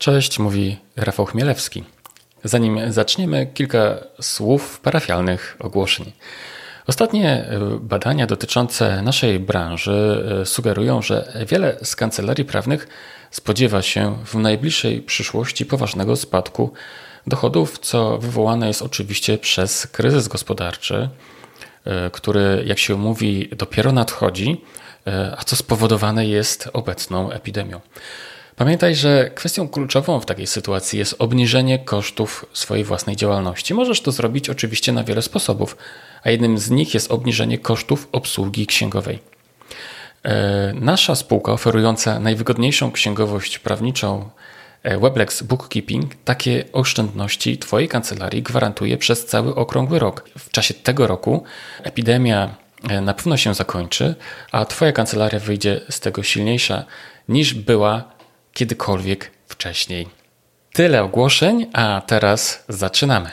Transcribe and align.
Cześć, 0.00 0.38
mówi 0.38 0.76
Rafał 0.96 1.26
Chmielewski. 1.26 1.84
Zanim 2.44 2.92
zaczniemy, 2.92 3.46
kilka 3.54 3.98
słów 4.20 4.80
parafialnych 4.80 5.56
ogłoszeń. 5.58 6.12
Ostatnie 6.86 7.30
e, 7.30 7.60
badania 7.80 8.26
dotyczące 8.26 9.02
naszej 9.02 9.40
branży 9.40 10.24
e, 10.42 10.46
sugerują, 10.46 11.02
że 11.02 11.32
wiele 11.46 11.76
z 11.82 11.96
kancelarii 11.96 12.44
prawnych 12.44 12.88
spodziewa 13.30 13.82
się 13.82 14.16
w 14.24 14.34
najbliższej 14.34 15.02
przyszłości 15.02 15.66
poważnego 15.66 16.16
spadku 16.16 16.72
dochodów, 17.26 17.78
co 17.78 18.18
wywołane 18.18 18.68
jest 18.68 18.82
oczywiście 18.82 19.38
przez 19.38 19.86
kryzys 19.86 20.28
gospodarczy, 20.28 21.08
e, 21.84 22.10
który, 22.10 22.62
jak 22.66 22.78
się 22.78 22.96
mówi, 22.96 23.48
dopiero 23.56 23.92
nadchodzi, 23.92 24.64
a 25.36 25.44
co 25.44 25.56
spowodowane 25.56 26.26
jest 26.26 26.70
obecną 26.72 27.30
epidemią. 27.30 27.80
Pamiętaj, 28.60 28.94
że 28.94 29.30
kwestią 29.34 29.68
kluczową 29.68 30.20
w 30.20 30.26
takiej 30.26 30.46
sytuacji 30.46 30.98
jest 30.98 31.14
obniżenie 31.18 31.78
kosztów 31.78 32.46
swojej 32.52 32.84
własnej 32.84 33.16
działalności. 33.16 33.74
Możesz 33.74 34.00
to 34.00 34.12
zrobić 34.12 34.50
oczywiście 34.50 34.92
na 34.92 35.04
wiele 35.04 35.22
sposobów, 35.22 35.76
a 36.22 36.30
jednym 36.30 36.58
z 36.58 36.70
nich 36.70 36.94
jest 36.94 37.12
obniżenie 37.12 37.58
kosztów 37.58 38.08
obsługi 38.12 38.66
księgowej. 38.66 39.18
E, 40.22 40.72
nasza 40.74 41.14
spółka 41.14 41.52
oferująca 41.52 42.20
najwygodniejszą 42.20 42.92
księgowość 42.92 43.58
prawniczą 43.58 44.30
e, 44.82 44.98
Weblex 44.98 45.42
Bookkeeping 45.42 46.14
takie 46.24 46.64
oszczędności 46.72 47.58
Twojej 47.58 47.88
kancelarii 47.88 48.42
gwarantuje 48.42 48.98
przez 48.98 49.26
cały 49.26 49.54
okrągły 49.54 49.98
rok. 49.98 50.30
W 50.38 50.50
czasie 50.50 50.74
tego 50.74 51.06
roku 51.06 51.44
epidemia 51.82 52.54
e, 52.88 53.00
na 53.00 53.14
pewno 53.14 53.36
się 53.36 53.54
zakończy, 53.54 54.14
a 54.52 54.64
Twoja 54.64 54.92
kancelaria 54.92 55.38
wyjdzie 55.38 55.80
z 55.90 56.00
tego 56.00 56.22
silniejsza 56.22 56.84
niż 57.28 57.54
była 57.54 58.19
kiedykolwiek 58.52 59.30
wcześniej. 59.48 60.08
Tyle 60.72 61.02
ogłoszeń, 61.02 61.66
a 61.72 62.02
teraz 62.06 62.64
zaczynamy. 62.68 63.30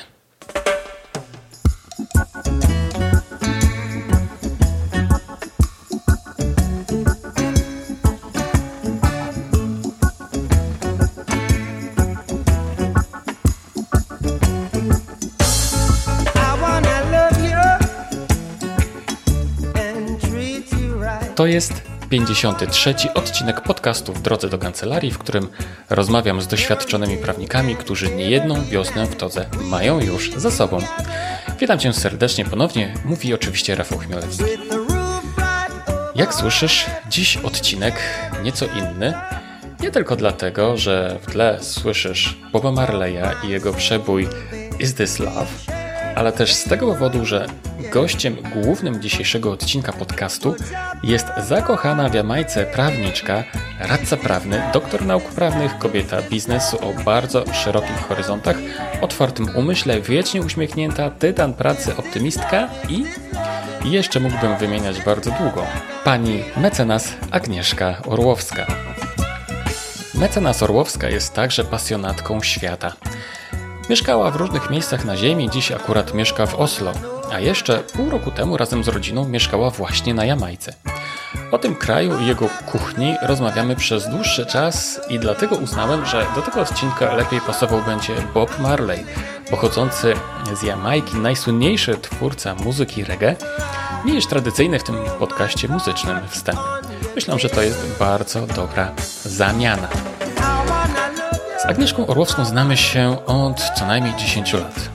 To 21.35 21.45
jest 21.45 21.96
53 22.09 22.95
odcinek 23.13 23.61
podcastu 23.61 24.13
w 24.13 24.21
drodze 24.21 24.49
do 24.49 24.57
kancelarii, 24.57 25.11
w 25.11 25.17
którym 25.17 25.47
rozmawiam 25.89 26.41
z 26.41 26.47
doświadczonymi 26.47 27.17
prawnikami, 27.17 27.75
którzy 27.75 28.15
niejedną 28.15 28.65
wiosnę 28.65 29.05
w 29.05 29.15
todze 29.15 29.45
mają 29.61 29.99
już 30.01 30.31
za 30.31 30.51
sobą. 30.51 30.79
Witam 31.59 31.79
Cię 31.79 31.93
serdecznie 31.93 32.45
ponownie, 32.45 32.93
mówi 33.05 33.33
oczywiście 33.33 33.75
Rafał 33.75 33.99
Chmielewski. 33.99 34.43
Jak 36.15 36.33
słyszysz, 36.33 36.85
dziś 37.09 37.37
odcinek 37.37 37.95
nieco 38.43 38.65
inny. 38.65 39.13
Nie 39.79 39.91
tylko 39.91 40.15
dlatego, 40.15 40.77
że 40.77 41.19
w 41.21 41.31
tle 41.31 41.57
słyszysz 41.61 42.37
Boba 42.51 42.71
Marleya 42.71 43.35
i 43.43 43.49
jego 43.49 43.73
przebój 43.73 44.27
Is 44.79 44.95
This 44.95 45.19
Love, 45.19 45.76
ale 46.17 46.31
też 46.31 46.53
z 46.53 46.63
tego 46.63 46.87
powodu, 46.87 47.25
że 47.25 47.47
gościem 47.91 48.37
głównym 48.53 49.01
dzisiejszego 49.01 49.51
odcinka 49.51 49.93
podcastu 49.93 50.55
jest 51.03 51.27
zakochana 51.47 52.09
w 52.09 52.13
Jamajce 52.13 52.65
prawniczka, 52.65 53.43
radca 53.79 54.17
prawny, 54.17 54.61
doktor 54.73 55.05
nauk 55.05 55.23
prawnych, 55.23 55.77
kobieta 55.77 56.21
biznesu 56.21 56.77
o 56.77 57.03
bardzo 57.03 57.53
szerokich 57.53 58.07
horyzontach, 58.07 58.55
otwartym 59.01 59.55
umyśle, 59.55 60.01
wiecznie 60.01 60.41
uśmiechnięta, 60.41 61.09
tytan 61.09 61.53
pracy, 61.53 61.97
optymistka 61.97 62.69
i 62.89 63.05
jeszcze 63.85 64.19
mógłbym 64.19 64.57
wymieniać 64.57 65.01
bardzo 65.01 65.31
długo. 65.31 65.65
Pani 66.03 66.43
mecenas 66.57 67.13
Agnieszka 67.31 68.01
Orłowska. 68.05 68.67
Mecenas 70.13 70.63
Orłowska 70.63 71.09
jest 71.09 71.33
także 71.33 71.63
pasjonatką 71.63 72.43
świata. 72.43 72.93
Mieszkała 73.89 74.31
w 74.31 74.35
różnych 74.35 74.69
miejscach 74.69 75.05
na 75.05 75.17
ziemi, 75.17 75.49
dziś 75.49 75.71
akurat 75.71 76.13
mieszka 76.13 76.45
w 76.45 76.55
Oslo, 76.55 76.91
a 77.31 77.39
jeszcze 77.39 77.79
pół 77.79 78.09
roku 78.09 78.31
temu 78.31 78.57
razem 78.57 78.83
z 78.83 78.87
rodziną 78.87 79.29
mieszkała 79.29 79.69
właśnie 79.69 80.13
na 80.13 80.25
Jamajce. 80.25 80.73
O 81.51 81.57
tym 81.57 81.75
kraju 81.75 82.19
i 82.19 82.27
jego 82.27 82.49
kuchni 82.71 83.15
rozmawiamy 83.21 83.75
przez 83.75 84.09
dłuższy 84.09 84.45
czas 84.45 85.01
i 85.09 85.19
dlatego 85.19 85.55
uznałem, 85.55 86.05
że 86.05 86.25
do 86.35 86.41
tego 86.41 86.61
odcinka 86.61 87.13
lepiej 87.13 87.41
pasował 87.41 87.81
będzie 87.81 88.13
Bob 88.33 88.59
Marley, 88.59 89.05
pochodzący 89.49 90.13
z 90.53 90.63
Jamajki, 90.63 91.15
najsłynniejszy 91.15 91.97
twórca 91.97 92.55
muzyki 92.55 93.03
reggae, 93.03 93.35
niż 94.05 94.27
tradycyjny 94.27 94.79
w 94.79 94.83
tym 94.83 94.95
podcaście 95.19 95.67
muzycznym 95.67 96.17
wstęp. 96.29 96.59
Myślę, 97.15 97.39
że 97.39 97.49
to 97.49 97.61
jest 97.61 97.97
bardzo 97.99 98.47
dobra 98.47 98.91
zamiana. 99.23 99.87
Agnieszką 101.67 102.07
Orłowską 102.07 102.45
znamy 102.45 102.77
się 102.77 103.25
od 103.25 103.61
co 103.75 103.85
najmniej 103.85 104.15
10 104.15 104.53
lat. 104.53 104.89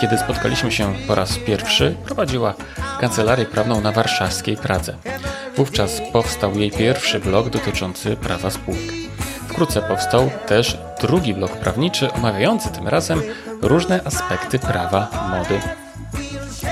Kiedy 0.00 0.18
spotkaliśmy 0.18 0.72
się 0.72 0.94
po 1.06 1.14
raz 1.14 1.38
pierwszy, 1.38 1.96
prowadziła 2.04 2.54
kancelarię 3.00 3.44
prawną 3.44 3.80
na 3.80 3.92
warszawskiej 3.92 4.56
Pradze. 4.56 4.96
Wówczas 5.56 6.00
powstał 6.12 6.58
jej 6.58 6.70
pierwszy 6.70 7.20
blog 7.20 7.50
dotyczący 7.50 8.16
prawa 8.16 8.50
spółek. 8.50 8.92
Wkrótce 9.48 9.82
powstał 9.82 10.30
też 10.46 10.78
drugi 11.00 11.34
blog 11.34 11.52
prawniczy 11.52 12.12
omawiający 12.12 12.68
tym 12.68 12.88
razem 12.88 13.22
różne 13.62 14.00
aspekty 14.04 14.58
prawa 14.58 15.08
mody. 15.30 15.85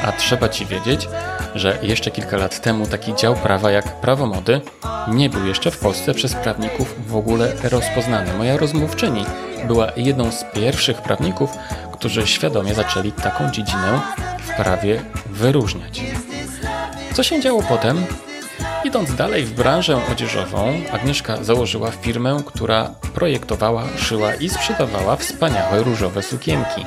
A 0.05 0.13
trzeba 0.13 0.49
Ci 0.49 0.67
wiedzieć, 0.67 1.09
że 1.55 1.79
jeszcze 1.83 2.11
kilka 2.11 2.37
lat 2.37 2.61
temu 2.61 2.87
taki 2.87 3.15
dział 3.15 3.35
prawa 3.35 3.71
jak 3.71 4.01
prawo 4.01 4.27
mody 4.27 4.61
nie 5.09 5.31
był 5.31 5.47
jeszcze 5.47 5.71
w 5.71 5.79
Polsce 5.79 6.15
przez 6.15 6.35
prawników 6.35 6.95
w 7.07 7.17
ogóle 7.17 7.53
rozpoznany. 7.63 8.33
Moja 8.39 8.57
rozmówczyni 8.57 9.25
była 9.67 9.89
jedną 9.97 10.33
z 10.33 10.45
pierwszych 10.45 11.03
prawników, 11.03 11.51
którzy 11.93 12.27
świadomie 12.27 12.75
zaczęli 12.75 13.13
taką 13.13 13.51
dziedzinę 13.51 14.01
w 14.39 14.57
prawie 14.57 15.03
wyróżniać. 15.27 16.03
Co 17.13 17.23
się 17.23 17.41
działo 17.41 17.63
potem? 17.63 18.07
Idąc 18.85 19.15
dalej 19.15 19.45
w 19.45 19.53
branżę 19.53 20.01
odzieżową, 20.13 20.75
Agnieszka 20.93 21.45
założyła 21.45 21.91
firmę, 21.91 22.43
która 22.47 22.91
projektowała, 23.15 23.85
szyła 23.97 24.35
i 24.35 24.49
sprzedawała 24.49 25.17
wspaniałe 25.17 25.83
różowe 25.83 26.23
sukienki. 26.23 26.87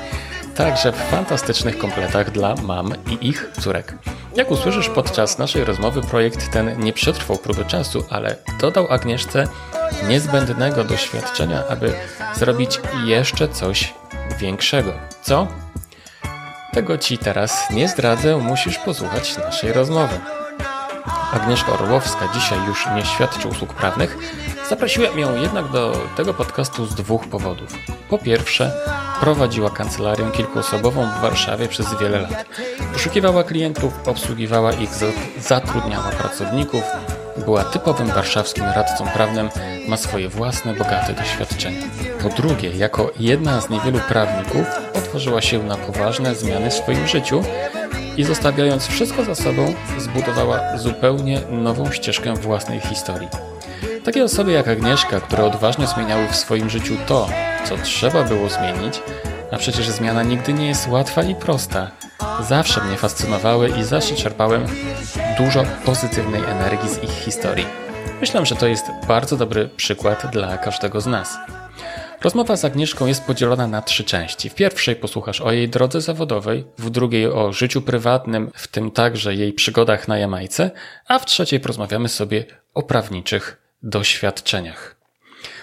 Także 0.58 0.92
w 0.92 0.96
fantastycznych 0.96 1.78
kompletach 1.78 2.30
dla 2.30 2.54
mam 2.54 2.92
i 3.10 3.28
ich 3.28 3.50
córek. 3.60 3.94
Jak 4.36 4.50
usłyszysz 4.50 4.88
podczas 4.88 5.38
naszej 5.38 5.64
rozmowy, 5.64 6.00
projekt 6.00 6.52
ten 6.52 6.80
nie 6.80 6.92
przetrwał 6.92 7.38
próby 7.38 7.64
czasu, 7.64 8.04
ale 8.10 8.36
dodał 8.60 8.92
Agnieszce 8.92 9.44
niezbędnego 10.08 10.84
doświadczenia, 10.84 11.62
aby 11.68 11.92
zrobić 12.34 12.80
jeszcze 13.04 13.48
coś 13.48 13.94
większego. 14.38 14.92
Co? 15.22 15.46
Tego 16.72 16.98
ci 16.98 17.18
teraz 17.18 17.70
nie 17.70 17.88
zdradzę, 17.88 18.36
musisz 18.36 18.78
posłuchać 18.78 19.36
naszej 19.36 19.72
rozmowy. 19.72 20.20
Agnieszka 21.32 21.72
Orłowska 21.72 22.28
dzisiaj 22.34 22.58
już 22.66 22.86
nie 22.96 23.04
świadczy 23.04 23.48
usług 23.48 23.74
prawnych. 23.74 24.18
Zaprosiłem 24.68 25.18
ją 25.18 25.36
jednak 25.36 25.68
do 25.68 26.00
tego 26.16 26.34
podcastu 26.34 26.86
z 26.86 26.94
dwóch 26.94 27.28
powodów. 27.28 27.68
Po 28.08 28.18
pierwsze, 28.18 28.72
prowadziła 29.20 29.70
kancelarię 29.70 30.30
kilkuosobową 30.30 31.06
w 31.06 31.20
Warszawie 31.20 31.68
przez 31.68 31.98
wiele 32.00 32.20
lat. 32.20 32.46
Poszukiwała 32.92 33.44
klientów, 33.44 33.92
obsługiwała 34.06 34.72
ich, 34.72 34.90
zatrudniała 35.40 36.10
pracowników, 36.10 36.82
była 37.44 37.64
typowym 37.64 38.06
warszawskim 38.06 38.64
radcą 38.64 39.06
prawnym, 39.06 39.48
ma 39.88 39.96
swoje 39.96 40.28
własne, 40.28 40.74
bogate 40.74 41.12
doświadczenia. 41.12 41.82
Po 42.22 42.28
drugie, 42.28 42.70
jako 42.70 43.10
jedna 43.18 43.60
z 43.60 43.70
niewielu 43.70 43.98
prawników, 43.98 44.66
otworzyła 44.94 45.42
się 45.42 45.62
na 45.62 45.76
poważne 45.76 46.34
zmiany 46.34 46.70
w 46.70 46.74
swoim 46.74 47.06
życiu 47.06 47.42
i 48.18 48.24
zostawiając 48.24 48.86
wszystko 48.86 49.24
za 49.24 49.34
sobą, 49.34 49.74
zbudowała 49.98 50.78
zupełnie 50.78 51.40
nową 51.50 51.92
ścieżkę 51.92 52.34
własnej 52.34 52.80
historii. 52.80 53.28
Takie 54.04 54.24
osoby 54.24 54.52
jak 54.52 54.68
Agnieszka, 54.68 55.20
które 55.20 55.44
odważnie 55.44 55.86
zmieniały 55.86 56.28
w 56.28 56.36
swoim 56.36 56.70
życiu 56.70 56.94
to, 57.06 57.28
co 57.64 57.76
trzeba 57.76 58.24
było 58.24 58.48
zmienić, 58.48 59.02
a 59.52 59.56
przecież 59.56 59.88
zmiana 59.88 60.22
nigdy 60.22 60.52
nie 60.52 60.66
jest 60.66 60.88
łatwa 60.88 61.22
i 61.22 61.34
prosta, 61.34 61.90
zawsze 62.48 62.84
mnie 62.84 62.96
fascynowały 62.96 63.68
i 63.80 63.84
zawsze 63.84 64.14
czerpałem 64.14 64.66
dużo 65.38 65.64
pozytywnej 65.84 66.42
energii 66.44 66.88
z 66.88 67.02
ich 67.02 67.10
historii. 67.10 67.66
Myślę, 68.20 68.46
że 68.46 68.56
to 68.56 68.66
jest 68.66 68.84
bardzo 69.08 69.36
dobry 69.36 69.68
przykład 69.68 70.26
dla 70.32 70.58
każdego 70.58 71.00
z 71.00 71.06
nas. 71.06 71.36
Rozmowa 72.22 72.56
z 72.56 72.64
Agnieszką 72.64 73.06
jest 73.06 73.24
podzielona 73.24 73.66
na 73.66 73.82
trzy 73.82 74.04
części. 74.04 74.50
W 74.50 74.54
pierwszej 74.54 74.96
posłuchasz 74.96 75.40
o 75.40 75.52
jej 75.52 75.68
drodze 75.68 76.00
zawodowej, 76.00 76.64
w 76.78 76.90
drugiej 76.90 77.26
o 77.26 77.52
życiu 77.52 77.82
prywatnym, 77.82 78.50
w 78.54 78.68
tym 78.68 78.90
także 78.90 79.34
jej 79.34 79.52
przygodach 79.52 80.08
na 80.08 80.18
Jamajce, 80.18 80.70
a 81.08 81.18
w 81.18 81.26
trzeciej 81.26 81.60
porozmawiamy 81.60 82.08
sobie 82.08 82.44
o 82.74 82.82
prawniczych 82.82 83.62
doświadczeniach. 83.82 84.96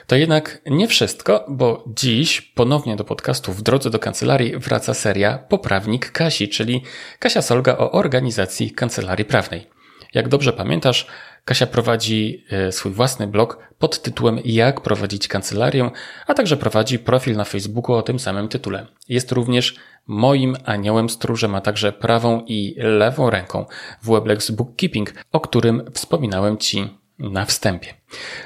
To 0.07 0.15
jednak 0.15 0.61
nie 0.65 0.87
wszystko, 0.87 1.45
bo 1.49 1.83
dziś 1.87 2.41
ponownie 2.41 2.95
do 2.95 3.03
podcastu 3.03 3.53
w 3.53 3.61
drodze 3.61 3.89
do 3.89 3.99
kancelarii 3.99 4.57
wraca 4.57 4.93
seria 4.93 5.37
Poprawnik 5.37 6.11
Kasi, 6.11 6.49
czyli 6.49 6.83
Kasia 7.19 7.41
Solga 7.41 7.77
o 7.77 7.91
organizacji 7.91 8.71
kancelarii 8.71 9.25
prawnej. 9.25 9.67
Jak 10.13 10.27
dobrze 10.27 10.53
pamiętasz, 10.53 11.07
Kasia 11.45 11.67
prowadzi 11.67 12.43
e, 12.49 12.71
swój 12.71 12.91
własny 12.91 13.27
blog 13.27 13.57
pod 13.79 14.01
tytułem 14.01 14.39
Jak 14.45 14.81
prowadzić 14.81 15.27
kancelarię, 15.27 15.91
a 16.27 16.33
także 16.33 16.57
prowadzi 16.57 16.99
profil 16.99 17.35
na 17.35 17.43
Facebooku 17.43 17.95
o 17.95 18.01
tym 18.01 18.19
samym 18.19 18.47
tytule. 18.47 18.87
Jest 19.09 19.31
również 19.31 19.75
moim 20.07 20.55
aniołem 20.65 21.09
stróżem, 21.09 21.55
a 21.55 21.61
także 21.61 21.91
prawą 21.91 22.43
i 22.47 22.75
lewą 22.77 23.29
ręką 23.29 23.65
w 24.01 24.09
Weblex 24.09 24.51
Bookkeeping, 24.51 25.13
o 25.31 25.39
którym 25.39 25.91
wspominałem 25.93 26.57
Ci 26.57 26.89
na 27.19 27.45
wstępie. 27.45 27.93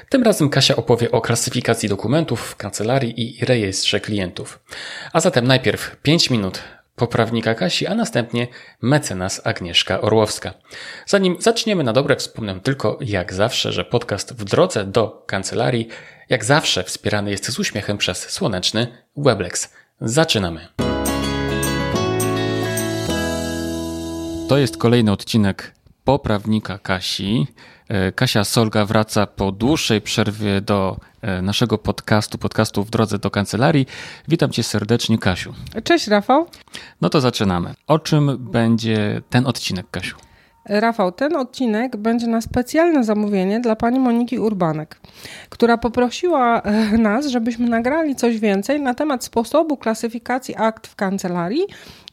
Tym 0.08 0.22
razem 0.22 0.48
Kasia 0.48 0.76
opowie 0.76 1.10
o 1.10 1.20
klasyfikacji 1.20 1.88
dokumentów 1.88 2.40
w 2.40 2.56
kancelarii 2.56 3.40
i 3.40 3.44
rejestrze 3.44 4.00
klientów. 4.00 4.60
A 5.12 5.20
zatem 5.20 5.46
najpierw 5.46 5.96
5 6.02 6.30
minut 6.30 6.62
poprawnika 7.00 7.54
Kasi, 7.54 7.86
a 7.86 7.94
następnie 7.94 8.46
mecenas 8.82 9.40
Agnieszka 9.44 10.00
Orłowska. 10.00 10.54
Zanim 11.06 11.36
zaczniemy 11.38 11.84
na 11.84 11.92
dobre, 11.92 12.16
wspomnę 12.16 12.60
tylko 12.60 12.98
jak 13.00 13.34
zawsze, 13.34 13.72
że 13.72 13.84
podcast 13.84 14.32
w 14.34 14.44
drodze 14.44 14.84
do 14.84 15.24
kancelarii 15.26 15.88
jak 16.28 16.44
zawsze 16.44 16.84
wspierany 16.84 17.30
jest 17.30 17.52
z 17.52 17.58
uśmiechem 17.58 17.98
przez 17.98 18.30
słoneczny 18.30 18.86
Weblex. 19.16 19.72
Zaczynamy. 20.00 20.68
To 24.48 24.58
jest 24.58 24.76
kolejny 24.76 25.12
odcinek 25.12 25.74
poprawnika 26.04 26.78
Kasi. 26.78 27.46
E, 27.90 28.12
Kasia 28.12 28.44
Solga 28.44 28.84
wraca 28.84 29.26
po 29.26 29.52
dłuższej 29.52 30.00
przerwie 30.00 30.60
do 30.60 30.96
e, 31.22 31.42
naszego 31.42 31.78
podcastu, 31.78 32.38
podcastu 32.38 32.84
w 32.84 32.90
drodze 32.90 33.18
do 33.18 33.30
kancelarii. 33.30 33.86
Witam 34.28 34.50
cię 34.50 34.62
serdecznie, 34.62 35.18
Kasiu. 35.18 35.54
Cześć, 35.84 36.06
Rafał. 36.06 36.46
No 37.00 37.10
to 37.10 37.20
zaczynamy. 37.20 37.74
O 37.86 37.98
czym 37.98 38.36
będzie 38.38 39.22
ten 39.30 39.46
odcinek, 39.46 39.86
Kasiu? 39.90 40.16
Rafał, 40.64 41.12
ten 41.12 41.36
odcinek 41.36 41.96
będzie 41.96 42.26
na 42.26 42.40
specjalne 42.40 43.04
zamówienie 43.04 43.60
dla 43.60 43.76
pani 43.76 43.98
Moniki 44.00 44.38
Urbanek, 44.38 45.00
która 45.48 45.78
poprosiła 45.78 46.60
e, 46.60 46.98
nas, 46.98 47.26
żebyśmy 47.26 47.68
nagrali 47.68 48.16
coś 48.16 48.38
więcej 48.38 48.80
na 48.80 48.94
temat 48.94 49.24
sposobu 49.24 49.76
klasyfikacji 49.76 50.54
akt 50.56 50.86
w 50.86 50.94
kancelarii 50.94 51.62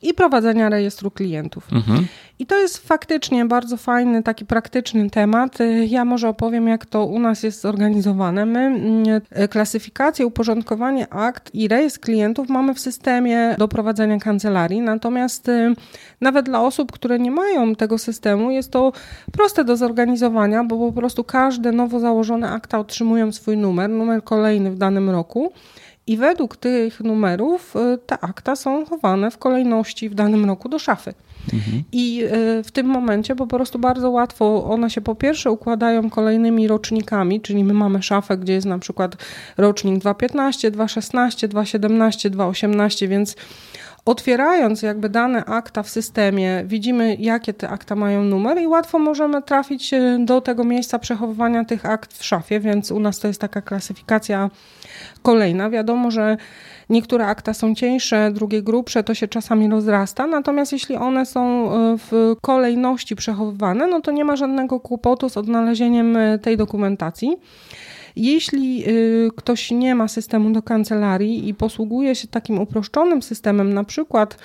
i 0.01 0.13
prowadzenia 0.13 0.69
rejestru 0.69 1.11
klientów. 1.11 1.67
Mhm. 1.71 2.07
I 2.39 2.45
to 2.45 2.57
jest 2.57 2.77
faktycznie 2.77 3.45
bardzo 3.45 3.77
fajny, 3.77 4.23
taki 4.23 4.45
praktyczny 4.45 5.09
temat. 5.09 5.57
Ja 5.87 6.05
może 6.05 6.29
opowiem, 6.29 6.67
jak 6.67 6.85
to 6.85 7.05
u 7.05 7.19
nas 7.19 7.43
jest 7.43 7.61
zorganizowane. 7.61 8.45
My 8.45 8.59
mm, 8.59 9.21
klasyfikację, 9.49 10.25
uporządkowanie 10.25 11.13
akt 11.13 11.55
i 11.55 11.67
rejestr 11.67 11.99
klientów 11.99 12.49
mamy 12.49 12.73
w 12.73 12.79
systemie 12.79 13.55
do 13.57 13.67
prowadzenia 13.67 14.19
kancelarii, 14.19 14.81
natomiast 14.81 15.49
y, 15.49 15.73
nawet 16.21 16.45
dla 16.45 16.61
osób, 16.61 16.91
które 16.91 17.19
nie 17.19 17.31
mają 17.31 17.75
tego 17.75 17.97
systemu, 17.97 18.51
jest 18.51 18.71
to 18.71 18.91
proste 19.31 19.63
do 19.63 19.77
zorganizowania, 19.77 20.63
bo 20.63 20.77
po 20.77 20.91
prostu 20.91 21.23
każde 21.23 21.71
nowo 21.71 21.99
założone 21.99 22.49
akta 22.49 22.79
otrzymują 22.79 23.31
swój 23.31 23.57
numer, 23.57 23.89
numer 23.89 24.23
kolejny 24.23 24.71
w 24.71 24.77
danym 24.77 25.09
roku. 25.09 25.51
I 26.07 26.17
według 26.17 26.57
tych 26.57 26.99
numerów 26.99 27.75
y, 27.75 27.97
te 27.97 28.19
akta 28.19 28.55
są 28.55 28.85
chowane 28.85 29.31
w 29.31 29.37
kolejności 29.37 30.09
w 30.09 30.15
danym 30.15 30.45
roku 30.45 30.69
do 30.69 30.79
szafy. 30.79 31.13
Mhm. 31.53 31.83
I 31.91 32.23
y, 32.23 32.63
w 32.63 32.71
tym 32.71 32.87
momencie 32.87 33.35
po 33.35 33.47
prostu 33.47 33.79
bardzo 33.79 34.11
łatwo 34.11 34.65
one 34.65 34.89
się 34.89 35.01
po 35.01 35.15
pierwsze 35.15 35.51
układają 35.51 36.09
kolejnymi 36.09 36.67
rocznikami, 36.67 37.41
czyli 37.41 37.63
my 37.63 37.73
mamy 37.73 38.03
szafę, 38.03 38.37
gdzie 38.37 38.53
jest 38.53 38.67
na 38.67 38.79
przykład 38.79 39.15
rocznik 39.57 40.03
2.15, 40.03 40.71
2.16, 40.71 41.47
2.17, 41.47 42.29
2.18, 42.29 43.07
więc 43.07 43.35
otwierając 44.05 44.81
jakby 44.81 45.09
dane 45.09 45.45
akta 45.45 45.83
w 45.83 45.89
systemie, 45.89 46.63
widzimy 46.65 47.15
jakie 47.19 47.53
te 47.53 47.69
akta 47.69 47.95
mają 47.95 48.23
numer 48.23 48.57
i 48.61 48.67
łatwo 48.67 48.99
możemy 48.99 49.41
trafić 49.41 49.93
y, 49.93 50.17
do 50.19 50.41
tego 50.41 50.63
miejsca 50.63 50.99
przechowywania 50.99 51.65
tych 51.65 51.85
akt 51.85 52.17
w 52.17 52.23
szafie, 52.23 52.59
więc 52.59 52.91
u 52.91 52.99
nas 52.99 53.19
to 53.19 53.27
jest 53.27 53.41
taka 53.41 53.61
klasyfikacja 53.61 54.49
kolejna. 55.27 55.69
Wiadomo, 55.69 56.11
że 56.11 56.37
niektóre 56.89 57.25
akta 57.25 57.53
są 57.53 57.75
cieńsze, 57.75 58.31
drugie 58.33 58.61
grubsze, 58.61 59.03
to 59.03 59.13
się 59.13 59.27
czasami 59.27 59.69
rozrasta, 59.69 60.27
natomiast 60.27 60.71
jeśli 60.71 60.95
one 60.95 61.25
są 61.25 61.71
e, 61.71 61.97
w 61.97 62.35
kolejności 62.41 63.15
przechowywane, 63.15 63.87
no 63.87 64.01
to 64.01 64.11
nie 64.11 64.25
ma 64.25 64.35
żadnego 64.35 64.79
kłopotu 64.79 65.29
z 65.29 65.37
odnalezieniem 65.37 66.17
e, 66.17 66.39
tej 66.39 66.57
dokumentacji. 66.57 67.37
Jeśli 68.15 68.83
e, 68.83 68.87
ktoś 69.35 69.71
nie 69.71 69.95
ma 69.95 70.07
systemu 70.07 70.49
do 70.51 70.61
kancelarii 70.61 71.49
i 71.49 71.53
posługuje 71.53 72.15
się 72.15 72.27
takim 72.27 72.59
uproszczonym 72.59 73.21
systemem, 73.21 73.73
na 73.73 73.83
przykład 73.83 74.37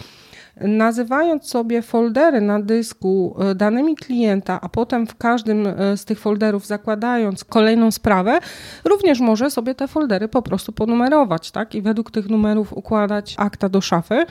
nazywając 0.60 1.46
sobie 1.46 1.82
foldery 1.82 2.40
na 2.40 2.60
dysku 2.60 3.36
e, 3.40 3.54
danymi 3.54 3.96
klienta, 3.96 4.58
a 4.62 4.68
potem 4.68 5.06
w 5.06 5.16
każdym 5.16 5.66
e, 5.66 5.96
z 5.96 6.04
tych 6.04 6.20
folderów 6.20 6.66
zakładając 6.66 7.44
kolejną 7.44 7.90
sprawę, 7.90 8.38
również 8.84 9.20
może 9.20 9.50
sobie 9.50 9.74
te 9.74 9.88
foldery 9.88 10.28
po 10.28 10.42
prostu 10.42 10.72
ponumerować, 10.72 11.50
tak? 11.50 11.74
I 11.74 11.82
według 11.82 12.10
tych 12.10 12.28
numerów 12.28 12.72
układać 12.72 13.34
akta 13.38 13.68
do 13.68 13.80
szafy. 13.80 14.26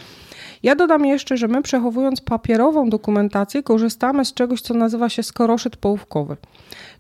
Ja 0.64 0.76
dodam 0.76 1.06
jeszcze, 1.06 1.38
że 1.38 1.48
my 1.48 1.62
przechowując 1.62 2.22
papierową 2.22 2.90
dokumentację 2.90 3.64
korzystamy 3.64 4.26
z 4.26 4.34
czegoś, 4.34 4.62
co 4.62 4.74
nazywa 4.74 5.10
się 5.10 5.24
skoroszyt 5.24 5.78
połówkowy. 5.78 6.38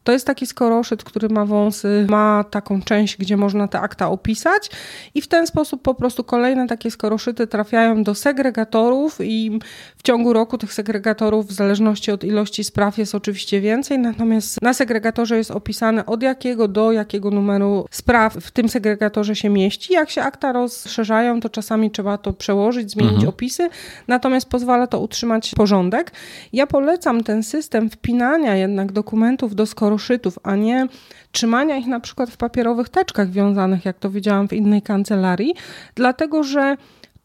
To 0.04 0.12
jest 0.12 0.28
taki 0.28 0.48
skoroszyt, 0.48 1.04
który 1.04 1.30
ma 1.30 1.46
wąsy, 1.46 2.06
ma 2.10 2.44
taką 2.44 2.82
część, 2.82 3.18
gdzie 3.18 3.38
można 3.38 3.68
te 3.68 3.80
akta 3.80 4.10
opisać 4.10 4.70
i 5.14 5.22
w 5.22 5.28
ten 5.28 5.48
sposób 5.48 5.82
po 5.82 5.94
prostu 5.94 6.24
kolejne 6.24 6.68
takie 6.68 6.92
skoroszyty 6.92 7.48
trafiają 7.48 8.04
do 8.04 8.16
segregatorów 8.16 9.11
i 9.20 9.60
w 9.98 10.04
ciągu 10.04 10.34
roku 10.34 10.58
tych 10.58 10.74
segregatorów 10.74 11.48
w 11.48 11.52
zależności 11.52 12.12
od 12.12 12.24
ilości 12.24 12.64
spraw 12.64 12.98
jest 12.98 13.16
oczywiście 13.16 13.62
więcej, 13.62 14.00
natomiast 14.00 14.62
na 14.62 14.74
segregatorze 14.74 15.38
jest 15.38 15.52
opisane 15.52 16.06
od 16.06 16.24
jakiego 16.24 16.68
do 16.68 16.92
jakiego 16.92 17.32
numeru 17.32 17.86
spraw 17.92 18.34
w 18.34 18.52
tym 18.52 18.70
segregatorze 18.70 19.36
się 19.36 19.50
mieści. 19.50 19.94
Jak 19.94 20.10
się 20.10 20.22
akta 20.22 20.52
rozszerzają, 20.52 21.40
to 21.40 21.50
czasami 21.50 21.92
trzeba 21.92 22.18
to 22.18 22.34
przełożyć, 22.34 22.92
zmienić 22.92 23.14
mhm. 23.14 23.30
opisy, 23.30 23.70
natomiast 24.08 24.50
pozwala 24.50 24.88
to 24.88 25.00
utrzymać 25.00 25.52
porządek. 25.56 26.12
Ja 26.54 26.68
polecam 26.68 27.24
ten 27.24 27.44
system 27.44 27.90
wpinania 27.90 28.56
jednak 28.56 28.92
dokumentów 28.92 29.56
do 29.56 29.66
skoroszytów 29.66 30.02
koroszytów, 30.02 30.40
a 30.44 30.56
nie 30.56 30.88
trzymania 31.32 31.78
ich 31.78 31.88
na 31.88 32.00
przykład 32.00 32.30
w 32.30 32.38
papierowych 32.38 32.90
teczkach 32.90 33.32
wiązanych, 33.32 33.86
jak 33.86 34.00
to 34.00 34.10
widziałam 34.10 34.48
w 34.48 34.54
innej 34.54 34.82
kancelarii, 34.82 35.54
dlatego 35.96 36.44
że 36.44 36.78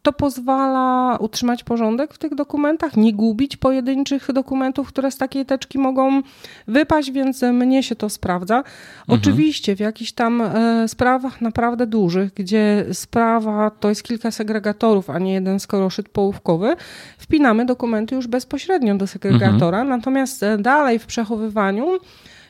to 0.07 0.13
pozwala 0.13 1.17
utrzymać 1.17 1.65
porządek 1.65 2.15
w 2.15 2.19
tych 2.19 2.35
dokumentach, 2.35 2.97
nie 2.97 3.13
gubić 3.13 3.57
pojedynczych 3.57 4.33
dokumentów, 4.33 4.89
które 4.89 5.11
z 5.11 5.17
takiej 5.17 5.47
teczki 5.47 5.79
mogą 5.79 6.23
wypaść, 6.69 7.11
więc 7.11 7.43
mnie 7.43 7.83
się 7.83 7.97
to 7.97 8.11
sprawdza. 8.11 8.57
Mhm. 8.57 9.21
Oczywiście 9.21 9.77
w 9.77 9.81
jakichś 9.81 10.13
tam 10.13 10.43
e, 10.43 10.89
sprawach 10.89 11.41
naprawdę 11.41 11.87
dużych, 11.87 12.35
gdzie 12.35 12.85
sprawa 12.93 13.71
to 13.71 13.89
jest 13.89 14.03
kilka 14.03 14.31
segregatorów, 14.31 15.11
a 15.11 15.19
nie 15.19 15.33
jeden 15.33 15.61
skoroszyt 15.61 16.09
połówkowy, 16.09 16.77
wpinamy 17.19 17.65
dokumenty 17.65 18.15
już 18.15 18.27
bezpośrednio 18.27 18.95
do 18.95 19.07
segregatora, 19.07 19.81
mhm. 19.81 19.89
natomiast 19.89 20.43
e, 20.43 20.59
dalej 20.59 20.99
w 20.99 21.07
przechowywaniu 21.07 21.87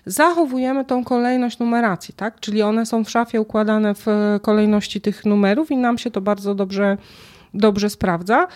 zachowujemy 0.07 0.85
tą 0.85 1.05
kolejność 1.05 1.59
numeracji, 1.59 2.15
tak? 2.15 2.41
Czyli 2.41 2.63
one 2.63 2.87
są 2.87 3.05
w 3.05 3.11
szafie 3.11 3.41
układane 3.41 3.95
w 3.95 4.07
kolejności 4.43 5.01
tych 5.01 5.25
numerów 5.25 5.71
i 5.71 5.77
nam 5.77 5.99
się 5.99 6.11
to 6.11 6.21
bardzo 6.21 6.55
dobrze, 6.55 6.97
dobrze 7.55 7.91
sprawdza. 7.91 8.47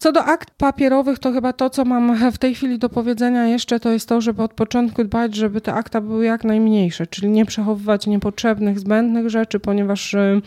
Co 0.00 0.12
do 0.12 0.24
akt 0.24 0.50
papierowych, 0.50 1.18
to 1.18 1.32
chyba 1.32 1.52
to, 1.52 1.70
co 1.70 1.84
mam 1.84 2.30
w 2.32 2.38
tej 2.38 2.54
chwili 2.54 2.78
do 2.78 2.88
powiedzenia 2.88 3.46
jeszcze, 3.46 3.80
to 3.80 3.90
jest 3.90 4.08
to, 4.08 4.20
żeby 4.20 4.42
od 4.42 4.54
początku 4.54 5.04
dbać, 5.04 5.34
żeby 5.34 5.60
te 5.60 5.74
akta 5.74 6.00
były 6.00 6.24
jak 6.24 6.44
najmniejsze, 6.44 7.06
czyli 7.06 7.28
nie 7.28 7.44
przechowywać 7.44 8.06
niepotrzebnych, 8.06 8.80
zbędnych 8.80 9.30
rzeczy, 9.30 9.60
ponieważ 9.60 10.14
y, 10.14 10.42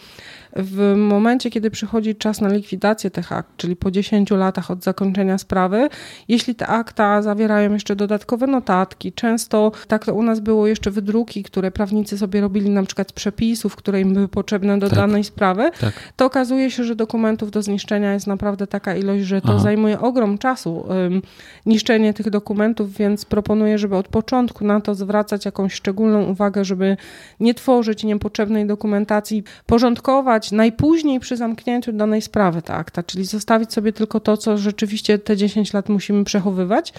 w 0.55 0.95
momencie, 0.97 1.49
kiedy 1.51 1.71
przychodzi 1.71 2.15
czas 2.15 2.41
na 2.41 2.49
likwidację 2.49 3.11
tych 3.11 3.31
akt, 3.31 3.49
czyli 3.57 3.75
po 3.75 3.91
10 3.91 4.31
latach 4.31 4.71
od 4.71 4.83
zakończenia 4.83 5.37
sprawy, 5.37 5.89
jeśli 6.27 6.55
te 6.55 6.67
akta 6.67 7.21
zawierają 7.21 7.73
jeszcze 7.73 7.95
dodatkowe 7.95 8.47
notatki, 8.47 9.13
często 9.13 9.71
tak 9.87 10.05
to 10.05 10.13
u 10.13 10.23
nas 10.23 10.39
było 10.39 10.67
jeszcze 10.67 10.91
wydruki, 10.91 11.43
które 11.43 11.71
prawnicy 11.71 12.17
sobie 12.17 12.41
robili 12.41 12.69
na 12.69 12.83
przykład 12.83 13.09
z 13.09 13.13
przepisów, 13.13 13.75
które 13.75 14.01
im 14.01 14.13
były 14.13 14.27
potrzebne 14.27 14.79
do 14.79 14.89
tak. 14.89 14.97
danej 14.97 15.23
sprawy, 15.23 15.71
tak. 15.79 15.93
to 16.15 16.25
okazuje 16.25 16.71
się, 16.71 16.83
że 16.83 16.95
dokumentów 16.95 17.51
do 17.51 17.61
zniszczenia 17.61 18.13
jest 18.13 18.27
naprawdę 18.27 18.67
taka 18.67 18.95
ilość, 18.95 19.23
że 19.23 19.41
to 19.41 19.49
Aha. 19.49 19.59
zajmuje 19.59 19.99
ogrom 19.99 20.37
czasu 20.37 20.75
um, 20.75 21.21
niszczenie 21.65 22.13
tych 22.13 22.29
dokumentów, 22.29 22.93
więc 22.93 23.25
proponuję, 23.25 23.77
żeby 23.77 23.95
od 23.95 24.07
początku 24.07 24.65
na 24.65 24.81
to 24.81 24.95
zwracać 24.95 25.45
jakąś 25.45 25.73
szczególną 25.73 26.23
uwagę, 26.23 26.65
żeby 26.65 26.97
nie 27.39 27.53
tworzyć 27.53 28.03
niepotrzebnej 28.03 28.67
dokumentacji, 28.67 29.43
porządkować 29.65 30.42
najpóźniej 30.51 31.19
przy 31.19 31.37
zamknięciu 31.37 31.93
danej 31.93 32.21
sprawy 32.21 32.61
te 32.61 32.73
akta, 32.73 33.03
czyli 33.03 33.25
zostawić 33.25 33.73
sobie 33.73 33.93
tylko 33.93 34.19
to, 34.19 34.37
co 34.37 34.57
rzeczywiście 34.57 35.19
te 35.19 35.37
10 35.37 35.73
lat 35.73 35.89
musimy 35.89 36.23
przechowywać. 36.23 36.93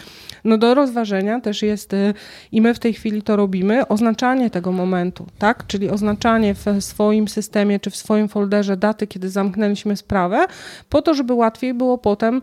No 0.44 0.58
do 0.58 0.74
rozważenia 0.74 1.40
też 1.40 1.62
jest, 1.62 1.92
y, 1.92 2.14
i 2.52 2.60
my 2.60 2.74
w 2.74 2.78
tej 2.78 2.94
chwili 2.94 3.22
to 3.22 3.36
robimy, 3.36 3.88
oznaczanie 3.88 4.50
tego 4.50 4.72
momentu, 4.72 5.26
tak? 5.38 5.66
Czyli 5.66 5.90
oznaczanie 5.90 6.54
w 6.54 6.64
swoim 6.80 7.28
systemie 7.28 7.80
czy 7.80 7.90
w 7.90 7.96
swoim 7.96 8.28
folderze 8.28 8.76
daty, 8.76 9.06
kiedy 9.06 9.28
zamknęliśmy 9.28 9.96
sprawę, 9.96 10.46
po 10.88 11.02
to, 11.02 11.14
żeby 11.14 11.34
łatwiej 11.34 11.74
było 11.74 11.98
potem 11.98 12.40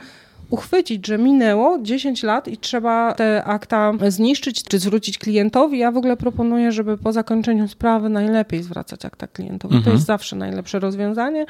uchwycić, 0.51 1.07
że 1.07 1.17
minęło 1.17 1.79
10 1.81 2.23
lat 2.23 2.47
i 2.47 2.57
trzeba 2.57 3.13
te 3.13 3.43
akta 3.43 3.93
zniszczyć 4.07 4.63
czy 4.63 4.79
zwrócić 4.79 5.17
klientowi. 5.17 5.77
Ja 5.77 5.91
w 5.91 5.97
ogóle 5.97 6.17
proponuję, 6.17 6.71
żeby 6.71 6.97
po 6.97 7.13
zakończeniu 7.13 7.67
sprawy 7.67 8.09
najlepiej 8.09 8.63
zwracać 8.63 9.05
akta 9.05 9.27
klientowi. 9.27 9.75
Mhm. 9.75 9.83
To 9.83 9.91
jest 9.95 10.05
zawsze 10.05 10.35
najlepsze 10.35 10.79
rozwiązanie. 10.79 11.45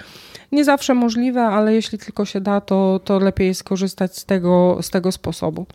Nie 0.51 0.65
zawsze 0.65 0.93
możliwe, 0.93 1.41
ale 1.41 1.73
jeśli 1.73 1.97
tylko 1.97 2.25
się 2.25 2.41
da, 2.41 2.61
to, 2.61 2.99
to 3.03 3.19
lepiej 3.19 3.55
skorzystać 3.55 4.17
z 4.17 4.25
tego, 4.25 4.77
z 4.81 4.89
tego 4.89 5.11
sposobu. 5.11 5.65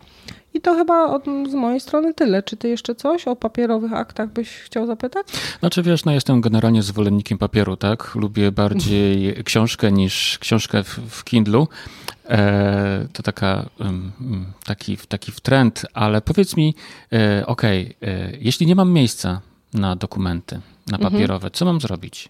I 0.57 0.61
to 0.61 0.75
chyba 0.75 1.07
od, 1.07 1.25
z 1.51 1.55
mojej 1.55 1.81
strony 1.81 2.15
tyle. 2.15 2.43
Czy 2.43 2.57
ty 2.57 2.69
jeszcze 2.69 2.95
coś 2.95 3.29
o 3.29 3.37
papierowych 3.37 3.93
aktach 3.93 4.33
byś 4.33 4.49
chciał 4.49 4.87
zapytać? 4.87 5.27
Znaczy 5.61 5.83
wiesz, 5.83 6.05
no 6.05 6.13
jestem 6.13 6.41
generalnie 6.41 6.83
zwolennikiem 6.83 7.39
papieru, 7.39 7.77
tak? 7.77 8.15
Lubię 8.15 8.53
bardziej 8.53 9.35
książkę 9.45 9.93
niż 9.93 10.39
książkę 10.39 10.85
w, 10.85 10.89
w 10.89 11.25
Kindlu. 11.25 11.69
E, 12.29 13.07
to 13.13 13.23
taka, 13.23 13.67
taki, 14.65 14.97
taki 14.97 15.33
trend, 15.43 15.87
ale 15.95 16.21
powiedz 16.21 16.57
mi, 16.57 16.75
e, 17.13 17.47
ok, 17.47 17.65
e, 17.65 17.87
jeśli 18.41 18.67
nie 18.67 18.75
mam 18.75 18.93
miejsca 18.93 19.41
na 19.75 19.97
dokumenty, 19.97 20.61
na 20.87 20.97
mhm. 20.97 21.13
papierowe, 21.13 21.47
mhm. 21.47 21.53
co 21.53 21.65
mam 21.65 21.81
zrobić? 21.81 22.29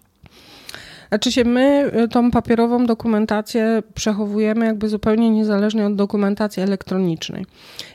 Znaczy 1.09 1.33
się, 1.33 1.45
my 1.45 1.93
tą 2.11 2.31
papierową 2.31 2.87
dokumentację 2.87 3.83
przechowujemy 3.95 4.67
jakby 4.67 4.89
zupełnie 4.89 5.31
niezależnie 5.31 5.87
od 5.87 5.97
dokumentacji 5.97 6.63
elektronicznej. 6.63 7.47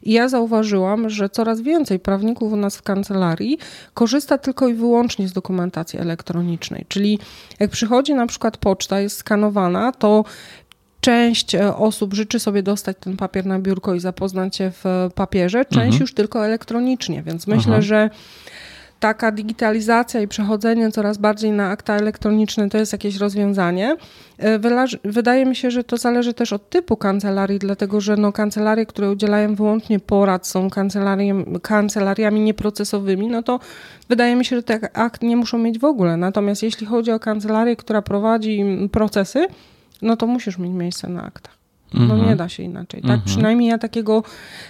I 0.04 0.12
ja 0.12 0.30
zauważyłam, 0.30 1.10
że 1.10 1.30
coraz 1.30 1.62
więcej 1.62 2.00
prawników 2.00 2.54
u 2.54 2.56
nas 2.56 2.78
w 2.78 2.82
kancelarii 2.82 3.58
korzysta 3.94 4.38
tylko 4.38 4.68
i 4.68 4.74
wyłącznie 4.74 5.28
z 5.28 5.34
dokumentacji 5.34 6.00
elektronicznej. 6.00 6.86
Czyli 6.88 7.20
jak 7.60 7.72
przychodzi 7.72 8.14
na 8.14 8.28
przykład 8.28 8.58
poczta, 8.58 9.00
jest 9.00 9.18
skanowana, 9.18 9.92
to 9.92 10.24
Część 11.02 11.56
e, 11.56 11.76
osób 11.76 12.14
życzy 12.14 12.40
sobie 12.40 12.64
dostać 12.64 12.98
ten 13.00 13.18
papier 13.18 13.46
na 13.46 13.60
biurko 13.60 13.96
i 13.96 14.00
zapoznać 14.00 14.56
się 14.56 14.72
w 14.72 15.10
papierze, 15.16 15.66
część 15.66 15.86
mhm. 15.86 16.02
już 16.02 16.14
tylko 16.14 16.46
elektronicznie, 16.46 17.24
więc 17.24 17.48
myślę, 17.48 17.74
Aha. 17.74 17.82
że 17.82 18.10
taka 19.02 19.32
digitalizacja 19.32 20.22
i 20.22 20.28
przechodzenie 20.28 20.92
coraz 20.92 21.18
bardziej 21.18 21.52
na 21.52 21.70
akta 21.70 21.96
elektroniczne 21.96 22.70
to 22.70 22.78
jest 22.78 22.94
jakieś 22.94 23.18
rozwiązanie. 23.18 23.96
E, 24.38 24.60
wydaje 25.04 25.46
mi 25.46 25.56
się, 25.56 25.72
że 25.72 25.84
to 25.84 25.98
zależy 25.98 26.34
też 26.34 26.54
od 26.54 26.70
typu 26.70 26.98
kancelarii, 26.98 27.60
dlatego 27.60 28.02
że 28.02 28.18
no, 28.18 28.32
kancelarie, 28.32 28.86
które 28.86 29.12
udzielają 29.12 29.56
wyłącznie 29.56 30.00
porad, 30.00 30.48
są 30.48 30.70
kancelariami 31.62 32.42
nieprocesowymi, 32.42 33.28
no 33.28 33.44
to 33.44 33.60
wydaje 34.10 34.36
mi 34.36 34.46
się, 34.46 34.56
że 34.56 34.64
te 34.64 34.98
akt 34.98 35.22
nie 35.22 35.38
muszą 35.38 35.58
mieć 35.58 35.80
w 35.80 35.86
ogóle. 35.86 36.18
Natomiast 36.18 36.64
jeśli 36.64 36.88
chodzi 36.88 37.12
o 37.12 37.20
kancelarię, 37.20 37.76
która 37.76 38.02
prowadzi 38.02 38.66
procesy, 38.92 39.48
no 40.02 40.18
to 40.18 40.28
musisz 40.28 40.58
mieć 40.58 40.72
miejsce 40.72 41.08
na 41.08 41.24
aktach. 41.24 41.61
No 41.94 42.16
nie 42.16 42.22
mhm. 42.22 42.38
da 42.38 42.50
się 42.50 42.64
inaczej, 42.64 43.02
tak? 43.02 43.12
Mhm. 43.12 43.26
Przynajmniej 43.26 43.70
ja 43.70 43.78
takiego 43.78 44.24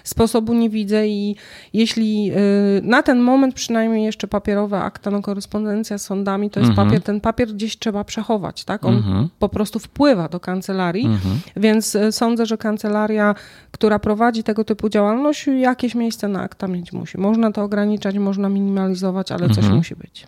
sposobu 0.03 0.53
nie 0.53 0.69
widzę 0.69 1.07
i 1.07 1.35
jeśli 1.73 2.31
y, 2.31 2.81
na 2.83 3.03
ten 3.03 3.19
moment 3.19 3.55
przynajmniej 3.55 4.05
jeszcze 4.05 4.27
papierowe 4.27 4.79
akta, 4.79 5.11
no 5.11 5.21
korespondencja 5.21 5.97
z 5.97 6.01
sądami 6.01 6.49
to 6.49 6.59
jest 6.59 6.69
mhm. 6.69 6.87
papier, 6.87 7.03
ten 7.03 7.21
papier 7.21 7.53
gdzieś 7.53 7.77
trzeba 7.77 8.03
przechować, 8.03 8.65
tak? 8.65 8.85
On 8.85 9.29
po 9.39 9.49
prostu 9.49 9.79
wpływa 9.79 10.29
do 10.29 10.39
kancelarii, 10.39 11.09
więc 11.55 11.95
y, 11.95 12.11
sądzę, 12.11 12.45
że 12.45 12.57
kancelaria, 12.57 13.35
która 13.71 13.99
prowadzi 13.99 14.43
tego 14.43 14.63
typu 14.63 14.89
działalność, 14.89 15.47
jakieś 15.47 15.95
miejsce 15.95 16.27
na 16.27 16.41
akta 16.41 16.67
mieć 16.67 16.93
musi. 16.93 17.17
Można 17.17 17.51
to 17.51 17.63
ograniczać, 17.63 18.17
można 18.17 18.49
minimalizować, 18.49 19.31
ale 19.31 19.49
coś 19.49 19.67
musi 19.69 19.95
być. 19.95 20.27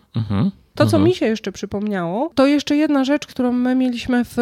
To, 0.75 0.85
co 0.85 0.97
mhm. 0.97 1.03
mi 1.03 1.15
się 1.15 1.25
jeszcze 1.25 1.51
przypomniało, 1.51 2.31
to 2.35 2.47
jeszcze 2.47 2.75
jedna 2.75 3.03
rzecz, 3.03 3.27
którą 3.27 3.51
my 3.51 3.75
mieliśmy, 3.75 4.25
w, 4.25 4.37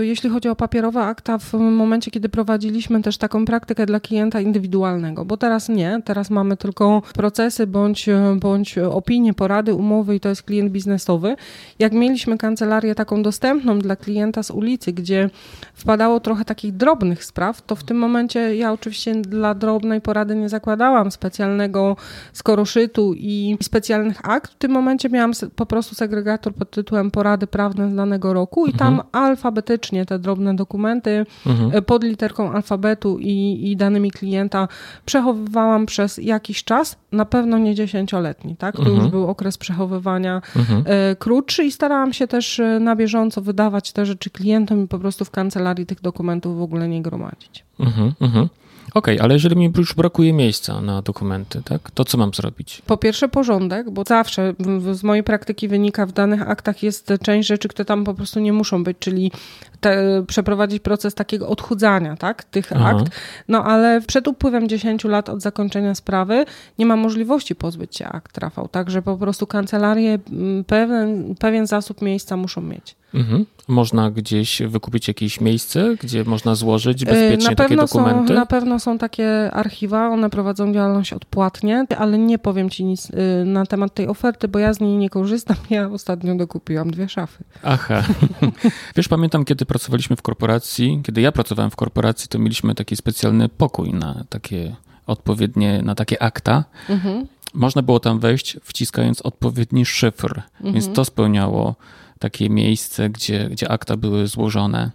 jeśli 0.00 0.30
chodzi 0.30 0.48
o 0.48 0.56
papierowe 0.56 1.00
akta, 1.02 1.38
w 1.38 1.54
momencie, 1.54 2.10
kiedy 2.10 2.28
prowadziliśmy 2.28 3.02
też 3.02 3.18
taką 3.18 3.44
praktykę 3.44 3.86
dla 3.86 4.00
klienta 4.00 4.40
indywidualnego, 4.40 5.24
bo 5.24 5.36
teraz 5.36 5.68
nie, 5.68 6.00
teraz 6.04 6.30
mamy 6.30 6.56
tylko 6.56 7.02
procesy 7.14 7.66
bądź, 7.66 8.06
bądź 8.36 8.78
opinie, 8.78 9.34
porady, 9.34 9.74
umowy 9.74 10.14
i 10.14 10.20
to 10.20 10.28
jest 10.28 10.42
klient 10.42 10.72
biznesowy. 10.72 11.36
Jak 11.78 11.92
mieliśmy 11.92 12.38
kancelarię 12.38 12.94
taką 12.94 13.22
dostępną 13.22 13.78
dla 13.78 13.96
klienta 13.96 14.42
z 14.42 14.50
ulicy, 14.50 14.92
gdzie 14.92 15.30
wpadało 15.74 16.20
trochę 16.20 16.44
takich 16.44 16.76
drobnych 16.76 17.24
spraw, 17.24 17.62
to 17.62 17.76
w 17.76 17.84
tym 17.84 17.96
momencie 17.96 18.56
ja 18.56 18.72
oczywiście 18.72 19.14
dla 19.14 19.54
drobnej 19.54 20.00
porady 20.00 20.36
nie 20.36 20.48
zakładałam 20.48 21.10
specjalnego 21.10 21.96
skoroszytu 22.32 23.14
i 23.16 23.56
specjalnych 23.62 24.28
akt. 24.28 24.52
W 24.52 24.58
tym 24.58 24.72
momencie 24.72 25.08
miałam 25.08 25.32
po 25.56 25.66
prostu 25.70 25.94
segregator 25.94 26.54
pod 26.54 26.70
tytułem 26.70 27.10
Porady 27.10 27.46
prawne 27.46 27.90
z 27.90 27.94
danego 27.94 28.32
roku 28.32 28.66
i 28.66 28.72
tam 28.72 28.92
mhm. 28.92 29.08
alfabetycznie 29.12 30.06
te 30.06 30.18
drobne 30.18 30.56
dokumenty 30.56 31.26
mhm. 31.46 31.70
E, 31.74 31.82
pod 31.82 32.04
literką 32.04 32.52
alfabetu 32.52 33.18
i, 33.18 33.70
i 33.70 33.76
danymi 33.76 34.10
klienta 34.10 34.68
przechowywałam 35.04 35.86
przez 35.86 36.18
jakiś 36.18 36.64
czas, 36.64 36.96
na 37.12 37.24
pewno 37.24 37.58
nie 37.58 37.74
dziesięcioletni, 37.74 38.56
tak? 38.56 38.76
To 38.76 38.82
mhm. 38.82 38.98
już 38.98 39.08
był 39.08 39.28
okres 39.28 39.58
przechowywania 39.58 40.42
mhm. 40.56 40.84
E, 40.86 41.16
krótszy 41.16 41.64
i 41.64 41.72
starałam 41.72 42.12
się 42.12 42.26
też 42.26 42.60
e, 42.60 42.80
na 42.80 42.96
bieżąco 42.96 43.42
wydawać 43.42 43.92
te 43.92 44.06
rzeczy 44.06 44.30
klientom 44.30 44.84
i 44.84 44.88
po 44.88 44.98
prostu 44.98 45.24
w 45.24 45.30
kancelarii 45.30 45.86
tych 45.86 46.00
dokumentów 46.00 46.58
w 46.58 46.62
ogóle 46.62 46.88
nie 46.88 47.02
gromadzić. 47.02 47.64
Mhm, 47.80 48.12
mhm. 48.20 48.48
Okej, 48.94 49.14
okay, 49.14 49.24
ale 49.24 49.34
jeżeli 49.34 49.56
mi 49.56 49.72
już 49.76 49.94
brakuje 49.94 50.32
miejsca 50.32 50.80
na 50.80 51.02
dokumenty, 51.02 51.62
tak, 51.64 51.90
to 51.90 52.04
co 52.04 52.18
mam 52.18 52.34
zrobić? 52.34 52.82
Po 52.86 52.96
pierwsze 52.96 53.28
porządek, 53.28 53.90
bo 53.90 54.04
zawsze 54.06 54.54
z 54.92 55.02
mojej 55.02 55.24
praktyki 55.24 55.68
wynika 55.68 56.06
w 56.06 56.12
danych 56.12 56.48
aktach 56.48 56.82
jest 56.82 57.12
część 57.22 57.48
rzeczy, 57.48 57.68
które 57.68 57.84
tam 57.84 58.04
po 58.04 58.14
prostu 58.14 58.40
nie 58.40 58.52
muszą 58.52 58.84
być, 58.84 58.96
czyli 59.00 59.32
te, 59.80 60.24
przeprowadzić 60.26 60.82
proces 60.82 61.14
takiego 61.14 61.48
odchudzania 61.48 62.16
tak, 62.16 62.44
tych 62.44 62.72
Aha. 62.72 62.90
akt. 62.90 63.12
No 63.48 63.64
ale 63.64 64.00
przed 64.00 64.28
upływem 64.28 64.68
10 64.68 65.04
lat 65.04 65.28
od 65.28 65.42
zakończenia 65.42 65.94
sprawy 65.94 66.44
nie 66.78 66.86
ma 66.86 66.96
możliwości 66.96 67.54
pozbyć 67.54 67.96
się 67.96 68.08
akt, 68.08 68.38
Rafał. 68.38 68.68
Także 68.68 69.02
po 69.02 69.16
prostu 69.16 69.46
kancelarie 69.46 70.18
pewien, 70.66 71.34
pewien 71.34 71.66
zasób 71.66 72.02
miejsca 72.02 72.36
muszą 72.36 72.60
mieć. 72.60 72.96
Mhm. 73.14 73.46
Można 73.68 74.10
gdzieś 74.10 74.62
wykupić 74.62 75.08
jakieś 75.08 75.40
miejsce, 75.40 75.96
gdzie 76.00 76.24
można 76.24 76.54
złożyć 76.54 77.04
bezpiecznie 77.04 77.56
takie 77.56 77.76
dokumenty? 77.76 78.28
Są, 78.28 78.34
na 78.34 78.46
pewno 78.46 78.78
są 78.78 78.98
takie 78.98 79.50
archiwa, 79.50 80.08
one 80.08 80.30
prowadzą 80.30 80.72
działalność 80.74 81.12
odpłatnie, 81.12 81.86
ale 81.98 82.18
nie 82.18 82.38
powiem 82.38 82.70
Ci 82.70 82.84
nic 82.84 83.10
y, 83.10 83.44
na 83.44 83.66
temat 83.66 83.94
tej 83.94 84.08
oferty, 84.08 84.48
bo 84.48 84.58
ja 84.58 84.72
z 84.72 84.80
niej 84.80 84.96
nie 84.96 85.10
korzystam. 85.10 85.56
Ja 85.70 85.88
ostatnio 85.88 86.34
dokupiłam 86.34 86.90
dwie 86.90 87.08
szafy. 87.08 87.44
Aha. 87.62 88.02
Wiesz, 88.96 89.08
pamiętam, 89.08 89.44
kiedy 89.44 89.66
pracowaliśmy 89.70 90.16
w 90.16 90.22
korporacji, 90.22 91.00
kiedy 91.04 91.20
ja 91.20 91.32
pracowałem 91.32 91.70
w 91.70 91.76
korporacji, 91.76 92.28
to 92.28 92.38
mieliśmy 92.38 92.74
taki 92.74 92.96
specjalny 92.96 93.48
pokój 93.48 93.94
na 93.94 94.24
takie 94.28 94.76
odpowiednie, 95.06 95.82
na 95.82 95.94
takie 95.94 96.22
akta. 96.22 96.64
Mhm. 96.88 97.26
Można 97.54 97.82
było 97.82 98.00
tam 98.00 98.18
wejść 98.20 98.56
wciskając 98.64 99.22
odpowiedni 99.22 99.86
szyfr, 99.86 100.42
mhm. 100.54 100.74
więc 100.74 100.92
to 100.92 101.04
spełniało 101.04 101.74
takie 102.18 102.50
miejsce, 102.50 103.10
gdzie, 103.10 103.48
gdzie 103.50 103.70
akta 103.70 103.96
były 103.96 104.26
złożone. 104.26 104.90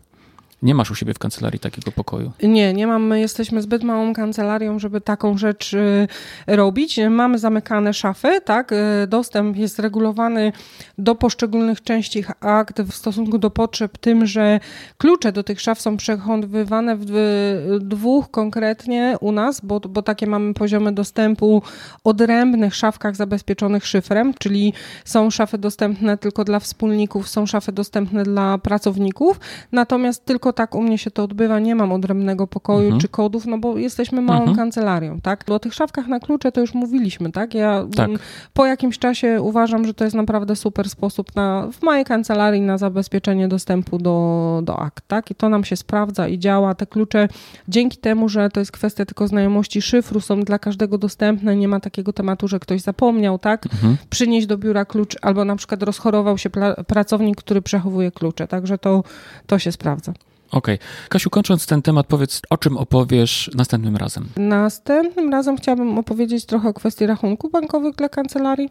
Nie 0.61 0.75
masz 0.75 0.91
u 0.91 0.95
siebie 0.95 1.13
w 1.13 1.19
kancelarii 1.19 1.59
takiego 1.59 1.91
pokoju? 1.91 2.31
Nie, 2.43 2.73
nie 2.73 2.87
mam. 2.87 3.07
My 3.07 3.19
jesteśmy 3.19 3.61
zbyt 3.61 3.83
małą 3.83 4.13
kancelarią, 4.13 4.79
żeby 4.79 5.01
taką 5.01 5.37
rzecz 5.37 5.73
y, 5.73 6.07
robić. 6.47 6.99
Mamy 7.09 7.39
zamykane 7.39 7.93
szafy, 7.93 8.41
tak? 8.45 8.71
Y, 8.71 8.75
dostęp 9.07 9.57
jest 9.57 9.79
regulowany 9.79 10.51
do 10.97 11.15
poszczególnych 11.15 11.83
części 11.83 12.23
akt 12.39 12.81
w 12.81 12.93
stosunku 12.93 13.37
do 13.37 13.49
potrzeb, 13.49 13.97
tym, 13.97 14.25
że 14.25 14.59
klucze 14.97 15.31
do 15.31 15.43
tych 15.43 15.61
szaf 15.61 15.81
są 15.81 15.97
przechowywane 15.97 16.97
w 16.99 17.79
dwóch 17.81 18.31
konkretnie 18.31 19.17
u 19.21 19.31
nas, 19.31 19.61
bo, 19.61 19.79
bo 19.79 20.01
takie 20.01 20.27
mamy 20.27 20.53
poziomy 20.53 20.91
dostępu 20.91 21.61
odrębnych 22.03 22.75
szafkach 22.75 23.15
zabezpieczonych 23.15 23.87
szyfrem, 23.87 24.33
czyli 24.39 24.73
są 25.05 25.29
szafy 25.29 25.57
dostępne 25.57 26.17
tylko 26.17 26.43
dla 26.43 26.59
wspólników, 26.59 27.29
są 27.29 27.45
szafy 27.45 27.71
dostępne 27.71 28.23
dla 28.23 28.57
pracowników, 28.57 29.39
natomiast 29.71 30.25
tylko 30.25 30.44
tylko 30.45 30.53
tak 30.53 30.75
u 30.75 30.81
mnie 30.81 30.97
się 30.97 31.11
to 31.11 31.23
odbywa, 31.23 31.59
nie 31.59 31.75
mam 31.75 31.91
odrębnego 31.91 32.47
pokoju 32.47 32.85
mhm. 32.85 33.01
czy 33.01 33.07
kodów, 33.07 33.45
no 33.45 33.57
bo 33.57 33.77
jesteśmy 33.77 34.21
małą 34.21 34.39
mhm. 34.39 34.57
kancelarią, 34.57 35.21
tak? 35.21 35.49
O 35.49 35.59
tych 35.59 35.73
szafkach 35.73 36.07
na 36.07 36.19
klucze 36.19 36.51
to 36.51 36.61
już 36.61 36.73
mówiliśmy, 36.73 37.31
tak? 37.31 37.53
Ja 37.53 37.85
tak. 37.95 38.09
po 38.53 38.65
jakimś 38.65 38.99
czasie 38.99 39.41
uważam, 39.41 39.85
że 39.85 39.93
to 39.93 40.03
jest 40.03 40.15
naprawdę 40.15 40.55
super 40.55 40.89
sposób 40.89 41.35
na, 41.35 41.67
w 41.71 41.83
mojej 41.83 42.05
kancelarii 42.05 42.61
na 42.61 42.77
zabezpieczenie 42.77 43.47
dostępu 43.47 43.97
do, 43.97 44.59
do 44.63 44.79
akt, 44.79 45.03
tak? 45.07 45.31
I 45.31 45.35
to 45.35 45.49
nam 45.49 45.63
się 45.63 45.75
sprawdza 45.75 46.27
i 46.27 46.39
działa. 46.39 46.75
Te 46.75 46.85
klucze 46.85 47.27
dzięki 47.67 47.97
temu, 47.97 48.29
że 48.29 48.49
to 48.49 48.59
jest 48.59 48.71
kwestia 48.71 49.05
tylko 49.05 49.27
znajomości 49.27 49.81
szyfru, 49.81 50.21
są 50.21 50.41
dla 50.41 50.59
każdego 50.59 50.97
dostępne, 50.97 51.55
nie 51.55 51.67
ma 51.67 51.79
takiego 51.79 52.13
tematu, 52.13 52.47
że 52.47 52.59
ktoś 52.59 52.81
zapomniał, 52.81 53.39
tak? 53.39 53.65
Mhm. 53.65 53.97
Przynieść 54.09 54.47
do 54.47 54.57
biura 54.57 54.85
klucz 54.85 55.17
albo 55.21 55.45
na 55.45 55.55
przykład 55.55 55.83
rozchorował 55.83 56.37
się 56.37 56.49
pracownik, 56.87 57.37
który 57.37 57.61
przechowuje 57.61 58.11
klucze, 58.11 58.47
także 58.47 58.77
to, 58.77 59.03
to 59.47 59.59
się 59.59 59.71
sprawdza. 59.71 60.13
Okej. 60.55 60.75
Okay. 60.75 60.87
Kasiu, 61.09 61.29
kończąc 61.29 61.65
ten 61.65 61.81
temat, 61.81 62.07
powiedz, 62.07 62.41
o 62.49 62.57
czym 62.57 62.77
opowiesz 62.77 63.51
następnym 63.55 63.97
razem? 63.97 64.29
Następnym 64.37 65.31
razem 65.31 65.57
chciałabym 65.57 65.97
opowiedzieć 65.97 66.45
trochę 66.45 66.69
o 66.69 66.73
kwestii 66.73 67.05
rachunków 67.05 67.51
bankowych 67.51 67.95
dla 67.95 68.09
kancelarii. 68.09 68.69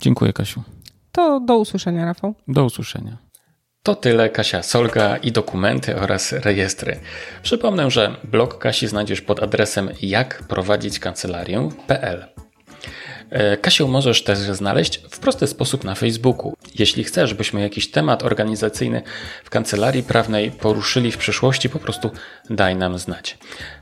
Dziękuję, 0.00 0.32
Kasiu. 0.32 0.62
To 1.12 1.40
do 1.40 1.58
usłyszenia, 1.58 2.04
Rafał. 2.04 2.34
Do 2.48 2.64
usłyszenia. 2.64 3.16
To 3.82 3.94
tyle 3.94 4.30
Kasia 4.30 4.62
Solga 4.62 5.16
i 5.16 5.32
dokumenty 5.32 6.00
oraz 6.00 6.32
rejestry. 6.32 7.00
Przypomnę, 7.42 7.90
że 7.90 8.16
blog 8.24 8.58
Kasi 8.58 8.86
znajdziesz 8.86 9.20
pod 9.20 9.42
adresem 9.42 9.90
jakprowadzićkancelarię.pl. 10.02 12.35
E, 13.30 13.56
Kasię 13.56 13.84
możesz 13.84 14.24
też 14.24 14.38
znaleźć 14.38 15.00
w 15.10 15.18
prosty 15.18 15.46
sposób 15.46 15.84
na 15.84 15.94
Facebooku. 15.94 16.56
Jeśli 16.78 17.04
chcesz, 17.04 17.34
byśmy 17.34 17.60
jakiś 17.60 17.90
temat 17.90 18.22
organizacyjny 18.22 19.02
w 19.44 19.50
kancelarii 19.50 20.02
prawnej 20.02 20.50
poruszyli 20.50 21.12
w 21.12 21.18
przyszłości, 21.18 21.68
po 21.68 21.78
prostu 21.78 22.10
daj 22.50 22.76
nam 22.76 22.98
znać. 22.98 23.38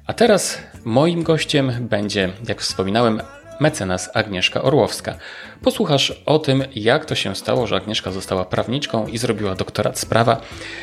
A 0.07 0.13
teraz 0.13 0.59
moim 0.85 1.23
gościem 1.23 1.73
będzie, 1.81 2.33
jak 2.49 2.61
wspominałem, 2.61 3.21
mecenas 3.61 4.11
Agnieszka 4.15 4.63
Orłowska. 4.63 5.19
Posłuchasz 5.63 6.23
o 6.27 6.39
tym, 6.39 6.65
jak 6.75 7.05
to 7.05 7.15
się 7.15 7.35
stało, 7.37 7.67
że 7.67 7.77
Agnieszka 7.77 8.11
została 8.11 8.45
prawniczką 8.45 9.07
i 9.07 9.19
zrobiła 9.19 9.55
doktorat 9.55 9.99
z 9.99 10.05
prawa, 10.05 10.41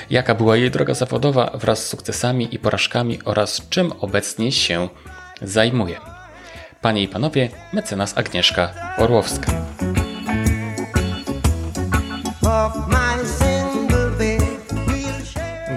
jaka 0.10 0.36
była 0.36 0.58
jej 0.58 0.72
droga 0.72 0.94
zawodowa 0.94 1.51
wraz 1.53 1.86
z 1.86 1.88
sukcesami 1.88 2.56
i 2.56 2.60
porażkami 2.60 3.20
oraz 3.25 3.62
czym 3.70 3.91
obecnie 4.00 4.51
się 4.51 4.89
zajmuje. 5.41 6.11
Panie 6.82 7.04
i 7.04 7.08
panowie, 7.08 7.50
mecenas 7.74 8.18
Agnieszka 8.18 8.74
Orłowska. 8.98 9.52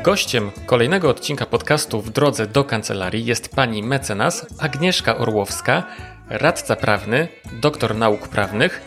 Gościem 0.04 0.50
kolejnego 0.66 1.10
odcinka 1.10 1.46
podcastu 1.46 2.00
w 2.02 2.10
drodze 2.10 2.46
do 2.46 2.64
kancelarii 2.64 3.24
jest 3.24 3.56
pani 3.56 3.82
mecenas 3.82 4.46
Agnieszka 4.58 5.16
Orłowska, 5.16 5.82
radca 6.28 6.76
prawny, 6.76 7.28
doktor 7.52 7.96
nauk 7.96 8.28
prawnych, 8.28 8.80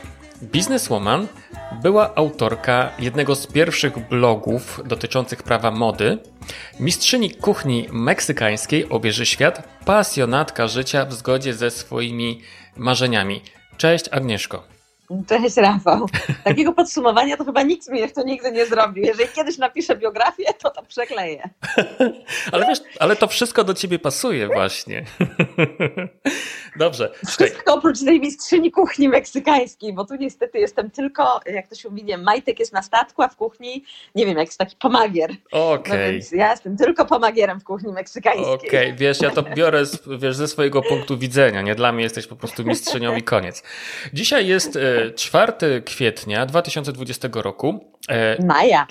bizneswoman, 0.44 1.28
była 1.82 2.16
autorka 2.16 2.92
jednego 3.00 3.36
z 3.36 3.48
pierwszych 3.48 4.10
blogów 4.10 4.82
dotyczących 4.86 5.44
prawa 5.44 5.72
mody, 5.72 6.18
mistrzyni 6.80 7.32
kuchni 7.32 7.88
meksykańskiej 7.92 8.90
obieży 8.90 9.26
świat, 9.26 9.68
pasjonatka 9.86 10.68
życia 10.68 11.06
w 11.06 11.14
zgodzie 11.14 11.54
ze 11.54 11.72
swoimi 11.72 12.42
marzeniami. 12.76 13.42
Cześć 13.78 14.06
Agnieszko. 14.12 14.77
Cześć 15.28 15.58
Rafał. 15.58 16.06
Takiego 16.44 16.74
podsumowania 16.74 17.38
to 17.38 17.46
chyba 17.46 17.64
nikt 17.64 17.90
mi 17.90 18.00
jeszcze 18.00 18.24
nigdy 18.24 18.52
nie 18.52 18.66
zrobił. 18.66 19.04
Jeżeli 19.04 19.30
kiedyś 19.30 19.58
napiszę 19.58 19.96
biografię, 19.96 20.46
to 20.64 20.70
to 20.70 20.84
przekleję. 20.84 21.50
ale 22.52 22.66
wiesz, 22.68 22.80
ale 23.00 23.16
to 23.16 23.28
wszystko 23.28 23.64
do 23.64 23.74
ciebie 23.74 24.00
pasuje 24.00 24.48
właśnie. 24.48 25.06
Dobrze. 26.78 27.12
Wszystko 27.28 27.74
oprócz 27.74 28.00
tej 28.06 28.20
mistrzyni 28.20 28.72
kuchni 28.72 29.10
meksykańskiej, 29.10 29.94
bo 29.94 30.06
tu 30.06 30.16
niestety 30.16 30.60
jestem 30.60 30.92
tylko, 30.92 31.40
jak 31.46 31.68
to 31.68 31.76
się 31.76 31.90
mówi, 31.90 32.04
nie, 32.04 32.18
majtek 32.18 32.60
jest 32.60 32.74
na 32.74 32.82
statku, 32.82 33.22
a 33.22 33.28
w 33.28 33.36
kuchni, 33.36 33.84
nie 34.16 34.26
wiem, 34.26 34.38
jak 34.38 34.48
jest 34.48 34.58
taki 34.58 34.76
pomagier. 34.76 35.32
Okej. 35.52 36.18
Okay. 36.18 36.20
No 36.32 36.38
ja 36.38 36.52
jestem 36.52 36.78
tylko 36.78 37.06
pomagierem 37.06 37.60
w 37.60 37.64
kuchni 37.64 37.94
meksykańskiej. 37.94 38.54
Okej, 38.54 38.70
okay. 38.70 38.94
wiesz, 38.94 39.22
ja 39.22 39.30
to 39.30 39.44
biorę 39.58 39.86
z, 39.86 40.00
wiesz, 40.20 40.36
ze 40.36 40.48
swojego 40.48 40.82
punktu 40.82 41.18
widzenia, 41.18 41.62
nie? 41.62 41.76
Dla 41.76 41.92
mnie 41.92 42.04
jesteś 42.04 42.28
po 42.28 42.36
prostu 42.36 42.64
mistrzynią 42.64 43.16
i 43.16 43.24
koniec. 43.24 43.64
Dzisiaj 44.14 44.48
jest 44.48 44.76
4 45.16 45.54
e, 45.62 45.82
kwietnia 45.82 46.46
2020 46.46 47.28
roku. 47.34 47.94
E, 48.10 48.46
maja. 48.46 48.88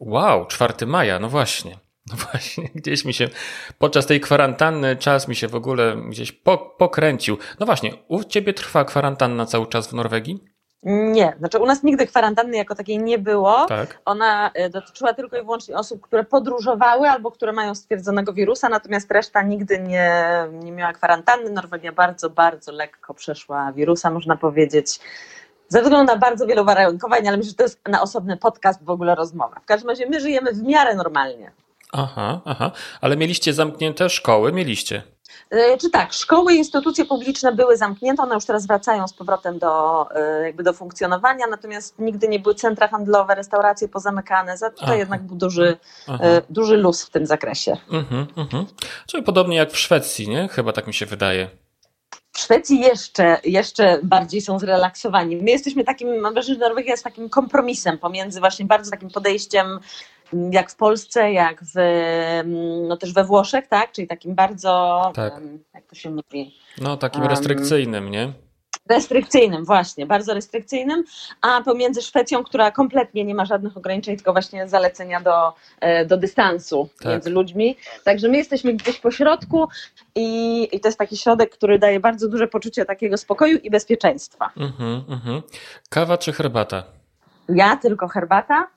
Wow, 0.00 0.46
4 0.46 0.86
maja, 0.86 1.18
no 1.18 1.28
właśnie. 1.28 1.78
No 2.10 2.16
właśnie, 2.16 2.70
gdzieś 2.74 3.04
mi 3.04 3.14
się 3.14 3.28
podczas 3.78 4.06
tej 4.06 4.20
kwarantanny 4.20 4.96
czas 4.96 5.28
mi 5.28 5.36
się 5.36 5.48
w 5.48 5.54
ogóle 5.54 5.96
gdzieś 6.08 6.32
po, 6.32 6.58
pokręcił. 6.58 7.38
No 7.60 7.66
właśnie, 7.66 7.92
u 8.08 8.24
ciebie 8.24 8.54
trwa 8.54 8.84
kwarantanna 8.84 9.46
cały 9.46 9.66
czas 9.66 9.88
w 9.88 9.92
Norwegii? 9.92 10.52
Nie, 10.84 11.34
znaczy 11.38 11.58
u 11.58 11.66
nas 11.66 11.82
nigdy 11.82 12.06
kwarantanny 12.06 12.56
jako 12.56 12.74
takiej 12.74 12.98
nie 12.98 13.18
było. 13.18 13.66
Tak. 13.66 13.98
Ona 14.04 14.50
e, 14.54 14.70
dotyczyła 14.70 15.14
tylko 15.14 15.36
i 15.36 15.42
wyłącznie 15.42 15.76
osób, 15.76 16.00
które 16.00 16.24
podróżowały 16.24 17.08
albo 17.08 17.30
które 17.30 17.52
mają 17.52 17.74
stwierdzonego 17.74 18.32
wirusa, 18.32 18.68
natomiast 18.68 19.10
reszta 19.10 19.42
nigdy 19.42 19.78
nie, 19.78 20.22
nie 20.52 20.72
miała 20.72 20.92
kwarantanny. 20.92 21.50
Norwegia 21.50 21.92
bardzo, 21.92 22.30
bardzo 22.30 22.72
lekko 22.72 23.14
przeszła 23.14 23.72
wirusa, 23.72 24.10
można 24.10 24.36
powiedzieć. 24.36 25.00
Ze 25.72 25.82
względu 25.82 26.12
na 26.12 26.18
bardzo 26.18 26.46
wiele 26.46 26.62
uwarunkowań, 26.62 27.28
ale 27.28 27.36
myślę, 27.36 27.50
że 27.50 27.56
to 27.56 27.62
jest 27.62 27.80
na 27.88 28.02
osobny 28.02 28.36
podcast 28.36 28.84
w 28.84 28.90
ogóle 28.90 29.14
rozmowa. 29.14 29.60
W 29.60 29.64
każdym 29.64 29.90
razie 29.90 30.06
my 30.06 30.20
żyjemy 30.20 30.52
w 30.52 30.62
miarę 30.62 30.94
normalnie. 30.94 31.52
Aha, 31.92 32.40
aha. 32.44 32.70
Ale 33.00 33.16
mieliście 33.16 33.54
zamknięte 33.54 34.10
szkoły? 34.10 34.52
Mieliście? 34.52 35.02
E, 35.50 35.78
czy 35.78 35.90
tak, 35.90 36.12
szkoły 36.12 36.54
i 36.54 36.56
instytucje 36.56 37.04
publiczne 37.04 37.52
były 37.52 37.76
zamknięte, 37.76 38.22
one 38.22 38.34
już 38.34 38.44
teraz 38.44 38.66
wracają 38.66 39.08
z 39.08 39.12
powrotem 39.12 39.58
do, 39.58 40.06
e, 40.14 40.42
jakby 40.46 40.62
do 40.62 40.72
funkcjonowania, 40.72 41.46
natomiast 41.46 41.98
nigdy 41.98 42.28
nie 42.28 42.38
były 42.38 42.54
centra 42.54 42.88
handlowe, 42.88 43.34
restauracje 43.34 43.88
pozamykane, 43.88 44.56
za 44.56 44.70
to 44.70 44.94
jednak 44.94 45.22
był 45.22 45.36
duży, 45.36 45.76
e, 46.08 46.42
duży 46.50 46.76
luz 46.76 47.04
w 47.04 47.10
tym 47.10 47.26
zakresie. 47.26 47.76
Mhm, 47.92 48.26
mhm. 48.36 48.66
Czyli 49.06 49.22
podobnie 49.22 49.56
jak 49.56 49.70
w 49.70 49.78
Szwecji, 49.78 50.28
nie? 50.28 50.48
Chyba 50.48 50.72
tak 50.72 50.86
mi 50.86 50.94
się 50.94 51.06
wydaje. 51.06 51.61
W 52.32 52.38
Szwecji 52.38 52.80
jeszcze, 52.80 53.38
jeszcze 53.44 53.98
bardziej 54.02 54.40
są 54.40 54.58
zrelaksowani. 54.58 55.36
My 55.36 55.50
jesteśmy 55.50 55.84
takim, 55.84 56.20
mam 56.20 56.34
wrażenie, 56.34 56.58
że 56.58 56.68
Norwegia 56.68 56.90
jest 56.90 57.04
takim 57.04 57.28
kompromisem 57.28 57.98
pomiędzy 57.98 58.40
właśnie 58.40 58.66
bardzo 58.66 58.90
takim 58.90 59.10
podejściem 59.10 59.80
jak 60.50 60.70
w 60.70 60.76
Polsce, 60.76 61.32
jak 61.32 61.60
w, 61.74 61.74
no 62.88 62.96
też 62.96 63.12
we 63.12 63.24
Włoszech, 63.24 63.66
tak? 63.66 63.92
Czyli 63.92 64.08
takim 64.08 64.34
bardzo, 64.34 65.12
tak. 65.14 65.40
jak 65.74 65.86
to 65.86 65.94
się 65.94 66.10
mówi? 66.10 66.54
No 66.80 66.96
takim 66.96 67.22
restrykcyjnym, 67.22 68.10
nie? 68.10 68.32
Restrykcyjnym, 68.88 69.64
właśnie, 69.64 70.06
bardzo 70.06 70.34
restrykcyjnym, 70.34 71.04
a 71.40 71.62
pomiędzy 71.64 72.02
Szwecją, 72.02 72.44
która 72.44 72.70
kompletnie 72.70 73.24
nie 73.24 73.34
ma 73.34 73.44
żadnych 73.44 73.76
ograniczeń, 73.76 74.16
tylko 74.16 74.32
właśnie 74.32 74.68
zalecenia 74.68 75.20
do, 75.20 75.52
e, 75.80 76.06
do 76.06 76.16
dystansu 76.16 76.88
tak. 76.98 77.12
między 77.12 77.30
ludźmi. 77.30 77.76
Także 78.04 78.28
my 78.28 78.36
jesteśmy 78.36 78.72
gdzieś 78.72 78.98
po 78.98 79.10
środku 79.10 79.68
i, 80.14 80.68
i 80.72 80.80
to 80.80 80.88
jest 80.88 80.98
taki 80.98 81.16
środek, 81.16 81.50
który 81.50 81.78
daje 81.78 82.00
bardzo 82.00 82.28
duże 82.28 82.48
poczucie 82.48 82.84
takiego 82.84 83.16
spokoju 83.16 83.58
i 83.58 83.70
bezpieczeństwa. 83.70 84.50
Mhm, 84.56 85.04
mhm. 85.08 85.42
Kawa 85.88 86.18
czy 86.18 86.32
herbata? 86.32 86.84
Ja 87.48 87.76
tylko 87.76 88.08
herbata 88.08 88.68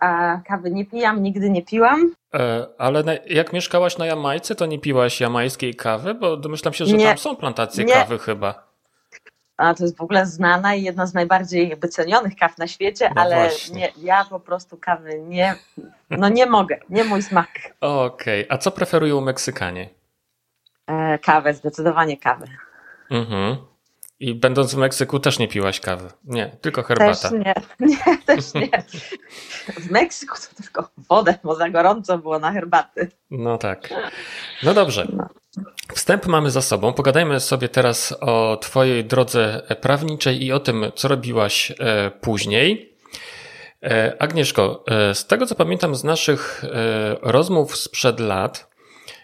a 0.00 0.40
kawy 0.44 0.70
nie 0.70 0.84
pijam, 0.84 1.22
nigdy 1.22 1.50
nie 1.50 1.62
piłam. 1.62 2.12
E, 2.34 2.66
ale 2.78 3.18
jak 3.26 3.52
mieszkałaś 3.52 3.98
na 3.98 4.06
Jamajce, 4.06 4.54
to 4.54 4.66
nie 4.66 4.78
piłaś 4.78 5.20
jamańskiej 5.20 5.74
kawy? 5.74 6.14
Bo 6.14 6.36
domyślam 6.36 6.74
się, 6.74 6.86
że 6.86 6.96
nie, 6.96 7.06
tam 7.06 7.18
są 7.18 7.36
plantacje 7.36 7.84
nie. 7.84 7.92
kawy 7.92 8.18
chyba. 8.18 8.65
A 9.56 9.74
to 9.74 9.84
jest 9.84 9.96
w 9.96 10.00
ogóle 10.00 10.26
znana 10.26 10.74
i 10.74 10.82
jedna 10.82 11.06
z 11.06 11.14
najbardziej 11.14 11.68
jakby 11.68 11.88
cenionych 11.88 12.36
kaw 12.36 12.58
na 12.58 12.66
świecie, 12.66 13.10
no 13.14 13.22
ale 13.22 13.50
nie, 13.72 13.92
ja 14.02 14.24
po 14.24 14.40
prostu 14.40 14.76
kawy 14.76 15.20
nie, 15.20 15.54
no 16.10 16.28
nie 16.28 16.46
mogę, 16.46 16.78
nie 16.88 17.04
mój 17.04 17.22
smak. 17.22 17.48
Okej, 17.80 18.44
okay. 18.44 18.56
a 18.56 18.58
co 18.58 18.70
preferują 18.70 19.20
Meksykanie? 19.20 19.88
E, 20.86 21.18
kawę, 21.18 21.54
zdecydowanie 21.54 22.16
kawę. 22.16 22.46
Mhm. 23.10 23.56
I 24.20 24.34
będąc 24.34 24.74
w 24.74 24.78
Meksyku 24.78 25.20
też 25.20 25.38
nie 25.38 25.48
piłaś 25.48 25.80
kawy. 25.80 26.08
Nie, 26.24 26.56
tylko 26.60 26.82
herbata. 26.82 27.30
Też 27.30 27.32
nie, 27.32 27.54
nie, 27.86 28.18
też 28.18 28.54
nie. 28.54 28.82
W 29.80 29.90
Meksyku 29.90 30.36
to 30.36 30.62
tylko 30.62 30.88
wodę, 31.08 31.38
bo 31.44 31.54
za 31.54 31.70
gorąco 31.70 32.18
było 32.18 32.38
na 32.38 32.52
herbaty. 32.52 33.10
No 33.30 33.58
tak. 33.58 33.88
No 34.62 34.74
dobrze. 34.74 35.06
Wstęp 35.94 36.26
mamy 36.26 36.50
za 36.50 36.62
sobą. 36.62 36.92
Pogadajmy 36.92 37.40
sobie 37.40 37.68
teraz 37.68 38.14
o 38.20 38.56
Twojej 38.56 39.04
drodze 39.04 39.62
prawniczej 39.80 40.44
i 40.44 40.52
o 40.52 40.60
tym, 40.60 40.84
co 40.94 41.08
robiłaś 41.08 41.72
e, 41.78 42.10
później. 42.10 42.92
E, 43.82 44.16
Agnieszko, 44.18 44.84
e, 44.88 45.14
z 45.14 45.26
tego 45.26 45.46
co 45.46 45.54
pamiętam 45.54 45.94
z 45.94 46.04
naszych 46.04 46.64
rozmów 47.22 47.76
sprzed 47.76 48.20
lat, 48.20 48.76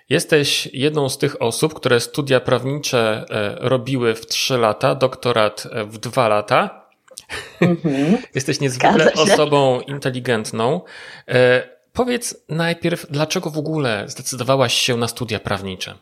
Jesteś 0.09 0.69
jedną 0.73 1.09
z 1.09 1.19
tych 1.19 1.43
osób, 1.43 1.75
które 1.75 2.01
studia 2.01 2.41
prawnicze 2.41 3.25
robiły 3.61 4.15
w 4.15 4.27
3 4.27 4.59
lata, 4.59 4.95
doktorat 4.95 5.69
w 5.87 5.99
2 5.99 6.29
lata. 6.29 6.87
Mm-hmm. 7.61 8.17
Jesteś 8.35 8.61
niezwykle 8.61 9.13
osobą 9.13 9.81
inteligentną. 9.81 10.81
Powiedz 11.93 12.45
najpierw, 12.49 13.07
dlaczego 13.11 13.51
w 13.51 13.59
ogóle 13.59 14.05
zdecydowałaś 14.07 14.75
się 14.75 14.97
na 14.97 15.09
studia 15.09 15.41
prawnicze? 15.41 15.95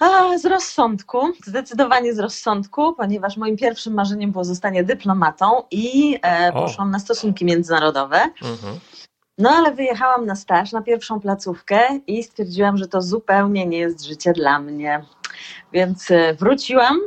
A, 0.00 0.38
z 0.38 0.44
rozsądku, 0.44 1.32
zdecydowanie 1.46 2.14
z 2.14 2.18
rozsądku, 2.18 2.94
ponieważ 2.94 3.36
moim 3.36 3.56
pierwszym 3.56 3.94
marzeniem 3.94 4.32
było 4.32 4.44
zostanie 4.44 4.84
dyplomatą 4.84 5.62
i 5.70 6.18
e, 6.22 6.52
poszłam 6.52 6.90
na 6.90 6.98
stosunki 6.98 7.44
międzynarodowe. 7.44 8.20
Mhm. 8.42 8.78
No 9.38 9.50
ale 9.50 9.72
wyjechałam 9.72 10.26
na 10.26 10.36
staż, 10.36 10.72
na 10.72 10.82
pierwszą 10.82 11.20
placówkę 11.20 12.00
i 12.06 12.22
stwierdziłam, 12.22 12.76
że 12.76 12.86
to 12.88 13.02
zupełnie 13.02 13.66
nie 13.66 13.78
jest 13.78 14.04
życie 14.04 14.32
dla 14.32 14.58
mnie. 14.58 15.04
Więc 15.72 16.10
e, 16.10 16.34
wróciłam, 16.34 17.00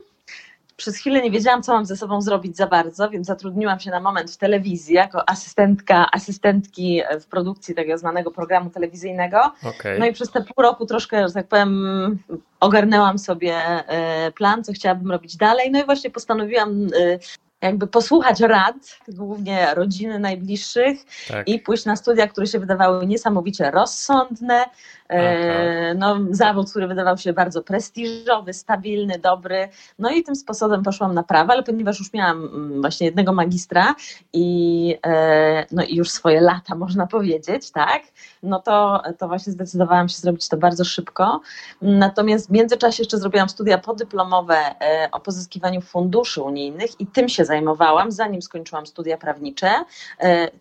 przez 0.79 0.97
chwilę 0.97 1.21
nie 1.21 1.31
wiedziałam, 1.31 1.63
co 1.63 1.73
mam 1.73 1.85
ze 1.85 1.97
sobą 1.97 2.21
zrobić 2.21 2.57
za 2.57 2.67
bardzo, 2.67 3.09
więc 3.09 3.27
zatrudniłam 3.27 3.79
się 3.79 3.91
na 3.91 3.99
moment 3.99 4.31
w 4.31 4.37
telewizji 4.37 4.95
jako 4.95 5.29
asystentka, 5.29 6.11
asystentki 6.11 7.01
w 7.21 7.25
produkcji 7.25 7.75
tego 7.75 7.97
zwanego 7.97 8.31
programu 8.31 8.69
telewizyjnego. 8.69 9.51
Okay. 9.63 9.99
No 9.99 10.05
i 10.05 10.13
przez 10.13 10.31
te 10.31 10.41
pół 10.41 10.63
roku 10.63 10.85
troszkę, 10.85 11.27
że 11.27 11.33
tak 11.33 11.47
powiem, 11.47 12.19
ogarnęłam 12.59 13.19
sobie 13.19 13.55
e, 13.55 14.31
plan, 14.31 14.63
co 14.63 14.73
chciałabym 14.73 15.11
robić 15.11 15.37
dalej. 15.37 15.71
No 15.71 15.81
i 15.81 15.85
właśnie 15.85 16.09
postanowiłam 16.09 16.87
e, 16.99 17.19
jakby 17.61 17.87
posłuchać 17.87 18.39
rad, 18.39 18.75
głównie 19.07 19.75
rodziny 19.75 20.19
najbliższych 20.19 20.99
tak. 21.27 21.47
i 21.47 21.59
pójść 21.59 21.85
na 21.85 21.95
studia, 21.95 22.27
które 22.27 22.47
się 22.47 22.59
wydawały 22.59 23.07
niesamowicie 23.07 23.71
rozsądne, 23.71 24.65
E, 25.09 25.93
no, 25.95 26.17
zawód, 26.31 26.71
który 26.71 26.87
wydawał 26.87 27.17
się 27.17 27.33
bardzo 27.33 27.63
prestiżowy, 27.63 28.53
stabilny, 28.53 29.19
dobry. 29.19 29.69
No 29.99 30.09
i 30.09 30.23
tym 30.23 30.35
sposobem 30.35 30.83
poszłam 30.83 31.13
na 31.13 31.23
prawo, 31.23 31.53
ale 31.53 31.63
ponieważ 31.63 31.99
już 31.99 32.13
miałam 32.13 32.45
mm, 32.45 32.81
właśnie 32.81 33.05
jednego 33.05 33.33
magistra 33.33 33.95
i, 34.33 34.97
e, 35.05 35.65
no 35.71 35.83
i 35.83 35.95
już 35.95 36.09
swoje 36.09 36.41
lata, 36.41 36.75
można 36.75 37.07
powiedzieć, 37.07 37.71
tak, 37.71 38.01
no 38.43 38.59
to, 38.59 39.01
to 39.17 39.27
właśnie 39.27 39.53
zdecydowałam 39.53 40.09
się 40.09 40.17
zrobić 40.17 40.49
to 40.49 40.57
bardzo 40.57 40.85
szybko. 40.85 41.41
Natomiast 41.81 42.47
w 42.47 42.51
międzyczasie 42.51 43.03
jeszcze 43.03 43.17
zrobiłam 43.17 43.49
studia 43.49 43.77
podyplomowe 43.77 44.55
e, 44.55 45.09
o 45.11 45.19
pozyskiwaniu 45.19 45.81
funduszy 45.81 46.41
unijnych 46.41 47.01
i 47.01 47.07
tym 47.07 47.29
się 47.29 47.45
zajmowałam, 47.45 48.11
zanim 48.11 48.41
skończyłam 48.41 48.85
studia 48.85 49.17
prawnicze, 49.17 49.71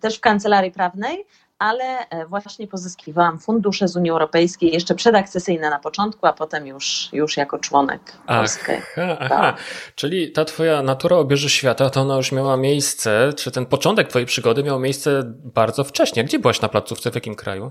też 0.01 0.19
w 0.19 0.21
kancelarii 0.21 0.73
prawnej, 0.73 1.27
ale 1.59 2.09
e, 2.09 2.27
właśnie 2.27 2.67
pozyskiwałam 2.67 3.39
fundusze 3.39 3.89
z 3.89 3.97
Unii 3.97 4.11
Europejskiej, 4.11 4.73
jeszcze 4.73 4.95
przedakcesyjne 4.95 5.71
na 5.71 5.79
początku, 5.79 6.27
a 6.27 6.33
potem 6.33 6.67
już, 6.67 7.09
już 7.13 7.37
jako 7.37 7.59
członek 7.59 8.01
Polski. 8.27 8.73
Aha, 8.97 9.17
aha. 9.21 9.55
Czyli 9.95 10.33
ta 10.33 10.45
twoja 10.45 10.83
natura 10.83 11.17
obieży 11.17 11.51
świata, 11.51 11.91
to 11.91 12.01
ona 12.01 12.17
już 12.17 12.33
miała 12.33 12.57
miejsce, 12.57 13.33
czy 13.37 13.51
ten 13.51 13.67
początek 13.67 14.09
twojej 14.09 14.27
przygody 14.27 14.63
miał 14.63 14.81
miejsce 14.81 15.23
bardzo 15.45 15.85
wcześnie. 15.85 16.25
Gdzie 16.25 16.39
byłaś 16.39 16.61
na 16.61 16.69
placówce, 16.69 17.11
w 17.11 17.15
jakim 17.15 17.35
kraju? 17.35 17.71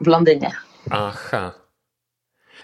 W 0.00 0.06
Londynie. 0.06 0.50
Aha. 0.90 1.67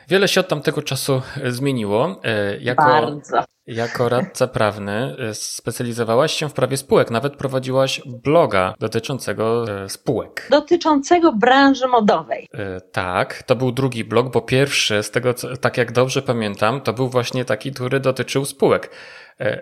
Wiele 0.09 0.29
się 0.29 0.41
od 0.41 0.49
tamtego 0.49 0.83
czasu 0.83 1.23
e, 1.43 1.53
zmieniło. 1.53 2.21
E, 2.25 2.57
jako, 2.59 2.85
Bardzo. 2.85 3.45
Jako 3.67 4.09
radca 4.09 4.47
prawny 4.47 5.17
e, 5.19 5.35
specjalizowałaś 5.35 6.35
się 6.35 6.49
w 6.49 6.53
prawie 6.53 6.77
spółek, 6.77 7.11
nawet 7.11 7.37
prowadziłaś 7.37 8.01
bloga 8.07 8.75
dotyczącego 8.81 9.65
spółek. 9.89 10.49
Dotyczącego 10.51 11.33
branży 11.33 11.89
modowej. 11.89 12.49
Tak, 12.93 13.43
to 13.43 13.57
był 13.57 13.73
drugi 13.73 14.05
blog, 14.05 14.33
bo 14.33 14.41
pierwszy, 14.41 15.03
z 15.03 15.11
tego 15.11 15.35
co, 15.35 15.57
tak 15.57 15.79
jak 15.79 15.93
dobrze 15.93 16.23
pamiętam, 16.23 16.81
to 16.81 16.93
był 16.93 17.09
właśnie 17.09 17.45
taki, 17.45 17.73
który 17.73 18.01
dotyczył 18.01 18.45
spółek. 18.45 18.91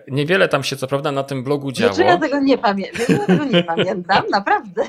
Niewiele 0.08 0.48
tam 0.48 0.64
się 0.64 0.76
co 0.76 0.86
prawda 0.86 1.12
na 1.12 1.22
tym 1.22 1.44
blogu 1.44 1.72
działo. 1.72 1.94
Ja 1.98 2.18
tego 2.18 2.40
nie 2.40 2.58
tego 2.58 3.44
nie 3.44 3.64
pamiętam, 3.64 4.24
naprawdę. 4.30 4.82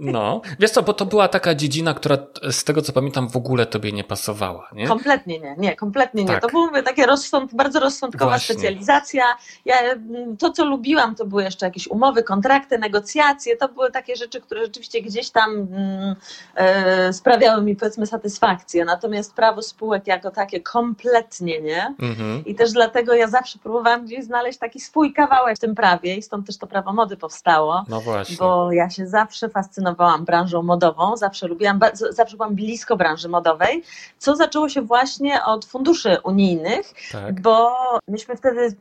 No, 0.00 0.40
wiesz 0.58 0.70
co, 0.70 0.82
bo 0.82 0.92
to 0.92 1.06
była 1.06 1.28
taka 1.28 1.54
dziedzina, 1.54 1.94
która 1.94 2.18
z 2.50 2.64
tego 2.64 2.82
co 2.82 2.92
pamiętam 2.92 3.28
w 3.28 3.36
ogóle 3.36 3.66
tobie 3.66 3.92
nie 3.92 4.04
pasowała, 4.04 4.68
nie? 4.72 4.86
Kompletnie 4.86 5.40
nie, 5.40 5.54
nie, 5.58 5.76
kompletnie 5.76 6.24
nie. 6.24 6.28
Tak. 6.28 6.40
To 6.40 6.48
była 6.48 6.82
taka 6.82 7.06
rozsąd, 7.06 7.54
bardzo 7.54 7.80
rozsądkowa 7.80 8.30
Właśnie. 8.30 8.54
specjalizacja. 8.54 9.24
Ja, 9.64 9.76
to, 10.38 10.50
co 10.50 10.64
lubiłam, 10.64 11.14
to 11.14 11.26
były 11.26 11.42
jeszcze 11.42 11.66
jakieś 11.66 11.88
umowy, 11.88 12.22
kontrakty, 12.22 12.78
negocjacje, 12.78 13.56
to 13.56 13.68
były 13.68 13.90
takie 13.90 14.16
rzeczy, 14.16 14.40
które 14.40 14.62
rzeczywiście 14.62 15.02
gdzieś 15.02 15.30
tam 15.30 15.50
mm, 15.50 16.16
e, 16.54 17.12
sprawiały 17.12 17.62
mi 17.62 17.76
powiedzmy 17.76 18.06
satysfakcję. 18.06 18.84
Natomiast 18.84 19.34
prawo 19.34 19.62
spółek 19.62 20.06
jako 20.06 20.30
takie 20.30 20.60
kompletnie 20.60 21.60
nie. 21.60 21.94
Mhm. 21.98 22.44
I 22.44 22.54
też 22.54 22.72
dlatego 22.72 23.14
ja 23.14 23.28
zawsze 23.28 23.39
próbowałam 23.62 24.04
gdzieś 24.04 24.24
znaleźć 24.24 24.58
taki 24.58 24.80
swój 24.80 25.12
kawałek 25.12 25.56
w 25.56 25.60
tym 25.60 25.74
prawie 25.74 26.16
i 26.16 26.22
stąd 26.22 26.46
też 26.46 26.58
to 26.58 26.66
prawo 26.66 26.92
mody 26.92 27.16
powstało. 27.16 27.84
No 27.88 28.00
właśnie. 28.00 28.36
Bo 28.36 28.72
ja 28.72 28.90
się 28.90 29.06
zawsze 29.06 29.48
fascynowałam 29.48 30.24
branżą 30.24 30.62
modową, 30.62 31.16
zawsze 31.16 31.46
lubiłam, 31.46 31.80
zawsze 32.10 32.36
byłam 32.36 32.54
blisko 32.54 32.96
branży 32.96 33.28
modowej, 33.28 33.82
co 34.18 34.36
zaczęło 34.36 34.68
się 34.68 34.82
właśnie 34.82 35.44
od 35.44 35.64
funduszy 35.64 36.16
unijnych, 36.24 36.92
tak. 37.12 37.40
bo 37.40 37.72
myśmy 38.08 38.36
wtedy 38.36 38.76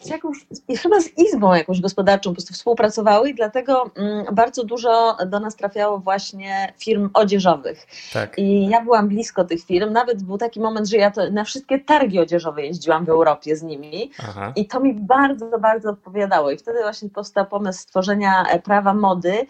z 0.00 0.08
jakąś, 0.08 0.46
chyba 0.82 1.00
z 1.00 1.18
izbą 1.18 1.54
jakąś 1.54 1.80
gospodarczą 1.80 2.30
po 2.30 2.34
prostu 2.34 2.54
współpracowały 2.54 3.30
i 3.30 3.34
dlatego 3.34 3.90
mm, 3.96 4.34
bardzo 4.34 4.64
dużo 4.64 5.16
do 5.26 5.40
nas 5.40 5.56
trafiało 5.56 5.98
właśnie 5.98 6.72
firm 6.78 7.10
odzieżowych. 7.14 7.86
Tak. 8.12 8.38
I 8.38 8.68
ja 8.68 8.80
byłam 8.80 9.08
blisko 9.08 9.44
tych 9.44 9.64
firm, 9.64 9.92
nawet 9.92 10.22
był 10.22 10.38
taki 10.38 10.60
moment, 10.60 10.88
że 10.88 10.96
ja 10.96 11.12
na 11.32 11.44
wszystkie 11.44 11.78
targi 11.78 12.18
odzieżowe 12.18 12.62
jeździłam 12.62 13.04
w 13.04 13.08
Europie 13.08 13.56
z 13.56 13.62
nimi 13.62 14.10
Aha. 14.18 14.52
i 14.56 14.66
to 14.66 14.80
mi 14.80 14.94
bardzo, 14.94 15.58
bardzo 15.58 15.90
odpowiadało 15.90 16.50
i 16.50 16.58
wtedy 16.58 16.78
właśnie 16.82 17.10
powstał 17.10 17.46
pomysł 17.46 17.80
stworzenia 17.80 18.44
e, 18.44 18.58
prawa 18.58 18.94
mody, 18.94 19.46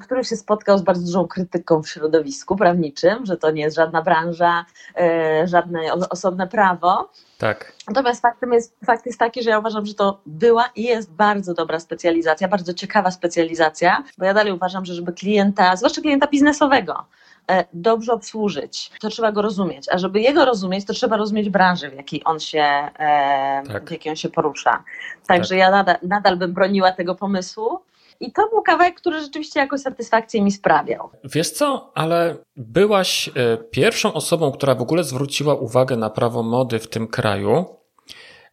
który 0.00 0.24
się 0.24 0.36
spotkał 0.36 0.78
z 0.78 0.82
bardzo 0.82 1.06
dużą 1.06 1.28
krytyką 1.28 1.82
w 1.82 1.88
środowisku 1.88 2.56
prawniczym, 2.56 3.26
że 3.26 3.36
to 3.36 3.50
nie 3.50 3.62
jest 3.62 3.76
żadna 3.76 4.02
branża, 4.02 4.64
e, 4.96 5.46
żadne 5.46 5.92
osobne 5.92 6.46
prawo. 6.46 7.10
Tak. 7.38 7.72
Natomiast 7.88 8.22
faktem 8.22 8.52
jest, 8.52 8.76
fakt 8.86 9.06
jest 9.06 9.18
taki, 9.18 9.42
że 9.42 9.50
ja 9.50 9.58
uważam, 9.58 9.86
że 9.86 9.94
to 9.94 10.20
była 10.26 10.64
i 10.76 10.82
jest 10.82 11.12
bardzo 11.12 11.54
dobra 11.54 11.80
specjalizacja, 11.80 12.48
bardzo 12.48 12.74
ciekawa 12.74 13.10
specjalizacja, 13.10 14.04
bo 14.18 14.24
ja 14.24 14.34
dalej 14.34 14.52
uważam, 14.52 14.84
że 14.84 14.94
żeby 14.94 15.12
klienta, 15.12 15.76
zwłaszcza 15.76 16.00
klienta 16.00 16.26
biznesowego, 16.26 17.04
e, 17.50 17.64
dobrze 17.72 18.12
obsłużyć, 18.12 18.90
to 19.00 19.08
trzeba 19.08 19.32
go 19.32 19.42
rozumieć. 19.42 19.86
A 19.92 19.98
żeby 19.98 20.20
jego 20.20 20.44
rozumieć, 20.44 20.84
to 20.84 20.92
trzeba 20.92 21.16
rozumieć 21.16 21.50
branżę, 21.50 21.90
w 21.90 21.94
jakiej 21.94 22.22
on 22.24 22.40
się, 22.40 22.62
e, 22.62 23.62
tak. 23.72 23.88
w 23.88 23.90
jakiej 23.90 24.10
on 24.10 24.16
się 24.16 24.28
porusza. 24.28 24.84
Także 25.26 25.48
tak. 25.48 25.58
ja 25.58 25.70
nadal, 25.70 25.96
nadal 26.02 26.36
bym 26.36 26.52
broniła 26.52 26.92
tego 26.92 27.14
pomysłu. 27.14 27.80
I 28.22 28.32
to 28.32 28.48
był 28.48 28.62
kawałek, 28.62 28.94
który 28.94 29.20
rzeczywiście 29.20 29.60
jakoś 29.60 29.80
satysfakcję 29.80 30.42
mi 30.42 30.52
sprawiał. 30.52 31.10
Wiesz 31.24 31.50
co, 31.50 31.92
ale 31.94 32.36
byłaś 32.56 33.28
e, 33.28 33.32
pierwszą 33.70 34.12
osobą, 34.12 34.52
która 34.52 34.74
w 34.74 34.82
ogóle 34.82 35.04
zwróciła 35.04 35.54
uwagę 35.54 35.96
na 35.96 36.10
prawo 36.10 36.42
mody 36.42 36.78
w 36.78 36.88
tym 36.88 37.08
kraju. 37.08 37.64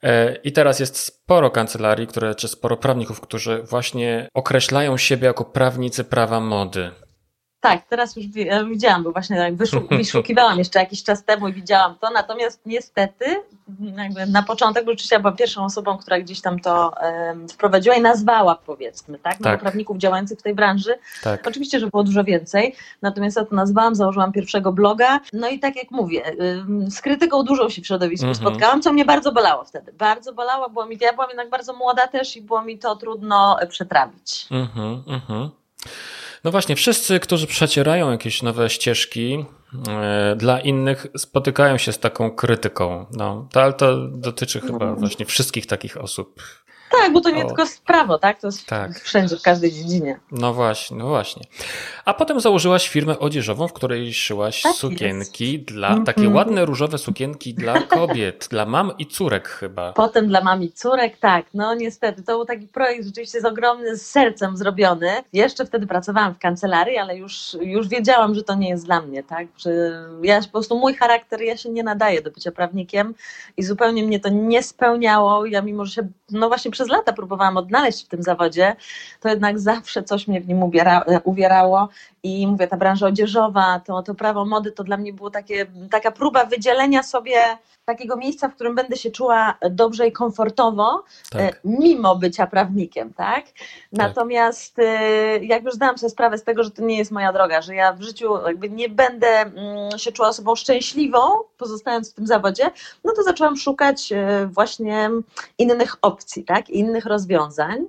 E, 0.04 0.36
I 0.36 0.52
teraz 0.52 0.80
jest 0.80 0.98
sporo 0.98 1.50
kancelarii, 1.50 2.08
które, 2.08 2.36
czy 2.36 2.48
sporo 2.48 2.78
prawników, 2.78 3.22
którzy 3.22 3.64
właśnie 3.64 4.30
określają 4.34 4.98
siebie 4.98 5.28
jako 5.28 5.46
prawnicy 5.46 6.04
prawa 6.04 6.40
mody. 6.40 6.92
Tak, 7.62 7.82
teraz 7.90 8.16
już 8.16 8.26
widziałam, 8.70 9.04
bo 9.04 9.12
właśnie 9.12 9.38
tak 9.38 9.56
wyszukiwałam 9.98 10.60
jeszcze 10.60 10.80
jakiś 10.80 11.04
czas 11.04 11.24
temu 11.24 11.48
i 11.48 11.54
widziałam 11.54 11.96
to, 12.02 12.10
natomiast 12.10 12.62
niestety 12.66 13.26
jakby 13.98 14.26
na 14.26 14.44
początek, 14.44 14.86
ja 15.12 15.20
byłam 15.20 15.36
pierwszą 15.36 15.66
osobą, 15.66 15.98
która 15.98 16.20
gdzieś 16.20 16.42
tam 16.42 16.60
to 16.60 16.94
um, 17.02 17.50
wprowadziła 17.50 17.96
i 17.96 18.02
nazwała 18.02 18.56
powiedzmy, 18.56 19.20
tak, 19.20 19.40
no 19.40 19.44
tak. 19.44 19.60
prawników 19.60 19.98
działających 19.98 20.40
w 20.40 20.42
tej 20.42 20.56
branży. 20.56 20.96
Tak. 21.24 21.48
Oczywiście, 21.48 21.80
że 21.80 21.88
było 21.88 22.04
dużo 22.04 22.24
więcej, 22.24 22.76
natomiast 23.02 23.38
ja 23.38 23.46
to 23.46 23.56
nazwałam, 23.56 23.96
założyłam 23.96 24.32
pierwszego 24.32 24.74
bloga, 24.74 25.20
no 25.34 25.50
i 25.50 25.60
tak 25.60 25.76
jak 25.76 25.92
mówię, 25.92 26.24
um, 26.40 26.92
z 26.92 27.02
krytyką 27.02 27.44
dużą 27.44 27.70
się 27.70 27.82
w 27.82 27.88
środowisku 27.88 28.26
mm 28.26 28.36
-hmm. 28.36 28.40
spotkałam, 28.40 28.82
co 28.82 28.94
mnie 28.94 29.06
bardzo 29.06 29.32
bolało 29.32 29.64
wtedy. 29.64 29.94
Bardzo 29.94 30.34
bolało, 30.34 30.70
było 30.70 30.86
mi, 30.86 30.98
ja 31.02 31.14
byłam 31.14 31.30
jednak 31.30 31.50
bardzo 31.50 31.74
młoda 31.74 32.08
też 32.08 32.36
i 32.36 32.42
było 32.42 32.62
mi 32.62 32.80
to 32.80 32.96
trudno 32.96 33.58
przetrawić. 33.70 34.48
Mhm, 34.52 35.04
mhm. 35.08 35.50
No 36.44 36.52
właśnie, 36.52 36.76
wszyscy, 36.76 37.20
którzy 37.20 37.48
przecierają 37.48 38.12
jakieś 38.12 38.42
nowe 38.42 38.70
ścieżki, 38.70 39.46
e, 39.88 40.36
dla 40.36 40.60
innych 40.60 41.08
spotykają 41.18 41.78
się 41.78 41.92
z 41.92 42.00
taką 42.00 42.32
krytyką. 42.32 43.06
No, 43.12 43.48
to, 43.52 43.64
ale 43.64 43.74
to 43.74 44.08
dotyczy 44.08 44.62
chyba 44.62 44.86
no. 44.86 44.96
właśnie 44.96 45.26
wszystkich 45.26 45.66
takich 45.66 45.98
osób. 45.98 46.42
Tak, 46.92 47.14
bo 47.14 47.22
to 47.22 47.30
nie 47.30 47.46
o... 47.46 47.48
tylko 47.48 47.64
prawo, 47.86 48.18
tak? 48.18 48.42
To 48.42 48.48
jest 48.48 48.66
tak. 48.66 49.00
wszędzie, 49.00 49.38
w 49.38 49.42
każdej 49.42 49.72
dziedzinie. 49.72 50.20
No 50.32 50.54
właśnie, 50.54 50.98
no 50.98 51.08
właśnie. 51.08 51.44
A 52.06 52.14
potem 52.14 52.40
założyłaś 52.40 52.90
firmę 52.90 53.20
odzieżową, 53.20 53.68
w 53.68 53.74
której 53.74 54.14
szyłaś 54.14 54.62
tak 54.62 54.76
sukienki 54.76 55.54
jest. 55.54 55.66
dla, 55.66 55.88
mm 55.88 56.02
-hmm. 56.02 56.06
takie 56.06 56.30
ładne 56.30 56.66
różowe 56.66 56.98
sukienki 56.98 57.54
dla 57.54 57.82
kobiet, 57.98 58.48
dla 58.52 58.66
mam 58.66 58.92
i 58.98 59.06
córek 59.06 59.48
chyba. 59.48 59.94
Potem 59.94 60.28
dla 60.28 60.42
mam 60.42 60.64
i 60.64 60.72
córek, 60.72 61.18
tak. 61.18 61.46
No 61.54 61.76
niestety, 61.76 62.24
to 62.24 62.36
był 62.36 62.46
taki 62.46 62.68
projekt 62.68 63.06
rzeczywiście 63.06 63.42
z 63.42 63.46
ogromnym 63.46 63.98
sercem 63.98 64.58
zrobiony. 64.58 65.10
Jeszcze 65.34 65.66
wtedy 65.66 65.88
pracowałam 65.88 66.36
w 66.36 66.40
kancelarii, 66.40 66.98
ale 66.98 67.18
już, 67.18 67.58
już 67.62 67.88
wiedziałam, 67.88 68.36
że 68.36 68.44
to 68.44 68.56
nie 68.56 68.70
jest 68.70 68.86
dla 68.86 69.02
mnie, 69.02 69.24
tak? 69.24 69.48
Że 69.58 69.72
ja 70.22 70.42
po 70.42 70.52
prostu, 70.52 70.80
mój 70.80 70.94
charakter, 70.94 71.42
ja 71.42 71.58
się 71.58 71.70
nie 71.70 71.84
nadaję 71.84 72.22
do 72.22 72.32
bycia 72.32 72.52
prawnikiem 72.52 73.14
i 73.58 73.64
zupełnie 73.64 74.04
mnie 74.04 74.20
to 74.20 74.30
nie 74.30 74.64
spełniało. 74.64 75.46
Ja 75.46 75.62
mimo, 75.62 75.86
że 75.86 75.92
się, 75.92 76.08
no 76.32 76.48
właśnie 76.48 76.72
przez 76.80 76.90
lata 76.90 77.14
próbowałam 77.14 77.58
odnaleźć 77.58 78.06
w 78.06 78.08
tym 78.08 78.24
zawodzie, 78.24 78.76
to 79.20 79.30
jednak 79.30 79.60
zawsze 79.60 80.04
coś 80.04 80.28
mnie 80.28 80.42
w 80.42 80.48
nim 80.48 80.64
ubiera, 80.64 81.04
uwierało 81.24 81.90
i 82.24 82.48
mówię, 82.48 82.68
ta 82.68 82.78
branża 82.78 83.08
odzieżowa, 83.08 83.82
to, 83.86 84.04
to 84.04 84.16
prawo 84.16 84.46
mody, 84.46 84.72
to 84.72 84.84
dla 84.84 84.98
mnie 84.98 85.14
było 85.14 85.30
takie, 85.30 85.66
taka 85.92 86.12
próba 86.12 86.46
wydzielenia 86.46 87.04
sobie 87.04 87.38
takiego 87.86 88.16
miejsca, 88.18 88.50
w 88.50 88.56
którym 88.56 88.76
będę 88.76 88.98
się 88.98 89.12
czuła 89.12 89.58
dobrze 89.72 90.08
i 90.08 90.12
komfortowo, 90.12 91.04
tak. 91.32 91.42
E, 91.42 91.60
mimo 91.64 92.16
bycia 92.16 92.48
prawnikiem, 92.48 93.14
tak? 93.14 93.46
tak? 93.46 93.54
Natomiast 93.92 94.76
tak. 94.76 94.86
jak 95.42 95.64
już 95.64 95.74
zdałam 95.74 95.98
sobie 95.98 96.10
sprawę 96.10 96.38
z 96.38 96.44
tego, 96.44 96.64
że 96.64 96.72
to 96.72 96.84
nie 96.84 96.98
jest 96.98 97.12
moja 97.12 97.34
droga, 97.34 97.62
że 97.62 97.76
ja 97.76 97.94
w 97.94 98.02
życiu 98.02 98.48
jakby 98.48 98.70
nie 98.70 98.90
będę 98.90 99.28
mm, 99.28 99.98
się 99.98 100.12
czuła 100.12 100.28
osobą 100.28 100.56
szczęśliwą, 100.56 101.20
pozostając 101.58 102.12
w 102.12 102.14
tym 102.14 102.28
zawodzie, 102.28 102.72
no 103.04 103.14
to 103.16 103.24
zaczęłam 103.24 103.58
szukać 103.58 104.12
e, 104.12 104.48
właśnie 104.48 105.10
innych 105.58 105.96
opcji, 106.02 106.44
tak? 106.44 106.69
Innych 106.70 107.06
rozwiązań. 107.06 107.88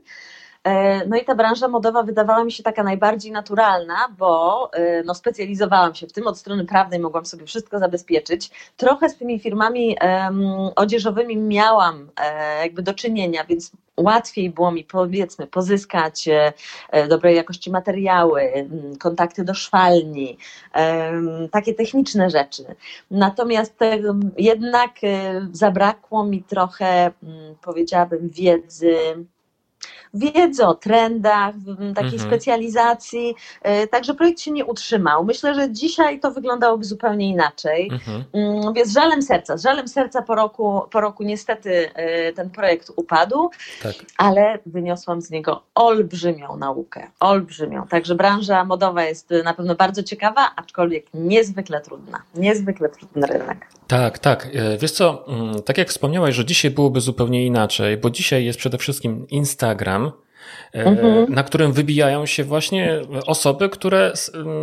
E, 0.64 1.06
no 1.06 1.16
i 1.16 1.24
ta 1.24 1.34
branża 1.34 1.68
modowa 1.68 2.02
wydawała 2.02 2.44
mi 2.44 2.52
się 2.52 2.62
taka 2.62 2.82
najbardziej 2.82 3.32
naturalna, 3.32 4.08
bo 4.18 4.70
e, 4.72 5.02
no, 5.02 5.14
specjalizowałam 5.14 5.94
się 5.94 6.06
w 6.06 6.12
tym, 6.12 6.26
od 6.26 6.38
strony 6.38 6.64
prawnej 6.64 7.00
mogłam 7.00 7.26
sobie 7.26 7.46
wszystko 7.46 7.78
zabezpieczyć. 7.78 8.50
Trochę 8.76 9.08
z 9.08 9.16
tymi 9.16 9.38
firmami 9.38 9.96
um, 10.02 10.42
odzieżowymi 10.76 11.36
miałam 11.36 12.10
e, 12.16 12.62
jakby 12.62 12.82
do 12.82 12.94
czynienia, 12.94 13.44
więc 13.44 13.72
łatwiej 13.96 14.50
było 14.50 14.72
mi 14.72 14.84
powiedzmy 14.84 15.46
pozyskać 15.46 16.28
dobrej 17.08 17.36
jakości 17.36 17.70
materiały, 17.70 18.68
kontakty 19.00 19.44
do 19.44 19.54
szwalni, 19.54 20.38
takie 21.50 21.74
techniczne 21.74 22.30
rzeczy. 22.30 22.64
Natomiast 23.10 23.78
jednak 24.38 24.90
zabrakło 25.52 26.24
mi 26.24 26.42
trochę, 26.42 27.12
powiedziałabym, 27.62 28.28
wiedzy 28.28 28.96
wiedzy 30.14 30.66
o 30.66 30.74
trendach, 30.74 31.54
takiej 31.94 32.12
mhm. 32.12 32.30
specjalizacji, 32.30 33.34
e, 33.62 33.86
także 33.86 34.14
projekt 34.14 34.40
się 34.40 34.50
nie 34.50 34.64
utrzymał. 34.64 35.24
Myślę, 35.24 35.54
że 35.54 35.72
dzisiaj 35.72 36.20
to 36.20 36.30
wyglądałoby 36.30 36.84
zupełnie 36.84 37.28
inaczej. 37.28 37.90
Mhm. 37.92 38.24
Mm, 38.32 38.74
więc 38.74 38.88
z 38.88 38.94
żalem 38.94 39.22
serca, 39.22 39.56
z 39.56 39.62
żalem 39.62 39.88
serca 39.88 40.22
po 40.22 40.34
roku, 40.34 40.80
po 40.90 41.00
roku 41.00 41.22
niestety 41.22 41.90
e, 41.94 42.32
ten 42.32 42.50
projekt 42.50 42.90
upadł, 42.96 43.50
tak. 43.82 43.94
ale 44.16 44.58
wyniosłam 44.66 45.22
z 45.22 45.30
niego 45.30 45.62
olbrzymią 45.74 46.56
naukę, 46.56 47.10
olbrzymią. 47.20 47.86
Także 47.86 48.14
branża 48.14 48.64
modowa 48.64 49.04
jest 49.04 49.30
na 49.44 49.54
pewno 49.54 49.74
bardzo 49.74 50.02
ciekawa, 50.02 50.50
aczkolwiek 50.56 51.06
niezwykle 51.14 51.80
trudna, 51.80 52.22
niezwykle 52.34 52.88
trudny 52.88 53.26
rynek. 53.26 53.66
Tak, 53.86 54.18
tak. 54.18 54.48
E, 54.54 54.78
wiesz 54.78 54.92
co, 54.92 55.28
mm, 55.28 55.62
tak 55.62 55.78
jak 55.78 55.88
wspomniałaś, 55.88 56.34
że 56.34 56.44
dzisiaj 56.44 56.70
byłoby 56.70 57.00
zupełnie 57.00 57.46
inaczej, 57.46 57.96
bo 57.96 58.10
dzisiaj 58.10 58.44
jest 58.44 58.58
przede 58.58 58.78
wszystkim 58.78 59.26
Instagram, 59.28 59.99
mhm. 60.72 61.34
na 61.34 61.42
którym 61.42 61.72
wybijają 61.72 62.26
się 62.26 62.44
właśnie 62.44 63.00
osoby, 63.26 63.68
które 63.68 64.12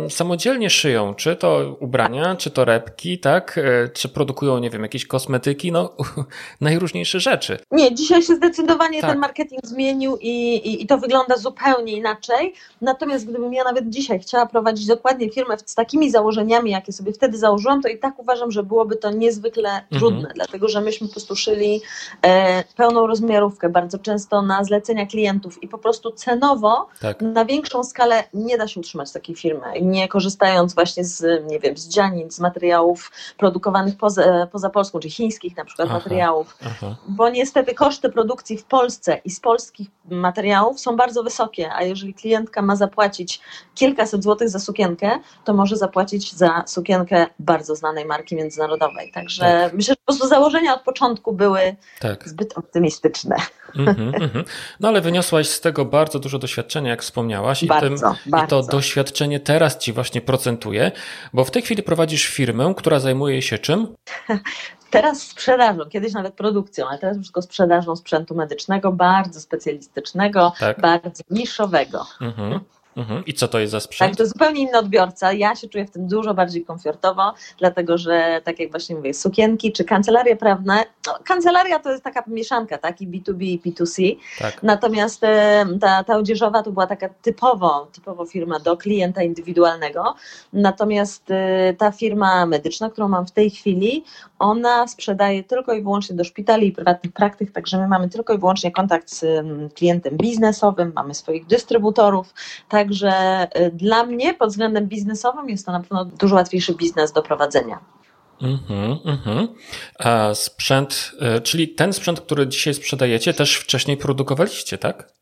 samodzielnie 0.08 0.70
szyją, 0.70 1.14
czy 1.14 1.36
to 1.36 1.76
ubrania, 1.80 2.36
czy 2.36 2.50
to 2.50 2.64
repki, 2.64 3.18
tak, 3.18 3.58
e, 3.58 3.88
czy 3.88 4.08
produkują, 4.08 4.58
nie 4.58 4.70
wiem, 4.70 4.82
jakieś 4.82 5.06
kosmetyki, 5.06 5.72
no 5.72 5.96
najróżniejsze 6.60 7.20
rzeczy. 7.20 7.58
Nie, 7.70 7.94
dzisiaj 7.94 8.22
się 8.22 8.34
zdecydowanie 8.34 9.00
tak. 9.00 9.10
ten 9.10 9.18
marketing 9.18 9.60
zmienił 9.64 10.16
i, 10.20 10.54
i, 10.54 10.82
i, 10.82 10.86
to 10.86 10.98
wygląda 10.98 11.36
zupełnie 11.36 11.92
inaczej, 11.92 12.54
natomiast 12.80 13.26
gdybym 13.26 13.54
ja 13.54 13.64
nawet 13.64 13.88
dzisiaj 13.88 14.20
chciała 14.20 14.46
prowadzić 14.46 14.86
dokładnie 14.86 15.30
firmę 15.30 15.56
z 15.66 15.74
takimi 15.74 16.10
założeniami, 16.10 16.70
jakie 16.70 16.92
sobie 16.92 17.12
wtedy 17.12 17.38
założyłam, 17.38 17.82
to 17.82 17.88
i 17.88 17.98
tak 17.98 18.18
uważam, 18.18 18.50
że 18.50 18.62
byłoby 18.62 18.96
to 18.96 19.10
niezwykle 19.10 19.68
mhm. 19.70 19.98
trudne, 19.98 20.30
dlatego 20.34 20.68
że 20.68 20.80
myśmy 20.80 21.06
po 21.06 21.12
prostu 21.12 21.36
szyli 21.36 21.80
e, 22.22 22.64
pełną 22.76 23.06
rozmiarówkę, 23.06 23.68
bardzo 23.68 23.98
często 23.98 24.42
na 24.42 24.64
zlecenia 24.64 25.06
klientów 25.06 25.62
i 25.62 25.68
po 25.68 25.77
prostu 25.78 26.12
cenowo 26.12 26.88
tak. 27.00 27.20
na 27.20 27.44
większą 27.44 27.84
skalę 27.84 28.24
nie 28.34 28.58
da 28.58 28.68
się 28.68 28.80
utrzymać 28.80 29.12
takiej 29.12 29.36
firmy, 29.36 29.66
nie 29.82 30.08
korzystając 30.08 30.74
właśnie 30.74 31.04
z, 31.04 31.46
nie 31.50 31.60
wiem, 31.60 31.76
z 31.76 31.88
dzianic, 31.88 32.34
z 32.34 32.40
materiałów 32.40 33.12
produkowanych 33.36 33.96
poza, 33.96 34.46
poza 34.52 34.70
Polską, 34.70 34.98
czy 34.98 35.10
chińskich 35.10 35.56
na 35.56 35.64
przykład 35.64 35.88
aha, 35.88 35.98
materiałów, 35.98 36.56
aha. 36.66 36.96
bo 37.08 37.28
niestety 37.30 37.74
koszty 37.74 38.10
produkcji 38.10 38.58
w 38.58 38.64
Polsce 38.64 39.20
i 39.24 39.30
z 39.30 39.40
polskich 39.40 39.88
materiałów 40.10 40.80
są 40.80 40.96
bardzo 40.96 41.22
wysokie, 41.22 41.70
a 41.72 41.82
jeżeli 41.82 42.14
klientka 42.14 42.62
ma 42.62 42.76
zapłacić 42.76 43.40
kilkaset 43.74 44.22
złotych 44.22 44.48
za 44.48 44.58
sukienkę, 44.58 45.18
to 45.44 45.54
może 45.54 45.76
zapłacić 45.76 46.34
za 46.34 46.64
sukienkę 46.66 47.26
bardzo 47.38 47.76
znanej 47.76 48.04
marki 48.04 48.36
międzynarodowej. 48.36 49.12
Także 49.12 49.42
tak. 49.42 49.72
myślę, 49.72 49.92
że 49.92 49.96
po 49.96 50.04
prostu 50.04 50.28
założenia 50.28 50.74
od 50.74 50.82
początku 50.82 51.32
były 51.32 51.76
tak. 52.00 52.28
zbyt 52.28 52.58
optymistyczne. 52.58 53.36
Mm 53.76 53.94
-hmm, 53.94 54.16
mm 54.16 54.28
-hmm. 54.28 54.44
No 54.80 54.88
ale 54.88 55.00
wyniosłaś 55.00 55.48
z 55.48 55.60
tego 55.60 55.84
bardzo 55.84 56.18
dużo 56.18 56.38
doświadczenia, 56.38 56.90
jak 56.90 57.02
wspomniałaś, 57.02 57.64
bardzo, 57.64 57.86
i, 57.86 57.90
tym, 57.90 58.08
bardzo. 58.26 58.46
i 58.46 58.48
to 58.48 58.62
doświadczenie 58.62 59.40
teraz 59.40 59.78
ci 59.78 59.92
właśnie 59.92 60.20
procentuje, 60.20 60.92
bo 61.32 61.44
w 61.44 61.50
tej 61.50 61.62
chwili 61.62 61.82
prowadzisz 61.82 62.26
firmę, 62.26 62.74
która 62.76 63.00
zajmuje 63.00 63.42
się 63.42 63.58
czym? 63.58 63.94
Teraz 64.90 65.22
sprzedażą, 65.22 65.84
kiedyś 65.84 66.12
nawet 66.12 66.34
produkcją, 66.34 66.88
ale 66.88 66.98
teraz 66.98 67.16
już 67.16 67.26
tylko 67.26 67.42
sprzedażą 67.42 67.96
sprzętu 67.96 68.34
medycznego, 68.34 68.92
bardzo 68.92 69.40
specjalistycznego, 69.40 70.52
tak. 70.58 70.80
bardzo 70.80 71.22
niszowego. 71.30 72.06
Mhm. 72.20 72.60
Mhm. 72.96 73.24
I 73.26 73.34
co 73.34 73.48
to 73.48 73.58
jest 73.58 73.72
za 73.72 73.80
sprzęt? 73.80 74.10
Tak, 74.10 74.18
to 74.18 74.26
zupełnie 74.26 74.62
inny 74.62 74.78
odbiorca. 74.78 75.32
Ja 75.32 75.54
się 75.56 75.68
czuję 75.68 75.86
w 75.86 75.90
tym 75.90 76.08
dużo 76.08 76.34
bardziej 76.34 76.64
komfortowo, 76.64 77.34
dlatego 77.58 77.98
że, 77.98 78.40
tak 78.44 78.60
jak 78.60 78.70
właśnie 78.70 78.96
mówię, 78.96 79.14
sukienki 79.14 79.72
czy 79.72 79.84
kancelarie 79.84 80.36
prawne, 80.36 80.84
no, 81.06 81.18
kancelaria 81.24 81.78
to 81.78 81.90
jest 81.90 82.04
taka 82.04 82.24
mieszanka, 82.26 82.78
tak, 82.78 83.00
i 83.00 83.08
B2B 83.08 83.42
i 83.42 83.60
B2C. 83.60 84.16
Tak. 84.38 84.62
Natomiast 84.62 85.20
ta, 85.80 86.04
ta 86.04 86.16
odzieżowa 86.16 86.62
to 86.62 86.72
była 86.72 86.86
taka 86.86 87.08
typowo, 87.08 87.88
typowo 87.92 88.26
firma 88.26 88.58
do 88.58 88.76
klienta 88.76 89.22
indywidualnego. 89.22 90.14
Natomiast 90.52 91.30
e, 91.30 91.74
ta 91.78 91.92
firma 91.92 92.46
medyczna, 92.46 92.90
którą 92.90 93.08
mam 93.08 93.26
w 93.26 93.32
tej 93.32 93.50
chwili, 93.50 94.04
ona 94.38 94.88
sprzedaje 94.88 95.44
tylko 95.44 95.72
i 95.72 95.82
wyłącznie 95.82 96.16
do 96.16 96.24
szpitali 96.24 96.66
i 96.66 96.72
prywatnych 96.72 97.12
praktyk, 97.12 97.52
także 97.52 97.78
my 97.78 97.88
mamy 97.88 98.08
tylko 98.08 98.34
i 98.34 98.38
wyłącznie 98.38 98.72
kontakt 98.72 99.10
z 99.10 99.24
klientem 99.74 100.16
biznesowym, 100.16 100.92
mamy 100.94 101.14
swoich 101.14 101.46
dystrybutorów, 101.46 102.34
także 102.68 103.42
y, 103.60 103.70
dla 103.70 104.04
mnie 104.04 104.34
pod 104.34 104.50
względem 104.50 104.86
biznesowym 104.86 105.48
jest 105.48 105.66
to 105.66 105.72
na 105.72 105.80
pewno 105.80 106.04
dużo 106.04 106.36
łatwiejszy 106.36 106.74
biznes 106.74 107.12
do 107.12 107.22
prowadzenia. 107.22 107.78
Mhm, 108.42 108.98
mhm. 109.04 109.48
A 109.98 110.34
sprzęt, 110.34 111.12
y, 111.36 111.40
czyli 111.40 111.68
ten 111.68 111.92
sprzęt, 111.92 112.20
który 112.20 112.48
dzisiaj 112.48 112.74
sprzedajecie, 112.74 113.34
też 113.34 113.56
wcześniej 113.56 113.96
produkowaliście, 113.96 114.78
tak? 114.78 115.12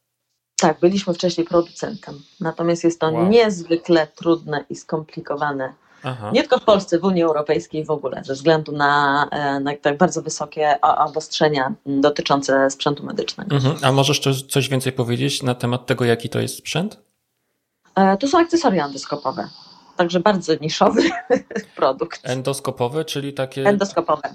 Tak, 0.61 0.81
byliśmy 0.81 1.14
wcześniej 1.14 1.46
producentem. 1.46 2.22
Natomiast 2.40 2.85
jest 2.85 3.00
to 3.00 3.11
wow. 3.11 3.29
niezwykle 3.29 4.07
trudne 4.07 4.64
i 4.70 4.76
skomplikowane 4.76 5.74
Aha. 6.06 6.30
Nie 6.34 6.40
tylko 6.40 6.58
w 6.58 6.64
Polsce, 6.64 6.98
w 6.98 7.04
Unii 7.04 7.22
Europejskiej 7.22 7.84
w 7.84 7.90
ogóle, 7.90 8.22
ze 8.24 8.34
względu 8.34 8.72
na, 8.72 9.28
e, 9.30 9.60
na 9.60 9.76
tak 9.76 9.96
bardzo 9.96 10.22
wysokie 10.22 10.80
obostrzenia 10.80 11.72
dotyczące 11.86 12.70
sprzętu 12.70 13.04
medycznego. 13.04 13.56
Mhm. 13.56 13.76
A 13.82 13.92
możesz 13.92 14.20
coś 14.48 14.68
więcej 14.68 14.92
powiedzieć 14.92 15.42
na 15.42 15.54
temat 15.54 15.86
tego, 15.86 16.04
jaki 16.04 16.28
to 16.28 16.40
jest 16.40 16.56
sprzęt? 16.56 16.98
E, 17.94 18.16
to 18.16 18.28
są 18.28 18.38
akcesoria 18.38 18.86
endoskopowe. 18.86 19.48
Także 19.96 20.20
bardzo 20.20 20.52
niszowy 20.60 21.02
produkt. 21.76 22.20
Endoskopowe, 22.24 23.04
czyli 23.04 23.32
takie. 23.32 23.64
Endoskopowe. 23.64 24.34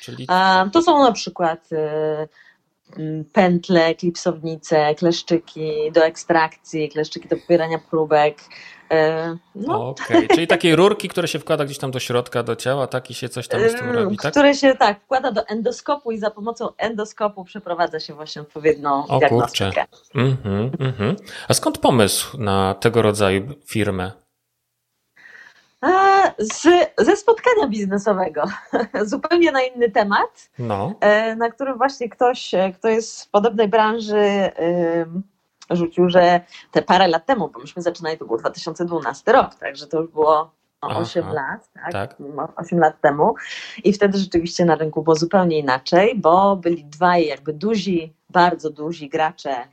Czyli... 0.00 0.26
E, 0.30 0.70
to 0.72 0.82
są 0.82 1.02
na 1.02 1.12
przykład 1.12 1.68
pętle, 3.32 3.94
klipsownice, 3.94 4.94
kleszczyki 4.94 5.92
do 5.92 6.04
ekstrakcji, 6.04 6.88
kleszczyki 6.88 7.28
do 7.28 7.36
pobierania 7.36 7.78
próbek, 7.90 8.38
no. 9.54 9.88
Okej, 9.88 10.16
okay. 10.16 10.28
czyli 10.28 10.46
takie 10.46 10.76
rurki, 10.76 11.08
które 11.08 11.28
się 11.28 11.38
wkłada 11.38 11.64
gdzieś 11.64 11.78
tam 11.78 11.90
do 11.90 12.00
środka, 12.00 12.42
do 12.42 12.56
ciała, 12.56 12.86
tak 12.86 13.10
i 13.10 13.14
się 13.14 13.28
coś 13.28 13.48
tam 13.48 13.60
z 13.68 13.74
tym 13.74 13.90
robi, 13.90 14.16
tak? 14.16 14.32
Które 14.32 14.54
się 14.54 14.74
tak 14.74 15.00
wkłada 15.00 15.32
do 15.32 15.46
endoskopu 15.46 16.10
i 16.10 16.18
za 16.18 16.30
pomocą 16.30 16.68
endoskopu 16.78 17.44
przeprowadza 17.44 18.00
się 18.00 18.14
właśnie 18.14 18.42
odpowiednią 18.42 19.06
o, 19.06 19.18
diagnostykę. 19.18 19.84
Mm 20.14 20.36
-hmm, 20.44 20.70
mm 20.80 20.92
-hmm. 20.92 21.14
A 21.48 21.54
skąd 21.54 21.78
pomysł 21.78 22.38
na 22.38 22.74
tego 22.74 23.02
rodzaju 23.02 23.42
firmę? 23.66 24.12
Z, 26.38 26.62
ze 26.98 27.16
spotkania 27.16 27.68
biznesowego, 27.68 28.42
zupełnie 29.04 29.52
na 29.52 29.62
inny 29.62 29.90
temat, 29.90 30.50
no. 30.58 30.94
E, 31.00 31.36
na 31.36 31.50
którym 31.50 31.78
właśnie 31.78 32.08
ktoś, 32.08 32.50
kto 32.78 32.88
jest 32.88 33.24
w 33.24 33.30
podobnej 33.30 33.68
branży, 33.68 34.50
rzucił, 35.76 36.08
że 36.08 36.40
te 36.72 36.82
parę 36.82 37.08
lat 37.08 37.26
temu, 37.26 37.48
bo 37.48 37.60
myśmy 37.60 37.82
zaczynali, 37.82 38.18
to 38.18 38.24
był 38.24 38.36
2012 38.36 39.32
rok, 39.32 39.54
także 39.54 39.86
to 39.86 40.00
już 40.00 40.10
było 40.10 40.50
8 40.80 41.24
Aha, 41.24 41.32
lat, 41.32 41.70
tak? 41.74 41.92
tak? 41.92 42.16
8 42.56 42.78
lat 42.78 43.00
temu. 43.00 43.34
I 43.84 43.92
wtedy 43.92 44.18
rzeczywiście 44.18 44.64
na 44.64 44.74
rynku 44.74 45.02
było 45.02 45.16
zupełnie 45.16 45.58
inaczej, 45.58 46.14
bo 46.16 46.56
byli 46.56 46.84
dwaj 46.84 47.26
jakby 47.26 47.52
duzi, 47.52 48.14
bardzo 48.30 48.70
duzi 48.70 49.08
gracze 49.08 49.68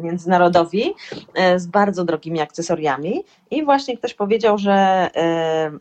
międzynarodowi 0.00 0.94
e, 1.34 1.58
z 1.58 1.66
bardzo 1.66 2.04
drogimi 2.04 2.40
akcesoriami. 2.40 3.24
I 3.50 3.64
właśnie 3.64 3.98
ktoś 3.98 4.14
powiedział, 4.14 4.58
że, 4.58 5.10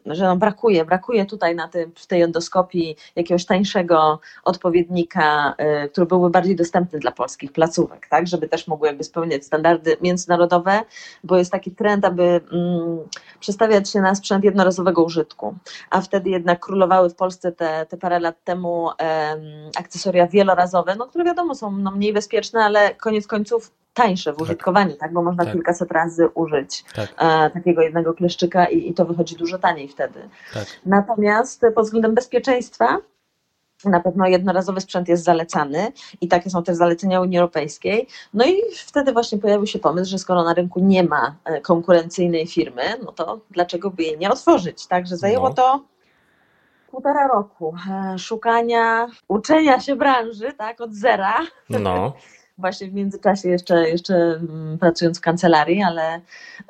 że 0.05 0.25
no 0.25 0.35
brakuje, 0.35 0.85
brakuje 0.85 1.25
tutaj 1.25 1.55
na 1.55 1.67
tym, 1.67 1.91
w 1.95 2.07
tej 2.07 2.21
endoskopii 2.21 2.95
jakiegoś 3.15 3.45
tańszego 3.45 4.19
odpowiednika, 4.43 5.55
który 5.91 6.07
byłby 6.07 6.29
bardziej 6.29 6.55
dostępny 6.55 6.99
dla 6.99 7.11
polskich 7.11 7.51
placówek, 7.51 8.07
tak, 8.07 8.27
żeby 8.27 8.47
też 8.47 8.67
mogły 8.67 8.87
jakby 8.87 9.03
spełniać 9.03 9.45
standardy 9.45 9.97
międzynarodowe, 10.01 10.81
bo 11.23 11.37
jest 11.37 11.51
taki 11.51 11.71
trend, 11.71 12.05
aby 12.05 12.23
mm, 12.23 12.99
przestawiać 13.39 13.89
się 13.89 14.01
na 14.01 14.15
sprzęt 14.15 14.43
jednorazowego 14.43 15.03
użytku, 15.03 15.55
a 15.89 16.01
wtedy 16.01 16.29
jednak 16.29 16.59
królowały 16.59 17.09
w 17.09 17.15
Polsce 17.15 17.51
te, 17.51 17.85
te 17.89 17.97
parę 17.97 18.19
lat 18.19 18.43
temu 18.43 18.89
akcesoria 19.79 20.27
wielorazowe, 20.27 20.95
no, 20.95 21.05
które 21.05 21.23
wiadomo 21.23 21.55
są 21.55 21.71
no, 21.71 21.91
mniej 21.91 22.13
bezpieczne, 22.13 22.63
ale 22.63 22.95
koniec 22.95 23.27
końców 23.27 23.62
tańsze 23.93 24.33
w 24.33 24.35
tak. 24.35 24.43
użytkowaniu, 24.43 24.95
tak? 24.95 25.13
bo 25.13 25.23
można 25.23 25.43
tak. 25.43 25.53
kilkaset 25.53 25.91
razy 25.91 26.27
użyć 26.27 26.85
tak. 26.95 27.13
e, 27.17 27.49
takiego 27.49 27.81
jednego 27.81 28.13
kleszczyka 28.13 28.65
i, 28.65 28.89
i, 28.89 28.93
to 28.93 29.05
wychodzi 29.05 29.35
dużo 29.35 29.57
taniej 29.57 29.87
wtedy. 29.87 30.19
Tak. 30.53 30.65
Natomiast 30.85 31.61
pod 31.75 31.85
względem 31.85 32.15
bezpieczeństwa 32.15 32.97
na 33.85 33.99
pewno 33.99 34.27
jednorazowy 34.27 34.81
sprzęt 34.81 35.07
jest 35.07 35.23
zalecany 35.23 35.91
i 36.21 36.27
takie 36.27 36.49
są 36.49 36.63
też 36.63 36.75
zalecenia 36.75 37.21
Unii 37.21 37.37
Europejskiej. 37.37 38.07
No 38.33 38.45
i 38.45 38.61
wtedy 38.75 39.13
właśnie 39.13 39.37
pojawił 39.37 39.67
się 39.67 39.79
pomysł, 39.79 40.11
że 40.11 40.17
skoro 40.17 40.43
na 40.43 40.53
rynku 40.53 40.79
nie 40.79 41.03
ma 41.03 41.35
e, 41.45 41.61
konkurencyjnej 41.61 42.47
firmy, 42.47 42.83
no 43.05 43.11
to 43.11 43.39
dlaczego 43.51 43.89
by 43.89 44.03
jej 44.03 44.17
nie 44.17 44.29
otworzyć? 44.29 44.87
Także 44.87 45.17
zajęło 45.17 45.49
no. 45.49 45.55
to 45.55 45.83
półtora 46.91 47.27
roku 47.27 47.75
e, 47.91 48.19
szukania, 48.19 49.07
uczenia 49.27 49.79
się 49.79 49.95
branży, 49.95 50.53
tak, 50.57 50.81
od 50.81 50.93
zera. 50.93 51.39
No. 51.69 52.13
Właśnie 52.57 52.87
w 52.87 52.93
międzyczasie 52.93 53.49
jeszcze, 53.49 53.89
jeszcze 53.89 54.15
mm, 54.15 54.77
pracując 54.77 55.17
w 55.17 55.21
kancelarii, 55.21 55.83
ale, 55.83 56.21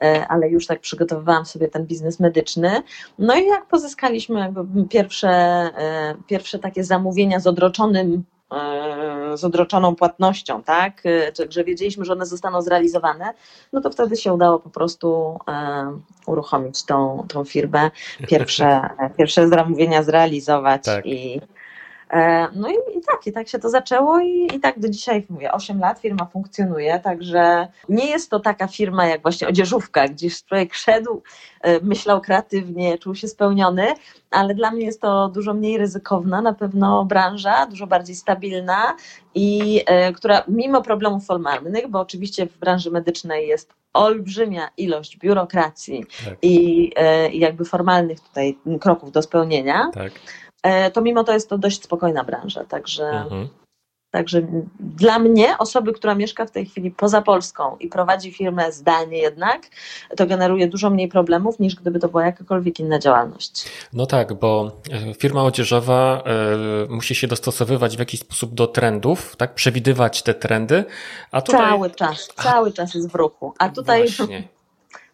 e, 0.02 0.28
ale 0.28 0.50
już 0.50 0.68
tak 0.68 0.80
przygotowywałam 0.80 1.46
sobie 1.46 1.68
ten 1.68 1.86
biznes 1.86 2.20
medyczny. 2.20 2.84
No 3.20 3.36
i 3.36 3.46
jak 3.46 3.66
pozyskaliśmy 3.66 4.40
jakby 4.40 4.88
pierwsze, 4.88 5.30
e, 5.30 6.16
pierwsze 6.28 6.60
takie 6.60 6.84
zamówienia 6.84 7.40
z 7.40 7.48
odroczonym 7.48 8.24
z 9.36 9.44
odroczoną 9.44 9.96
płatnością, 9.96 10.64
tak, 10.64 11.04
że 11.50 11.64
wiedzieliśmy, 11.64 12.06
że 12.06 12.14
one 12.14 12.26
zostaną 12.26 12.62
zrealizowane, 12.62 13.34
no 13.74 13.82
to 13.82 13.90
wtedy 13.90 14.16
się 14.16 14.34
udało 14.34 14.60
po 14.60 14.70
prostu 14.70 15.40
uruchomić 16.26 16.86
tą, 16.86 17.26
tą 17.28 17.44
firmę, 17.44 17.92
pierwsze, 18.28 18.90
pierwsze 19.18 19.48
zamówienia 19.48 20.04
zrealizować 20.04 20.86
tak. 20.86 21.06
i 21.06 21.42
E, 21.42 21.53
no 22.56 22.70
i, 22.70 22.98
i, 22.98 23.02
tak, 23.02 23.28
i 23.28 23.32
tak 23.32 23.48
się 23.48 23.60
to 23.60 23.70
zaczęło 23.70 24.20
i, 24.20 24.50
i 24.56 24.60
tak 24.60 24.80
do 24.80 24.90
dzisiaj, 24.90 25.26
mówię, 25.30 25.52
8 25.52 25.80
lat 25.80 26.00
firma 26.00 26.26
funkcjonuje, 26.26 27.00
także 27.00 27.68
nie 27.90 28.10
jest 28.10 28.30
to 28.30 28.40
taka 28.40 28.68
firma 28.68 29.06
jak 29.06 29.22
właśnie 29.22 29.48
odzieżówka, 29.48 30.08
gdzie 30.08 30.30
człowiek 30.48 30.74
szedł, 30.74 31.24
e, 31.62 31.80
myślał 31.80 32.22
kreatywnie, 32.22 32.98
czuł 32.98 33.16
się 33.16 33.28
spełniony, 33.28 33.88
ale 34.32 34.56
dla 34.56 34.72
mnie 34.72 34.86
jest 34.86 35.02
to 35.02 35.30
dużo 35.30 35.54
mniej 35.54 35.78
ryzykowna 35.78 36.42
na 36.42 36.54
pewno 36.54 37.06
branża, 37.06 37.66
dużo 37.66 37.88
bardziej 37.88 38.16
stabilna 38.16 38.96
i 39.36 39.82
e, 39.86 40.14
która 40.14 40.44
mimo 40.48 40.82
problemów 40.82 41.26
formalnych, 41.26 41.88
bo 41.88 42.00
oczywiście 42.00 42.48
w 42.48 42.58
branży 42.58 42.92
medycznej 42.92 43.48
jest 43.48 43.74
olbrzymia 43.94 44.70
ilość 44.78 45.18
biurokracji 45.18 46.06
tak. 46.26 46.38
i, 46.42 46.92
jakby 47.34 47.66
formalnych 47.66 48.20
tutaj 48.20 48.58
kroków 48.80 49.12
do 49.12 49.22
spełnienia, 49.22 49.90
tak 49.94 50.12
E, 50.14 50.53
to 50.94 51.02
mimo 51.02 51.24
to 51.24 51.34
jest 51.34 51.50
to 51.50 51.58
dość 51.58 51.84
spokojna 51.84 52.24
branża. 52.24 52.64
Także, 52.64 53.04
mhm. 53.10 53.48
także 54.12 54.42
dla 54.80 55.20
mnie, 55.20 55.58
osoby, 55.58 55.94
która 55.94 56.16
mieszka 56.16 56.46
w 56.46 56.52
tej 56.52 56.66
chwili 56.66 56.92
poza 56.92 57.22
Polską 57.22 57.78
i 57.78 57.88
prowadzi 57.88 58.32
firmę 58.32 58.72
zdalnie 58.72 59.18
jednak, 59.18 59.62
to 60.18 60.26
generuje 60.26 60.68
dużo 60.68 60.90
mniej 60.90 61.08
problemów 61.08 61.60
niż 61.60 61.76
gdyby 61.76 62.00
to 62.00 62.10
była 62.10 62.26
jakakolwiek 62.26 62.80
inna 62.80 63.00
działalność. 63.00 63.66
No 63.94 64.06
tak, 64.06 64.34
bo 64.34 64.72
e, 65.10 65.14
firma 65.14 65.44
odzieżowa 65.44 66.24
y, 66.86 66.90
musi 66.90 67.16
się 67.16 67.28
dostosowywać 67.28 67.96
w 67.96 68.00
jakiś 68.00 68.20
sposób 68.20 68.54
do 68.54 68.68
trendów, 68.68 69.36
tak? 69.36 69.54
Przewidywać 69.54 70.24
te 70.24 70.34
trendy, 70.34 70.86
a 71.32 71.42
tutaj... 71.42 71.70
Cały 71.70 71.90
czas, 71.90 72.28
cały 72.36 72.74
czas 72.74 72.94
jest 72.94 73.12
w 73.12 73.16
ruchu, 73.16 73.54
a 73.60 73.70
tutaj... 73.70 74.06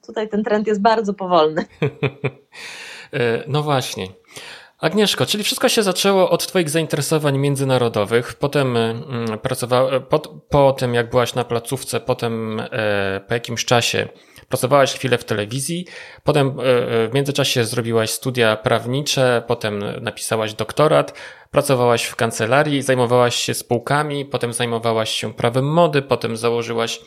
Tutaj 0.09 0.29
ten 0.29 0.43
trend 0.43 0.67
jest 0.67 0.81
bardzo 0.81 1.13
powolny. 1.13 1.65
no 3.47 3.63
właśnie. 3.63 4.07
Agnieszko, 4.79 5.25
czyli 5.25 5.43
wszystko 5.43 5.69
się 5.69 5.83
zaczęło 5.83 6.29
od 6.29 6.47
Twoich 6.47 6.69
zainteresowań 6.69 7.37
międzynarodowych. 7.37 8.33
Potem 8.33 8.77
mm, 8.77 9.39
pracowałeś, 9.39 10.01
po, 10.09 10.19
po 10.49 10.71
tym 10.71 10.93
jak 10.93 11.09
byłaś 11.09 11.35
na 11.35 11.43
placówce, 11.43 11.99
potem 11.99 12.59
e, 12.59 13.21
po 13.27 13.33
jakimś 13.33 13.65
czasie 13.65 14.07
pracowałaś 14.49 14.93
chwilę 14.93 15.17
w 15.17 15.23
telewizji, 15.23 15.85
potem 16.23 16.47
e, 16.47 16.53
w 17.07 17.09
międzyczasie 17.13 17.65
zrobiłaś 17.65 18.09
studia 18.09 18.55
prawnicze, 18.55 19.43
potem 19.47 19.83
napisałaś 20.01 20.53
doktorat, 20.53 21.13
pracowałaś 21.51 22.03
w 22.03 22.15
kancelarii, 22.15 22.81
zajmowałaś 22.81 23.35
się 23.35 23.53
spółkami, 23.53 24.25
potem 24.25 24.53
zajmowałaś 24.53 25.09
się 25.09 25.33
prawem 25.33 25.65
mody, 25.65 26.01
potem 26.01 26.37
założyłaś 26.37 27.01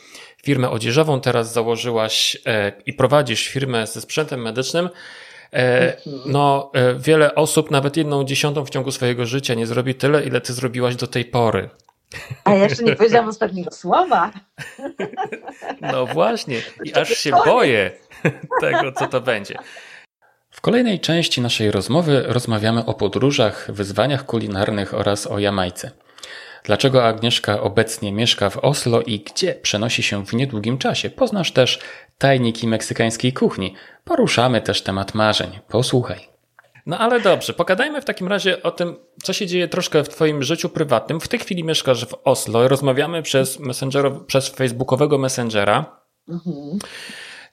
firmę 0.44 0.70
odzieżową, 0.70 1.20
teraz 1.20 1.52
założyłaś 1.52 2.36
e, 2.46 2.72
i 2.86 2.92
prowadzisz 2.92 3.48
firmę 3.48 3.86
ze 3.86 4.00
sprzętem 4.00 4.42
medycznym. 4.42 4.88
E, 5.52 5.96
no, 6.26 6.70
e, 6.74 6.94
wiele 6.94 7.34
osób, 7.34 7.70
nawet 7.70 7.96
jedną 7.96 8.24
dziesiątą 8.24 8.64
w 8.64 8.70
ciągu 8.70 8.90
swojego 8.90 9.26
życia 9.26 9.54
nie 9.54 9.66
zrobi 9.66 9.94
tyle, 9.94 10.24
ile 10.24 10.40
ty 10.40 10.52
zrobiłaś 10.52 10.96
do 10.96 11.06
tej 11.06 11.24
pory. 11.24 11.68
A 12.44 12.54
ja 12.54 12.64
jeszcze 12.64 12.82
nie 12.82 12.96
powiedziałam 12.96 13.28
ostatniego 13.36 13.70
słowa. 13.70 14.30
No 15.80 16.06
właśnie, 16.06 16.56
i 16.84 16.94
aż 16.94 17.08
się 17.08 17.30
boję 17.44 17.90
tego, 18.60 18.92
co 18.92 19.06
to 19.06 19.20
będzie. 19.20 19.58
W 20.50 20.60
kolejnej 20.60 21.00
części 21.00 21.40
naszej 21.40 21.70
rozmowy 21.70 22.24
rozmawiamy 22.26 22.84
o 22.84 22.94
podróżach, 22.94 23.70
wyzwaniach 23.72 24.26
kulinarnych 24.26 24.94
oraz 24.94 25.26
o 25.26 25.38
Jamajce. 25.38 25.90
Dlaczego 26.64 27.04
Agnieszka 27.04 27.60
obecnie 27.60 28.12
mieszka 28.12 28.50
w 28.50 28.58
Oslo 28.58 29.02
i 29.02 29.20
gdzie 29.20 29.54
przenosi 29.54 30.02
się 30.02 30.26
w 30.26 30.32
niedługim 30.32 30.78
czasie? 30.78 31.10
Poznasz 31.10 31.52
też 31.52 31.78
tajniki 32.18 32.68
meksykańskiej 32.68 33.32
kuchni. 33.32 33.74
Poruszamy 34.04 34.60
też 34.60 34.82
temat 34.82 35.14
marzeń. 35.14 35.58
Posłuchaj. 35.68 36.28
No 36.86 36.98
ale 36.98 37.20
dobrze, 37.20 37.52
pogadajmy 37.52 38.00
w 38.00 38.04
takim 38.04 38.28
razie 38.28 38.62
o 38.62 38.70
tym, 38.70 38.96
co 39.22 39.32
się 39.32 39.46
dzieje 39.46 39.68
troszkę 39.68 40.04
w 40.04 40.08
Twoim 40.08 40.42
życiu 40.42 40.68
prywatnym. 40.68 41.20
W 41.20 41.28
tej 41.28 41.40
chwili 41.40 41.64
mieszkasz 41.64 42.06
w 42.06 42.14
Oslo, 42.24 42.68
rozmawiamy 42.68 43.22
przez, 43.22 43.58
przez 44.26 44.48
Facebookowego 44.48 45.18
Messengera. 45.18 46.00
Mhm. 46.28 46.78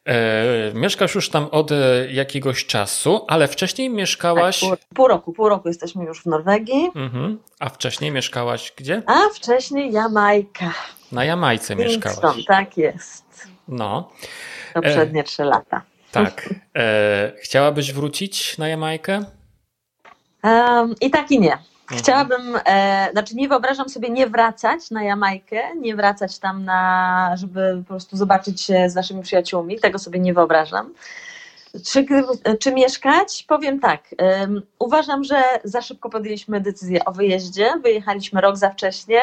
E, 0.10 0.74
mieszkasz 0.74 1.16
już 1.16 1.30
tam 1.30 1.48
od 1.52 1.72
e, 1.72 1.76
jakiegoś 2.12 2.66
czasu, 2.66 3.26
ale 3.28 3.48
wcześniej 3.48 3.90
mieszkałaś. 3.90 4.60
Tak, 4.60 4.70
pół, 4.70 4.78
pół, 4.96 5.08
roku, 5.08 5.34
pół 5.34 5.50
roku 5.50 5.68
jesteśmy 5.68 6.06
już 6.06 6.22
w 6.22 6.26
Norwegii. 6.26 6.92
Mhm. 6.96 7.40
A 7.60 7.70
wcześniej 7.70 8.12
mieszkałaś 8.12 8.74
gdzie? 8.78 9.04
A 9.06 9.20
wcześniej 9.36 9.92
Jamajka. 9.92 10.74
Na 11.12 11.26
Jamajce 11.26 11.76
mieszkałaś. 11.76 12.46
tak 12.46 12.78
jest. 12.78 13.48
No. 13.68 14.12
Poprzednie 14.74 15.22
e, 15.22 15.24
trzy 15.24 15.44
lata. 15.44 15.82
Tak. 16.12 16.54
E, 16.76 17.32
chciałabyś 17.42 17.94
wrócić 17.94 18.58
na 18.58 18.68
Jamajkę? 18.68 19.26
Um, 20.44 20.96
I 21.02 21.10
tak 21.10 21.32
i 21.32 21.40
nie. 21.40 21.58
Mhm. 21.90 22.04
Chciałabym, 22.04 22.60
e, 22.66 23.10
znaczy 23.12 23.36
nie 23.36 23.50
wyobrażam 23.50 23.90
sobie 23.90 24.10
nie 24.10 24.28
wracać 24.28 24.92
na 24.92 25.04
Jamajkę, 25.04 25.76
nie 25.76 25.96
wracać 25.96 26.40
tam 26.40 26.66
na, 26.66 27.36
żeby 27.38 27.84
po 27.88 27.88
prostu 27.88 28.18
zobaczyć 28.18 28.62
się 28.62 28.90
z 28.90 28.96
naszymi 28.96 29.22
przyjaciółmi, 29.22 29.80
tego 29.80 30.00
sobie 30.00 30.20
nie 30.20 30.34
wyobrażam. 30.34 30.94
Czy, 31.86 32.06
czy 32.60 32.74
mieszkać? 32.74 33.44
Powiem 33.48 33.80
tak. 33.80 34.02
Um, 34.20 34.62
uważam, 34.80 35.24
że 35.24 35.44
za 35.64 35.82
szybko 35.82 36.10
podjęliśmy 36.10 36.62
decyzję 36.62 37.06
o 37.06 37.12
wyjeździe. 37.12 37.74
Wyjechaliśmy 37.84 38.42
rok 38.42 38.58
za 38.58 38.70
wcześnie. 38.70 39.22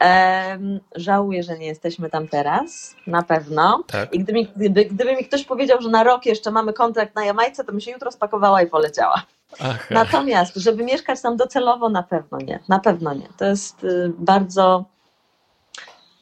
Um, 0.00 0.80
żałuję, 0.94 1.42
że 1.42 1.58
nie 1.58 1.66
jesteśmy 1.66 2.10
tam 2.10 2.28
teraz, 2.28 2.94
na 3.06 3.22
pewno. 3.22 3.84
Tak. 3.86 4.14
I 4.14 4.18
gdyby, 4.18 4.44
gdyby, 4.56 4.84
gdyby 4.84 5.16
mi 5.16 5.24
ktoś 5.24 5.44
powiedział, 5.44 5.80
że 5.80 5.88
na 5.88 6.04
rok 6.04 6.26
jeszcze 6.26 6.50
mamy 6.50 6.72
kontrakt 6.72 7.14
na 7.14 7.24
Jamajce, 7.24 7.64
to 7.64 7.72
bym 7.72 7.80
się 7.80 7.90
jutro 7.90 8.10
spakowała 8.12 8.62
i 8.62 8.66
poleciała. 8.66 9.22
Aha. 9.60 9.78
Natomiast, 9.90 10.56
żeby 10.56 10.84
mieszkać 10.84 11.22
tam 11.22 11.36
docelowo, 11.36 11.88
na 11.88 12.02
pewno 12.02 12.38
nie. 12.38 12.58
Na 12.68 12.78
pewno 12.78 13.14
nie. 13.14 13.28
To 13.36 13.44
jest 13.44 13.84
y, 13.84 14.12
bardzo, 14.18 14.84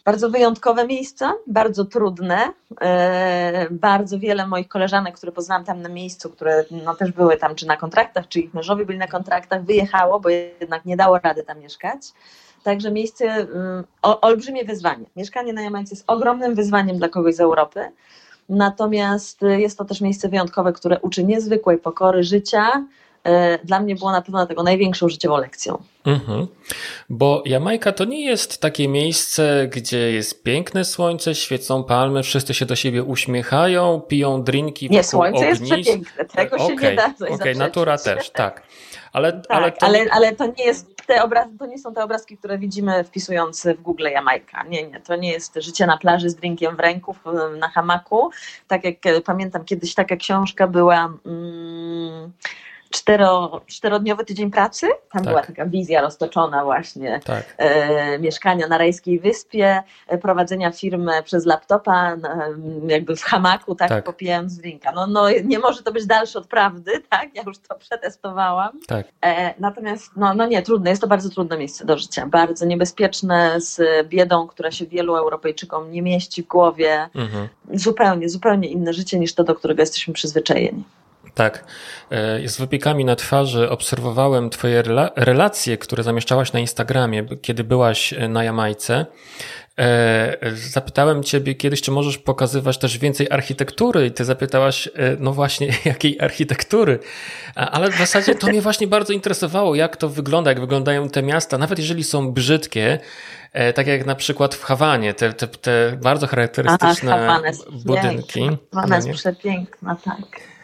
bardzo 0.05 0.31
wyjątkowe 0.31 0.87
miejsce, 0.87 1.33
bardzo 1.47 1.85
trudne. 1.85 2.39
Y, 2.47 3.71
bardzo 3.71 4.19
wiele 4.19 4.47
moich 4.47 4.69
koleżanek, 4.69 5.17
które 5.17 5.33
poznałam 5.33 5.65
tam 5.65 5.83
na 5.83 5.89
miejscu, 5.89 6.31
które 6.31 6.65
no, 6.71 6.95
też 6.95 7.12
były 7.12 7.37
tam 7.37 7.55
czy 7.55 7.67
na 7.67 7.77
kontraktach, 7.77 8.29
czy 8.29 8.41
ich 8.41 8.55
mężowie 8.55 8.87
byli 8.87 8.99
na 8.99 9.09
kontraktach, 9.09 9.65
wyjechało, 9.65 10.21
bo 10.21 10.29
jednak 10.29 10.85
nie 10.85 10.97
dało 10.97 11.19
rady 11.19 11.43
tam 11.43 11.59
mieszkać. 11.59 12.01
Także 12.62 12.91
miejsce, 12.91 13.25
y, 13.25 13.49
o, 14.03 14.21
olbrzymie 14.21 14.65
wyzwanie. 14.65 15.07
Mieszkanie 15.17 15.53
na 15.53 15.62
Jamajce 15.62 15.95
jest 15.95 16.05
ogromnym 16.07 16.55
wyzwaniem 16.55 16.99
dla 16.99 17.09
kogoś 17.09 17.35
z 17.35 17.41
Europy. 17.41 17.91
Natomiast 18.49 19.43
jest 19.43 19.79
to 19.79 19.85
też 19.85 20.01
miejsce 20.01 20.29
wyjątkowe, 20.29 20.73
które 20.73 21.01
uczy 21.01 21.25
niezwykłej 21.25 21.79
pokory 21.79 22.25
życia, 22.25 22.87
dla 23.65 23.81
mnie 23.81 23.95
było 23.95 24.12
na 24.12 24.23
pewno 24.23 24.47
tego 24.47 24.62
największą 24.62 25.09
życiową 25.09 25.37
lekcją. 25.37 25.83
Mhm. 26.05 26.47
Bo 27.11 27.43
Jamajka 27.47 27.93
to 27.93 28.05
nie 28.05 28.25
jest 28.25 28.61
takie 28.61 28.89
miejsce, 28.89 29.69
gdzie 29.73 30.12
jest 30.12 30.43
piękne 30.43 30.85
słońce, 30.85 31.35
świecą 31.35 31.85
palmy, 31.85 32.23
wszyscy 32.23 32.55
się 32.55 32.67
do 32.67 32.77
siebie 32.77 33.03
uśmiechają, 33.03 34.01
piją 34.01 34.43
drinki 34.43 34.91
Nie, 34.91 35.05
słońce 35.05 35.39
ognisk. 35.39 35.61
jest 35.61 35.73
przepiękne, 35.73 36.25
tego 36.25 36.57
okay, 36.57 36.69
się 36.69 36.75
nie 36.75 36.97
da 36.97 37.07
Okej, 37.07 37.35
okay, 37.35 37.55
natura 37.55 37.99
też, 37.99 38.31
tak. 38.31 38.62
Ale, 39.12 39.33
tak, 39.33 39.45
ale, 39.49 39.73
to... 39.73 39.87
ale, 39.87 40.07
ale 40.11 40.33
to 40.33 40.47
nie 40.47 40.65
jest 40.65 40.97
te 41.07 41.23
obrazy, 41.23 41.59
to 41.59 41.67
nie 41.67 41.79
są 41.79 41.95
te 41.95 42.05
obrazki, 42.05 42.39
które 42.39 42.59
widzimy 42.59 43.05
wpisując 43.05 43.66
w 43.79 43.83
Google 43.83 44.07
Jamajka. 44.12 44.62
Nie, 44.62 44.89
nie, 44.89 45.01
to 45.01 45.16
nie 45.16 45.33
jest 45.33 45.55
życie 45.55 45.87
na 45.87 45.97
plaży 45.99 46.31
z 46.31 46.35
drinkiem 46.35 46.77
w 46.77 46.81
ręku, 46.81 47.14
na 47.59 47.68
hamaku. 47.68 48.31
Tak 48.68 48.85
jak 48.85 48.97
pamiętam 49.24 49.64
kiedyś 49.64 49.95
taka 49.95 50.16
książka 50.16 50.66
była. 50.66 51.12
Mm, 51.27 52.33
cztero, 52.97 53.61
czterodniowy 53.66 54.24
tydzień 54.24 54.51
pracy. 54.51 54.86
Tam 55.12 55.22
tak. 55.22 55.32
była 55.32 55.42
taka 55.42 55.66
wizja 55.66 56.01
roztoczona 56.01 56.64
właśnie 56.64 57.20
tak. 57.24 57.55
e, 57.59 58.18
mieszkania 58.18 58.68
na 58.68 58.78
Rajskiej 58.78 59.20
Wyspie, 59.20 59.82
e, 60.09 60.18
prowadzenia 60.18 60.72
firmy 60.72 61.22
przez 61.24 61.47
laptopa, 61.47 62.12
e, 62.12 62.18
jakby 62.86 63.16
w 63.16 63.22
hamaku, 63.22 63.74
tak, 63.74 63.88
tak. 63.88 64.05
popijając 64.05 64.57
drinka. 64.57 64.92
No, 64.92 65.07
no 65.07 65.30
nie 65.44 65.59
może 65.59 65.82
to 65.82 65.92
być 65.92 66.07
dalsze 66.07 66.38
od 66.38 66.47
prawdy, 66.47 66.92
tak, 67.11 67.34
ja 67.34 67.42
już 67.47 67.59
to 67.59 67.74
przetestowałam. 67.74 68.80
Tak. 68.86 69.07
E, 69.24 69.55
natomiast 69.61 70.11
no, 70.16 70.34
no 70.34 70.47
nie, 70.47 70.62
trudne, 70.62 70.90
jest 70.90 71.03
to 71.03 71.09
bardzo 71.09 71.30
trudne 71.30 71.59
miejsce 71.59 71.84
do 71.84 71.99
życia, 71.99 72.26
bardzo 72.26 72.66
niebezpieczne 72.66 73.61
z 73.61 73.80
biedą, 74.09 74.47
która 74.47 74.70
się 74.70 74.86
wielu 74.86 75.16
Europejczykom 75.16 75.90
nie 75.90 76.03
mieści 76.03 76.42
w 76.42 76.47
głowie. 76.47 77.09
Mhm. 77.14 77.49
Zupełnie, 77.72 78.28
zupełnie 78.28 78.68
inne 78.68 78.92
życie 78.92 79.18
niż 79.18 79.34
to, 79.34 79.44
do 79.44 79.55
którego 79.55 79.82
jesteśmy 79.82 80.14
przyzwyczajeni. 80.14 80.84
Tak. 81.37 81.64
E, 82.11 82.49
z 82.49 82.57
wypiekami 82.57 83.05
na 83.05 83.16
twarzy 83.16 83.70
obserwowałem 83.70 84.51
Twoje 84.51 84.82
relacje, 85.16 85.78
które 85.78 86.03
zamieszczałaś 86.03 86.53
na 86.53 86.61
Instagramie, 86.61 87.24
kiedy 87.43 87.64
byłaś 87.64 88.12
e, 88.12 88.28
na 88.28 88.45
Jamajce. 88.45 89.07
E, 89.78 90.37
zapytałem 90.55 91.22
Ciebie 91.22 91.55
kiedyś, 91.55 91.82
czy 91.82 91.91
możesz 91.91 92.18
pokazywać 92.18 92.78
też 92.78 92.99
więcej 92.99 93.30
architektury, 93.30 94.07
i 94.07 94.11
Ty 94.11 94.24
zapytałaś, 94.24 94.89
no 95.18 95.32
właśnie, 95.32 95.68
jakiej 95.84 96.20
architektury. 96.20 96.99
Ale 97.55 97.91
w 97.91 97.99
zasadzie 97.99 98.34
to 98.34 98.47
mnie 98.47 98.62
właśnie 98.62 98.87
bardzo 98.87 99.12
interesowało, 99.12 99.74
jak 99.74 99.97
to 99.97 100.09
wygląda, 100.09 100.51
jak 100.51 100.61
wyglądają 100.61 101.09
te 101.09 101.22
miasta, 101.22 101.59
nawet 101.59 101.78
jeżeli 101.78 102.05
są 102.05 102.32
brzydkie, 102.32 102.99
tak 103.74 103.87
jak 103.87 104.07
na 104.07 104.14
przykład 104.14 104.55
w 104.55 104.62
Hawanie, 104.62 105.14
te, 105.14 105.32
te, 105.32 105.47
te 105.49 105.99
bardzo 106.03 106.26
charakterystyczne 106.26 107.14
Aha, 107.14 107.43
budynki. 107.84 108.49
Hawana 108.74 108.97
jest 108.97 109.11
przepiękna, 109.11 109.97
tak. 110.05 110.56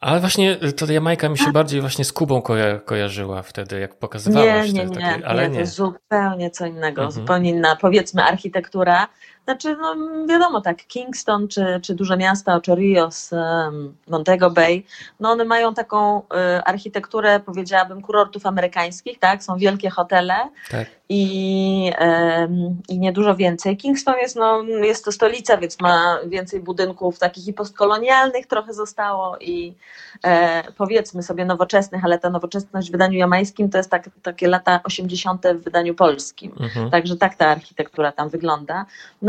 Ale 0.00 0.20
właśnie 0.20 0.56
to 0.56 0.92
Jamajka 0.92 1.28
mi 1.28 1.38
się 1.38 1.52
bardziej 1.52 1.80
właśnie 1.80 2.04
z 2.04 2.12
Kubą 2.12 2.42
koja 2.42 2.78
kojarzyła 2.78 3.42
wtedy, 3.42 3.80
jak 3.80 3.98
pokazywałaś. 3.98 4.72
Nie, 4.72 4.84
nie, 4.84 4.86
nie, 4.86 4.94
takie, 4.94 5.26
ale 5.26 5.50
nie, 5.50 5.58
nie. 5.58 5.64
to 5.64 5.70
zupełnie 5.70 6.50
co 6.50 6.66
innego, 6.66 7.02
mhm. 7.02 7.10
zupełnie 7.10 7.50
inna, 7.50 7.76
powiedzmy, 7.76 8.24
architektura. 8.24 9.08
Znaczy, 9.48 9.76
no 9.76 9.94
wiadomo, 10.26 10.60
tak, 10.60 10.86
Kingston, 10.86 11.48
czy, 11.48 11.80
czy 11.82 11.94
duże 11.94 12.16
miasta, 12.16 12.60
czy 12.60 12.74
Rios, 12.74 13.30
Montego 14.08 14.50
Bay, 14.50 14.82
no 15.20 15.30
one 15.30 15.44
mają 15.44 15.74
taką 15.74 16.18
y, 16.20 16.64
architekturę, 16.64 17.40
powiedziałabym, 17.40 18.02
kurortów 18.02 18.46
amerykańskich, 18.46 19.18
tak, 19.18 19.42
są 19.42 19.56
wielkie 19.56 19.90
hotele 19.90 20.34
tak. 20.70 20.86
i, 21.08 21.92
i 22.88 22.98
niedużo 22.98 23.36
więcej. 23.36 23.76
Kingston 23.76 24.14
jest, 24.18 24.36
no, 24.36 24.62
jest 24.62 25.04
to 25.04 25.12
stolica, 25.12 25.56
więc 25.56 25.80
ma 25.80 26.18
więcej 26.26 26.60
budynków 26.60 27.18
takich 27.18 27.48
i 27.48 27.52
postkolonialnych 27.52 28.46
trochę 28.46 28.74
zostało 28.74 29.38
i 29.38 29.74
e, 30.24 30.62
powiedzmy 30.72 31.22
sobie 31.22 31.44
nowoczesnych, 31.44 32.04
ale 32.04 32.18
ta 32.18 32.30
nowoczesność 32.30 32.88
w 32.88 32.92
wydaniu 32.92 33.18
jamańskim 33.18 33.70
to 33.70 33.78
jest 33.78 33.90
tak, 33.90 34.10
takie 34.22 34.48
lata 34.48 34.80
80. 34.84 35.46
w 35.54 35.64
wydaniu 35.64 35.94
polskim. 35.94 36.52
Mhm. 36.60 36.90
Także 36.90 37.16
tak 37.16 37.34
ta 37.34 37.46
architektura 37.46 38.12
tam 38.12 38.28
wygląda. 38.28 38.86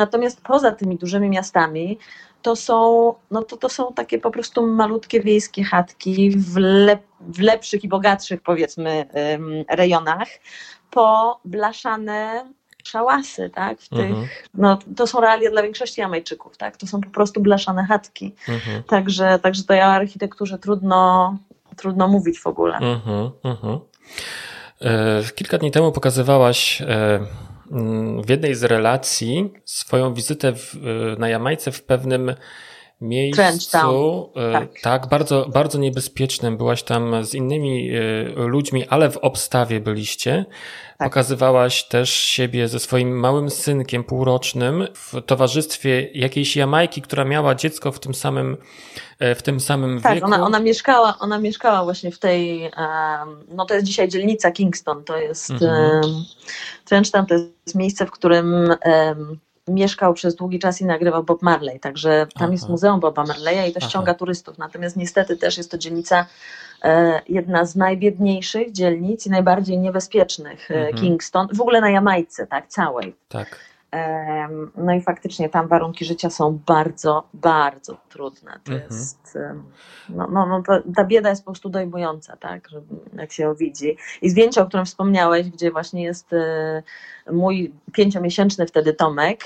Natomiast 0.10 0.41
poza 0.41 0.72
tymi 0.72 0.97
dużymi 0.97 1.30
miastami 1.30 1.97
to 2.41 2.55
są, 2.55 3.14
no 3.32 3.43
to, 3.43 3.57
to 3.57 3.70
są 3.70 3.93
takie 3.93 4.20
po 4.20 4.32
prostu 4.32 4.68
malutkie 4.68 5.22
wiejskie 5.22 5.64
chatki 5.64 6.32
w, 6.32 6.57
lep, 6.57 7.01
w 7.20 7.39
lepszych 7.39 7.84
i 7.84 7.88
bogatszych 7.88 8.41
powiedzmy 8.41 9.05
rejonach, 9.70 10.28
poblaszane 10.91 12.45
szałasy, 12.84 13.49
tak? 13.49 13.80
W 13.80 13.89
tych, 13.89 14.10
mhm. 14.10 14.28
no, 14.53 14.80
to 14.95 15.07
są 15.07 15.22
realia 15.22 15.51
dla 15.51 15.62
większości 15.62 16.01
Jamajczyków, 16.01 16.57
tak? 16.57 16.78
To 16.78 16.88
są 16.88 17.01
po 17.01 17.10
prostu 17.10 17.41
blaszane 17.41 17.86
chatki. 17.86 18.36
Mhm. 18.47 18.84
Także, 18.84 19.39
także 19.39 19.64
to 19.64 19.74
ja 19.74 19.88
o 19.88 19.91
architekturze 19.91 20.60
trudno, 20.60 21.38
trudno 21.76 22.07
mówić 22.07 22.39
w 22.39 22.47
ogóle. 22.47 22.78
Mhm, 22.78 23.30
mhm. 23.43 23.80
E, 24.82 25.24
kilka 25.36 25.57
dni 25.57 25.72
temu 25.72 25.91
pokazywałaś 25.91 26.82
e, 26.82 27.20
w 28.22 28.30
jednej 28.30 28.55
z 28.55 28.63
relacji 28.63 29.53
swoją 29.65 30.13
wizytę 30.13 30.53
w, 30.53 30.76
na 31.17 31.30
Jamajce 31.30 31.72
w 31.72 31.84
pewnym 31.84 32.36
miejscu, 33.02 34.32
tak. 34.54 34.70
tak, 34.82 35.08
bardzo, 35.08 35.50
bardzo 35.54 35.78
niebezpiecznym. 35.78 36.58
Byłaś 36.58 36.84
tam 36.84 37.26
z 37.26 37.34
innymi 37.34 37.91
ludźmi, 38.36 38.88
ale 38.88 39.12
w 39.12 39.18
obstawie 39.18 39.80
byliście. 39.80 40.45
Tak. 41.00 41.10
Pokazywałaś 41.10 41.84
też 41.84 42.10
siebie 42.10 42.68
ze 42.68 42.80
swoim 42.80 43.20
małym 43.20 43.50
synkiem 43.50 44.04
półrocznym 44.04 44.88
w 44.93 45.14
towarzystwie 45.26 46.10
jakiejś 46.14 46.56
Jamajki, 46.56 47.02
która 47.02 47.26
miała 47.26 47.56
dziecko 47.56 47.91
w 47.91 48.00
tym 48.00 48.14
samym, 48.14 48.58
e, 49.20 49.36
w 49.36 49.43
tym 49.43 49.60
samym 49.60 50.02
tak, 50.02 50.16
wieku. 50.16 50.28
Tak, 50.28 50.36
ona, 50.36 50.45
ona, 50.45 50.60
mieszkała, 50.60 51.18
ona 51.20 51.39
mieszkała 51.39 51.84
właśnie 51.84 52.12
w 52.12 52.20
tej, 52.20 52.72
no 53.47 53.66
to 53.66 53.74
jest 53.74 53.86
dzisiaj 53.86 54.10
dzielnica 54.10 54.52
Kingston, 54.52 55.04
to 55.04 55.18
jest, 55.18 55.52
mhm. 55.52 56.02
Trenchtown 56.86 57.26
to 57.26 57.34
jest 57.34 57.76
miejsce, 57.76 58.06
w 58.06 58.12
którym 58.12 58.76
mieszkał 59.70 60.13
przez 60.13 60.36
długi 60.36 60.59
czas 60.59 60.82
i 60.82 60.86
nagrywał 60.86 61.24
Bob 61.24 61.41
Marley, 61.41 61.80
także 61.80 62.28
tam 62.34 62.43
Aha. 62.43 62.51
jest 62.51 62.70
muzeum 62.70 62.99
Boba 62.99 63.24
Marleya 63.24 63.70
i 63.70 63.74
to 63.74 63.80
Aha. 63.82 63.89
ściąga 63.89 64.13
turystów, 64.13 64.57
natomiast 64.57 64.97
niestety 64.97 65.38
też 65.38 65.57
jest 65.57 65.72
to 65.72 65.78
dzielnica 65.78 66.26
E, 66.84 67.22
jedna 67.30 67.65
z 67.65 67.76
najbiedniejszych 67.76 68.72
dzielnic 68.72 69.28
i 69.28 69.30
najbardziej 69.30 69.80
niebezpiecznych 69.80 70.72
e, 70.72 70.76
mhm. 70.76 70.95
Kingston, 70.95 71.47
w 71.53 71.61
ogóle 71.61 71.82
na 71.82 71.89
Jamajce, 71.89 72.47
tak, 72.47 72.67
całej. 72.67 73.15
Tak. 73.30 73.59
No 74.77 74.93
i 74.93 75.01
faktycznie 75.01 75.49
tam 75.49 75.67
warunki 75.67 76.05
życia 76.05 76.29
są 76.29 76.59
bardzo, 76.65 77.23
bardzo 77.33 77.97
trudne. 78.09 78.59
To 78.63 78.71
mhm. 78.71 78.91
jest, 78.91 79.37
no, 80.09 80.27
no, 80.31 80.45
no 80.45 80.63
ta 80.95 81.03
bieda 81.03 81.29
jest 81.29 81.41
po 81.41 81.51
prostu 81.51 81.69
dojmująca, 81.69 82.37
tak, 82.37 82.69
że, 82.69 82.81
jak 83.13 83.31
się 83.31 83.43
ją 83.43 83.55
widzi. 83.55 83.97
I 84.21 84.29
zdjęcie, 84.29 84.61
o 84.61 84.65
którym 84.65 84.85
wspomniałeś, 84.85 85.49
gdzie 85.49 85.71
właśnie 85.71 86.03
jest 86.03 86.33
e, 86.33 86.83
mój 87.31 87.73
pięciomiesięczny 87.93 88.67
wtedy 88.67 88.93
Tomek 88.93 89.39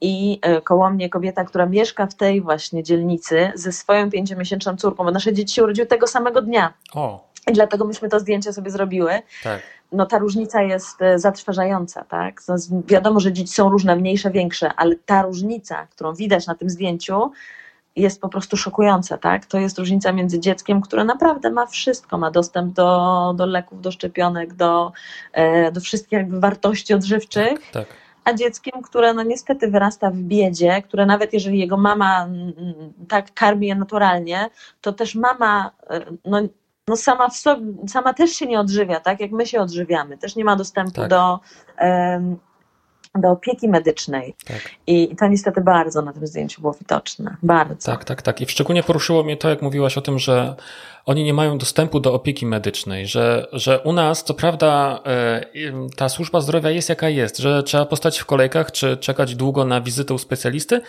i 0.00 0.38
e, 0.42 0.60
koło 0.60 0.90
mnie 0.90 1.10
kobieta, 1.10 1.44
która 1.44 1.66
mieszka 1.66 2.06
w 2.06 2.14
tej 2.14 2.40
właśnie 2.40 2.82
dzielnicy 2.82 3.52
ze 3.54 3.72
swoją 3.72 4.10
pięciomiesięczną 4.10 4.76
córką, 4.76 5.04
bo 5.04 5.10
nasze 5.10 5.32
dzieci 5.32 5.54
się 5.54 5.62
urodziły 5.62 5.86
tego 5.86 6.06
samego 6.06 6.42
dnia. 6.42 6.74
O. 6.94 7.26
I 7.50 7.52
dlatego 7.52 7.84
myśmy 7.84 8.08
to 8.08 8.20
zdjęcie 8.20 8.52
sobie 8.52 8.70
zrobiły. 8.70 9.12
Tak 9.42 9.62
no 9.92 10.06
ta 10.06 10.18
różnica 10.18 10.62
jest 10.62 11.02
e, 11.02 11.18
zatrważająca, 11.18 12.04
tak? 12.04 12.40
Wiadomo, 12.86 13.20
że 13.20 13.32
dzieci 13.32 13.52
są 13.52 13.70
różne, 13.70 13.96
mniejsze, 13.96 14.30
większe, 14.30 14.74
ale 14.76 14.96
ta 14.96 15.22
różnica, 15.22 15.86
którą 15.86 16.14
widać 16.14 16.46
na 16.46 16.54
tym 16.54 16.70
zdjęciu, 16.70 17.30
jest 17.96 18.20
po 18.20 18.28
prostu 18.28 18.56
szokująca, 18.56 19.18
tak? 19.18 19.46
To 19.46 19.58
jest 19.58 19.78
różnica 19.78 20.12
między 20.12 20.40
dzieckiem, 20.40 20.80
które 20.80 21.04
naprawdę 21.04 21.50
ma 21.50 21.66
wszystko, 21.66 22.18
ma 22.18 22.30
dostęp 22.30 22.74
do, 22.74 23.34
do 23.36 23.46
leków, 23.46 23.80
do 23.80 23.90
szczepionek, 23.92 24.54
do, 24.54 24.92
e, 25.32 25.72
do 25.72 25.80
wszystkich 25.80 26.12
jakby 26.12 26.40
wartości 26.40 26.94
odżywczych. 26.94 27.70
Tak, 27.72 27.86
tak. 27.86 27.86
A 28.24 28.32
dzieckiem, 28.32 28.82
które 28.82 29.14
no 29.14 29.22
niestety 29.22 29.70
wyrasta 29.70 30.10
w 30.10 30.16
biedzie, 30.16 30.82
które 30.82 31.06
nawet 31.06 31.32
jeżeli 31.32 31.58
jego 31.58 31.76
mama 31.76 32.28
tak 33.08 33.34
karmi 33.34 33.66
je 33.66 33.74
naturalnie, 33.74 34.50
to 34.80 34.92
też 34.92 35.14
mama 35.14 35.70
e, 35.90 36.00
no, 36.24 36.40
no 36.88 36.96
sama, 36.96 37.28
w 37.28 37.36
sobie, 37.36 37.72
sama 37.88 38.14
też 38.14 38.30
się 38.30 38.46
nie 38.46 38.60
odżywia, 38.60 39.00
tak 39.00 39.20
jak 39.20 39.30
my 39.30 39.46
się 39.46 39.60
odżywiamy, 39.60 40.18
też 40.18 40.36
nie 40.36 40.44
ma 40.44 40.56
dostępu 40.56 40.92
tak. 40.92 41.10
do, 41.10 41.40
um, 41.80 42.36
do 43.14 43.30
opieki 43.30 43.68
medycznej. 43.68 44.34
Tak. 44.46 44.70
I 44.86 45.16
to 45.16 45.26
niestety 45.26 45.60
bardzo 45.60 46.02
na 46.02 46.12
tym 46.12 46.26
zdjęciu 46.26 46.60
było 46.60 46.72
widoczne. 46.72 47.36
Bardzo. 47.42 47.92
Tak, 47.92 48.04
tak, 48.04 48.22
tak. 48.22 48.40
I 48.40 48.46
szczególnie 48.46 48.82
poruszyło 48.82 49.22
mnie 49.22 49.36
to, 49.36 49.48
jak 49.48 49.62
mówiłaś 49.62 49.98
o 49.98 50.00
tym, 50.00 50.18
że 50.18 50.54
oni 51.06 51.24
nie 51.24 51.34
mają 51.34 51.58
dostępu 51.58 52.00
do 52.00 52.14
opieki 52.14 52.46
medycznej, 52.46 53.06
że, 53.06 53.46
że 53.52 53.80
u 53.80 53.92
nas, 53.92 54.24
co 54.24 54.34
prawda, 54.34 55.00
e, 55.06 55.46
ta 55.96 56.08
służba 56.08 56.40
zdrowia 56.40 56.70
jest 56.70 56.88
jaka 56.88 57.08
jest, 57.08 57.38
że 57.38 57.62
trzeba 57.62 57.86
postać 57.86 58.18
w 58.18 58.26
kolejkach, 58.26 58.72
czy 58.72 58.96
czekać 58.96 59.34
długo 59.34 59.64
na 59.64 59.80
wizytę 59.80 60.14
u 60.14 60.18
specjalisty, 60.18 60.80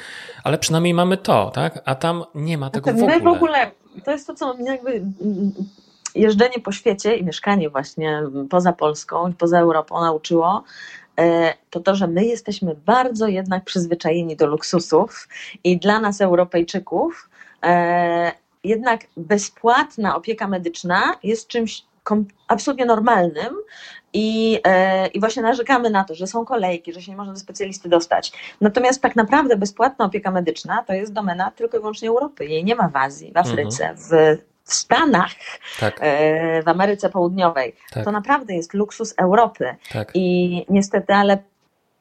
ale 0.43 0.57
przynajmniej 0.57 0.93
mamy 0.93 1.17
to, 1.17 1.51
tak? 1.53 1.81
A 1.85 1.95
tam 1.95 2.23
nie 2.35 2.57
ma 2.57 2.69
tego 2.69 2.91
w 2.91 2.95
ogóle. 2.95 3.17
My 3.17 3.23
w 3.23 3.27
ogóle, 3.27 3.71
to 4.05 4.11
jest 4.11 4.27
to, 4.27 4.35
co 4.35 4.53
mnie 4.53 4.71
jakby 4.71 5.01
jeżdżenie 6.15 6.59
po 6.63 6.71
świecie 6.71 7.15
i 7.15 7.23
mieszkanie 7.23 7.69
właśnie 7.69 8.23
poza 8.49 8.73
Polską 8.73 9.27
i 9.27 9.33
poza 9.33 9.59
Europą 9.59 10.01
nauczyło, 10.01 10.63
e, 11.19 11.53
to 11.69 11.79
to, 11.79 11.95
że 11.95 12.07
my 12.07 12.25
jesteśmy 12.25 12.75
bardzo 12.85 13.27
jednak 13.27 13.63
przyzwyczajeni 13.63 14.35
do 14.35 14.47
luksusów 14.47 15.27
i 15.63 15.77
dla 15.77 15.99
nas 15.99 16.21
Europejczyków 16.21 17.29
e, 17.63 18.31
jednak 18.63 19.01
bezpłatna 19.17 20.15
opieka 20.15 20.47
medyczna 20.47 21.15
jest 21.23 21.47
czymś 21.47 21.83
absolutnie 22.47 22.85
normalnym 22.85 23.55
i, 24.13 24.59
e, 24.63 25.07
I 25.07 25.19
właśnie 25.19 25.41
narzekamy 25.41 25.89
na 25.89 26.03
to, 26.03 26.15
że 26.15 26.27
są 26.27 26.45
kolejki, 26.45 26.93
że 26.93 27.01
się 27.01 27.11
nie 27.11 27.17
można 27.17 27.33
do 27.33 27.39
specjalisty 27.39 27.89
dostać. 27.89 28.31
Natomiast 28.61 29.01
tak 29.01 29.15
naprawdę 29.15 29.57
bezpłatna 29.57 30.05
opieka 30.05 30.31
medyczna 30.31 30.83
to 30.83 30.93
jest 30.93 31.13
domena 31.13 31.51
tylko 31.51 31.77
i 31.77 31.79
wyłącznie 31.79 32.09
Europy. 32.09 32.45
Jej 32.45 32.63
nie 32.63 32.75
ma 32.75 32.89
w 32.89 32.95
Azji, 32.95 33.31
w 33.33 33.37
Afryce, 33.37 33.89
mhm. 33.89 33.97
w, 33.97 34.37
w 34.67 34.73
Stanach, 34.73 35.31
tak. 35.79 35.97
e, 36.01 36.63
w 36.63 36.67
Ameryce 36.67 37.09
Południowej. 37.09 37.75
Tak. 37.91 38.05
To 38.05 38.11
naprawdę 38.11 38.55
jest 38.55 38.73
luksus 38.73 39.13
Europy. 39.17 39.75
Tak. 39.91 40.11
I 40.13 40.65
niestety, 40.69 41.13
ale 41.13 41.37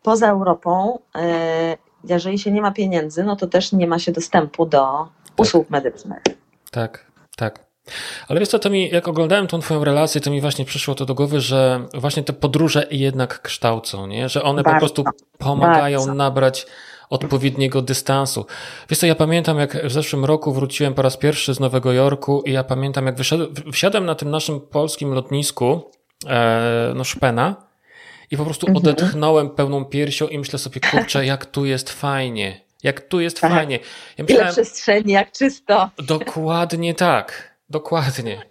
poza 0.03 0.29
Europą, 0.31 0.99
e, 1.15 1.77
jeżeli 2.05 2.39
się 2.39 2.51
nie 2.53 2.63
ma 2.63 2.71
pieniędzy, 2.71 3.25
no 3.25 3.37
to 3.37 3.47
też 3.47 3.73
nie 3.73 3.87
ma 3.87 3.99
się 3.99 4.13
dostępu 4.13 4.67
do 4.67 5.09
usług 5.37 5.65
tak. 5.65 5.71
medycznych. 5.71 6.23
Tak, 6.71 7.07
tak. 7.37 7.67
Ale 8.29 8.41
wiesz 8.41 8.49
co, 8.49 8.59
to 8.59 8.71
mi, 8.71 8.91
jak 8.91 9.09
oglądałem 9.09 9.47
tą 9.47 9.61
twoją 9.61 9.85
relację, 9.85 10.21
to 10.21 10.31
mi 10.31 10.41
właśnie 10.41 10.65
przyszło 10.65 10.95
to 10.95 11.07
do 11.07 11.15
głowy, 11.15 11.41
że 11.41 11.87
właśnie 11.95 12.23
te 12.23 12.33
podróże 12.33 12.87
jednak 12.91 13.43
kształcą, 13.43 14.07
nie? 14.07 14.29
Że 14.29 14.43
one 14.43 14.63
bardzo, 14.63 14.75
po 14.75 14.81
prostu 14.81 15.05
pomagają 15.39 15.99
bardzo. 15.99 16.15
nabrać 16.15 16.67
odpowiedniego 17.11 17.83
dystansu. 17.83 18.47
Wiesz 18.91 18.99
co, 18.99 19.07
ja 19.07 19.15
pamiętam 19.15 19.59
jak 19.59 19.87
w 19.87 19.93
zeszłym 19.93 20.25
roku 20.25 20.53
wróciłem 20.53 20.95
po 20.95 21.03
raz 21.03 21.17
pierwszy 21.17 21.55
z 21.55 21.61
Nowego 21.61 21.93
Jorku 21.93 22.43
i 22.47 22.53
ja 22.53 22.65
pamiętam 22.65 23.07
jak 23.07 23.17
wyszedłem, 23.17 23.55
wsiadłem 23.73 24.07
na 24.07 24.15
tym 24.15 24.31
naszym 24.31 24.61
polskim 24.61 25.13
lotnisku, 25.13 25.91
e, 26.27 26.93
no 26.97 27.05
Szpena 27.05 27.67
i 28.31 28.37
po 28.37 28.45
prostu 28.45 28.67
mhm. 28.67 28.87
odetchnąłem 28.87 29.51
pełną 29.51 29.85
piersią 29.85 30.29
i 30.29 30.39
myślę 30.39 30.59
sobie, 30.59 30.81
kurczę, 30.81 31.27
jak 31.27 31.47
tu 31.47 31.65
jest 31.65 31.91
fajnie. 31.91 32.67
Jak 32.83 33.01
tu 33.01 33.21
jest 33.21 33.41
tak. 33.41 33.53
fajnie. 33.53 33.79
Ja 34.19 34.25
myślałem, 34.25 34.45
Ile 34.45 34.53
przestrzeni, 34.53 35.13
jak 35.13 35.33
czysto. 35.33 35.91
Dokładnie 35.99 36.95
tak. 36.95 37.57
Dokładnie. 37.71 38.43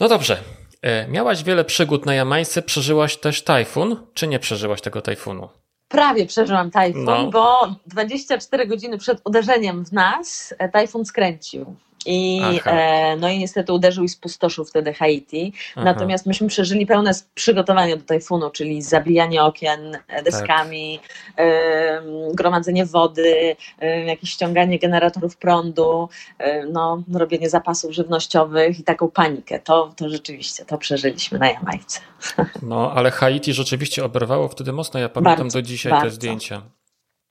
No 0.00 0.08
dobrze. 0.08 0.38
E, 0.82 1.08
miałaś 1.08 1.42
wiele 1.44 1.64
przygód 1.64 2.06
na 2.06 2.14
Jamajce, 2.14 2.62
przeżyłaś 2.62 3.16
też 3.16 3.42
tajfun, 3.42 4.06
czy 4.14 4.26
nie 4.26 4.38
przeżyłaś 4.38 4.80
tego 4.80 5.02
tajfunu? 5.02 5.48
Prawie 5.88 6.26
przeżyłam 6.26 6.70
tajfun, 6.70 7.04
no. 7.04 7.30
bo 7.30 7.74
24 7.86 8.66
godziny 8.66 8.98
przed 8.98 9.20
uderzeniem 9.24 9.84
w 9.84 9.92
nas 9.92 10.54
e, 10.58 10.68
tajfun 10.68 11.04
skręcił. 11.04 11.76
I, 12.06 12.40
e, 12.66 13.16
no 13.16 13.28
i 13.28 13.38
niestety 13.38 13.72
uderzył 13.72 14.04
i 14.04 14.08
spustoszył 14.08 14.64
wtedy 14.64 14.94
Haiti. 14.94 15.52
Aha. 15.76 15.84
Natomiast 15.84 16.26
myśmy 16.26 16.48
przeżyli 16.48 16.86
pełne 16.86 17.12
przygotowanie 17.34 17.96
do 17.96 18.04
tajfunu, 18.04 18.50
czyli 18.50 18.82
zabijanie 18.82 19.42
okien 19.42 19.98
e, 20.08 20.22
deskami, 20.22 21.00
tak. 21.02 21.46
e, 21.46 22.02
gromadzenie 22.34 22.86
wody, 22.86 23.56
e, 23.80 24.04
jakieś 24.04 24.30
ściąganie 24.30 24.78
generatorów 24.78 25.36
prądu, 25.36 26.08
e, 26.38 26.66
no, 26.66 27.02
robienie 27.14 27.50
zapasów 27.50 27.92
żywnościowych 27.92 28.80
i 28.80 28.84
taką 28.84 29.10
panikę. 29.10 29.60
To, 29.60 29.92
to 29.96 30.08
rzeczywiście, 30.08 30.64
to 30.64 30.78
przeżyliśmy 30.78 31.38
na 31.38 31.50
Jamajce. 31.50 32.00
No, 32.62 32.92
ale 32.92 33.10
Haiti 33.10 33.52
rzeczywiście 33.52 34.04
oberwało 34.04 34.48
wtedy 34.48 34.72
mocno. 34.72 35.00
Ja 35.00 35.08
pamiętam 35.08 35.36
bardzo, 35.36 35.58
do 35.58 35.62
dzisiaj 35.62 35.92
bardzo. 35.92 36.06
te 36.06 36.10
zdjęcia. 36.10 36.62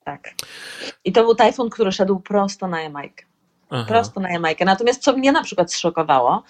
Tak. 0.03 0.33
I 1.05 1.11
to 1.11 1.23
był 1.23 1.35
tajfun, 1.35 1.69
który 1.69 1.91
szedł 1.91 2.19
prosto 2.19 2.67
na 2.67 2.81
Jamajkę. 2.81 3.25
Aha. 3.69 3.85
prosto 3.87 4.19
na 4.19 4.31
Jamajkę. 4.31 4.65
Natomiast 4.65 5.01
co 5.01 5.13
mnie 5.13 5.31
na 5.31 5.43
przykład 5.43 5.73
zszokowało, 5.73 6.43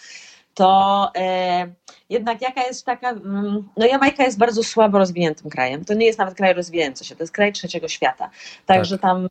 to 0.53 1.11
e, 1.15 1.67
jednak 2.09 2.41
jaka 2.41 2.63
jest 2.63 2.85
taka, 2.85 3.09
mm, 3.09 3.69
no 3.77 3.85
Jamajka 3.85 4.23
jest 4.23 4.37
bardzo 4.37 4.63
słabo 4.63 4.97
rozwiniętym 4.97 5.49
krajem. 5.49 5.85
To 5.85 5.93
nie 5.93 6.05
jest 6.05 6.19
nawet 6.19 6.35
kraj 6.35 6.53
rozwijający 6.53 7.05
się, 7.05 7.15
to 7.15 7.23
jest 7.23 7.33
kraj 7.33 7.53
trzeciego 7.53 7.87
świata. 7.87 8.29
Także 8.65 8.97
tak. 8.97 9.01
tam 9.01 9.27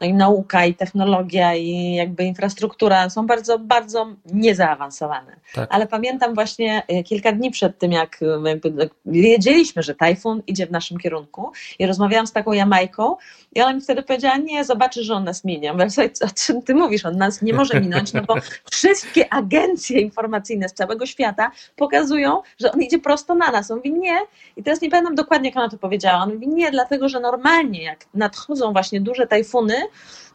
no 0.00 0.06
i 0.06 0.14
nauka, 0.14 0.66
i 0.66 0.74
technologia, 0.74 1.54
i 1.54 1.94
jakby 1.94 2.24
infrastruktura 2.24 3.10
są 3.10 3.26
bardzo, 3.26 3.58
bardzo 3.58 4.06
niezaawansowane. 4.26 5.36
Tak. 5.54 5.68
Ale 5.74 5.86
pamiętam 5.86 6.34
właśnie 6.34 6.82
e, 6.88 7.02
kilka 7.02 7.32
dni 7.32 7.50
przed 7.50 7.78
tym, 7.78 7.92
jak 7.92 8.20
jakby 8.44 8.90
wiedzieliśmy, 9.06 9.82
że 9.82 9.94
tajfun 9.94 10.42
idzie 10.46 10.66
w 10.66 10.70
naszym 10.70 10.98
kierunku 10.98 11.52
i 11.78 11.86
rozmawiałam 11.86 12.26
z 12.26 12.32
taką 12.32 12.52
Jamajką 12.52 13.16
i 13.54 13.60
ona 13.60 13.72
mi 13.72 13.80
wtedy 13.80 14.02
powiedziała, 14.02 14.36
nie, 14.36 14.64
zobaczysz, 14.64 15.06
że 15.06 15.14
on 15.14 15.24
nas 15.24 15.44
minie. 15.44 15.66
Ja 15.66 15.72
mówię, 15.72 15.86
o 16.20 16.28
czym 16.34 16.62
ty 16.62 16.74
mówisz? 16.74 17.06
On 17.06 17.16
nas 17.16 17.42
nie 17.42 17.54
może 17.54 17.80
minąć, 17.80 18.12
no 18.12 18.22
bo 18.22 18.34
wszystkie 18.70 19.32
agencje 19.32 20.00
informacyjne 20.00 20.68
z 20.68 20.72
całego 20.72 21.06
świata 21.06 21.50
pokazują, 21.76 22.42
że 22.60 22.72
on 22.72 22.82
idzie 22.82 22.98
prosto 22.98 23.34
na 23.34 23.50
nas. 23.50 23.70
On 23.70 23.76
mówi, 23.76 23.92
nie. 23.92 24.18
I 24.56 24.62
teraz 24.62 24.80
nie 24.80 24.90
pamiętam 24.90 25.14
dokładnie, 25.14 25.48
jak 25.48 25.56
ona 25.56 25.68
to 25.68 25.78
powiedziała. 25.78 26.22
On 26.22 26.34
mówi, 26.34 26.48
nie, 26.48 26.70
dlatego, 26.70 27.08
że 27.08 27.20
normalnie 27.20 27.82
jak 27.82 28.06
nadchodzą 28.14 28.72
właśnie 28.72 29.00
duże 29.00 29.26
tajfuny, 29.26 29.74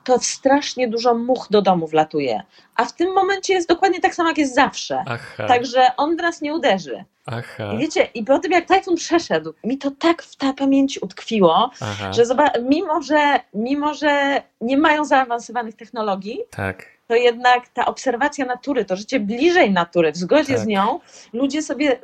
to 0.04 0.20
strasznie 0.20 0.88
dużo 0.88 1.14
much 1.14 1.48
do 1.50 1.62
domu 1.62 1.88
wlatuje. 1.88 2.44
A 2.76 2.86
w 2.86 2.96
tym 2.96 3.14
momencie 3.14 3.54
jest 3.54 3.70
dokładnie 3.70 4.00
tak 4.00 4.16
samo, 4.16 4.30
jak 4.30 4.38
jest 4.38 4.56
zawsze. 4.56 5.04
Aha. 5.08 5.48
Także 5.48 5.96
on 5.98 6.18
w 6.18 6.22
nas 6.22 6.42
nie 6.42 6.54
uderzy. 6.54 7.06
Aha. 7.26 7.74
I 7.74 7.78
wiecie, 7.78 8.08
i 8.14 8.24
po 8.24 8.40
tym 8.40 8.52
jak 8.52 8.66
tajfun 8.66 8.96
przeszedł, 8.96 9.54
mi 9.64 9.78
to 9.78 9.92
tak 9.92 10.24
w 10.24 10.36
ta 10.36 10.54
pamięć 10.54 11.02
utkwiło, 11.02 11.72
Aha. 11.82 12.14
że 12.14 12.24
mimo, 12.62 13.02
że 13.02 13.40
mimo, 13.54 13.94
że 13.94 14.42
nie 14.62 14.78
mają 14.78 15.06
zaawansowanych 15.06 15.76
technologii, 15.76 16.40
tak. 16.50 16.86
to 17.08 17.16
jednak 17.16 17.68
ta 17.70 17.86
obserwacja 17.86 18.46
natury, 18.46 18.86
to 18.86 18.96
życie 18.96 19.20
bliżej 19.20 19.72
natury, 19.72 20.12
w 20.12 20.18
zgodzie 20.18 20.54
tak. 20.54 20.64
z 20.64 20.66
nią, 20.66 21.00
ludzie 21.34 21.62
sobie 21.62 22.00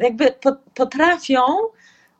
jakby 0.00 0.34
potrafią 0.74 1.42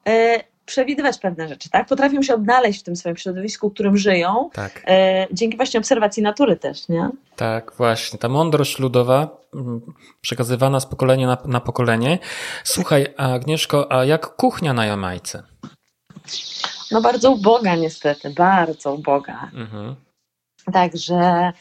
e, 0.08 0.40
przewidywać 0.68 1.18
pewne 1.18 1.48
rzeczy, 1.48 1.70
tak? 1.70 1.86
Potrafią 1.86 2.22
się 2.22 2.34
odnaleźć 2.34 2.80
w 2.80 2.82
tym 2.82 2.96
swoim 2.96 3.16
środowisku, 3.16 3.70
w 3.70 3.74
którym 3.74 3.96
żyją, 3.96 4.50
tak. 4.52 4.82
e, 4.86 5.26
dzięki 5.32 5.56
właśnie 5.56 5.80
obserwacji 5.80 6.22
natury 6.22 6.56
też, 6.56 6.88
nie? 6.88 7.08
Tak, 7.36 7.72
właśnie. 7.76 8.18
Ta 8.18 8.28
mądrość 8.28 8.78
ludowa 8.78 9.28
mm, 9.54 9.80
przekazywana 10.20 10.80
z 10.80 10.86
pokolenia 10.86 11.26
na, 11.26 11.38
na 11.44 11.60
pokolenie. 11.60 12.18
Słuchaj, 12.64 13.06
Agnieszko, 13.16 13.92
a 13.92 14.04
jak 14.04 14.36
kuchnia 14.36 14.72
na 14.72 14.86
Jamajce? 14.86 15.42
No 16.90 17.00
bardzo 17.00 17.30
uboga 17.30 17.74
niestety, 17.74 18.30
bardzo 18.30 18.94
uboga. 18.94 19.50
Mhm. 19.54 19.94
Także 20.72 21.52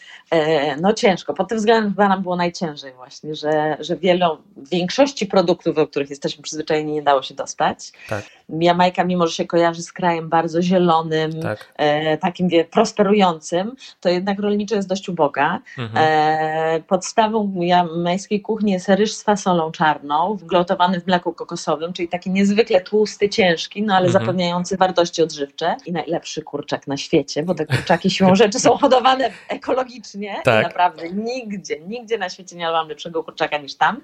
no 0.82 0.94
ciężko. 0.94 1.34
Pod 1.34 1.50
tym 1.50 1.58
względem 1.58 1.92
chyba 1.92 2.08
nam 2.08 2.22
było 2.22 2.36
najciężej 2.36 2.94
właśnie, 2.94 3.36
że, 3.36 3.78
że 3.80 3.96
wielu, 3.96 4.38
większości 4.72 5.26
produktów, 5.26 5.76
do 5.76 5.88
których 5.88 6.10
jesteśmy 6.10 6.44
przyzwyczajeni, 6.44 6.94
nie 6.94 7.02
dało 7.02 7.22
się 7.22 7.34
dostać. 7.34 7.92
Tak. 8.10 8.26
Jamajka, 8.50 9.04
mimo 9.04 9.28
że 9.28 9.34
się 9.34 9.46
kojarzy 9.46 9.82
z 9.82 9.94
krajem 9.94 10.30
bardzo 10.30 10.62
zielonym, 10.62 11.42
tak. 11.42 11.74
e, 11.76 12.18
takim 12.18 12.50
wie, 12.50 12.66
prosperującym, 12.66 13.76
to 14.02 14.10
jednak 14.10 14.40
rolniczo 14.40 14.76
jest 14.76 14.88
dość 14.88 15.10
uboga. 15.10 15.60
Mhm. 15.78 16.06
E, 16.08 16.82
podstawą 16.88 17.54
jamajskiej 17.60 18.42
kuchni 18.42 18.72
jest 18.72 18.90
ryż 18.90 19.14
z 19.14 19.24
fasolą 19.24 19.72
czarną, 19.72 20.36
wglotowany 20.36 21.02
w 21.02 21.08
mleku 21.08 21.34
kokosowym, 21.34 21.94
czyli 21.94 22.08
taki 22.08 22.32
niezwykle 22.32 22.82
tłusty, 22.82 23.30
ciężki, 23.30 23.84
no 23.84 23.96
ale 23.96 24.08
mhm. 24.08 24.24
zapewniający 24.24 24.78
wartości 24.78 25.24
odżywcze 25.24 25.76
i 25.86 25.92
najlepszy 25.92 26.42
kurczak 26.42 26.88
na 26.88 26.98
świecie, 26.98 27.44
bo 27.44 27.56
te 27.56 27.66
kurczaki 27.66 28.10
siłą 28.10 28.36
rzeczy 28.36 28.60
są 28.60 28.78
hodowane 28.78 29.32
ekologicznie 29.50 30.17
tak. 30.44 30.64
naprawdę 30.64 31.10
nigdzie, 31.10 31.80
nigdzie 31.80 32.18
na 32.18 32.30
świecie 32.30 32.56
nie 32.56 32.72
mam 32.72 32.88
lepszego 32.88 33.24
kurczaka 33.24 33.58
niż 33.58 33.76
tam. 33.76 34.02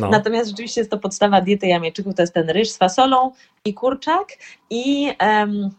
No. 0.00 0.08
Natomiast 0.08 0.50
rzeczywiście 0.50 0.80
jest 0.80 0.90
to 0.90 0.98
podstawa 0.98 1.40
diety 1.40 1.66
jamajczyków, 1.66 2.14
to 2.14 2.22
jest 2.22 2.34
ten 2.34 2.50
ryż 2.50 2.70
z 2.70 2.76
fasolą 2.76 3.32
i 3.64 3.74
kurczak 3.74 4.06
kurczak 4.06 4.38
i, 4.70 5.12
um, 5.20 5.70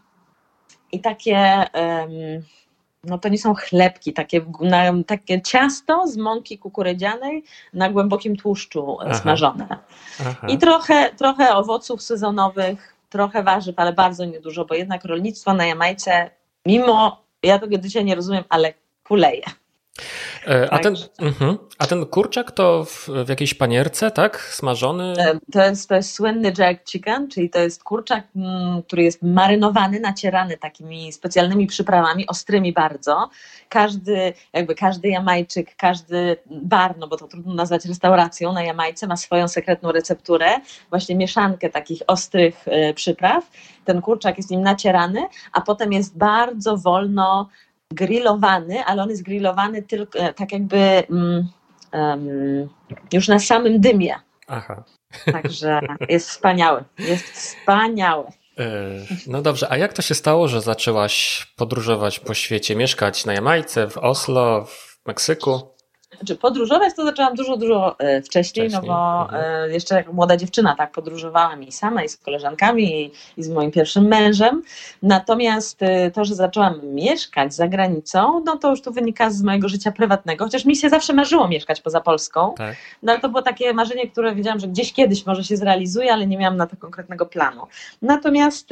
i 0.92 1.00
takie, 1.00 1.64
um, 1.74 2.10
no 3.04 3.18
to 3.18 3.28
nie 3.28 3.38
są 3.38 3.54
chlebki, 3.54 4.12
takie, 4.12 4.44
na, 4.60 4.92
takie 5.06 5.42
ciasto 5.42 6.06
z 6.06 6.16
mąki 6.16 6.58
kukurydzianej 6.58 7.44
na 7.72 7.90
głębokim 7.90 8.36
tłuszczu 8.36 8.98
Aha. 9.00 9.14
smażone. 9.14 9.66
Aha. 10.20 10.46
I 10.48 10.58
trochę, 10.58 11.10
trochę 11.16 11.54
owoców 11.54 12.02
sezonowych, 12.02 12.94
trochę 13.10 13.42
warzyw, 13.42 13.78
ale 13.78 13.92
bardzo 13.92 14.24
niedużo, 14.24 14.64
bo 14.64 14.74
jednak 14.74 15.04
rolnictwo 15.04 15.54
na 15.54 15.66
Jamajce, 15.66 16.30
mimo, 16.66 17.22
ja 17.42 17.58
tego 17.58 17.78
dzisiaj 17.78 18.04
nie 18.04 18.14
rozumiem, 18.14 18.44
ale 18.48 18.74
kuleje. 19.04 19.42
E, 20.46 20.70
a 20.70 20.78
ten, 20.78 20.94
uh-huh. 20.94 21.56
a 21.78 21.86
ten 21.86 22.06
kurczak 22.06 22.50
to 22.52 22.84
w, 22.84 23.08
w, 23.08 23.28
jakiejś 23.28 23.54
panierce, 23.54 24.10
tak? 24.10 24.40
Smażony? 24.40 25.14
E, 25.18 25.38
to 25.52 25.64
jest, 25.64 25.88
to 25.88 25.94
jest 25.94 26.14
słynny 26.14 26.52
jack 26.58 26.90
chicken, 26.90 27.28
czyli 27.28 27.50
to 27.50 27.58
jest 27.58 27.84
kurczak, 27.84 28.24
mm, 28.36 28.82
który 28.82 29.02
jest 29.02 29.22
marynowany, 29.22 30.00
nacierany 30.00 30.56
takimi 30.56 31.12
specjalnymi 31.12 31.66
przyprawami, 31.66 32.26
ostrymi 32.26 32.72
bardzo. 32.72 33.30
Każdy, 33.68 34.32
jakby 34.52 34.74
każdy 34.74 35.08
Jamajczyk, 35.08 35.76
każdy 35.76 36.36
bar, 36.46 36.98
no 36.98 37.08
bo 37.08 37.16
to 37.16 37.28
trudno 37.28 37.54
nazwać 37.54 37.84
restauracją 37.84 38.52
na 38.52 38.62
Jamajce, 38.62 39.06
ma 39.06 39.16
swoją 39.16 39.48
sekretną 39.48 39.92
recepturę, 39.92 40.48
właśnie 40.90 41.16
mieszankę 41.16 41.70
takich 41.70 42.02
ostrych 42.06 42.68
e, 42.68 42.94
przypraw. 42.94 43.50
Ten 43.84 44.02
kurczak 44.02 44.36
jest 44.36 44.50
nim 44.50 44.62
nacierany, 44.62 45.26
a 45.52 45.60
potem 45.60 45.92
jest 45.92 46.18
bardzo 46.18 46.76
wolno 46.76 47.48
grillowany, 47.92 48.84
ale 48.84 49.02
on 49.02 49.10
jest 49.10 49.22
grillowany 49.22 49.82
tylko 49.82 50.18
e, 50.18 50.34
tak 50.34 50.52
jakby 50.52 51.02
um, 51.92 52.68
już 53.12 53.28
na 53.28 53.38
samym 53.38 53.80
dymie. 53.80 54.14
Aha. 54.46 54.84
Także 55.32 55.80
jest 56.08 56.28
wspaniały. 56.28 56.84
Jest 56.98 57.24
wspaniały. 57.24 58.24
E, 58.58 58.64
no 59.26 59.42
dobrze, 59.42 59.66
a 59.70 59.76
jak 59.76 59.92
to 59.92 60.02
się 60.02 60.14
stało, 60.14 60.48
że 60.48 60.60
zaczęłaś 60.60 61.46
podróżować 61.56 62.20
po 62.20 62.34
świecie, 62.34 62.76
mieszkać 62.76 63.24
na 63.24 63.32
Jamajce, 63.32 63.90
w 63.90 63.98
Oslo, 63.98 64.64
w 64.64 64.88
w 65.02 65.06
Meksyku? 65.06 65.77
Znaczy, 66.16 66.36
podróżować 66.36 66.94
to 66.94 67.04
zaczęłam 67.04 67.34
dużo, 67.34 67.56
dużo 67.56 67.96
wcześniej, 67.98 68.22
wcześniej. 68.22 68.70
no 68.70 68.82
bo 68.82 69.22
mhm. 69.22 69.70
E, 69.70 69.72
jeszcze 69.72 69.94
jak 69.94 70.12
młoda 70.12 70.36
dziewczyna, 70.36 70.74
tak, 70.76 70.92
podróżowałam 70.92 71.62
i 71.62 71.72
sama, 71.72 72.04
i 72.04 72.08
z 72.08 72.16
koleżankami, 72.16 73.02
i, 73.02 73.12
i 73.36 73.42
z 73.42 73.48
moim 73.48 73.70
pierwszym 73.70 74.04
mężem. 74.04 74.62
Natomiast 75.02 75.82
e, 75.82 76.10
to, 76.10 76.24
że 76.24 76.34
zaczęłam 76.34 76.80
mieszkać 76.82 77.54
za 77.54 77.68
granicą, 77.68 78.42
no 78.44 78.56
to 78.56 78.70
już 78.70 78.82
tu 78.82 78.92
wynika 78.92 79.30
z 79.30 79.42
mojego 79.42 79.68
życia 79.68 79.92
prywatnego, 79.92 80.44
chociaż 80.44 80.64
mi 80.64 80.76
się 80.76 80.90
zawsze 80.90 81.12
marzyło 81.12 81.48
mieszkać 81.48 81.80
poza 81.80 82.00
Polską. 82.00 82.54
Tak. 82.56 82.76
No 83.02 83.12
ale 83.12 83.20
to 83.20 83.28
było 83.28 83.42
takie 83.42 83.74
marzenie, 83.74 84.10
które 84.10 84.34
wiedziałam, 84.34 84.60
że 84.60 84.68
gdzieś 84.68 84.92
kiedyś 84.92 85.26
może 85.26 85.44
się 85.44 85.56
zrealizuje, 85.56 86.12
ale 86.12 86.26
nie 86.26 86.38
miałam 86.38 86.56
na 86.56 86.66
to 86.66 86.76
konkretnego 86.76 87.26
planu. 87.26 87.66
Natomiast 88.02 88.68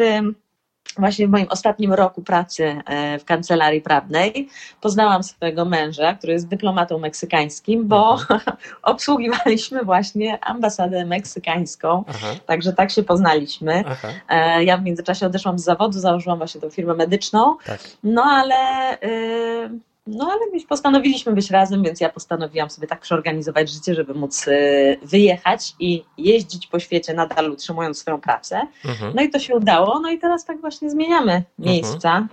właśnie 0.98 1.28
w 1.28 1.30
moim 1.30 1.46
ostatnim 1.50 1.92
roku 1.92 2.22
pracy 2.22 2.76
e, 2.86 3.18
w 3.18 3.24
kancelarii 3.24 3.80
prawnej 3.80 4.48
poznałam 4.80 5.22
swojego 5.22 5.64
męża, 5.64 6.14
który 6.14 6.32
jest 6.32 6.48
dyplomatą 6.48 6.98
meksykańskim, 6.98 7.88
bo 7.88 8.12
mhm. 8.12 8.40
obsługiwaliśmy 8.82 9.84
właśnie 9.84 10.44
ambasadę 10.44 11.04
meksykańską, 11.04 12.04
Aha. 12.08 12.26
także 12.46 12.72
tak 12.72 12.90
się 12.90 13.02
poznaliśmy. 13.02 13.84
Aha. 13.86 14.08
E, 14.28 14.64
ja 14.64 14.76
w 14.76 14.82
międzyczasie 14.82 15.26
odeszłam 15.26 15.58
z 15.58 15.64
zawodu, 15.64 15.98
założyłam 15.98 16.38
właśnie 16.38 16.60
tą 16.60 16.70
firmę 16.70 16.94
medyczną, 16.94 17.56
tak. 17.66 17.80
no 18.04 18.22
ale... 18.22 18.92
Y 19.02 19.95
no 20.06 20.30
ale 20.32 20.64
postanowiliśmy 20.68 21.32
być 21.32 21.50
razem, 21.50 21.82
więc 21.82 22.00
ja 22.00 22.08
postanowiłam 22.08 22.70
sobie 22.70 22.86
tak 22.86 23.00
przeorganizować 23.00 23.70
życie, 23.70 23.94
żeby 23.94 24.14
móc 24.14 24.48
y, 24.48 24.98
wyjechać 25.02 25.74
i 25.80 26.04
jeździć 26.18 26.66
po 26.66 26.78
świecie 26.78 27.14
nadal 27.14 27.50
utrzymując 27.50 27.98
swoją 27.98 28.20
pracę. 28.20 28.60
Mhm. 28.84 29.12
No 29.14 29.22
i 29.22 29.30
to 29.30 29.38
się 29.38 29.54
udało, 29.56 30.00
no 30.00 30.10
i 30.10 30.18
teraz 30.18 30.44
tak 30.44 30.60
właśnie 30.60 30.90
zmieniamy 30.90 31.32
mhm. 31.32 31.44
miejsca. 31.58 32.16
Mhm. 32.16 32.28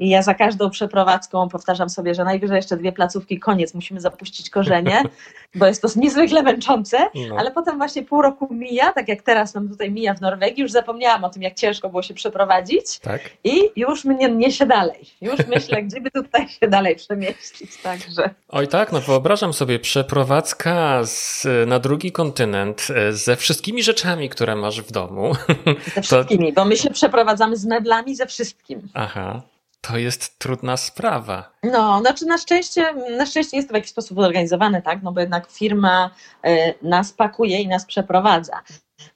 I 0.00 0.08
ja 0.08 0.22
za 0.22 0.34
każdą 0.34 0.70
przeprowadzką 0.70 1.48
powtarzam 1.48 1.90
sobie, 1.90 2.14
że 2.14 2.24
najwyżej 2.24 2.56
jeszcze 2.56 2.76
dwie 2.76 2.92
placówki, 2.92 3.38
koniec, 3.38 3.74
musimy 3.74 4.00
zapuścić 4.00 4.50
korzenie, 4.50 5.02
bo 5.54 5.66
jest 5.66 5.82
to 5.82 5.88
niezwykle 5.96 6.42
męczące, 6.42 6.98
no. 7.28 7.36
ale 7.38 7.50
potem 7.50 7.78
właśnie 7.78 8.02
pół 8.02 8.22
roku 8.22 8.54
mija, 8.54 8.92
tak 8.92 9.08
jak 9.08 9.22
teraz 9.22 9.54
nam 9.54 9.68
tutaj 9.68 9.90
mija 9.90 10.14
w 10.14 10.20
Norwegii, 10.20 10.62
już 10.62 10.70
zapomniałam 10.70 11.24
o 11.24 11.30
tym, 11.30 11.42
jak 11.42 11.54
ciężko 11.54 11.88
było 11.88 12.02
się 12.02 12.14
przeprowadzić 12.14 12.98
tak? 12.98 13.20
i 13.44 13.70
już 13.76 14.04
mnie 14.04 14.28
niesie 14.28 14.66
dalej. 14.66 15.00
Już 15.20 15.46
myślę, 15.54 15.82
gdzie 15.82 16.00
by 16.00 16.10
tutaj 16.10 16.48
się 16.48 16.68
dalej 16.68 16.96
przemieścić, 16.96 17.76
także. 17.76 18.30
Oj 18.48 18.68
tak, 18.68 18.92
no 18.92 19.00
wyobrażam 19.00 19.52
sobie 19.52 19.78
przeprowadzka 19.78 21.00
z, 21.04 21.46
na 21.66 21.78
drugi 21.78 22.12
kontynent 22.12 22.88
e, 22.96 23.12
ze 23.12 23.36
wszystkimi 23.36 23.82
rzeczami, 23.82 24.28
które 24.28 24.56
masz 24.56 24.80
w 24.80 24.92
domu. 24.92 25.32
Ze 25.94 26.02
wszystkimi, 26.02 26.52
to... 26.52 26.60
bo 26.60 26.68
my 26.68 26.76
się 26.76 26.90
przeprowadzamy 26.90 27.56
z 27.56 27.66
meblami, 27.66 28.16
ze 28.16 28.26
wszystkim. 28.26 28.88
Aha. 28.94 29.42
To 29.80 29.98
jest 29.98 30.38
trudna 30.38 30.76
sprawa. 30.76 31.52
No, 31.62 32.00
znaczy 32.00 32.26
na 32.26 32.38
szczęście, 32.38 32.94
na 33.18 33.26
szczęście 33.26 33.56
jest 33.56 33.68
to 33.68 33.72
w 33.72 33.74
jakiś 33.74 33.90
sposób 33.90 34.20
zorganizowane, 34.20 34.82
tak? 34.82 35.02
No 35.02 35.12
bo 35.12 35.20
jednak 35.20 35.50
firma 35.50 36.10
y, 36.46 36.74
nas 36.82 37.12
pakuje 37.12 37.60
i 37.60 37.68
nas 37.68 37.84
przeprowadza. 37.86 38.62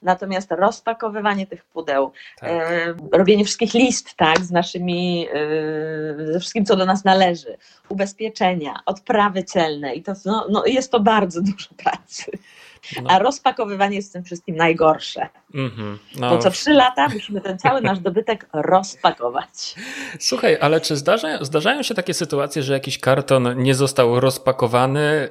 Natomiast 0.01 0.51
rozpakowywanie 0.51 1.47
tych 1.47 1.65
pudeł, 1.65 2.11
tak. 2.39 2.49
y, 2.51 2.95
robienie 3.11 3.45
wszystkich 3.45 3.73
list, 3.73 4.15
tak, 4.15 4.39
z 4.39 4.51
naszymi, 4.51 5.27
y, 5.35 6.33
ze 6.33 6.39
wszystkim, 6.39 6.65
co 6.65 6.75
do 6.75 6.85
nas 6.85 7.03
należy, 7.03 7.57
ubezpieczenia, 7.89 8.79
odprawy 8.85 9.43
celne 9.43 9.95
i 9.95 10.03
to 10.03 10.13
no, 10.25 10.47
no 10.49 10.65
jest 10.65 10.91
to 10.91 10.99
bardzo 10.99 11.41
dużo 11.41 11.69
pracy. 11.77 12.31
No. 13.03 13.09
A 13.09 13.19
rozpakowywanie 13.19 13.95
jest 13.95 14.13
tym 14.13 14.23
wszystkim 14.23 14.55
najgorsze. 14.55 15.29
Mm-hmm. 15.53 15.97
No. 16.19 16.29
Bo 16.29 16.37
co 16.37 16.51
trzy 16.51 16.73
lata 16.73 17.07
musimy 17.09 17.41
ten 17.41 17.59
cały 17.59 17.81
nasz 17.81 17.99
dobytek 17.99 18.47
rozpakować. 18.53 19.75
Słuchaj, 20.19 20.57
ale 20.61 20.81
czy 20.81 20.95
zdarza, 20.95 21.43
zdarzają 21.43 21.83
się 21.83 21.95
takie 21.95 22.13
sytuacje, 22.13 22.63
że 22.63 22.73
jakiś 22.73 22.99
karton 22.99 23.63
nie 23.63 23.75
został 23.75 24.19
rozpakowany 24.19 25.29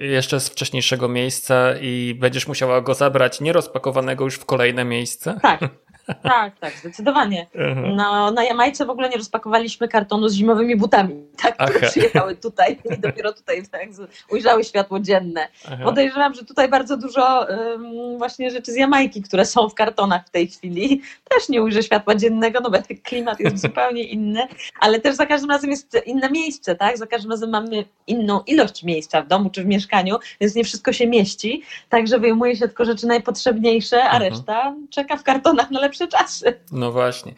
yy, 0.00 0.06
jeszcze 0.06 0.40
z 0.40 0.48
wcześniejszego 0.48 1.08
miejsca 1.08 1.74
i 1.80 2.16
będziesz 2.20 2.48
musiała 2.48 2.80
go 2.80 2.94
zabrać 2.94 3.40
nierozpakowanego 3.40 4.24
już 4.24 4.34
w 4.34 4.44
kolejne 4.44 4.84
miejsce? 4.84 5.38
Tak. 5.42 5.60
Tak, 6.22 6.58
tak, 6.58 6.74
zdecydowanie. 6.74 7.46
Mhm. 7.54 7.96
No, 7.96 8.30
na 8.30 8.44
Jamajce 8.44 8.86
w 8.86 8.90
ogóle 8.90 9.08
nie 9.08 9.16
rozpakowaliśmy 9.16 9.88
kartonu 9.88 10.28
z 10.28 10.34
zimowymi 10.34 10.76
butami, 10.76 11.14
tak, 11.42 11.54
które 11.54 11.78
Aha. 11.78 11.88
przyjechały 11.90 12.36
tutaj 12.36 12.78
i 12.96 12.98
dopiero 12.98 13.32
tutaj 13.32 13.62
tak, 13.72 13.88
ujrzały 14.30 14.64
światło 14.64 15.00
dzienne. 15.00 15.48
Aha. 15.66 15.84
Podejrzewam, 15.84 16.34
że 16.34 16.44
tutaj 16.44 16.68
bardzo 16.68 16.96
dużo 16.96 17.46
um, 17.48 18.18
właśnie 18.18 18.50
rzeczy 18.50 18.72
z 18.72 18.76
Jamajki, 18.76 19.22
które 19.22 19.46
są 19.46 19.68
w 19.68 19.74
kartonach 19.74 20.26
w 20.26 20.30
tej 20.30 20.48
chwili, 20.48 21.02
też 21.28 21.48
nie 21.48 21.62
ujrzy 21.62 21.82
światła 21.82 22.14
dziennego, 22.14 22.60
no 22.60 22.70
bo 22.70 22.78
klimat 23.02 23.40
jest 23.40 23.58
zupełnie 23.66 24.02
inny, 24.02 24.46
ale 24.80 25.00
też 25.00 25.16
za 25.16 25.26
każdym 25.26 25.50
razem 25.50 25.70
jest 25.70 26.02
inne 26.06 26.30
miejsce, 26.30 26.76
tak? 26.76 26.98
Za 26.98 27.06
każdym 27.06 27.30
razem 27.30 27.50
mamy 27.50 27.84
inną 28.06 28.40
ilość 28.46 28.82
miejsca 28.82 29.22
w 29.22 29.28
domu 29.28 29.50
czy 29.50 29.62
w 29.62 29.66
mieszkaniu, 29.66 30.16
więc 30.40 30.54
nie 30.54 30.64
wszystko 30.64 30.92
się 30.92 31.06
mieści, 31.06 31.62
także 31.88 32.18
wyjmuje 32.18 32.56
się 32.56 32.68
tylko 32.68 32.84
rzeczy 32.84 33.06
najpotrzebniejsze, 33.06 34.04
a 34.04 34.14
mhm. 34.14 34.32
reszta 34.32 34.74
czeka 34.90 35.16
w 35.16 35.22
kartonach 35.22 35.70
na 35.70 35.80
lepsze 35.80 35.91
czasy. 36.08 36.60
No 36.72 36.92
właśnie. 36.92 37.34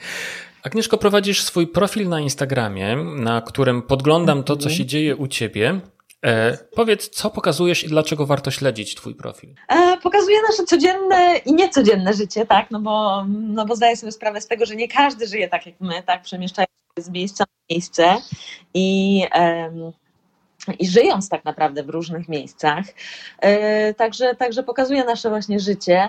Agnieszko, 0.62 0.98
prowadzisz 0.98 1.42
swój 1.42 1.66
profil 1.66 2.08
na 2.08 2.20
Instagramie, 2.20 2.96
na 2.96 3.42
którym 3.42 3.82
podglądam 3.82 4.44
to, 4.44 4.56
co 4.56 4.70
się 4.70 4.86
dzieje 4.86 5.16
u 5.16 5.28
ciebie. 5.28 5.80
E, 6.24 6.58
powiedz, 6.74 7.08
co 7.08 7.30
pokazujesz 7.30 7.84
i 7.84 7.88
dlaczego 7.88 8.26
warto 8.26 8.50
śledzić 8.50 8.94
Twój 8.94 9.14
profil? 9.14 9.54
E, 9.68 9.96
pokazuję 9.96 10.38
nasze 10.50 10.64
codzienne 10.64 11.36
i 11.46 11.54
niecodzienne 11.54 12.14
życie, 12.14 12.46
tak? 12.46 12.70
No 12.70 12.80
bo, 12.80 13.24
no 13.28 13.66
bo 13.66 13.76
zdaję 13.76 13.96
sobie 13.96 14.12
sprawę 14.12 14.40
z 14.40 14.46
tego, 14.46 14.66
że 14.66 14.76
nie 14.76 14.88
każdy 14.88 15.26
żyje 15.26 15.48
tak 15.48 15.66
jak 15.66 15.74
my, 15.80 16.02
tak? 16.02 16.22
Przemieszczają 16.22 16.66
się 16.98 17.04
z 17.04 17.10
miejsca 17.10 17.44
na 17.44 17.74
miejsce 17.74 18.16
i. 18.74 19.22
i 20.78 20.86
żyjąc 20.86 21.28
tak 21.28 21.44
naprawdę 21.44 21.82
w 21.82 21.88
różnych 21.88 22.28
miejscach. 22.28 22.84
E, 23.40 23.94
także, 23.94 24.34
także 24.34 24.62
pokazuje 24.62 25.04
nasze 25.04 25.28
właśnie 25.28 25.60
życie 25.60 26.08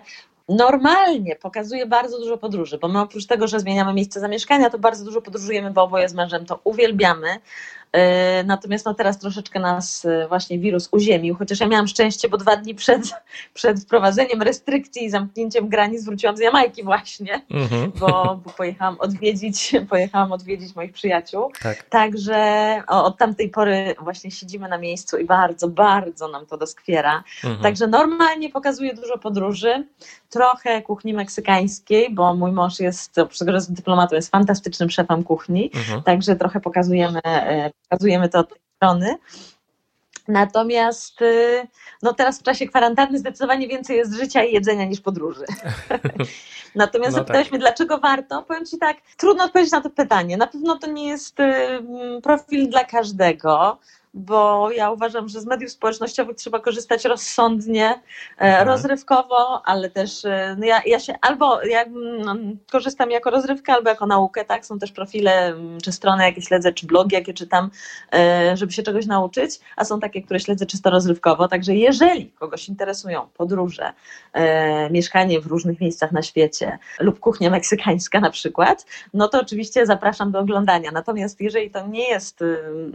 normalnie 0.50 1.36
pokazuje 1.36 1.86
bardzo 1.86 2.20
dużo 2.20 2.38
podróży, 2.38 2.78
bo 2.78 2.88
my 2.88 3.02
oprócz 3.02 3.26
tego, 3.26 3.48
że 3.48 3.60
zmieniamy 3.60 3.94
miejsce 3.94 4.20
zamieszkania, 4.20 4.70
to 4.70 4.80
bardzo 4.80 5.06
dużo 5.06 5.22
podróżujemy, 5.22 5.72
bo 5.72 5.84
oboje 5.84 6.10
z 6.10 6.14
mężem 6.14 6.46
to 6.46 6.60
uwielbiamy. 6.64 7.28
E, 7.96 8.44
natomiast 8.44 8.86
no 8.86 8.94
teraz 8.94 9.20
troszeczkę 9.20 9.60
nas 9.60 10.06
e, 10.06 10.28
właśnie 10.28 10.60
wirus 10.60 10.90
uziemił, 10.92 11.36
chociaż 11.36 11.60
ja 11.60 11.68
miałam 11.68 11.88
szczęście, 11.88 12.30
bo 12.30 12.38
dwa 12.38 12.56
dni 12.56 12.76
przed, 12.76 13.02
przed 13.54 13.80
wprowadzeniem 13.80 14.42
restrykcji 14.42 15.06
i 15.06 15.10
zamknięciem 15.10 15.70
granic 15.70 16.06
wróciłam 16.06 16.38
z 16.38 16.40
Jamajki 16.40 16.84
właśnie, 16.84 17.42
mhm. 17.52 17.92
bo, 18.00 18.40
bo, 18.46 18.52
pojechałam 18.58 19.00
odwiedzić, 19.00 19.72
pojechałam 19.90 20.32
odwiedzić 20.32 20.76
moich 20.76 20.94
przyjaciół. 20.94 21.52
Tak. 21.62 21.84
Także 21.84 22.82
od 22.88 23.18
tamtej 23.18 23.50
pory 23.50 23.96
właśnie 24.00 24.32
siedzimy 24.32 24.70
na 24.70 24.78
miejscu 24.78 25.18
i 25.18 25.26
bardzo, 25.26 25.68
bardzo 25.68 26.28
nam 26.28 26.46
to 26.46 26.58
doskwiera. 26.58 27.24
Mhm. 27.44 27.64
Także 27.64 27.88
normalnie 27.88 28.50
pokazuję 28.50 28.94
dużo 28.94 29.18
podróży, 29.18 29.88
trochę 30.30 30.82
kuchni 30.82 31.14
meksykańskiej, 31.14 32.14
bo 32.14 32.36
mój 32.36 32.52
mąż 32.52 32.80
jest, 32.80 33.18
oprócz 33.18 33.40
tego, 33.40 33.52
że 33.52 33.58
jest 33.58 33.74
dyplomatą, 33.74 34.16
jest 34.16 34.32
fantastycznym 34.32 34.90
szefem 34.90 35.24
kuchni, 35.24 35.72
mhm. 35.76 36.04
także 36.04 36.36
trochę 36.36 36.60
pokazujemy 36.60 37.20
e, 37.26 37.72
pokazujemy 37.90 38.30
to 38.30 38.40
od 38.40 38.50
tej 38.50 38.60
strony. 38.76 39.18
Natomiast 40.28 41.22
y, 41.22 41.68
no 42.02 42.14
teraz 42.14 42.40
w 42.40 42.44
czasie 42.44 42.68
kwarantanny 42.68 43.20
zdecydowanie 43.20 43.68
więcej 43.68 43.98
jest 43.98 44.14
życia 44.14 44.44
i 44.44 44.54
jedzenia 44.54 44.86
niż 44.86 45.02
podróży. 45.02 45.46
Natomiast 46.76 47.12
no 47.12 47.18
zapytałeś 47.18 47.48
tak. 47.48 47.52
mnie, 47.52 47.60
dlaczego 47.60 47.98
warto? 47.98 48.44
Powiem 48.44 48.66
Ci 48.66 48.78
tak, 48.78 48.98
trudno 49.18 49.44
odpowiedzieć 49.44 49.72
na 49.72 49.82
to 49.82 49.90
pytanie. 49.90 50.38
Na 50.38 50.48
pewno 50.48 50.78
to 50.78 50.88
nie 50.88 51.08
jest 51.08 51.40
y, 51.40 51.44
profil 52.24 52.70
dla 52.70 52.84
każdego 52.84 53.78
bo 54.16 54.72
ja 54.72 54.92
uważam, 54.92 55.30
że 55.30 55.42
z 55.42 55.46
mediów 55.46 55.72
społecznościowych 55.72 56.36
trzeba 56.36 56.60
korzystać 56.60 57.06
rozsądnie, 57.06 57.90
e, 57.90 58.00
mhm. 58.38 58.68
rozrywkowo, 58.68 59.62
ale 59.66 59.90
też 59.90 60.26
e, 60.26 60.56
no 60.60 60.66
ja, 60.66 60.82
ja 60.86 61.00
się 61.00 61.16
albo 61.22 61.62
ja 61.64 61.84
mm, 61.84 62.58
korzystam 62.72 63.12
jako 63.12 63.30
rozrywkę, 63.30 63.74
albo 63.74 63.90
jako 63.90 64.06
naukę, 64.06 64.46
tak? 64.46 64.66
Są 64.66 64.80
też 64.80 64.92
profile 64.92 65.48
mm, 65.48 65.82
czy 65.82 65.92
strony, 65.92 66.24
jakie 66.24 66.42
śledzę, 66.42 66.74
czy 66.74 66.86
blogi, 66.86 67.16
jakie 67.16 67.34
czytam, 67.34 67.70
e, 68.14 68.58
żeby 68.58 68.72
się 68.72 68.84
czegoś 68.84 69.06
nauczyć, 69.06 69.60
a 69.76 69.86
są 69.86 70.00
takie, 70.00 70.22
które 70.22 70.40
śledzę 70.40 70.66
czysto 70.66 70.90
rozrywkowo. 70.90 71.48
Także 71.48 71.76
jeżeli 71.76 72.32
kogoś 72.32 72.70
interesują 72.70 73.28
podróże, 73.38 73.94
mieszkanie 74.92 75.42
w 75.42 75.46
różnych 75.46 75.82
miejscach 75.82 76.12
na 76.12 76.22
świecie 76.22 76.78
lub 77.00 77.20
kuchnia 77.20 77.50
meksykańska 77.50 78.20
na 78.20 78.30
przykład, 78.30 78.86
no 79.14 79.28
to 79.28 79.42
oczywiście 79.42 79.86
zapraszam 79.86 80.32
do 80.32 80.40
oglądania. 80.40 80.92
Natomiast 80.92 81.42
jeżeli 81.42 81.72
to 81.72 81.88
nie 81.88 82.10
jest 82.10 82.44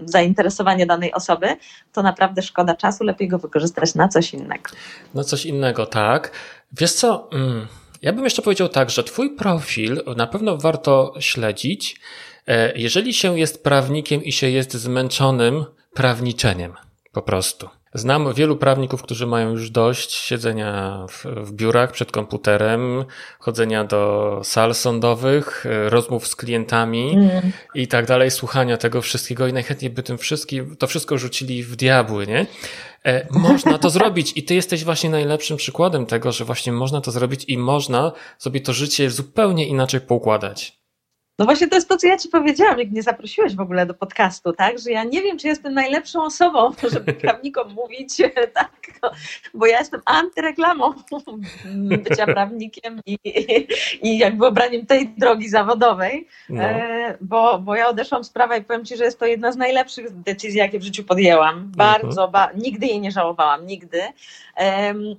zainteresowanie 0.05 0.87
danej 0.87 1.10
osoby, 1.13 1.57
to 1.93 2.03
naprawdę 2.03 2.43
szkoda 2.43 2.75
czasu, 2.75 3.05
lepiej 3.05 3.29
go 3.29 3.39
wykorzystać 3.39 3.95
na 3.95 4.09
coś 4.09 4.35
innego. 4.35 4.71
Na 5.15 5.25
coś 5.25 5.47
innego, 5.47 5.87
tak. 5.87 6.33
Wiesz 6.73 6.93
co, 6.93 7.29
mm, 7.33 7.67
ja 8.03 8.13
bym 8.13 8.25
jeszcze 8.25 8.43
powiedział 8.43 8.69
tak, 8.69 8.91
że 8.91 9.05
Twój 9.05 9.37
profil 9.37 10.03
na 10.17 10.27
pewno 10.27 10.57
warto 10.57 11.15
śledzić, 11.21 12.01
e, 12.47 12.79
jeżeli 12.79 13.15
się 13.15 13.39
jest 13.39 13.65
prawnikiem 13.65 14.25
i 14.25 14.33
się 14.33 14.51
jest 14.51 14.75
zmęczonym 14.75 15.65
prawniczeniem. 15.95 16.75
Po 17.13 17.23
prostu. 17.23 17.69
Znam 17.95 18.35
wielu 18.35 18.57
prawników, 18.57 19.03
którzy 19.03 19.27
mają 19.27 19.51
już 19.51 19.71
dość 19.71 20.13
siedzenia 20.13 21.01
w, 21.09 21.25
w, 21.25 21.53
biurach 21.53 21.93
przed 21.93 22.13
komputerem, 22.13 23.05
chodzenia 23.39 23.85
do 23.85 24.41
sal 24.45 24.75
sądowych, 24.75 25.65
rozmów 25.89 26.27
z 26.27 26.37
klientami 26.37 27.13
mm. 27.13 27.53
i 27.75 27.89
tak 27.89 28.07
dalej, 28.07 28.31
słuchania 28.31 28.77
tego 28.77 29.03
wszystkiego 29.03 29.47
i 29.47 29.53
najchętniej 29.53 29.91
by 29.91 30.03
tym 30.03 30.19
wszystkim, 30.19 30.77
to 30.77 30.87
wszystko 30.87 31.19
rzucili 31.19 31.63
w 31.63 31.77
diabły, 31.77 32.27
nie? 32.27 32.47
E, 33.07 33.27
można 33.31 33.79
to 33.79 33.91
zrobić 34.01 34.33
i 34.37 34.43
ty 34.43 34.55
jesteś 34.55 34.85
właśnie 34.85 35.11
najlepszym 35.11 35.57
przykładem 35.57 36.07
tego, 36.07 36.33
że 36.33 36.45
właśnie 36.45 36.73
można 36.73 37.01
to 37.01 37.11
zrobić 37.11 37.45
i 37.49 37.59
można 37.59 38.13
sobie 38.39 38.61
to 38.61 38.73
życie 38.73 39.11
zupełnie 39.11 39.67
inaczej 39.67 40.01
poukładać. 40.01 40.80
No 41.41 41.47
właśnie 41.47 41.69
to 41.69 41.75
jest 41.75 41.89
to, 41.89 41.97
co 41.97 42.07
ja 42.07 42.19
ci 42.19 42.29
powiedziałam, 42.29 42.79
jak 42.79 42.91
mnie 42.91 43.03
zaprosiłeś 43.03 43.57
w 43.57 43.61
ogóle 43.61 43.87
do 43.87 43.95
podcastu, 43.95 44.53
tak? 44.53 44.79
Że 44.79 44.91
ja 44.91 45.05
nie 45.05 45.23
wiem, 45.23 45.39
czy 45.39 45.49
jestem 45.49 45.75
najlepszą 45.75 46.25
osobą, 46.25 46.71
żeby 46.93 47.13
prawnikom 47.13 47.73
mówić 47.73 48.17
tak, 48.55 48.73
bo 49.55 49.67
ja 49.67 49.79
jestem 49.79 50.01
antyreklamą 50.05 50.93
bycia 52.05 52.27
prawnikiem 52.27 53.01
i, 53.07 53.19
i 54.03 54.19
jakby 54.19 54.47
obraniem 54.47 54.87
tej 54.87 55.09
drogi 55.09 55.49
zawodowej, 55.49 56.29
no. 56.49 56.63
E, 56.63 57.19
bo, 57.21 57.59
bo 57.59 57.75
ja 57.75 57.89
odeszłam 57.89 58.25
z 58.25 58.31
prawa 58.31 58.57
i 58.57 58.65
powiem 58.65 58.85
ci, 58.85 58.97
że 58.97 59.05
jest 59.05 59.19
to 59.19 59.27
jedna 59.27 59.53
z 59.53 59.57
najlepszych 59.57 60.21
decyzji, 60.23 60.59
jakie 60.59 60.79
w 60.79 60.83
życiu 60.83 61.05
podjęłam. 61.05 61.73
Bardzo, 61.77 62.25
mhm. 62.25 62.31
ba, 62.31 62.51
nigdy 62.57 62.87
jej 62.87 63.01
nie 63.01 63.11
żałowałam, 63.11 63.67
nigdy, 63.67 64.03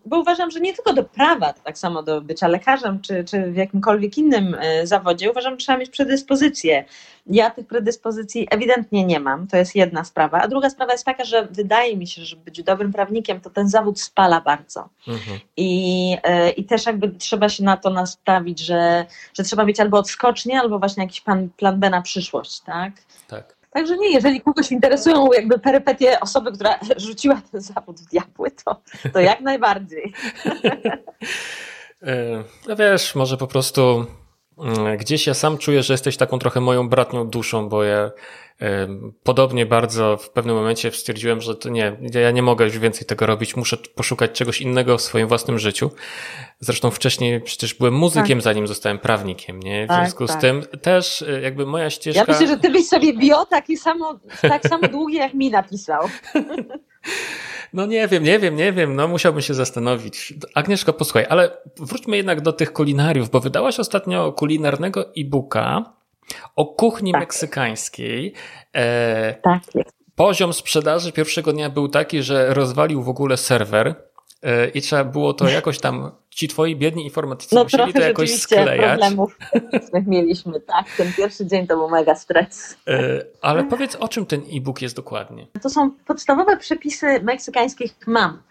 bo 0.06 0.20
uważam, 0.20 0.52
że 0.52 0.60
nie 0.60 0.74
tylko 0.74 0.94
do 0.94 1.04
prawa, 1.04 1.54
tak 1.54 1.78
samo 1.78 2.04
do 2.04 2.22
bycia 2.22 2.48
lekarzem, 2.48 3.02
czy, 3.02 3.24
czy 3.24 3.52
w 3.52 3.56
jakimkolwiek 3.56 4.18
innym 4.18 4.56
e, 4.60 4.88
zawodzie, 4.88 5.32
uważam, 5.32 5.54
że 5.54 5.58
trzeba 5.58 5.78
mieć 5.78 5.90
przede 5.90 6.11
predyspozycje. 6.12 6.86
Ja 7.28 7.49
tych 7.49 7.68
predyspozycji 7.68 8.47
ewidentnie 8.51 9.05
nie 9.05 9.20
mam, 9.20 9.47
to 9.47 9.57
jest 9.57 9.76
jedna 9.76 10.03
sprawa. 10.03 10.41
A 10.41 10.47
druga 10.47 10.70
sprawa 10.70 10.91
jest 10.91 11.05
taka, 11.05 11.26
że 11.26 11.47
wydaje 11.51 11.97
mi 11.97 12.07
się, 12.07 12.26
że 12.26 12.36
być 12.36 12.64
dobrym 12.64 12.93
prawnikiem, 12.93 13.41
to 13.41 13.49
ten 13.49 13.70
zawód 13.70 14.01
spala 14.01 14.41
bardzo. 14.41 14.89
Mhm. 15.07 15.39
I, 15.57 16.18
e, 16.24 16.49
I 16.49 16.66
też 16.66 16.86
jakby 16.86 17.09
trzeba 17.09 17.49
się 17.49 17.64
na 17.64 17.78
to 17.78 17.89
nastawić, 17.89 18.59
że, 18.59 19.05
że 19.38 19.43
trzeba 19.43 19.66
mieć 19.66 19.80
albo 19.80 19.97
odskocznie, 19.97 20.59
albo 20.59 20.80
właśnie 20.80 21.03
jakiś 21.03 21.22
plan, 21.22 21.49
plan 21.57 21.80
B 21.80 21.89
na 21.89 22.01
przyszłość, 22.01 22.59
tak? 22.59 22.93
Tak. 23.28 23.55
Także 23.72 23.97
nie, 23.97 24.12
jeżeli 24.14 24.41
kogoś 24.41 24.72
interesują 24.72 25.32
jakby 25.34 25.59
perypetie 25.59 26.20
osoby, 26.20 26.51
która 26.51 26.80
rzuciła 27.07 27.41
ten 27.51 27.62
zawód 27.62 27.99
w 27.99 28.09
diabły, 28.09 28.51
to, 28.66 28.82
to 29.14 29.20
jak 29.20 29.41
najbardziej. 29.41 30.14
E, 32.03 32.43
no 32.68 32.76
wiesz, 32.76 33.16
może 33.16 33.38
po 33.38 33.47
prostu 33.47 34.05
gdzieś 34.97 35.28
ja 35.28 35.34
sam 35.34 35.57
czuję, 35.57 35.84
że 35.84 35.93
jesteś 35.93 36.18
taką 36.18 36.39
trochę 36.39 36.62
moją 36.62 36.89
bratnią 36.89 37.28
duszą, 37.28 37.70
bo 37.70 37.84
ja 37.84 38.12
podobnie 39.24 39.66
bardzo 39.66 40.18
w 40.18 40.30
pewnym 40.30 40.55
momencie 40.55 40.91
stwierdziłem, 40.91 41.41
że 41.41 41.55
to 41.55 41.70
nie, 41.70 41.97
ja 42.14 42.32
nie 42.32 42.41
mogę 42.41 42.66
już 42.66 42.80
więcej 42.80 43.07
tego 43.07 43.26
robić, 43.26 43.55
muszę 43.55 43.78
poszukać 43.78 44.32
czegoś 44.32 44.62
innego 44.62 44.97
w 44.97 45.01
swoim 45.01 45.28
własnym 45.28 45.59
życiu. 45.59 45.91
Zresztą 46.59 46.91
wcześniej 46.91 47.41
przecież 47.41 47.74
byłem 47.74 47.93
muzykiem, 47.93 48.38
tak. 48.38 48.43
zanim 48.43 48.68
zostałem 48.68 48.99
prawnikiem, 48.99 49.59
nie? 49.59 49.86
W 49.86 49.88
tak, 49.88 49.97
związku 49.97 50.28
tak. 50.28 50.38
z 50.38 50.41
tym 50.41 50.64
też 50.82 51.22
e, 51.22 51.41
jakby 51.41 51.66
moja 51.66 51.89
ścieżka... 51.89 52.20
Ja 52.20 52.26
myślę, 52.28 52.47
że 52.47 52.57
ty 52.57 52.70
byś 52.70 52.88
sobie 52.88 53.14
bio 53.14 53.45
taki 53.45 53.78
samo, 53.78 54.20
tak 54.41 54.64
samo 54.68 54.88
długi 54.88 55.16
jak 55.16 55.34
mi 55.34 55.49
napisał. 55.49 56.01
No 57.74 57.86
nie 57.86 58.08
wiem, 58.08 58.24
nie 58.24 58.40
wiem, 58.40 58.56
nie 58.56 58.74
wiem, 58.74 58.96
no 58.96 59.08
musiałbym 59.08 59.42
się 59.42 59.54
zastanowić. 59.54 60.34
Agnieszko, 60.56 60.94
posłuchaj, 60.94 61.26
ale 61.30 61.58
wróćmy 61.78 62.18
jednak 62.18 62.42
do 62.42 62.54
tych 62.54 62.74
kulinariów, 62.74 63.30
bo 63.30 63.40
wydałaś 63.40 63.80
ostatnio 63.80 64.32
kulinarnego 64.32 65.06
e-booka 65.18 65.94
o 66.56 66.66
kuchni 66.66 67.12
tak. 67.12 67.22
meksykańskiej. 67.22 68.34
E, 68.74 69.34
tak. 69.34 69.62
Poziom 70.16 70.54
sprzedaży 70.54 71.12
pierwszego 71.12 71.54
dnia 71.54 71.70
był 71.70 71.88
taki, 71.88 72.24
że 72.24 72.54
rozwalił 72.54 73.04
w 73.04 73.10
ogóle 73.10 73.38
serwer 73.38 73.96
i 74.74 74.82
trzeba 74.82 75.04
było 75.04 75.34
to 75.34 75.50
jakoś 75.60 75.80
tam, 75.80 76.12
ci 76.30 76.48
twoi 76.48 76.76
biedni 76.76 77.04
informatycy 77.04 77.56
no, 77.56 77.64
musieli 77.64 77.94
to 77.94 78.02
jakoś 78.02 78.34
sklejać. 78.34 78.80
problemów 78.89 79.38
mieliśmy, 80.08 80.60
tak. 80.60 80.86
Ten 80.98 81.14
pierwszy 81.14 81.46
dzień 81.46 81.68
to 81.68 81.76
był 81.78 81.89
mega 81.89 82.16
stres. 82.16 82.78
E, 82.88 83.26
ale 83.42 83.64
powiedz, 83.64 83.96
o 83.96 84.08
czym 84.08 84.26
ten 84.26 84.42
e-book 84.54 84.82
jest 84.82 84.96
dokładnie? 84.96 85.48
To 85.62 85.70
są 85.70 85.92
podstawowe 85.92 86.58
przepisy 86.58 87.20
meksykańskich 87.24 87.96
mam 88.08 88.42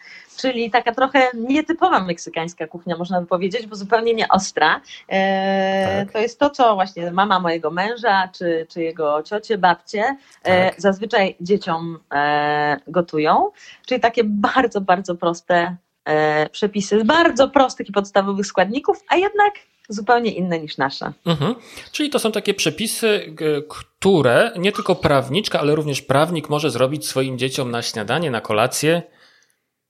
czyli 0.41 0.70
taka 0.70 0.95
trochę 0.95 1.28
nietypowa 1.34 2.01
meksykańska 2.01 2.66
kuchnia, 2.66 2.97
można 2.97 3.20
by 3.20 3.26
powiedzieć, 3.26 3.66
bo 3.66 3.76
zupełnie 3.76 4.14
nie 4.14 4.28
ostra. 4.28 4.80
E, 5.09 6.05
tak. 6.05 6.12
To 6.12 6.18
jest 6.18 6.38
to, 6.38 6.51
co 6.51 6.74
właśnie 6.74 7.11
mama 7.11 7.41
mojego 7.41 7.70
męża, 7.70 8.28
czy, 8.28 8.66
czy 8.68 8.82
jego 8.82 9.22
ciocie, 9.22 9.59
babcie 9.59 10.16
e, 10.43 10.70
tak. 10.70 10.80
zazwyczaj 10.80 11.36
dzieciom 11.41 11.99
e, 12.12 12.76
gotują, 12.86 13.51
czyli 13.86 14.01
takie 14.01 14.24
bardzo, 14.24 14.80
bardzo 14.80 15.14
proste 15.14 15.76
e, 16.05 16.49
przepisy 16.49 17.01
z 17.01 17.03
bardzo 17.07 17.49
prostych 17.49 17.88
i 17.88 17.93
podstawowych 17.93 18.47
składników, 18.47 19.05
a 19.09 19.16
jednak 19.16 19.53
zupełnie 19.88 20.30
inne 20.30 20.59
niż 20.59 20.78
nasze. 20.78 21.12
Mhm. 21.26 21.55
Czyli 21.93 22.11
to 22.11 22.18
są 22.18 22.32
takie 22.32 22.55
przepisy, 22.55 23.36
które 23.68 24.53
nie 24.59 24.72
tylko 24.72 24.97
prawniczka, 24.97 25.61
ale 25.61 25.74
również 25.74 26.03
prawnik 26.03 26.49
może 26.49 26.70
zrobić 26.70 27.07
swoim 27.07 27.38
dzieciom 27.38 27.70
na 27.70 27.82
śniadanie, 27.82 28.30
na 28.30 28.41
kolację 28.41 29.03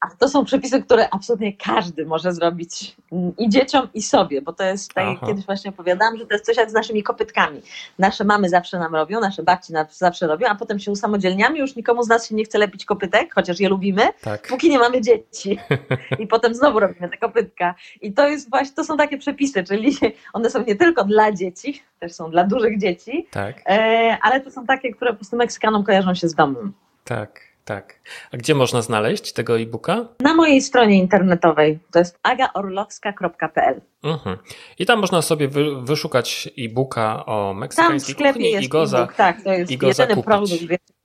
a 0.01 0.11
to 0.18 0.28
są 0.28 0.44
przepisy, 0.44 0.82
które 0.82 1.11
absolutnie 1.11 1.53
każdy 1.57 2.07
może 2.07 2.32
zrobić 2.32 2.96
i 3.38 3.48
dzieciom, 3.48 3.88
i 3.94 4.03
sobie, 4.03 4.42
bo 4.42 4.53
to 4.53 4.64
jest, 4.64 4.94
tak 4.94 5.07
jak 5.07 5.20
kiedyś 5.26 5.46
właśnie 5.46 5.70
opowiadałam, 5.70 6.18
że 6.18 6.26
to 6.26 6.34
jest 6.34 6.46
coś 6.46 6.57
jak 6.57 6.70
z 6.70 6.72
naszymi 6.72 7.03
kopytkami. 7.03 7.62
Nasze 7.98 8.24
mamy 8.24 8.48
zawsze 8.48 8.78
nam 8.78 8.94
robią, 8.94 9.20
nasze 9.20 9.42
babci 9.42 9.72
nam 9.72 9.86
zawsze 9.90 10.26
robią, 10.26 10.46
a 10.48 10.55
potem 10.55 10.78
się 10.78 10.90
usamodzielniamy, 10.90 11.59
już 11.59 11.76
nikomu 11.76 12.03
z 12.03 12.09
nas 12.09 12.28
się 12.28 12.34
nie 12.34 12.44
chce 12.44 12.59
lepić 12.59 12.84
kopytek, 12.84 13.34
chociaż 13.34 13.61
je 13.61 13.68
lubimy, 13.68 14.03
tak. 14.20 14.48
póki 14.48 14.70
nie 14.70 14.78
mamy 14.78 15.01
dzieci. 15.01 15.59
I 16.18 16.26
potem 16.26 16.55
znowu 16.55 16.80
robimy 16.80 17.09
te 17.09 17.16
kopytka. 17.16 17.74
I 18.01 18.12
to 18.12 18.28
jest 18.28 18.51
właśnie, 18.51 18.74
to 18.74 18.84
są 18.84 18.96
takie 18.96 19.18
przepisy, 19.18 19.64
czyli 19.64 19.96
one 20.32 20.51
są 20.51 20.64
nie 20.64 20.76
tylko 20.76 21.05
dla 21.05 21.32
dzieci, 21.32 21.82
też 21.98 22.12
są 22.12 22.30
dla 22.30 22.44
dużych 22.44 22.78
dzieci, 22.78 23.26
tak. 23.30 23.62
E, 23.66 24.18
ale 24.22 24.40
to 24.40 24.51
są 24.51 24.66
takie, 24.66 24.92
które 24.94 25.11
po 25.11 25.16
prostu 25.16 25.36
Meksykanom 25.36 25.84
kojarzą 25.84 26.14
się 26.14 26.28
z 26.28 26.34
domem. 26.34 26.72
Tak. 27.05 27.49
Tak. 27.64 28.00
A 28.32 28.36
gdzie 28.36 28.54
można 28.54 28.82
znaleźć 28.82 29.32
tego 29.32 29.58
e-booka? 29.58 30.08
Na 30.20 30.34
mojej 30.34 30.62
stronie 30.62 30.98
internetowej. 30.98 31.78
To 31.92 31.98
jest 31.98 32.18
agaorlowska.pl. 32.22 33.80
Mhm. 34.02 34.36
I 34.78 34.86
tam 34.86 35.00
można 35.00 35.22
sobie 35.22 35.48
wy, 35.48 35.82
wyszukać 35.82 36.48
e-booka 36.58 37.26
o 37.26 37.54
meksykańskiej 37.54 38.14
tam 38.14 38.24
w 38.24 38.32
kuchni 38.32 38.50
jest 38.50 38.64
i 38.64 38.68
go 38.68 38.86
Tak, 39.16 39.42
to 39.42 39.52
jest 39.52 39.70
jedyny 39.70 40.22
produkt, 40.22 40.52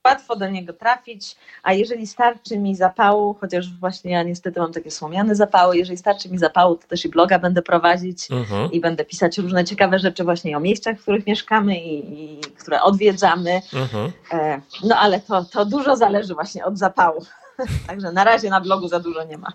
łatwo 0.06 0.36
do 0.36 0.48
niego 0.48 0.72
trafić, 0.72 1.36
a 1.62 1.72
jeżeli 1.72 2.06
starczy 2.06 2.58
mi 2.58 2.76
zapału, 2.76 3.34
chociaż 3.40 3.70
właśnie 3.70 4.10
ja 4.10 4.22
niestety 4.22 4.60
mam 4.60 4.72
takie 4.72 4.90
słomiane 4.90 5.34
zapały, 5.34 5.76
jeżeli 5.76 5.98
starczy 5.98 6.28
mi 6.28 6.38
zapału, 6.38 6.76
to 6.76 6.86
też 6.86 7.04
i 7.04 7.08
bloga 7.08 7.38
będę 7.38 7.62
prowadzić 7.62 8.30
mhm. 8.30 8.72
i 8.72 8.80
będę 8.80 9.04
pisać 9.04 9.38
różne 9.38 9.64
ciekawe 9.64 9.98
rzeczy 9.98 10.24
właśnie 10.24 10.56
o 10.56 10.60
miejscach, 10.60 10.98
w 10.98 11.02
których 11.02 11.26
mieszkamy 11.26 11.78
i, 11.78 12.22
i 12.22 12.40
które 12.40 12.82
odwiedzamy. 12.82 13.60
Mhm. 13.74 14.12
E, 14.32 14.60
no 14.84 14.96
ale 14.96 15.20
to, 15.20 15.44
to 15.44 15.64
dużo 15.64 15.96
zależy 15.96 16.34
właśnie 16.34 16.64
od 16.64 16.78
zapału. 16.78 17.24
Także 17.88 18.12
na 18.12 18.24
razie 18.24 18.50
na 18.50 18.60
blogu 18.60 18.88
za 18.88 19.00
dużo 19.00 19.24
nie 19.24 19.38
ma. 19.38 19.52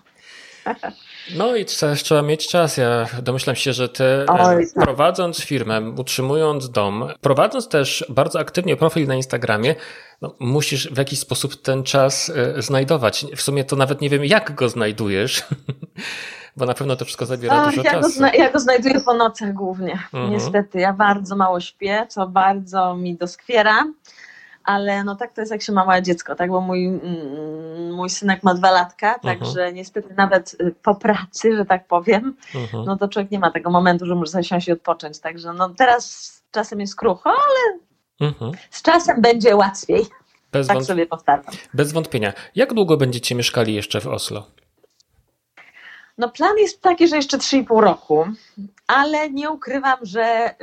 No 1.30 1.56
i 1.56 1.64
też 1.64 2.02
trzeba 2.02 2.22
mieć 2.22 2.48
czas. 2.48 2.76
Ja 2.76 3.06
domyślam 3.22 3.56
się, 3.56 3.72
że 3.72 3.88
ty 3.88 4.04
Oj, 4.28 4.66
tak. 4.74 4.84
prowadząc 4.84 5.38
firmę, 5.38 5.80
utrzymując 5.96 6.70
dom, 6.70 7.08
prowadząc 7.20 7.68
też 7.68 8.04
bardzo 8.08 8.40
aktywnie 8.40 8.76
profil 8.76 9.06
na 9.06 9.14
Instagramie, 9.14 9.74
no, 10.22 10.34
musisz 10.40 10.88
w 10.88 10.98
jakiś 10.98 11.18
sposób 11.18 11.62
ten 11.62 11.82
czas 11.82 12.32
e, 12.34 12.62
znajdować. 12.62 13.26
W 13.36 13.42
sumie 13.42 13.64
to 13.64 13.76
nawet 13.76 14.00
nie 14.00 14.10
wiem, 14.10 14.24
jak 14.24 14.54
go 14.54 14.68
znajdujesz, 14.68 15.42
bo 16.56 16.66
na 16.66 16.74
pewno 16.74 16.96
to 16.96 17.04
wszystko 17.04 17.26
zabiera 17.26 17.64
dużo 17.64 17.82
ja 17.82 17.90
czasu. 17.90 18.20
Go 18.20 18.26
ja 18.26 18.50
go 18.50 18.60
znajduję 18.60 19.00
po 19.00 19.14
nocach 19.14 19.52
głównie. 19.52 19.92
Mhm. 19.92 20.30
Niestety, 20.30 20.78
ja 20.78 20.92
bardzo 20.92 21.36
mało 21.36 21.60
śpię, 21.60 22.06
co 22.08 22.28
bardzo 22.28 22.94
mi 22.96 23.16
doskwiera 23.16 23.84
ale 24.64 25.04
no 25.04 25.16
tak 25.16 25.32
to 25.32 25.40
jest 25.40 25.52
jak 25.52 25.62
się 25.62 25.72
ma 25.72 25.84
małe 25.84 26.02
dziecko, 26.02 26.34
tak, 26.34 26.50
bo 26.50 26.60
mój, 26.60 26.86
mm, 26.86 27.92
mój 27.94 28.10
synek 28.10 28.42
ma 28.42 28.54
dwa 28.54 28.70
latka, 28.70 29.14
uh-huh. 29.14 29.22
także 29.22 29.72
niestety 29.72 30.14
nawet 30.16 30.56
y, 30.60 30.74
po 30.82 30.94
pracy, 30.94 31.56
że 31.56 31.64
tak 31.64 31.86
powiem, 31.86 32.36
uh-huh. 32.54 32.86
no 32.86 32.96
to 32.96 33.08
człowiek 33.08 33.30
nie 33.30 33.38
ma 33.38 33.50
tego 33.50 33.70
momentu, 33.70 34.06
że 34.06 34.14
może 34.14 34.30
zasiąść 34.30 34.68
i 34.68 34.72
odpocząć, 34.72 35.18
także 35.18 35.52
no 35.52 35.68
teraz 35.68 36.32
czasem 36.50 36.80
jest 36.80 36.96
krucho, 36.96 37.30
ale 37.30 37.78
uh-huh. 38.30 38.52
z 38.70 38.82
czasem 38.82 39.20
będzie 39.20 39.56
łatwiej. 39.56 40.06
Bez 40.52 40.66
tak 40.66 40.76
wąt... 40.76 40.86
sobie 40.86 41.06
powtarzam. 41.06 41.54
Bez 41.74 41.92
wątpienia. 41.92 42.32
Jak 42.54 42.74
długo 42.74 42.96
będziecie 42.96 43.34
mieszkali 43.34 43.74
jeszcze 43.74 44.00
w 44.00 44.06
Oslo? 44.06 44.46
No 46.18 46.28
plan 46.28 46.58
jest 46.58 46.82
taki, 46.82 47.08
że 47.08 47.16
jeszcze 47.16 47.38
3,5 47.38 47.80
roku, 47.80 48.26
ale 48.86 49.30
nie 49.30 49.50
ukrywam, 49.50 49.98
że 50.02 50.54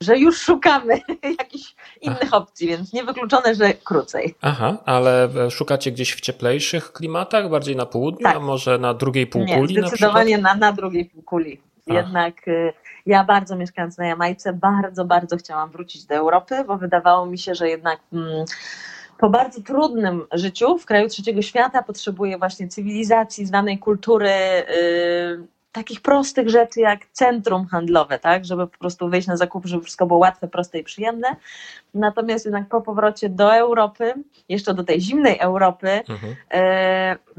że 0.00 0.18
już 0.18 0.40
szukamy 0.40 1.00
jakichś 1.38 1.74
innych 2.00 2.18
Aha. 2.22 2.36
opcji, 2.36 2.68
więc 2.68 2.92
niewykluczone, 2.92 3.54
że 3.54 3.74
krócej. 3.74 4.34
Aha, 4.40 4.76
ale 4.86 5.28
szukacie 5.50 5.92
gdzieś 5.92 6.12
w 6.12 6.20
cieplejszych 6.20 6.92
klimatach, 6.92 7.50
bardziej 7.50 7.76
na 7.76 7.86
południu, 7.86 8.24
tak. 8.24 8.36
a 8.36 8.40
może 8.40 8.78
na 8.78 8.94
drugiej 8.94 9.26
półkuli? 9.26 9.74
Nie, 9.74 9.80
zdecydowanie 9.80 10.38
na, 10.38 10.54
na, 10.54 10.60
na 10.60 10.72
drugiej 10.72 11.04
półkuli. 11.04 11.60
Jednak 11.86 12.48
y, 12.48 12.72
ja 13.06 13.24
bardzo 13.24 13.56
mieszkając 13.56 13.98
na 13.98 14.06
Jamajce, 14.06 14.52
bardzo, 14.52 15.04
bardzo 15.04 15.36
chciałam 15.36 15.70
wrócić 15.70 16.04
do 16.04 16.14
Europy, 16.14 16.64
bo 16.66 16.78
wydawało 16.78 17.26
mi 17.26 17.38
się, 17.38 17.54
że 17.54 17.68
jednak 17.68 18.00
mm, 18.12 18.44
po 19.18 19.30
bardzo 19.30 19.60
trudnym 19.60 20.26
życiu 20.32 20.78
w 20.78 20.86
kraju 20.86 21.08
trzeciego 21.08 21.42
świata 21.42 21.82
potrzebuje 21.82 22.38
właśnie 22.38 22.68
cywilizacji, 22.68 23.46
znanej 23.46 23.78
kultury, 23.78 24.30
yy, 24.30 25.46
takich 25.72 26.00
prostych 26.00 26.48
rzeczy 26.48 26.80
jak 26.80 27.06
centrum 27.12 27.66
handlowe, 27.66 28.18
tak, 28.18 28.44
żeby 28.44 28.66
po 28.66 28.78
prostu 28.78 29.08
wyjść 29.08 29.28
na 29.28 29.36
zakupy, 29.36 29.68
żeby 29.68 29.82
wszystko 29.82 30.06
było 30.06 30.18
łatwe, 30.18 30.48
proste 30.48 30.78
i 30.78 30.84
przyjemne. 30.84 31.36
Natomiast 31.94 32.44
jednak 32.44 32.68
po 32.68 32.80
powrocie 32.80 33.28
do 33.28 33.56
Europy, 33.56 34.14
jeszcze 34.48 34.74
do 34.74 34.84
tej 34.84 35.00
zimnej 35.00 35.38
Europy, 35.38 36.00
mhm. 36.08 36.36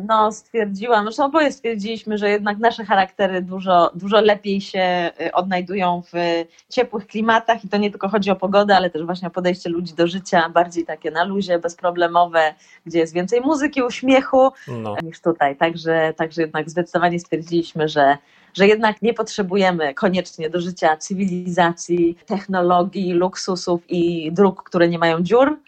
No 0.07 0.31
stwierdziłam, 0.31 1.03
zresztą 1.03 1.25
oboje 1.25 1.51
stwierdziliśmy, 1.51 2.17
że 2.17 2.29
jednak 2.29 2.57
nasze 2.57 2.85
charaktery 2.85 3.41
dużo, 3.41 3.91
dużo 3.95 4.21
lepiej 4.21 4.61
się 4.61 4.79
e, 4.79 5.31
odnajdują 5.33 6.01
w 6.13 6.45
ciepłych 6.69 7.07
klimatach 7.07 7.65
i 7.65 7.69
to 7.69 7.77
nie 7.77 7.91
tylko 7.91 8.09
chodzi 8.09 8.31
o 8.31 8.35
pogodę, 8.35 8.75
ale 8.75 8.89
też 8.89 9.03
właśnie 9.03 9.27
o 9.27 9.31
podejście 9.31 9.69
ludzi 9.69 9.93
do 9.93 10.07
życia, 10.07 10.49
bardziej 10.49 10.85
takie 10.85 11.11
na 11.11 11.23
luzie, 11.23 11.59
bezproblemowe, 11.59 12.53
gdzie 12.85 12.99
jest 12.99 13.13
więcej 13.13 13.41
muzyki, 13.41 13.83
uśmiechu 13.83 14.51
no. 14.67 14.95
niż 15.03 15.21
tutaj. 15.21 15.55
Także, 15.55 16.13
także 16.17 16.41
jednak 16.41 16.69
zdecydowanie 16.69 17.19
stwierdziliśmy, 17.19 17.89
że 17.89 18.17
że 18.53 18.67
jednak 18.67 19.01
nie 19.01 19.13
potrzebujemy 19.13 19.93
koniecznie 19.93 20.49
do 20.49 20.61
życia 20.61 20.97
cywilizacji, 20.97 22.17
technologii, 22.25 23.13
luksusów 23.13 23.81
i 23.89 24.31
dróg, 24.31 24.63
które 24.63 24.87
nie 24.87 24.99
mają 24.99 25.21
dziur. 25.21 25.59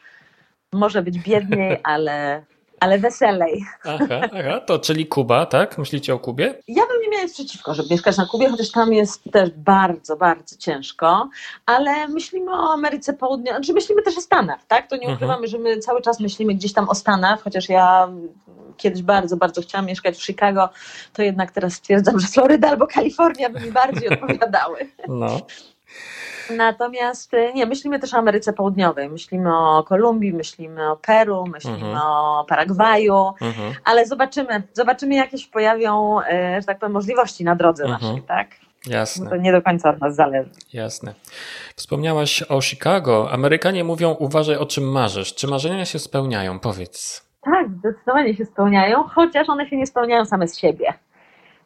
Może 0.74 1.02
być 1.02 1.20
biedniej, 1.20 1.80
ale 1.84 2.44
ale 2.84 3.00
weselej. 3.00 3.66
Aha, 3.84 4.22
aha, 4.40 4.60
to 4.60 4.80
czyli 4.80 5.08
Kuba, 5.08 5.46
tak? 5.46 5.78
Myślicie 5.78 6.14
o 6.14 6.20
Kubie? 6.20 6.56
Ja 6.68 6.84
bym 6.88 7.02
nie 7.02 7.10
miała 7.10 7.24
nic 7.24 7.34
przeciwko, 7.34 7.74
żeby 7.74 7.90
mieszkać 7.92 8.18
na 8.18 8.26
Kubie, 8.26 8.50
chociaż 8.50 8.72
tam 8.72 8.94
jest 8.94 9.24
też 9.32 9.50
bardzo, 9.50 10.18
bardzo 10.18 10.58
ciężko, 10.58 11.30
ale 11.66 12.08
myślimy 12.08 12.52
o 12.52 12.74
Ameryce 12.74 13.14
Południowej, 13.14 13.54
znaczy 13.54 13.74
myślimy 13.74 14.02
też 14.02 14.18
o 14.18 14.22
Stanach, 14.22 14.66
tak? 14.68 14.88
To 14.88 14.96
nie 14.96 15.02
mhm. 15.02 15.16
ukrywamy, 15.16 15.48
że 15.48 15.58
my 15.58 15.78
cały 15.78 16.02
czas 16.02 16.20
myślimy 16.20 16.54
gdzieś 16.54 16.74
tam 16.74 16.90
o 16.90 16.96
Stanach, 16.96 17.44
chociaż 17.44 17.70
ja 17.70 18.10
kiedyś 18.78 19.02
bardzo, 19.02 19.38
bardzo 19.38 19.62
chciałam 19.62 19.86
mieszkać 19.86 20.18
w 20.18 20.26
Chicago, 20.26 20.70
to 21.14 21.22
jednak 21.22 21.52
teraz 21.52 21.74
stwierdzam, 21.74 22.20
że 22.20 22.28
Floryda 22.28 22.70
albo 22.70 22.88
Kalifornia 22.88 23.50
by 23.50 23.60
mi 23.60 23.72
bardziej 23.72 24.10
odpowiadały. 24.14 24.88
No. 25.08 25.42
Natomiast 26.50 27.34
y, 27.34 27.54
nie, 27.54 27.66
myślimy 27.66 28.00
też 28.00 28.14
o 28.14 28.18
Ameryce 28.18 28.54
Południowej, 28.54 29.10
myślimy 29.10 29.58
o 29.58 29.84
Kolumbii, 29.84 30.34
myślimy 30.34 30.92
o 30.92 30.98
Peru, 30.98 31.46
myślimy 31.48 31.78
mhm. 31.78 31.98
o 31.98 32.46
Paragwaju, 32.50 33.34
mhm. 33.42 33.74
ale 33.84 34.06
zobaczymy, 34.06 34.64
zobaczymy 34.74 35.16
jakie 35.16 35.38
się 35.38 35.52
pojawią, 35.52 36.22
y, 36.22 36.26
że 36.62 36.66
tak 36.66 36.80
powiem, 36.80 36.94
możliwości 36.94 37.44
na 37.44 37.56
drodze 37.56 37.84
mhm. 37.84 38.02
naszej, 38.02 38.22
tak? 38.28 38.48
Jasne. 38.88 39.30
To 39.30 39.36
nie 39.36 39.52
do 39.52 39.62
końca 39.62 39.90
od 39.90 40.02
nas 40.02 40.16
zależy. 40.16 40.50
Jasne. 40.74 41.14
Wspomniałaś 41.76 42.44
o 42.50 42.62
Chicago. 42.62 43.32
Amerykanie 43.32 43.84
mówią, 43.84 44.16
uważaj 44.20 44.56
o 44.58 44.66
czym 44.66 44.84
marzysz. 44.84 45.36
Czy 45.36 45.48
marzenia 45.48 45.86
się 45.86 46.00
spełniają? 46.00 46.60
Powiedz. 46.60 47.26
Tak, 47.42 47.68
zdecydowanie 47.80 48.36
się 48.36 48.46
spełniają, 48.46 49.04
chociaż 49.04 49.50
one 49.50 49.70
się 49.70 49.78
nie 49.78 49.88
spełniają 49.88 50.26
same 50.26 50.48
z 50.48 50.58
siebie. 50.58 50.94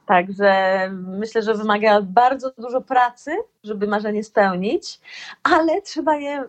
Także 0.08 0.51
myślę, 0.93 1.41
że 1.41 1.53
wymaga 1.53 2.01
bardzo 2.01 2.51
dużo 2.58 2.82
pracy, 2.82 3.32
żeby 3.64 3.88
marzenie 3.88 4.24
spełnić, 4.24 4.99
ale 5.43 5.82
trzeba 5.82 6.16
je 6.16 6.43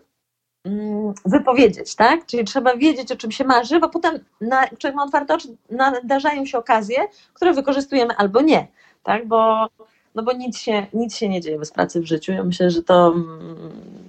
mm, 0.65 1.15
wypowiedzieć, 1.25 1.95
tak? 1.95 2.27
Czyli 2.27 2.45
trzeba 2.45 2.77
wiedzieć, 2.77 3.13
o 3.13 3.17
czym 3.17 3.31
się 3.31 3.45
marzy, 3.45 3.81
bo 3.81 3.89
potem, 3.89 4.25
na, 4.41 4.69
człowiek 4.69 4.97
ma 4.97 5.05
otwarte 5.05 5.35
oczy, 5.35 5.49
nadarzają 5.71 6.47
się 6.47 6.59
okazje, 6.59 6.99
które 7.35 7.53
wykorzystujemy 7.53 8.17
albo 8.17 8.41
nie, 8.41 8.67
tak? 9.03 9.29
Bo, 9.29 9.67
no 10.15 10.23
bo 10.23 10.33
nic 10.33 10.59
się, 10.59 10.87
nic 10.95 11.17
się 11.17 11.29
nie 11.29 11.41
dzieje 11.41 11.59
bez 11.59 11.73
pracy 11.73 12.01
w 12.01 12.07
życiu. 12.07 12.33
Ja 12.33 12.45
myślę, 12.45 12.71
że 12.71 12.83
to 12.83 13.13
mm, 13.13 14.08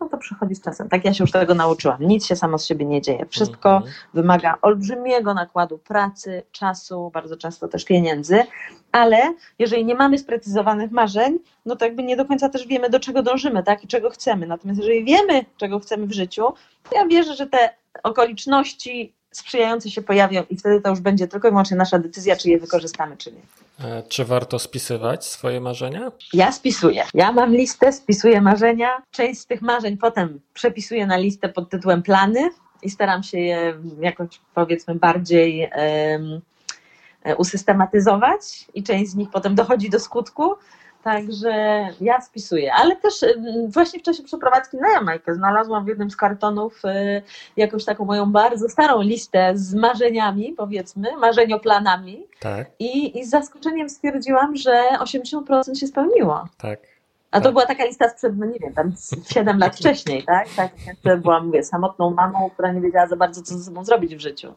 no 0.00 0.08
to 0.08 0.18
przychodzi 0.18 0.54
z 0.54 0.60
czasem. 0.60 0.88
Tak 0.88 1.04
ja 1.04 1.14
się 1.14 1.24
już 1.24 1.30
tego 1.30 1.54
nauczyłam. 1.54 1.96
Nic 2.00 2.26
się 2.26 2.36
samo 2.36 2.58
z 2.58 2.66
siebie 2.66 2.84
nie 2.84 3.02
dzieje. 3.02 3.26
Wszystko 3.30 3.76
mhm. 3.76 3.94
wymaga 4.14 4.58
olbrzymiego 4.62 5.34
nakładu 5.34 5.78
pracy, 5.78 6.42
czasu, 6.52 7.10
bardzo 7.14 7.36
często 7.36 7.68
też 7.68 7.84
pieniędzy, 7.84 8.42
ale 8.92 9.34
jeżeli 9.58 9.84
nie 9.84 9.94
mamy 9.94 10.18
sprecyzowanych 10.18 10.90
marzeń, 10.90 11.38
no 11.66 11.76
to 11.76 11.84
jakby 11.84 12.02
nie 12.02 12.16
do 12.16 12.24
końca 12.24 12.48
też 12.48 12.66
wiemy, 12.66 12.90
do 12.90 13.00
czego 13.00 13.22
dążymy, 13.22 13.62
tak, 13.62 13.84
i 13.84 13.88
czego 13.88 14.10
chcemy. 14.10 14.46
Natomiast 14.46 14.80
jeżeli 14.80 15.04
wiemy, 15.04 15.44
czego 15.56 15.80
chcemy 15.80 16.06
w 16.06 16.12
życiu, 16.12 16.42
to 16.90 16.96
ja 16.96 17.06
wierzę, 17.06 17.34
że 17.34 17.46
te 17.46 17.70
okoliczności 18.02 19.14
sprzyjające 19.30 19.90
się 19.90 20.02
pojawią 20.02 20.42
i 20.50 20.56
wtedy 20.56 20.80
to 20.80 20.90
już 20.90 21.00
będzie 21.00 21.28
tylko 21.28 21.48
i 21.48 21.50
wyłącznie 21.50 21.76
nasza 21.76 21.98
decyzja, 21.98 22.36
czy 22.36 22.50
je 22.50 22.58
wykorzystamy, 22.58 23.16
czy 23.16 23.32
nie. 23.32 23.40
E, 23.80 24.02
czy 24.02 24.24
warto 24.24 24.58
spisywać 24.58 25.26
swoje 25.26 25.60
marzenia? 25.60 26.12
Ja 26.32 26.52
spisuję. 26.52 27.04
Ja 27.14 27.32
mam 27.32 27.54
listę, 27.54 27.92
spisuję 27.92 28.40
marzenia. 28.40 29.02
Część 29.10 29.40
z 29.40 29.46
tych 29.46 29.62
marzeń 29.62 29.96
potem 29.96 30.40
przepisuję 30.54 31.06
na 31.06 31.16
listę 31.16 31.48
pod 31.48 31.70
tytułem 31.70 32.02
plany 32.02 32.50
i 32.82 32.90
staram 32.90 33.22
się 33.22 33.40
je 33.40 33.74
jakoś 34.00 34.28
powiedzmy 34.54 34.94
bardziej 34.94 35.70
um, 36.16 36.40
usystematyzować 37.38 38.66
i 38.74 38.82
część 38.82 39.10
z 39.10 39.14
nich 39.14 39.30
potem 39.30 39.54
dochodzi 39.54 39.90
do 39.90 40.00
skutku. 40.00 40.54
Także 41.04 41.52
ja 42.00 42.20
spisuję, 42.20 42.74
ale 42.74 42.96
też 42.96 43.14
właśnie 43.68 44.00
w 44.00 44.02
czasie 44.02 44.22
przeprowadzki 44.22 44.76
na 44.76 44.90
Jamajkę 44.90 45.34
znalazłam 45.34 45.84
w 45.84 45.88
jednym 45.88 46.10
z 46.10 46.16
kartonów 46.16 46.84
y, 46.84 47.22
jakąś 47.56 47.84
taką 47.84 48.04
moją 48.04 48.32
bardzo 48.32 48.68
starą 48.68 49.02
listę 49.02 49.52
z 49.54 49.74
marzeniami, 49.74 50.54
powiedzmy, 50.56 51.16
marzenioplanami. 51.16 52.26
Tak. 52.40 52.70
I, 52.78 53.18
I 53.18 53.24
z 53.24 53.30
zaskoczeniem 53.30 53.88
stwierdziłam, 53.88 54.56
że 54.56 54.82
80% 55.00 55.74
się 55.74 55.86
spełniło. 55.86 56.48
Tak. 56.58 56.93
A 57.34 57.40
to 57.40 57.44
tak. 57.44 57.52
była 57.52 57.66
taka 57.66 57.84
lista 57.84 58.08
sprzed, 58.08 58.36
no 58.36 58.46
nie 58.46 58.58
wiem, 58.58 58.74
tam 58.74 58.92
7 59.32 59.58
lat 59.58 59.76
wcześniej, 59.76 60.22
tak? 60.22 60.48
Tak, 60.56 60.72
jeszcze 60.86 61.16
byłam, 61.16 61.46
mówię, 61.46 61.62
samotną 61.62 62.10
mamą, 62.10 62.50
która 62.50 62.72
nie 62.72 62.80
wiedziała 62.80 63.06
za 63.06 63.16
bardzo, 63.16 63.42
co 63.42 63.58
ze 63.58 63.64
sobą 63.64 63.84
zrobić 63.84 64.16
w 64.16 64.20
życiu. 64.20 64.54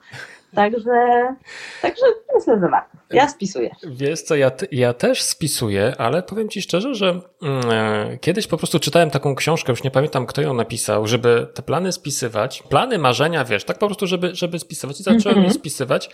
Także, 0.55 1.35
także 1.81 2.05
myślę, 2.35 2.59
że 2.59 2.69
warto. 2.69 2.97
Ja 3.11 3.29
spisuję. 3.29 3.69
Wiesz 3.83 4.21
co, 4.21 4.35
ja, 4.35 4.51
ja 4.71 4.93
też 4.93 5.21
spisuję, 5.21 5.93
ale 5.97 6.23
powiem 6.23 6.49
Ci 6.49 6.61
szczerze, 6.61 6.95
że 6.95 7.21
mm, 7.41 7.61
e, 7.71 8.17
kiedyś 8.17 8.47
po 8.47 8.57
prostu 8.57 8.79
czytałem 8.79 9.09
taką 9.09 9.35
książkę, 9.35 9.71
już 9.71 9.83
nie 9.83 9.91
pamiętam, 9.91 10.25
kto 10.25 10.41
ją 10.41 10.53
napisał, 10.53 11.07
żeby 11.07 11.47
te 11.53 11.61
plany 11.61 11.91
spisywać, 11.91 12.63
plany, 12.69 12.97
marzenia, 12.97 13.45
wiesz, 13.45 13.63
tak 13.63 13.77
po 13.77 13.85
prostu, 13.85 14.07
żeby, 14.07 14.35
żeby 14.35 14.59
spisywać 14.59 14.99
i 14.99 15.03
zacząłem 15.03 15.37
mm 15.37 15.49
-hmm. 15.49 15.53
je 15.53 15.59
spisywać. 15.59 16.09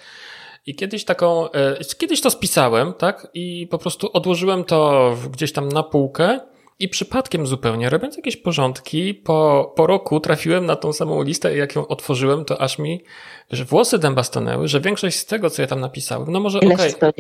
I 0.66 0.76
kiedyś 0.76 1.06
taką, 1.06 1.52
e, 1.52 1.76
kiedyś 1.98 2.22
to 2.22 2.30
spisałem, 2.30 2.94
tak? 2.94 3.28
I 3.34 3.68
po 3.72 3.78
prostu 3.78 4.10
odłożyłem 4.14 4.64
to 4.64 5.12
gdzieś 5.32 5.54
tam 5.54 5.70
na 5.70 5.84
półkę 5.84 6.40
i 6.80 6.90
przypadkiem 6.90 7.48
zupełnie, 7.48 7.90
robiąc 7.90 8.18
jakieś 8.18 8.38
porządki, 8.38 9.14
po, 9.14 9.74
po 9.76 9.88
roku 9.88 10.20
trafiłem 10.20 10.66
na 10.66 10.76
tą 10.76 10.94
samą 10.94 11.24
listę 11.24 11.56
i 11.56 11.58
jak 11.58 11.76
ją 11.76 11.88
otworzyłem, 11.88 12.46
to 12.46 12.62
aż 12.62 12.80
mi 12.80 13.04
że 13.52 13.66
włosy 13.66 14.00
dęba 14.00 14.24
stanęły, 14.24 14.68
że 14.68 14.82
większość 14.82 15.18
z 15.18 15.26
tego, 15.26 15.50
co 15.50 15.62
ja 15.62 15.68
tam 15.68 15.80
napisałem, 15.80 16.32
no 16.32 16.40
może 16.40 16.58
okej, 16.58 16.96
okay, 16.96 17.14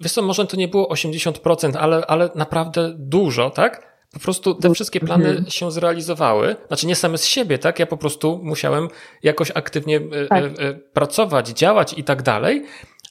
wiesz 0.00 0.12
co, 0.12 0.22
może 0.22 0.46
to 0.46 0.56
nie 0.56 0.68
było 0.68 0.88
80%, 0.88 1.76
ale, 1.76 2.06
ale 2.06 2.30
naprawdę 2.34 2.94
dużo, 2.98 3.50
tak? 3.50 3.92
Po 4.12 4.20
prostu 4.20 4.54
te 4.54 4.74
wszystkie 4.74 5.00
plany 5.00 5.28
mhm. 5.28 5.50
się 5.50 5.70
zrealizowały. 5.70 6.56
Znaczy 6.66 6.86
nie 6.86 6.96
same 6.96 7.18
z 7.18 7.24
siebie, 7.24 7.58
tak? 7.58 7.78
Ja 7.78 7.86
po 7.86 7.96
prostu 7.96 8.40
musiałem 8.42 8.88
jakoś 9.22 9.50
aktywnie 9.50 9.96
e, 9.96 10.26
tak. 10.26 10.44
E, 10.44 10.46
e, 10.46 10.74
pracować, 10.74 11.48
działać 11.48 11.94
i 11.96 12.04
tak 12.04 12.22
dalej 12.22 12.64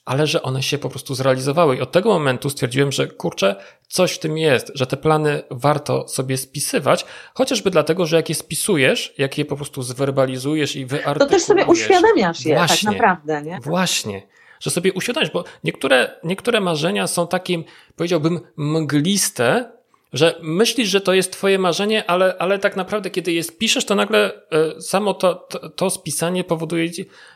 ale 0.06 0.28
że 0.28 0.42
one 0.42 0.64
się 0.64 0.78
po 0.78 0.90
prostu 0.90 1.16
zrealizowały. 1.16 1.78
I 1.78 1.82
od 1.82 1.92
tego 1.92 2.10
momentu 2.10 2.50
stwierdziłem, 2.50 2.92
że 2.92 3.08
kurczę, 3.08 3.56
coś 3.88 4.14
w 4.14 4.20
tym 4.20 4.38
jest, 4.38 4.72
że 4.76 4.88
te 4.88 4.98
plany 4.98 5.44
warto 5.52 6.08
sobie 6.08 6.38
spisywać, 6.38 7.06
chociażby 7.34 7.72
dlatego, 7.72 8.06
że 8.06 8.16
jak 8.16 8.30
je 8.30 8.36
spisujesz, 8.36 9.14
jak 9.18 9.38
je 9.38 9.46
po 9.46 9.56
prostu 9.56 9.82
zwerbalizujesz 9.82 10.76
i 10.76 10.86
wyartykulujesz. 10.86 11.30
To 11.30 11.36
też 11.36 11.44
sobie 11.44 11.66
uświadamiasz 11.66 12.46
je, 12.46 12.56
tak 12.56 12.68
właśnie, 12.68 12.90
tak 12.90 12.94
naprawdę, 12.94 13.42
nie? 13.42 13.60
Właśnie. 13.64 14.28
Że 14.60 14.70
sobie 14.70 14.94
uświadamiasz, 14.94 15.32
bo 15.32 15.44
niektóre, 15.64 16.20
niektóre 16.24 16.62
marzenia 16.62 17.08
są 17.08 17.28
takim, 17.28 17.64
powiedziałbym, 17.96 18.40
mgliste, 18.58 19.72
że 20.14 20.36
myślisz, 20.42 20.90
że 20.90 21.02
to 21.02 21.14
jest 21.14 21.32
twoje 21.32 21.60
marzenie, 21.60 22.10
ale, 22.10 22.36
ale 22.40 22.60
tak 22.60 22.76
naprawdę, 22.76 23.10
kiedy 23.10 23.32
je 23.32 23.44
spiszesz, 23.44 23.86
to 23.86 23.96
nagle 23.96 24.32
e, 24.52 24.82
samo 24.82 25.14
to, 25.14 25.36
to, 25.36 25.70
to 25.70 25.90
spisanie 25.90 26.44
powoduje 26.44 26.90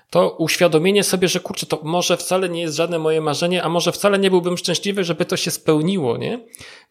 to 0.09 0.36
uświadomienie 0.38 1.03
sobie, 1.03 1.28
że 1.28 1.39
kurczę, 1.39 1.65
to 1.65 1.80
może 1.84 2.17
wcale 2.17 2.49
nie 2.49 2.61
jest 2.61 2.76
żadne 2.76 2.99
moje 2.99 3.21
marzenie, 3.21 3.63
a 3.63 3.69
może 3.69 3.91
wcale 3.91 4.19
nie 4.19 4.30
byłbym 4.30 4.57
szczęśliwy, 4.57 5.03
żeby 5.03 5.26
to 5.26 5.38
się 5.38 5.51
spełniło, 5.51 6.17
nie? 6.17 6.39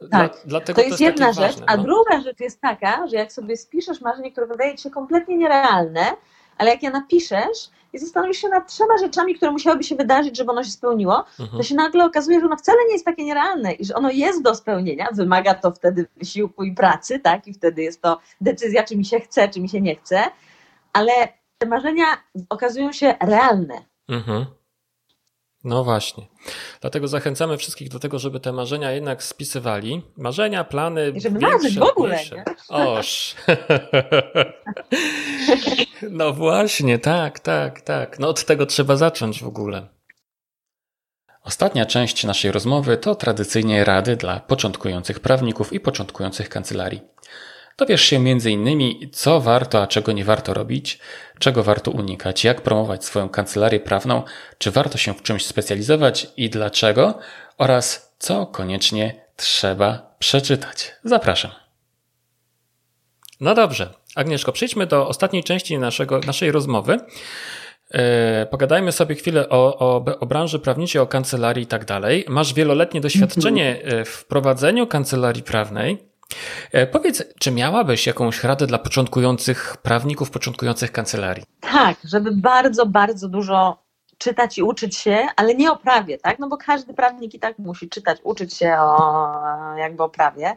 Dla, 0.00 0.08
tak. 0.08 0.40
Dlatego 0.44 0.82
to 0.82 0.86
jest, 0.86 0.98
to 0.98 1.04
jest 1.04 1.18
jedna 1.18 1.32
rzecz, 1.32 1.56
ważne, 1.56 1.66
a 1.66 1.76
no. 1.76 1.82
druga 1.82 2.20
rzecz 2.20 2.40
jest 2.40 2.60
taka, 2.60 3.06
że 3.06 3.16
jak 3.16 3.32
sobie 3.32 3.56
spiszesz 3.56 4.00
marzenie, 4.00 4.32
które 4.32 4.46
wydaje 4.46 4.76
ci 4.76 4.82
się 4.82 4.90
kompletnie 4.90 5.36
nierealne, 5.36 6.16
ale 6.58 6.70
jak 6.70 6.82
je 6.82 6.90
napiszesz, 6.90 7.70
i 7.94 7.98
zastanowisz 7.98 8.38
się 8.38 8.48
nad 8.48 8.68
trzema 8.68 8.98
rzeczami, 8.98 9.34
które 9.34 9.50
musiałyby 9.50 9.84
się 9.84 9.96
wydarzyć, 9.96 10.36
żeby 10.36 10.50
ono 10.50 10.64
się 10.64 10.70
spełniło, 10.70 11.24
mhm. 11.40 11.58
to 11.58 11.62
się 11.62 11.74
nagle 11.74 12.04
okazuje, 12.04 12.40
że 12.40 12.46
ono 12.46 12.56
wcale 12.56 12.78
nie 12.86 12.92
jest 12.92 13.04
takie 13.04 13.24
nierealne 13.24 13.72
i 13.72 13.84
że 13.84 13.94
ono 13.94 14.10
jest 14.10 14.42
do 14.42 14.54
spełnienia, 14.54 15.08
wymaga 15.12 15.54
to 15.54 15.70
wtedy 15.70 16.06
wysiłku 16.16 16.64
i 16.64 16.72
pracy, 16.72 17.18
tak? 17.18 17.48
I 17.48 17.54
wtedy 17.54 17.82
jest 17.82 18.02
to 18.02 18.20
decyzja, 18.40 18.82
czy 18.82 18.96
mi 18.96 19.04
się 19.04 19.20
chce, 19.20 19.48
czy 19.48 19.60
mi 19.60 19.68
się 19.68 19.80
nie 19.80 19.96
chce, 19.96 20.24
ale 20.92 21.12
te 21.58 21.66
marzenia 21.66 22.04
okazują 22.48 22.92
się 22.92 23.14
realne. 23.20 23.84
Mhm. 24.08 24.44
No 25.64 25.84
właśnie. 25.84 26.26
Dlatego 26.80 27.08
zachęcamy 27.08 27.56
wszystkich 27.56 27.88
do 27.88 27.98
tego, 27.98 28.18
żeby 28.18 28.40
te 28.40 28.52
marzenia 28.52 28.92
jednak 28.92 29.22
spisywali. 29.22 30.02
Marzenia, 30.16 30.64
plany. 30.64 31.12
I 31.16 31.20
żeby 31.20 31.38
większe, 31.38 31.58
marzyć 31.58 31.78
w 31.78 31.82
ogóle. 31.82 32.18
Nie? 32.32 32.44
Oż. 32.68 33.34
no 36.10 36.32
właśnie, 36.32 36.98
tak, 36.98 37.40
tak, 37.40 37.80
tak. 37.80 38.18
No 38.18 38.28
od 38.28 38.44
tego 38.44 38.66
trzeba 38.66 38.96
zacząć 38.96 39.42
w 39.42 39.46
ogóle. 39.46 39.88
Ostatnia 41.44 41.86
część 41.86 42.24
naszej 42.24 42.52
rozmowy 42.52 42.96
to 42.96 43.14
tradycyjnie 43.14 43.84
rady 43.84 44.16
dla 44.16 44.40
początkujących 44.40 45.20
prawników 45.20 45.72
i 45.72 45.80
początkujących 45.80 46.48
kancelarii. 46.48 47.00
Dowiesz 47.78 48.02
się 48.02 48.16
m.in. 48.16 49.10
co 49.12 49.40
warto, 49.40 49.82
a 49.82 49.86
czego 49.86 50.12
nie 50.12 50.24
warto 50.24 50.54
robić, 50.54 50.98
czego 51.38 51.62
warto 51.62 51.90
unikać, 51.90 52.44
jak 52.44 52.60
promować 52.60 53.04
swoją 53.04 53.28
kancelarię 53.28 53.80
prawną, 53.80 54.22
czy 54.58 54.70
warto 54.70 54.98
się 54.98 55.14
w 55.14 55.22
czymś 55.22 55.46
specjalizować 55.46 56.26
i 56.36 56.50
dlaczego, 56.50 57.18
oraz 57.58 58.14
co 58.18 58.46
koniecznie 58.46 59.24
trzeba 59.36 60.14
przeczytać. 60.18 60.92
Zapraszam. 61.04 61.50
No 63.40 63.54
dobrze, 63.54 63.94
Agnieszko, 64.14 64.52
przejdźmy 64.52 64.86
do 64.86 65.08
ostatniej 65.08 65.44
części 65.44 65.78
naszego, 65.78 66.20
naszej 66.20 66.52
rozmowy. 66.52 66.98
E, 67.90 68.46
pogadajmy 68.46 68.92
sobie 68.92 69.14
chwilę 69.14 69.48
o, 69.48 69.78
o, 69.78 70.04
o 70.20 70.26
branży 70.26 70.58
prawniczej, 70.58 71.02
o 71.02 71.06
kancelarii 71.06 71.64
i 71.64 71.66
tak 71.66 71.84
dalej. 71.84 72.24
Masz 72.28 72.54
wieloletnie 72.54 73.00
doświadczenie 73.00 73.82
e, 73.82 74.04
w 74.04 74.24
prowadzeniu 74.24 74.86
kancelarii 74.86 75.42
prawnej. 75.42 76.13
E, 76.72 76.86
powiedz, 76.86 77.24
czy 77.38 77.50
miałabyś 77.50 78.06
jakąś 78.06 78.44
radę 78.44 78.66
dla 78.66 78.78
początkujących 78.78 79.76
prawników, 79.82 80.30
początkujących 80.30 80.92
kancelarii? 80.92 81.44
Tak, 81.60 81.96
żeby 82.04 82.32
bardzo, 82.32 82.86
bardzo 82.86 83.28
dużo 83.28 83.84
czytać 84.18 84.58
i 84.58 84.62
uczyć 84.62 84.96
się, 84.96 85.26
ale 85.36 85.54
nie 85.54 85.72
o 85.72 85.76
prawie, 85.76 86.18
tak? 86.18 86.38
No 86.38 86.48
bo 86.48 86.56
każdy 86.56 86.94
prawnik 86.94 87.34
i 87.34 87.38
tak 87.38 87.58
musi 87.58 87.88
czytać, 87.88 88.18
uczyć 88.22 88.54
się 88.54 88.76
o 88.78 89.76
jakby 89.76 90.02
o 90.02 90.08
prawie, 90.08 90.56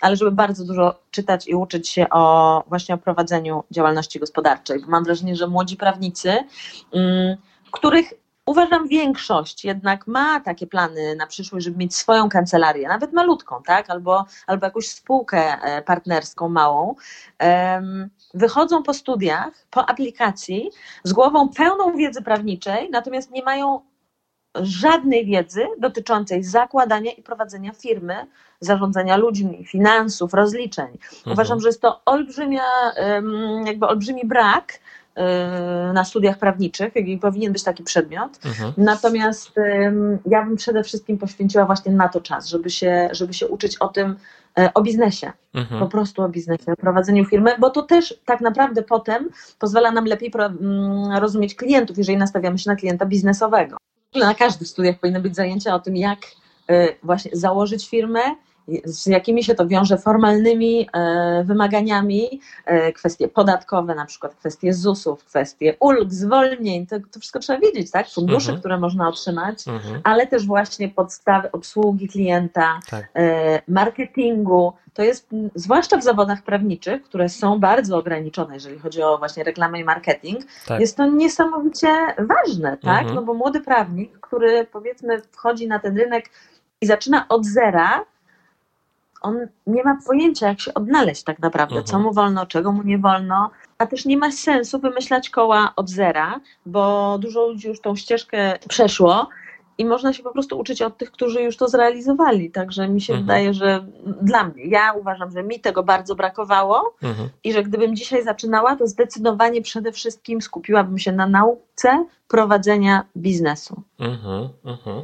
ale 0.00 0.16
żeby 0.16 0.30
bardzo 0.30 0.64
dużo 0.64 1.00
czytać 1.10 1.48
i 1.48 1.54
uczyć 1.54 1.88
się 1.88 2.06
o 2.10 2.64
właśnie 2.66 2.94
o 2.94 2.98
prowadzeniu 2.98 3.64
działalności 3.70 4.20
gospodarczej. 4.20 4.80
Bo 4.80 4.86
mam 4.86 5.04
wrażenie, 5.04 5.36
że 5.36 5.46
młodzi 5.46 5.76
prawnicy, 5.76 6.36
mm, 6.92 7.36
których 7.72 8.12
Uważam, 8.48 8.88
większość 8.88 9.64
jednak 9.64 10.06
ma 10.06 10.40
takie 10.40 10.66
plany 10.66 11.16
na 11.16 11.26
przyszłość, 11.26 11.64
żeby 11.64 11.78
mieć 11.78 11.96
swoją 11.96 12.28
kancelarię, 12.28 12.88
nawet 12.88 13.12
malutką, 13.12 13.62
tak? 13.66 13.90
albo, 13.90 14.24
albo 14.46 14.66
jakąś 14.66 14.88
spółkę 14.88 15.62
e, 15.62 15.82
partnerską 15.82 16.48
małą. 16.48 16.94
Wychodzą 18.34 18.82
po 18.82 18.94
studiach, 18.94 19.66
po 19.70 19.88
aplikacji 19.88 20.70
z 21.04 21.12
głową 21.12 21.48
pełną 21.48 21.96
wiedzy 21.96 22.22
prawniczej, 22.22 22.90
natomiast 22.90 23.30
nie 23.30 23.42
mają 23.42 23.80
żadnej 24.54 25.26
wiedzy 25.26 25.66
dotyczącej 25.78 26.44
zakładania 26.44 27.12
i 27.12 27.22
prowadzenia 27.22 27.72
firmy, 27.72 28.26
zarządzania 28.60 29.16
ludźmi, 29.16 29.64
finansów, 29.66 30.34
rozliczeń. 30.34 30.88
Mhm. 30.88 31.32
Uważam, 31.32 31.60
że 31.60 31.68
jest 31.68 31.82
to 31.82 32.00
olbrzymia, 32.04 32.64
jakby 33.64 33.86
olbrzymi 33.86 34.26
brak 34.26 34.80
na 35.94 36.04
studiach 36.04 36.38
prawniczych 36.38 36.96
i 36.96 37.18
powinien 37.18 37.52
być 37.52 37.62
taki 37.62 37.82
przedmiot. 37.82 38.38
Mhm. 38.44 38.72
Natomiast 38.76 39.52
ja 40.26 40.44
bym 40.44 40.56
przede 40.56 40.82
wszystkim 40.84 41.18
poświęciła 41.18 41.64
właśnie 41.64 41.92
na 41.92 42.08
to 42.08 42.20
czas, 42.20 42.48
żeby 42.48 42.70
się, 42.70 43.08
żeby 43.12 43.34
się 43.34 43.48
uczyć 43.48 43.76
o 43.76 43.88
tym, 43.88 44.16
e, 44.58 44.74
o 44.74 44.82
biznesie, 44.82 45.32
mhm. 45.54 45.80
po 45.80 45.88
prostu 45.88 46.22
o 46.22 46.28
biznesie, 46.28 46.72
o 46.72 46.76
prowadzeniu 46.76 47.24
firmy, 47.24 47.54
bo 47.58 47.70
to 47.70 47.82
też 47.82 48.20
tak 48.24 48.40
naprawdę 48.40 48.82
potem 48.82 49.28
pozwala 49.58 49.90
nam 49.90 50.04
lepiej 50.04 50.32
rozumieć 51.18 51.54
klientów, 51.54 51.98
jeżeli 51.98 52.18
nastawiamy 52.18 52.58
się 52.58 52.70
na 52.70 52.76
klienta 52.76 53.06
biznesowego. 53.06 53.76
Na 54.14 54.34
każdych 54.34 54.68
studiach 54.68 54.98
powinny 54.98 55.20
być 55.20 55.36
zajęcia 55.36 55.74
o 55.74 55.78
tym, 55.78 55.96
jak 55.96 56.18
e, 56.68 56.88
właśnie 57.02 57.30
założyć 57.34 57.90
firmę, 57.90 58.20
z 58.84 59.06
jakimi 59.06 59.44
się 59.44 59.54
to 59.54 59.66
wiąże 59.66 59.98
formalnymi 59.98 60.88
e, 60.92 61.44
wymaganiami, 61.44 62.40
e, 62.64 62.92
kwestie 62.92 63.28
podatkowe, 63.28 63.94
na 63.94 64.04
przykład 64.04 64.34
kwestie 64.34 64.74
ZUS-ów, 64.74 65.24
kwestie 65.24 65.76
ulg, 65.80 66.12
zwolnień, 66.12 66.86
to, 66.86 66.96
to 67.12 67.20
wszystko 67.20 67.38
trzeba 67.38 67.58
wiedzieć, 67.58 67.90
tak? 67.90 68.08
Fundusze, 68.08 68.48
mhm. 68.48 68.58
które 68.58 68.78
można 68.78 69.08
otrzymać, 69.08 69.68
mhm. 69.68 70.00
ale 70.04 70.26
też 70.26 70.46
właśnie 70.46 70.88
podstawy 70.88 71.52
obsługi 71.52 72.08
klienta, 72.08 72.80
tak. 72.90 73.08
E, 73.14 73.62
marketingu. 73.68 74.72
To 74.94 75.02
jest, 75.02 75.28
zwłaszcza 75.54 75.96
w 75.96 76.02
zawodach 76.02 76.42
prawniczych, 76.42 77.02
które 77.02 77.28
są 77.28 77.60
bardzo 77.60 77.98
ograniczone, 77.98 78.54
jeżeli 78.54 78.78
chodzi 78.78 79.02
o 79.02 79.18
właśnie 79.18 79.44
reklamę 79.44 79.80
i 79.80 79.84
marketing, 79.84 80.44
tak. 80.66 80.80
jest 80.80 80.96
to 80.96 81.06
niesamowicie 81.06 81.88
ważne, 82.18 82.78
tak? 82.82 82.98
Mhm. 82.98 83.14
No 83.14 83.22
bo 83.22 83.34
młody 83.34 83.60
prawnik, 83.60 84.20
który 84.20 84.66
powiedzmy 84.66 85.22
wchodzi 85.32 85.68
na 85.68 85.78
ten 85.78 85.96
rynek 85.96 86.30
i 86.80 86.86
zaczyna 86.86 87.28
od 87.28 87.46
zera, 87.46 88.04
on 89.22 89.48
nie 89.66 89.84
ma 89.84 89.98
pojęcia, 90.06 90.48
jak 90.48 90.60
się 90.60 90.74
odnaleźć 90.74 91.22
tak 91.22 91.38
naprawdę, 91.38 91.76
mhm. 91.76 91.86
co 91.86 91.98
mu 91.98 92.12
wolno, 92.12 92.46
czego 92.46 92.72
mu 92.72 92.82
nie 92.82 92.98
wolno, 92.98 93.50
a 93.78 93.86
też 93.86 94.04
nie 94.04 94.16
ma 94.16 94.32
sensu 94.32 94.78
wymyślać 94.78 95.30
koła 95.30 95.72
od 95.76 95.90
zera, 95.90 96.40
bo 96.66 97.18
dużo 97.18 97.46
ludzi 97.46 97.68
już 97.68 97.80
tą 97.80 97.96
ścieżkę 97.96 98.58
przeszło 98.68 99.28
i 99.78 99.84
można 99.84 100.12
się 100.12 100.22
po 100.22 100.30
prostu 100.30 100.58
uczyć 100.58 100.82
od 100.82 100.96
tych, 100.96 101.10
którzy 101.10 101.42
już 101.42 101.56
to 101.56 101.68
zrealizowali. 101.68 102.50
Także 102.50 102.88
mi 102.88 103.00
się 103.00 103.12
mhm. 103.12 103.26
wydaje, 103.26 103.54
że 103.54 103.86
dla 104.22 104.44
mnie, 104.44 104.64
ja 104.64 104.92
uważam, 104.92 105.30
że 105.30 105.42
mi 105.42 105.60
tego 105.60 105.82
bardzo 105.82 106.14
brakowało 106.14 106.94
mhm. 107.02 107.28
i 107.44 107.52
że 107.52 107.62
gdybym 107.62 107.96
dzisiaj 107.96 108.24
zaczynała, 108.24 108.76
to 108.76 108.86
zdecydowanie 108.86 109.62
przede 109.62 109.92
wszystkim 109.92 110.42
skupiłabym 110.42 110.98
się 110.98 111.12
na 111.12 111.26
nauce 111.26 112.06
prowadzenia 112.28 113.04
biznesu. 113.16 113.82
Mhm, 113.98 114.48
mhm. 114.64 115.02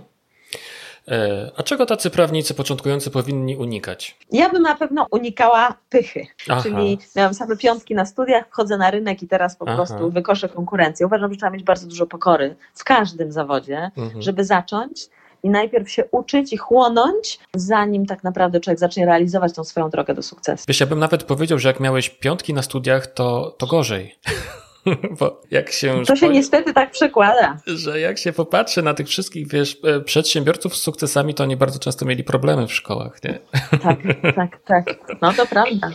E, 1.08 1.50
a 1.56 1.62
czego 1.62 1.86
tacy 1.86 2.10
prawnicy 2.10 2.54
początkujący 2.54 3.10
powinni 3.10 3.56
unikać? 3.56 4.18
Ja 4.32 4.50
bym 4.50 4.62
na 4.62 4.74
pewno 4.74 5.06
unikała 5.10 5.74
pychy. 5.88 6.26
Aha. 6.48 6.62
Czyli 6.62 6.98
miałam 7.16 7.34
same 7.34 7.56
piątki 7.56 7.94
na 7.94 8.06
studiach, 8.06 8.48
wchodzę 8.48 8.76
na 8.76 8.90
rynek 8.90 9.22
i 9.22 9.28
teraz 9.28 9.56
po 9.56 9.64
Aha. 9.68 9.76
prostu 9.76 10.10
wykoszę 10.10 10.48
konkurencję. 10.48 11.06
Uważam, 11.06 11.32
że 11.32 11.36
trzeba 11.36 11.52
mieć 11.52 11.62
bardzo 11.62 11.86
dużo 11.86 12.06
pokory 12.06 12.56
w 12.74 12.84
każdym 12.84 13.32
zawodzie, 13.32 13.90
mhm. 13.96 14.22
żeby 14.22 14.44
zacząć 14.44 15.08
i 15.42 15.50
najpierw 15.50 15.90
się 15.90 16.04
uczyć 16.10 16.52
i 16.52 16.56
chłonąć, 16.56 17.38
zanim 17.54 18.06
tak 18.06 18.24
naprawdę 18.24 18.60
człowiek 18.60 18.78
zacznie 18.78 19.06
realizować 19.06 19.54
tą 19.54 19.64
swoją 19.64 19.90
drogę 19.90 20.14
do 20.14 20.22
sukcesu. 20.22 20.64
Wiesz, 20.68 20.80
ja 20.80 20.86
bym 20.86 20.98
nawet 20.98 21.24
powiedział, 21.24 21.58
że 21.58 21.68
jak 21.68 21.80
miałeś 21.80 22.10
piątki 22.10 22.54
na 22.54 22.62
studiach, 22.62 23.06
to, 23.06 23.54
to 23.58 23.66
gorzej. 23.66 24.14
Bo 25.20 25.42
jak 25.50 25.72
się 25.72 26.02
to 26.06 26.16
się 26.16 26.28
niestety 26.28 26.72
tak 26.72 26.90
przekłada. 26.90 27.56
Że 27.66 28.00
jak 28.00 28.18
się 28.18 28.32
popatrzy 28.32 28.82
na 28.82 28.94
tych 28.94 29.08
wszystkich, 29.08 29.48
wiesz, 29.48 29.76
e, 29.84 30.00
przedsiębiorców 30.00 30.76
z 30.76 30.82
sukcesami, 30.82 31.34
to 31.34 31.42
oni 31.42 31.56
bardzo 31.56 31.78
często 31.78 32.04
mieli 32.04 32.24
problemy 32.24 32.66
w 32.66 32.72
szkołach, 32.72 33.24
nie? 33.24 33.38
Tak, 33.82 33.98
tak, 34.36 34.60
tak. 34.64 34.98
No 35.22 35.32
to 35.32 35.46
prawda. 35.46 35.90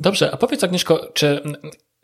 Dobrze, 0.00 0.30
a 0.32 0.36
powiedz 0.36 0.64
Agnieszko, 0.64 1.10
czy 1.14 1.42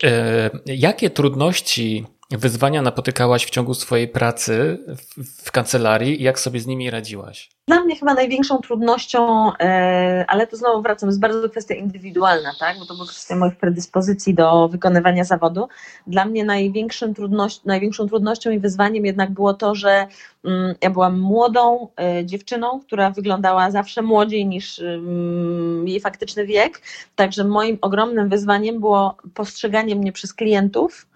e, 0.04 0.50
jakie 0.66 1.10
trudności 1.10 2.04
wyzwania 2.30 2.82
napotykałaś 2.82 3.46
w 3.46 3.50
ciągu 3.50 3.74
swojej 3.74 4.08
pracy 4.08 4.78
w, 5.16 5.44
w 5.46 5.52
kancelarii 5.52 6.20
i 6.20 6.24
jak 6.24 6.40
sobie 6.40 6.60
z 6.60 6.66
nimi 6.66 6.90
radziłaś? 6.90 7.50
Dla 7.68 7.80
mnie 7.80 7.96
chyba 7.96 8.14
największą 8.14 8.58
trudnością, 8.58 9.52
e, 9.60 10.24
ale 10.28 10.46
to 10.46 10.56
znowu 10.56 10.82
wracam, 10.82 11.08
jest 11.08 11.20
bardzo 11.20 11.48
kwestia 11.48 11.74
indywidualna, 11.74 12.52
tak? 12.60 12.78
bo 12.78 12.86
to 12.86 12.94
była 12.94 13.06
kwestia 13.06 13.36
moich 13.36 13.56
predyspozycji 13.56 14.34
do 14.34 14.68
wykonywania 14.68 15.24
zawodu. 15.24 15.68
Dla 16.06 16.24
mnie 16.24 16.44
największym 16.44 17.14
trudność, 17.14 17.64
największą 17.64 18.08
trudnością 18.08 18.50
i 18.50 18.58
wyzwaniem 18.58 19.06
jednak 19.06 19.30
było 19.30 19.54
to, 19.54 19.74
że 19.74 20.06
mm, 20.44 20.74
ja 20.82 20.90
byłam 20.90 21.20
młodą 21.20 21.88
e, 22.00 22.26
dziewczyną, 22.26 22.80
która 22.80 23.10
wyglądała 23.10 23.70
zawsze 23.70 24.02
młodziej 24.02 24.46
niż 24.46 24.78
mm, 24.78 25.88
jej 25.88 26.00
faktyczny 26.00 26.46
wiek, 26.46 26.80
także 27.16 27.44
moim 27.44 27.78
ogromnym 27.80 28.28
wyzwaniem 28.28 28.80
było 28.80 29.16
postrzeganie 29.34 29.96
mnie 29.96 30.12
przez 30.12 30.34
klientów, 30.34 31.06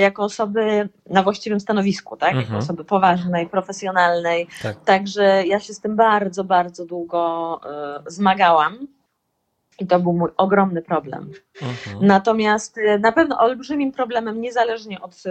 jako 0.00 0.24
osoby 0.24 0.88
na 1.10 1.22
właściwym 1.22 1.60
stanowisku, 1.60 2.16
tak? 2.16 2.28
Mhm. 2.28 2.44
Jako 2.44 2.58
osoby 2.58 2.84
poważnej, 2.84 3.46
profesjonalnej. 3.46 4.46
Tak. 4.62 4.84
Także 4.84 5.46
ja 5.46 5.60
się 5.60 5.74
z 5.74 5.80
tym 5.80 5.96
bardzo, 5.96 6.44
bardzo 6.44 6.86
długo 6.86 7.60
y, 8.06 8.10
zmagałam. 8.10 8.86
I 9.78 9.86
to 9.86 10.00
był 10.00 10.12
mój 10.12 10.30
ogromny 10.36 10.82
problem. 10.82 11.30
Mhm. 11.62 12.06
Natomiast 12.06 12.78
y, 12.78 12.98
na 12.98 13.12
pewno 13.12 13.38
olbrzymim 13.38 13.92
problemem, 13.92 14.40
niezależnie 14.40 15.00
od 15.00 15.12
y, 15.26 15.30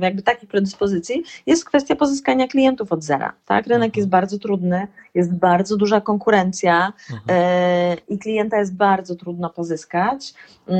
jakby 0.00 0.22
takich 0.22 0.48
predyspozycji, 0.48 1.22
jest 1.46 1.64
kwestia 1.64 1.96
pozyskania 1.96 2.48
klientów 2.48 2.92
od 2.92 3.04
zera. 3.04 3.32
Tak? 3.46 3.66
Rynek 3.66 3.86
mhm. 3.86 4.00
jest 4.00 4.08
bardzo 4.08 4.38
trudny, 4.38 4.86
jest 5.14 5.34
bardzo 5.34 5.76
duża 5.76 6.00
konkurencja 6.00 6.92
mhm. 7.12 7.40
y, 7.40 7.96
i 8.08 8.18
klienta 8.18 8.58
jest 8.58 8.76
bardzo 8.76 9.14
trudno 9.14 9.50
pozyskać, 9.50 10.34
y, 10.68 10.72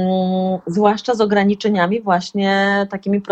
zwłaszcza 0.66 1.14
z 1.14 1.20
ograniczeniami 1.20 2.00
właśnie 2.00 2.86
takimi 2.90 3.22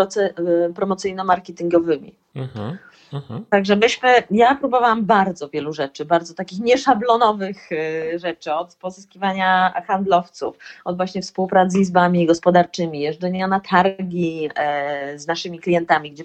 promocyjno-marketingowymi. 0.73 2.15
Mhm. 2.35 2.77
Mhm. 3.13 3.45
Także 3.49 3.75
myśmy, 3.75 4.09
ja 4.31 4.55
próbowałam 4.55 5.05
bardzo 5.05 5.49
wielu 5.49 5.73
rzeczy, 5.73 6.05
bardzo 6.05 6.33
takich 6.33 6.59
nieszablonowych 6.59 7.71
y, 7.71 8.19
rzeczy, 8.19 8.53
od 8.53 8.75
pozyskiwania 8.75 9.73
handlowców, 9.87 10.57
od 10.85 10.97
właśnie 10.97 11.21
współpracy 11.21 11.77
z 11.77 11.79
izbami 11.79 12.25
gospodarczymi, 12.25 12.99
jeżdżenia 12.99 13.47
na 13.47 13.59
targi 13.59 14.49
e, 14.55 15.19
z 15.19 15.27
naszymi 15.27 15.59
klientami, 15.59 16.11
gdzie 16.11 16.23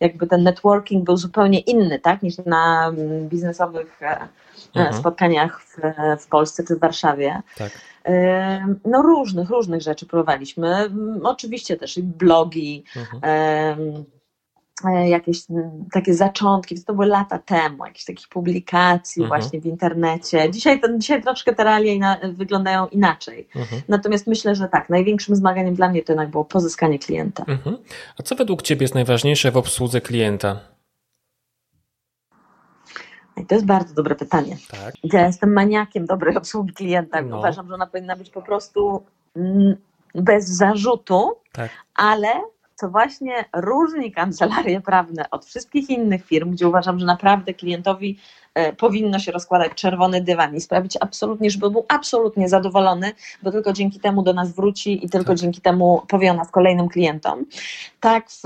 jakby 0.00 0.26
ten 0.26 0.42
networking 0.42 1.04
był 1.04 1.16
zupełnie 1.16 1.58
inny, 1.58 1.98
tak, 1.98 2.22
niż 2.22 2.38
na 2.46 2.92
biznesowych 3.20 4.02
e, 4.02 4.06
e, 4.06 4.28
mhm. 4.74 4.94
spotkaniach 4.94 5.62
w, 5.62 5.76
w 6.22 6.28
Polsce 6.28 6.64
czy 6.64 6.76
w 6.76 6.80
Warszawie. 6.80 7.42
Tak. 7.56 7.70
No 8.84 9.02
różnych, 9.02 9.50
różnych 9.50 9.82
rzeczy 9.82 10.06
próbowaliśmy. 10.06 10.90
Oczywiście 11.22 11.76
też 11.76 11.98
i 11.98 12.02
blogi, 12.02 12.84
mhm. 12.96 13.22
E, 14.84 15.08
jakieś 15.08 15.42
takie 15.92 16.14
zaczątki, 16.14 16.84
to 16.84 16.94
były 16.94 17.06
lata 17.06 17.38
temu, 17.38 17.86
jakichś 17.86 18.04
takich 18.04 18.28
publikacji 18.28 19.22
mhm. 19.22 19.40
właśnie 19.40 19.60
w 19.60 19.66
internecie. 19.66 20.50
Dzisiaj, 20.50 20.80
to, 20.80 20.98
dzisiaj 20.98 21.22
troszkę 21.22 21.54
te 21.54 21.64
realia 21.64 22.16
wyglądają 22.32 22.86
inaczej. 22.86 23.48
Mhm. 23.56 23.82
Natomiast 23.88 24.26
myślę, 24.26 24.54
że 24.54 24.68
tak, 24.68 24.90
największym 24.90 25.36
zmaganiem 25.36 25.74
dla 25.74 25.88
mnie 25.88 26.02
to 26.02 26.12
jednak 26.12 26.30
było 26.30 26.44
pozyskanie 26.44 26.98
klienta. 26.98 27.44
Mhm. 27.48 27.76
A 28.18 28.22
co 28.22 28.36
według 28.36 28.62
Ciebie 28.62 28.84
jest 28.84 28.94
najważniejsze 28.94 29.50
w 29.50 29.56
obsłudze 29.56 30.00
klienta? 30.00 30.60
I 33.36 33.46
to 33.46 33.54
jest 33.54 33.66
bardzo 33.66 33.94
dobre 33.94 34.14
pytanie. 34.14 34.56
Tak. 34.70 34.94
Ja 35.04 35.26
jestem 35.26 35.52
maniakiem 35.52 36.06
dobrej 36.06 36.36
obsługi 36.42 36.72
klienta. 36.72 37.22
No. 37.22 37.38
Uważam, 37.38 37.68
że 37.68 37.74
ona 37.74 37.86
powinna 37.86 38.16
być 38.16 38.30
po 38.30 38.42
prostu 38.42 39.02
mm, 39.36 39.76
bez 40.14 40.48
zarzutu, 40.48 41.32
tak. 41.52 41.70
ale 41.94 42.28
co 42.76 42.90
właśnie 42.90 43.44
różni 43.54 44.12
kancelarie 44.12 44.80
prawne 44.80 45.30
od 45.30 45.46
wszystkich 45.46 45.90
innych 45.90 46.26
firm, 46.26 46.50
gdzie 46.50 46.68
uważam, 46.68 46.98
że 46.98 47.06
naprawdę 47.06 47.54
klientowi 47.54 48.18
powinno 48.76 49.18
się 49.18 49.32
rozkładać 49.32 49.72
czerwony 49.74 50.20
dywan 50.20 50.56
i 50.56 50.60
sprawić 50.60 50.98
absolutnie, 51.00 51.50
żeby 51.50 51.70
był 51.70 51.84
absolutnie 51.88 52.48
zadowolony, 52.48 53.12
bo 53.42 53.52
tylko 53.52 53.72
dzięki 53.72 54.00
temu 54.00 54.22
do 54.22 54.32
nas 54.32 54.52
wróci 54.52 55.04
i 55.04 55.08
tylko 55.08 55.28
tak. 55.28 55.36
dzięki 55.36 55.60
temu 55.60 56.02
powie 56.08 56.30
o 56.30 56.34
nas 56.34 56.50
kolejnym 56.50 56.88
klientom. 56.88 57.44
Tak 58.00 58.30
w 58.30 58.42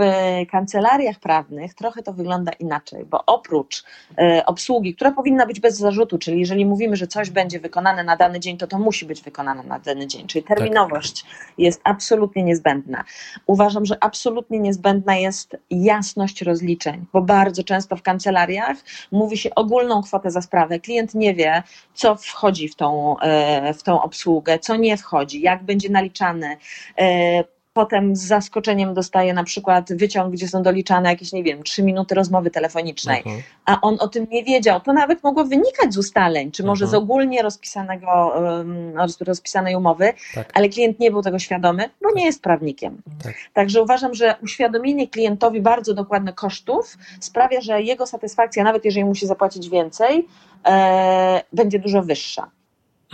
kancelariach 0.51 1.19
prawnych 1.19 1.75
trochę 1.75 2.03
to 2.03 2.13
wygląda 2.13 2.53
inaczej, 2.53 3.05
bo 3.05 3.25
oprócz 3.27 3.85
e, 4.19 4.47
obsługi, 4.47 4.95
która 4.95 5.13
powinna 5.13 5.47
być 5.47 5.61
bez 5.61 5.79
zarzutu, 5.79 6.19
czyli 6.19 6.41
jeżeli 6.41 6.67
mówimy, 6.67 6.97
że 6.97 7.07
coś 7.07 7.31
będzie 7.31 7.61
wykonane 7.61 8.05
na 8.05 8.17
dany 8.17 8.41
dzień, 8.41 8.57
to 8.57 8.67
to 8.67 8.79
musi 8.79 9.07
być 9.07 9.23
wykonane 9.23 9.63
na 9.63 9.79
dany 9.79 10.07
dzień, 10.07 10.27
czyli 10.27 10.45
terminowość 10.45 11.23
tak. 11.23 11.31
jest 11.59 11.81
absolutnie 11.85 12.45
niezbędna. 12.45 13.05
Uważam, 13.47 13.87
że 13.87 14.05
absolutnie 14.05 14.59
niezbędna 14.59 15.17
jest 15.17 15.57
jasność 15.71 16.43
rozliczeń, 16.43 17.07
bo 17.13 17.23
bardzo 17.23 17.65
często 17.65 17.97
w 17.97 18.03
kancelariach 18.03 18.77
mówi 19.13 19.39
się 19.39 19.55
ogólną 19.55 20.00
kwotę 20.03 20.31
za 20.31 20.43
sprawę. 20.43 20.81
Klient 20.81 21.15
nie 21.15 21.35
wie, 21.35 21.63
co 21.95 22.17
wchodzi 22.17 22.69
w 22.69 22.77
tą, 22.77 23.19
e, 23.19 23.75
w 23.75 23.83
tą 23.83 24.03
obsługę, 24.03 24.59
co 24.59 24.77
nie 24.77 24.97
wchodzi, 24.97 25.41
jak 25.41 25.63
będzie 25.63 25.89
naliczany 25.89 26.57
e, 26.99 27.45
potem 27.73 28.17
z 28.17 28.27
zaskoczeniem 28.27 28.95
dostaje 28.95 29.35
na 29.35 29.45
przykład 29.45 29.93
wyciąg, 29.93 30.33
gdzie 30.33 30.49
są 30.49 30.63
doliczane 30.63 31.09
jakieś, 31.09 31.33
nie 31.33 31.43
wiem, 31.43 31.63
trzy 31.63 31.83
minuty 31.83 32.15
rozmowy 32.15 32.51
telefonicznej, 32.51 33.19
mhm. 33.19 33.43
a 33.65 33.81
on 33.81 33.97
o 34.01 34.09
tym 34.09 34.27
nie 34.31 34.45
wiedział. 34.45 34.81
To 34.81 34.93
nawet 34.93 35.23
mogło 35.23 35.45
wynikać 35.45 35.95
z 35.95 35.99
ustaleń, 35.99 36.51
czy 36.51 36.65
może 36.65 36.85
mhm. 36.85 36.91
z 36.91 37.03
ogólnie 37.03 37.43
rozpisanego, 37.43 38.35
rozpisanej 39.21 39.77
umowy, 39.77 40.13
tak. 40.35 40.51
ale 40.55 40.69
klient 40.69 41.01
nie 41.01 41.11
był 41.11 41.23
tego 41.23 41.39
świadomy, 41.39 41.91
bo 42.03 42.09
tak. 42.09 42.17
nie 42.17 42.25
jest 42.25 42.43
prawnikiem. 42.43 43.03
Tak. 43.23 43.35
Także 43.53 43.83
uważam, 43.83 44.15
że 44.15 44.35
uświadomienie 44.43 45.09
klientowi 45.09 45.61
bardzo 45.61 45.95
dokładne 45.95 46.33
kosztów 46.33 46.99
sprawia, 47.21 47.61
że 47.61 47.83
jego 47.83 48.07
satysfakcja, 48.07 48.65
nawet 48.65 48.85
jeżeli 48.85 49.05
musi 49.05 49.27
zapłacić 49.27 49.69
więcej, 49.69 50.27
e, 50.67 51.43
będzie 51.53 51.79
dużo 51.79 52.03
wyższa. 52.03 52.51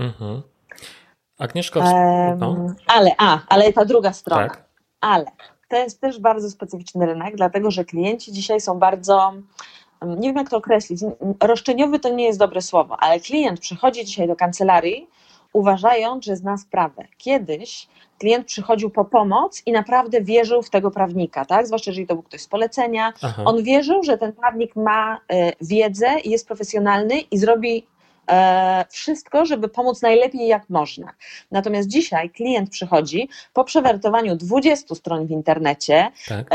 Mhm. 0.01 0.43
Agnieszko, 1.39 1.83
no. 2.39 2.75
Ale, 2.87 3.11
a, 3.19 3.39
ale 3.49 3.73
ta 3.73 3.85
druga 3.85 4.13
strona. 4.13 4.49
Tak. 4.49 4.65
Ale 5.01 5.27
to 5.69 5.77
jest 5.77 6.01
też 6.01 6.21
bardzo 6.21 6.51
specyficzny 6.51 7.07
rynek, 7.07 7.37
dlatego 7.37 7.71
że 7.71 7.85
klienci 7.85 8.33
dzisiaj 8.33 8.61
są 8.61 8.79
bardzo, 8.79 9.33
nie 10.03 10.29
wiem 10.29 10.37
jak 10.37 10.51
to 10.51 10.57
określić, 10.57 11.01
roszczeniowy 11.43 11.99
to 11.99 12.09
nie 12.09 12.25
jest 12.25 12.39
dobre 12.39 12.63
słowo, 12.63 12.97
ale 13.01 13.21
klient 13.21 13.61
przychodzi 13.61 14.05
dzisiaj 14.05 14.29
do 14.29 14.37
kancelarii, 14.37 15.09
uważając, 15.53 16.25
że 16.25 16.37
zna 16.37 16.59
sprawę. 16.59 17.05
Kiedyś 17.19 17.89
klient 18.19 18.47
przychodził 18.47 18.91
po 18.91 19.05
pomoc 19.05 19.63
i 19.67 19.73
naprawdę 19.73 20.21
wierzył 20.21 20.63
w 20.63 20.71
tego 20.71 20.91
prawnika, 20.91 21.45
tak? 21.45 21.67
Zwłaszcza 21.67 21.91
jeżeli 21.91 22.07
to 22.07 22.15
był 22.15 22.23
ktoś 22.23 22.41
z 22.41 22.49
polecenia. 22.49 23.13
Aha. 23.23 23.43
On 23.45 23.63
wierzył, 23.63 24.03
że 24.03 24.19
ten 24.19 24.33
prawnik 24.33 24.77
ma 24.77 25.17
y, 25.17 25.53
wiedzę 25.61 26.21
i 26.25 26.31
jest 26.31 26.47
profesjonalny 26.47 27.21
i 27.21 27.39
zrobi 27.39 27.87
E, 27.87 27.96
wszystko, 28.91 29.47
żeby 29.47 29.69
pomóc 29.69 30.03
najlepiej 30.03 30.49
jak 30.49 30.71
można. 30.71 31.13
Natomiast 31.51 31.89
dzisiaj 31.89 32.31
klient 32.31 32.71
przychodzi 32.71 33.29
po 33.53 33.65
przewertowaniu 33.65 34.37
20 34.37 34.95
stron 34.95 35.27
w 35.27 35.31
internecie 35.31 36.11
tak. 36.29 36.47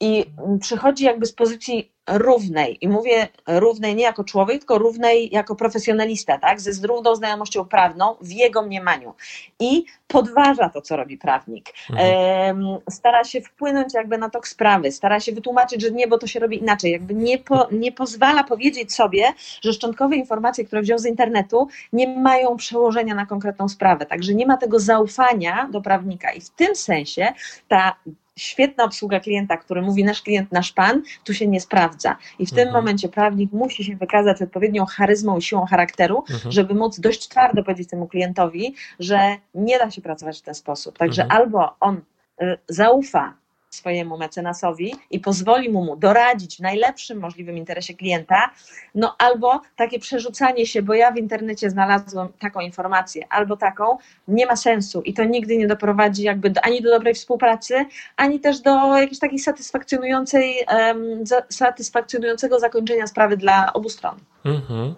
i 0.00 0.24
przychodzi 0.60 1.04
jakby 1.04 1.26
z 1.26 1.32
pozycji 1.32 1.95
równej. 2.08 2.78
I 2.80 2.88
mówię 2.88 3.28
równej 3.46 3.94
nie 3.94 4.02
jako 4.02 4.24
człowiek, 4.24 4.58
tylko 4.58 4.78
równej 4.78 5.34
jako 5.34 5.56
profesjonalista, 5.56 6.38
tak? 6.38 6.60
Ze 6.60 6.86
równą 6.86 7.16
znajomością 7.16 7.64
prawną 7.64 8.16
w 8.20 8.32
jego 8.32 8.62
mniemaniu. 8.62 9.14
I 9.60 9.84
podważa 10.08 10.68
to, 10.68 10.82
co 10.82 10.96
robi 10.96 11.18
prawnik. 11.18 11.72
Mhm. 11.90 12.78
Stara 12.90 13.24
się 13.24 13.40
wpłynąć 13.40 13.94
jakby 13.94 14.18
na 14.18 14.30
tok 14.30 14.48
sprawy, 14.48 14.92
stara 14.92 15.20
się 15.20 15.32
wytłumaczyć, 15.32 15.82
że 15.82 15.90
nie, 15.90 16.08
bo 16.08 16.18
to 16.18 16.26
się 16.26 16.40
robi 16.40 16.58
inaczej. 16.58 16.92
Jakby 16.92 17.14
nie, 17.14 17.38
po, 17.38 17.68
nie 17.72 17.92
pozwala 17.92 18.44
powiedzieć 18.44 18.94
sobie, 18.94 19.32
że 19.60 19.72
szczątkowe 19.72 20.16
informacje, 20.16 20.64
które 20.64 20.82
wziął 20.82 20.98
z 20.98 21.06
internetu, 21.06 21.68
nie 21.92 22.08
mają 22.08 22.56
przełożenia 22.56 23.14
na 23.14 23.26
konkretną 23.26 23.68
sprawę. 23.68 24.06
Także 24.06 24.34
nie 24.34 24.46
ma 24.46 24.56
tego 24.56 24.80
zaufania 24.80 25.68
do 25.72 25.80
prawnika. 25.80 26.32
I 26.32 26.40
w 26.40 26.50
tym 26.50 26.76
sensie 26.76 27.32
ta 27.68 27.96
świetna 28.38 28.84
obsługa 28.84 29.20
klienta, 29.20 29.56
który 29.56 29.82
mówi 29.82 30.04
nasz 30.04 30.22
klient, 30.22 30.52
nasz 30.52 30.72
pan, 30.72 31.02
tu 31.24 31.34
się 31.34 31.48
nie 31.48 31.60
sprawdza. 31.60 32.16
I 32.38 32.46
w 32.46 32.50
mhm. 32.50 32.66
tym 32.66 32.74
momencie 32.74 33.08
prawnik 33.08 33.52
musi 33.52 33.84
się 33.84 33.96
wykazać 33.96 34.42
odpowiednią 34.42 34.86
charyzmą 34.86 35.38
i 35.38 35.42
siłą 35.42 35.66
charakteru, 35.66 36.24
mhm. 36.30 36.52
żeby 36.52 36.74
móc 36.74 37.00
dość 37.00 37.28
twardo 37.28 37.64
powiedzieć 37.64 37.90
temu 37.90 38.06
klientowi, 38.06 38.74
że 38.98 39.36
nie 39.54 39.78
da 39.78 39.90
się 39.90 40.02
pracować 40.02 40.38
w 40.38 40.42
ten 40.42 40.54
sposób. 40.54 40.98
Także 40.98 41.22
mhm. 41.22 41.42
albo 41.42 41.76
on 41.80 42.00
y, 42.42 42.58
zaufa 42.68 43.34
swojemu 43.76 44.18
mecenasowi 44.18 44.94
i 45.10 45.20
pozwoli 45.20 45.70
mu, 45.70 45.84
mu 45.84 45.96
doradzić 45.96 46.56
w 46.56 46.60
najlepszym 46.60 47.18
możliwym 47.18 47.56
interesie 47.56 47.94
klienta, 47.94 48.50
no 48.94 49.16
albo 49.18 49.60
takie 49.76 49.98
przerzucanie 49.98 50.66
się, 50.66 50.82
bo 50.82 50.94
ja 50.94 51.12
w 51.12 51.16
internecie 51.16 51.70
znalazłem 51.70 52.28
taką 52.38 52.60
informację, 52.60 53.26
albo 53.30 53.56
taką, 53.56 53.98
nie 54.28 54.46
ma 54.46 54.56
sensu 54.56 55.02
i 55.02 55.14
to 55.14 55.24
nigdy 55.24 55.56
nie 55.56 55.66
doprowadzi 55.66 56.22
jakby 56.22 56.50
do, 56.50 56.60
ani 56.64 56.82
do 56.82 56.90
dobrej 56.90 57.14
współpracy, 57.14 57.86
ani 58.16 58.40
też 58.40 58.60
do 58.60 58.96
jakiejś 58.96 59.18
takiej 59.18 59.38
satysfakcjonującej, 59.38 60.54
um, 60.68 61.24
satysfakcjonującego 61.48 62.60
zakończenia 62.60 63.06
sprawy 63.06 63.36
dla 63.36 63.72
obu 63.72 63.88
stron. 63.88 64.16
Mhm. 64.44 64.94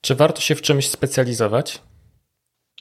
Czy 0.00 0.14
warto 0.14 0.40
się 0.40 0.54
w 0.54 0.62
czymś 0.62 0.90
specjalizować? 0.90 1.82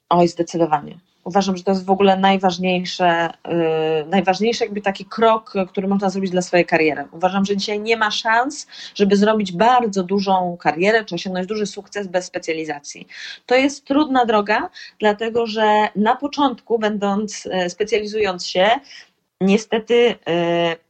Oj, 0.10 0.28
zdecydowanie. 0.28 1.09
Uważam, 1.24 1.58
że 1.58 1.64
to 1.64 1.72
jest 1.72 1.86
w 1.86 1.90
ogóle 1.90 2.18
najważniejsze, 2.18 3.30
yy, 3.48 4.06
najważniejszy 4.10 4.64
jakby 4.64 4.82
taki 4.82 5.06
krok, 5.06 5.54
który 5.70 5.88
można 5.88 6.10
zrobić 6.10 6.32
dla 6.32 6.42
swojej 6.42 6.66
kariery. 6.66 7.06
Uważam, 7.12 7.46
że 7.46 7.58
dzisiaj 7.58 7.80
nie 7.80 7.98
ma 7.98 8.12
szans, 8.12 8.68
żeby 8.96 9.16
zrobić 9.16 9.52
bardzo 9.52 10.04
dużą 10.04 10.58
karierę, 10.60 11.06
czy 11.06 11.16
osiągnąć 11.16 11.48
duży 11.48 11.66
sukces 11.66 12.08
bez 12.08 12.26
specjalizacji. 12.26 13.08
To 13.46 13.56
jest 13.56 13.86
trudna 13.86 14.26
droga, 14.26 14.70
dlatego 15.00 15.48
że 15.48 15.88
na 15.96 16.16
początku, 16.16 16.80
będąc, 16.80 17.46
yy, 17.46 17.70
specjalizując 17.70 18.48
się, 18.48 18.70
niestety 19.42 19.94
yy, 19.94 20.16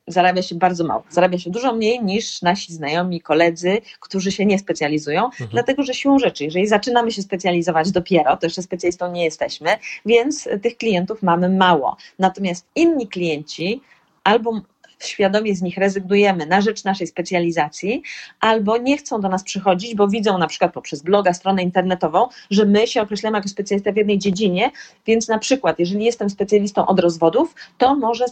zarabia 0.07 0.41
się 0.41 0.55
bardzo 0.55 0.83
mało. 0.83 1.03
Zarabia 1.09 1.39
się 1.39 1.49
dużo 1.49 1.73
mniej 1.73 2.03
niż 2.03 2.41
nasi 2.41 2.73
znajomi, 2.73 3.21
koledzy, 3.21 3.81
którzy 3.99 4.31
się 4.31 4.45
nie 4.45 4.59
specjalizują, 4.59 5.25
mhm. 5.25 5.49
dlatego 5.51 5.83
że 5.83 5.93
siłą 5.93 6.19
rzeczy, 6.19 6.43
jeżeli 6.43 6.67
zaczynamy 6.67 7.11
się 7.11 7.21
specjalizować 7.21 7.91
dopiero, 7.91 8.37
to 8.37 8.45
jeszcze 8.45 8.61
specjalistą 8.61 9.11
nie 9.11 9.23
jesteśmy, 9.23 9.69
więc 10.05 10.49
tych 10.61 10.77
klientów 10.77 11.23
mamy 11.23 11.49
mało. 11.49 11.97
Natomiast 12.19 12.65
inni 12.75 13.07
klienci 13.07 13.81
albo 14.23 14.61
świadomie 14.99 15.55
z 15.55 15.61
nich 15.61 15.77
rezygnujemy 15.77 16.45
na 16.45 16.61
rzecz 16.61 16.83
naszej 16.83 17.07
specjalizacji, 17.07 18.03
albo 18.39 18.77
nie 18.77 18.97
chcą 18.97 19.21
do 19.21 19.29
nas 19.29 19.43
przychodzić, 19.43 19.95
bo 19.95 20.07
widzą 20.07 20.37
na 20.37 20.47
przykład 20.47 20.73
poprzez 20.73 21.01
bloga, 21.01 21.33
stronę 21.33 21.63
internetową, 21.63 22.27
że 22.51 22.65
my 22.65 22.87
się 22.87 23.01
określamy 23.01 23.37
jako 23.37 23.49
specjalista 23.49 23.91
w 23.91 23.97
jednej 23.97 24.19
dziedzinie, 24.19 24.71
więc 25.07 25.27
na 25.27 25.39
przykład, 25.39 25.79
jeżeli 25.79 26.05
jestem 26.05 26.29
specjalistą 26.29 26.85
od 26.85 26.99
rozwodów, 26.99 27.55
to 27.77 27.95
może 27.95 28.25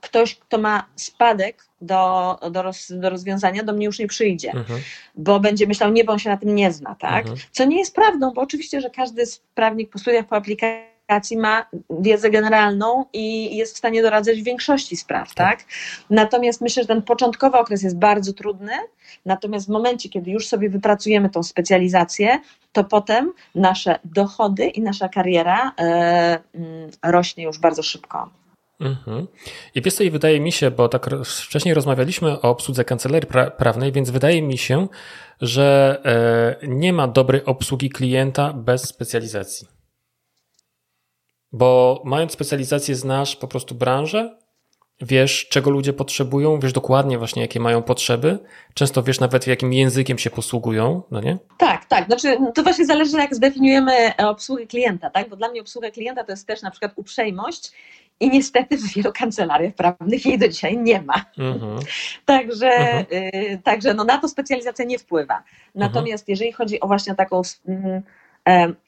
ktoś, 0.00 0.34
kto 0.34 0.58
ma 0.58 0.86
spadek 0.96 1.68
do, 1.80 2.38
do, 2.50 2.62
roz, 2.62 2.92
do 2.96 3.10
rozwiązania, 3.10 3.62
do 3.62 3.72
mnie 3.72 3.86
już 3.86 3.98
nie 3.98 4.06
przyjdzie, 4.06 4.50
mhm. 4.50 4.80
bo 5.14 5.40
będzie 5.40 5.66
myślał, 5.66 5.92
nie, 5.92 6.04
bo 6.04 6.12
on 6.12 6.18
się 6.18 6.30
na 6.30 6.36
tym 6.36 6.54
nie 6.54 6.72
zna, 6.72 6.94
tak? 6.94 7.20
Mhm. 7.26 7.36
Co 7.52 7.64
nie 7.64 7.78
jest 7.78 7.94
prawdą, 7.94 8.32
bo 8.32 8.40
oczywiście, 8.40 8.80
że 8.80 8.90
każdy 8.90 9.22
prawnik 9.54 9.90
po 9.90 9.98
studiach, 9.98 10.26
po 10.26 10.36
aplikacji 10.36 10.97
kwalifikacji 11.08 11.36
ma 11.36 11.66
wiedzę 12.00 12.30
generalną 12.30 13.04
i 13.12 13.56
jest 13.56 13.74
w 13.74 13.78
stanie 13.78 14.02
doradzać 14.02 14.40
w 14.40 14.44
większości 14.44 14.96
spraw, 14.96 15.34
tak? 15.34 15.58
tak? 15.58 15.68
Natomiast 16.10 16.60
myślę, 16.60 16.82
że 16.82 16.86
ten 16.86 17.02
początkowy 17.02 17.58
okres 17.58 17.82
jest 17.82 17.98
bardzo 17.98 18.32
trudny, 18.32 18.72
natomiast 19.24 19.66
w 19.66 19.70
momencie, 19.70 20.08
kiedy 20.08 20.30
już 20.30 20.46
sobie 20.46 20.70
wypracujemy 20.70 21.30
tą 21.30 21.42
specjalizację, 21.42 22.38
to 22.72 22.84
potem 22.84 23.32
nasze 23.54 23.98
dochody 24.04 24.66
i 24.66 24.80
nasza 24.80 25.08
kariera 25.08 25.72
e, 25.78 26.38
mm, 26.54 26.90
rośnie 27.02 27.44
już 27.44 27.58
bardzo 27.58 27.82
szybko. 27.82 28.30
Mhm. 28.80 29.26
I 29.74 29.82
wiesz 29.82 29.94
co, 29.94 30.04
i 30.04 30.10
wydaje 30.10 30.40
mi 30.40 30.52
się, 30.52 30.70
bo 30.70 30.88
tak 30.88 31.10
wcześniej 31.24 31.74
rozmawialiśmy 31.74 32.40
o 32.40 32.42
obsłudze 32.42 32.84
kancelarii 32.84 33.28
pra 33.28 33.50
prawnej, 33.50 33.92
więc 33.92 34.10
wydaje 34.10 34.42
mi 34.42 34.58
się, 34.58 34.88
że 35.40 35.98
e, 36.62 36.66
nie 36.66 36.92
ma 36.92 37.08
dobrej 37.08 37.44
obsługi 37.44 37.90
klienta 37.90 38.52
bez 38.52 38.88
specjalizacji. 38.88 39.77
Bo 41.52 42.02
mając 42.04 42.32
specjalizację, 42.32 42.94
znasz 42.94 43.36
po 43.36 43.48
prostu 43.48 43.74
branżę, 43.74 44.38
wiesz, 45.00 45.48
czego 45.48 45.70
ludzie 45.70 45.92
potrzebują, 45.92 46.60
wiesz 46.60 46.72
dokładnie 46.72 47.18
właśnie, 47.18 47.42
jakie 47.42 47.60
mają 47.60 47.82
potrzeby. 47.82 48.38
Często 48.74 49.02
wiesz 49.02 49.20
nawet, 49.20 49.46
jakim 49.46 49.72
językiem 49.72 50.18
się 50.18 50.30
posługują, 50.30 51.02
no 51.10 51.20
nie? 51.20 51.38
Tak, 51.58 51.84
tak. 51.84 52.06
Znaczy, 52.06 52.36
to 52.54 52.62
właśnie 52.62 52.86
zależy, 52.86 53.16
jak 53.16 53.34
zdefiniujemy 53.34 54.16
obsługę 54.16 54.66
klienta, 54.66 55.10
tak? 55.10 55.28
Bo 55.28 55.36
dla 55.36 55.48
mnie 55.48 55.60
obsługa 55.60 55.90
klienta 55.90 56.24
to 56.24 56.32
jest 56.32 56.46
też 56.46 56.62
na 56.62 56.70
przykład 56.70 56.92
uprzejmość 56.96 57.72
i 58.20 58.30
niestety 58.30 58.76
w 58.76 58.94
wielu 58.94 59.12
kancelariach 59.12 59.74
prawnych 59.74 60.26
jej 60.26 60.38
do 60.38 60.48
dzisiaj 60.48 60.78
nie 60.78 61.02
ma. 61.02 61.24
Mhm. 61.38 61.78
także 62.24 62.70
mhm. 62.70 63.06
Y, 63.34 63.60
także 63.64 63.94
no, 63.94 64.04
na 64.04 64.18
to 64.18 64.28
specjalizacja 64.28 64.84
nie 64.84 64.98
wpływa. 64.98 65.42
Natomiast 65.74 66.22
mhm. 66.22 66.32
jeżeli 66.32 66.52
chodzi 66.52 66.80
o 66.80 66.86
właśnie 66.86 67.14
taką 67.14 67.42
mm, 67.68 67.86
e, 67.86 68.02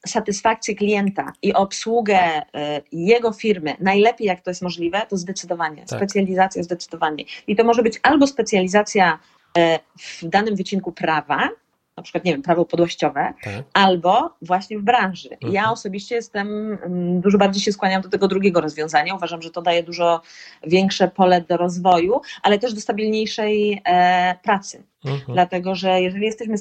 satysfakcję 0.07 0.75
klienta 0.75 1.33
i 1.41 1.53
obsługę 1.53 2.19
e, 2.19 2.81
jego 2.91 3.31
firmy, 3.31 3.75
najlepiej 3.79 4.27
jak 4.27 4.41
to 4.41 4.51
jest 4.51 4.61
możliwe, 4.61 5.01
to 5.09 5.17
zdecydowanie. 5.17 5.85
Tak. 5.85 5.99
Specjalizacja 5.99 6.63
zdecydowanie. 6.63 7.23
I 7.47 7.55
to 7.55 7.63
może 7.63 7.83
być 7.83 7.99
albo 8.03 8.27
specjalizacja 8.27 9.19
e, 9.57 9.79
w 9.99 10.23
danym 10.23 10.55
wycinku 10.55 10.91
prawa, 10.91 11.49
na 11.97 12.03
przykład, 12.03 12.25
nie 12.25 12.31
wiem, 12.31 12.41
prawo 12.41 12.65
podłościowe, 12.65 13.33
tak. 13.43 13.53
albo 13.73 14.29
właśnie 14.41 14.79
w 14.79 14.81
branży. 14.81 15.29
Mhm. 15.31 15.53
Ja 15.53 15.71
osobiście 15.71 16.15
jestem, 16.15 16.47
mm, 16.83 17.21
dużo 17.21 17.37
bardziej 17.37 17.63
się 17.63 17.71
skłaniam 17.71 18.01
do 18.01 18.09
tego 18.09 18.27
drugiego 18.27 18.61
rozwiązania. 18.61 19.15
Uważam, 19.15 19.41
że 19.41 19.49
to 19.49 19.61
daje 19.61 19.83
dużo 19.83 20.21
większe 20.67 21.07
pole 21.07 21.41
do 21.41 21.57
rozwoju, 21.57 22.21
ale 22.43 22.59
też 22.59 22.73
do 22.73 22.81
stabilniejszej 22.81 23.81
e, 23.85 24.35
pracy. 24.43 24.83
Mhm. 25.05 25.33
Dlatego, 25.33 25.75
że 25.75 26.01
jeżeli 26.01 26.25
jesteśmy 26.25 26.55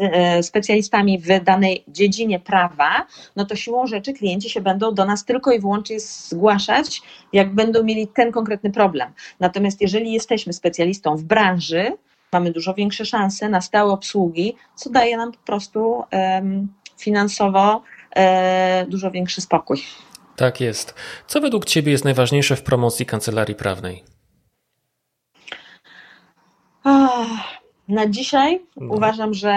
e, 0.00 0.42
specjalistami 0.42 1.18
w 1.18 1.44
danej 1.44 1.84
dziedzinie 1.88 2.40
prawa, 2.40 3.06
no 3.36 3.44
to 3.44 3.56
siłą 3.56 3.86
rzeczy 3.86 4.12
klienci 4.12 4.50
się 4.50 4.60
będą 4.60 4.94
do 4.94 5.04
nas 5.04 5.24
tylko 5.24 5.52
i 5.52 5.60
wyłącznie 5.60 6.00
zgłaszać, 6.00 7.02
jak 7.32 7.54
będą 7.54 7.82
mieli 7.82 8.08
ten 8.08 8.32
konkretny 8.32 8.70
problem. 8.70 9.12
Natomiast 9.40 9.80
jeżeli 9.80 10.12
jesteśmy 10.12 10.52
specjalistą 10.52 11.16
w 11.16 11.22
branży, 11.22 11.92
mamy 12.34 12.50
dużo 12.50 12.74
większe 12.74 13.04
szanse 13.04 13.48
na 13.48 13.60
stałe 13.60 13.92
obsługi, 13.92 14.56
co 14.74 14.90
daje 14.90 15.16
nam 15.16 15.32
po 15.32 15.38
prostu 15.38 16.02
finansowo 16.96 17.82
um, 18.16 18.90
dużo 18.90 19.10
większy 19.10 19.40
spokój. 19.40 19.82
Tak 20.36 20.60
jest. 20.60 20.94
Co 21.26 21.40
według 21.40 21.64
Ciebie 21.64 21.92
jest 21.92 22.04
najważniejsze 22.04 22.56
w 22.56 22.62
promocji 22.62 23.06
kancelarii 23.06 23.54
prawnej? 23.54 24.04
Na 27.88 28.06
dzisiaj 28.08 28.66
no. 28.76 28.94
uważam, 28.94 29.34
że, 29.34 29.54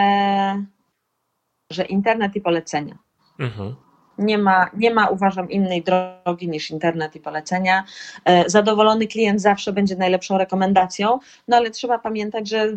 że 1.71 1.85
internet 1.85 2.35
i 2.35 2.41
polecenia. 2.41 2.97
Mhm. 3.39 3.75
Nie 4.17 4.37
ma, 4.37 4.69
nie 4.77 4.93
ma, 4.93 5.07
uważam, 5.07 5.49
innej 5.49 5.83
drogi 5.83 6.49
niż 6.49 6.71
internet 6.71 7.15
i 7.15 7.19
polecenia. 7.19 7.83
E, 8.25 8.49
zadowolony 8.49 9.07
klient 9.07 9.41
zawsze 9.41 9.73
będzie 9.73 9.95
najlepszą 9.95 10.37
rekomendacją, 10.37 11.19
no 11.47 11.57
ale 11.57 11.71
trzeba 11.71 11.99
pamiętać, 11.99 12.49
że 12.49 12.67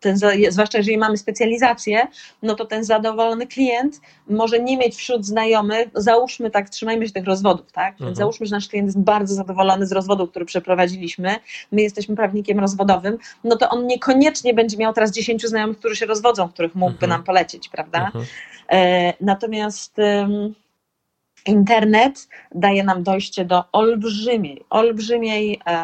ten, 0.00 0.16
zwłaszcza 0.48 0.78
jeżeli 0.78 0.98
mamy 0.98 1.16
specjalizację, 1.16 2.06
no 2.42 2.54
to 2.54 2.64
ten 2.64 2.84
zadowolony 2.84 3.46
klient 3.46 4.00
może 4.28 4.60
nie 4.60 4.76
mieć 4.76 4.94
wśród 4.94 5.26
znajomych, 5.26 5.88
załóżmy 5.94 6.50
tak, 6.50 6.70
trzymajmy 6.70 7.06
się 7.06 7.12
tych 7.12 7.24
rozwodów, 7.24 7.72
tak? 7.72 7.92
Mhm. 7.92 8.14
załóżmy, 8.14 8.46
że 8.46 8.56
nasz 8.56 8.68
klient 8.68 8.86
jest 8.86 8.98
bardzo 8.98 9.34
zadowolony 9.34 9.86
z 9.86 9.92
rozwodu, 9.92 10.26
który 10.26 10.44
przeprowadziliśmy, 10.44 11.36
my 11.72 11.82
jesteśmy 11.82 12.16
prawnikiem 12.16 12.60
rozwodowym, 12.60 13.18
no 13.44 13.56
to 13.56 13.68
on 13.68 13.86
niekoniecznie 13.86 14.54
będzie 14.54 14.76
miał 14.76 14.92
teraz 14.92 15.12
10 15.12 15.46
znajomych, 15.46 15.78
którzy 15.78 15.96
się 15.96 16.06
rozwodzą, 16.06 16.48
których 16.48 16.74
mógłby 16.74 17.04
mhm. 17.04 17.10
nam 17.10 17.24
polecić, 17.24 17.68
prawda? 17.68 18.04
Mhm. 18.04 18.24
E, 18.70 19.12
natomiast 19.20 19.96
internet 21.46 22.28
daje 22.54 22.84
nam 22.84 23.02
dojście 23.02 23.44
do 23.44 23.64
olbrzymiej, 23.72 24.64
olbrzymiej 24.70 25.60
e, 25.66 25.76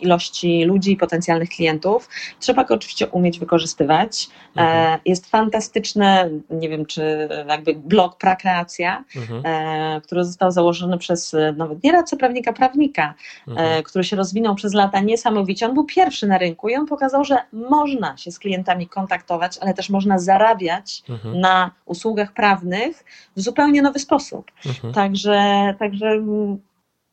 ilości 0.00 0.64
ludzi 0.64 0.92
i 0.92 0.96
potencjalnych 0.96 1.48
klientów. 1.48 2.08
Trzeba 2.40 2.64
go 2.64 2.74
oczywiście 2.74 3.06
umieć 3.06 3.38
wykorzystywać. 3.38 4.28
E, 4.56 4.60
mhm. 4.60 5.00
jest 5.04 5.30
fantastyczny, 5.30 6.30
nie 6.50 6.68
wiem 6.68 6.86
czy 6.86 7.28
jakby 7.48 7.74
blog 7.74 8.18
Prakreacja, 8.18 9.04
mhm. 9.16 9.42
e, 9.44 10.00
który 10.00 10.24
został 10.24 10.50
założony 10.50 10.98
przez 10.98 11.36
nawet 11.56 11.84
nie 11.84 11.92
radcę 11.92 12.16
prawnika, 12.16 12.52
prawnika, 12.52 13.14
mhm. 13.48 13.82
który 13.82 14.04
się 14.04 14.16
rozwinął 14.16 14.54
przez 14.54 14.74
lata 14.74 15.00
niesamowicie. 15.00 15.66
On 15.66 15.74
był 15.74 15.84
pierwszy 15.84 16.26
na 16.26 16.38
rynku 16.38 16.68
i 16.68 16.76
on 16.76 16.86
pokazał, 16.86 17.24
że 17.24 17.36
można 17.52 18.16
się 18.16 18.30
z 18.30 18.38
klientami 18.38 18.88
kontaktować, 18.88 19.58
ale 19.58 19.74
też 19.74 19.90
można 19.90 20.18
zarabiać 20.18 21.02
mhm. 21.08 21.40
na 21.40 21.70
usługach 21.86 22.32
prawnych 22.32 23.04
w 23.36 23.40
zupełnie 23.40 23.82
nowy 23.82 23.98
sposób. 23.98 24.50
Także, 24.94 25.74
także 25.78 26.22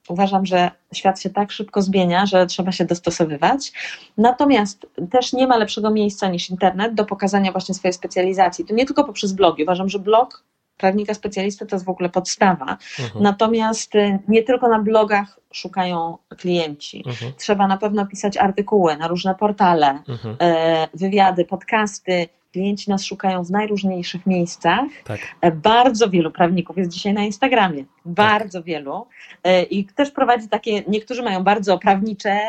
uważam, 0.10 0.46
że 0.46 0.72
świat 0.94 1.22
się 1.22 1.30
tak 1.30 1.52
szybko 1.52 1.82
zmienia, 1.82 2.26
że 2.26 2.46
trzeba 2.46 2.72
się 2.72 2.86
dostosowywać. 2.86 3.72
Natomiast 4.18 4.86
też 5.12 5.34
nie 5.34 5.48
ma 5.48 5.58
lepszego 5.58 5.92
miejsca 5.92 6.30
niż 6.30 6.50
internet 6.50 6.94
do 6.94 7.06
pokazania 7.06 7.52
właśnie 7.52 7.76
swojej 7.76 7.94
specjalizacji. 7.94 8.66
To 8.66 8.74
nie 8.74 8.86
tylko 8.86 9.04
poprzez 9.04 9.34
blogi. 9.34 9.64
Uważam, 9.64 9.90
że 9.90 10.00
blog 10.00 10.44
prawnika 10.78 11.14
specjalisty 11.14 11.66
to 11.66 11.76
jest 11.76 11.86
w 11.86 11.90
ogóle 11.90 12.10
podstawa. 12.10 12.78
Mhm. 13.00 13.24
Natomiast 13.24 13.96
y, 13.96 14.20
nie 14.28 14.44
tylko 14.44 14.70
na 14.70 14.80
blogach 14.80 15.40
szukają 15.54 16.18
klienci. 16.38 17.04
Mhm. 17.08 17.34
Trzeba 17.38 17.68
na 17.68 17.78
pewno 17.78 18.06
pisać 18.06 18.38
artykuły 18.38 18.98
na 18.98 19.08
różne 19.08 19.36
portale, 19.36 20.04
mhm. 20.08 20.36
E, 20.40 20.88
wywiady, 20.94 21.46
podcasty, 21.46 22.28
Klienci 22.52 22.90
nas 22.90 23.06
szukają 23.06 23.44
w 23.44 23.52
najróżniejszych 23.52 24.26
miejscach. 24.26 24.86
Tak. 25.04 25.20
E, 25.42 25.52
bardzo 25.52 26.10
wielu 26.10 26.32
prawników 26.32 26.78
jest 26.78 26.92
dzisiaj 26.92 27.14
na 27.14 27.24
Instagramie. 27.24 27.86
Bardzo 28.06 28.60
tak. 28.60 28.66
wielu. 28.66 29.08
E, 29.44 29.64
I 29.64 29.86
też 29.86 30.12
prowadzi 30.12 30.50
takie, 30.50 30.84
niektórzy 30.88 31.24
mają 31.24 31.44
bardzo 31.44 31.78
prawnicze 31.78 32.40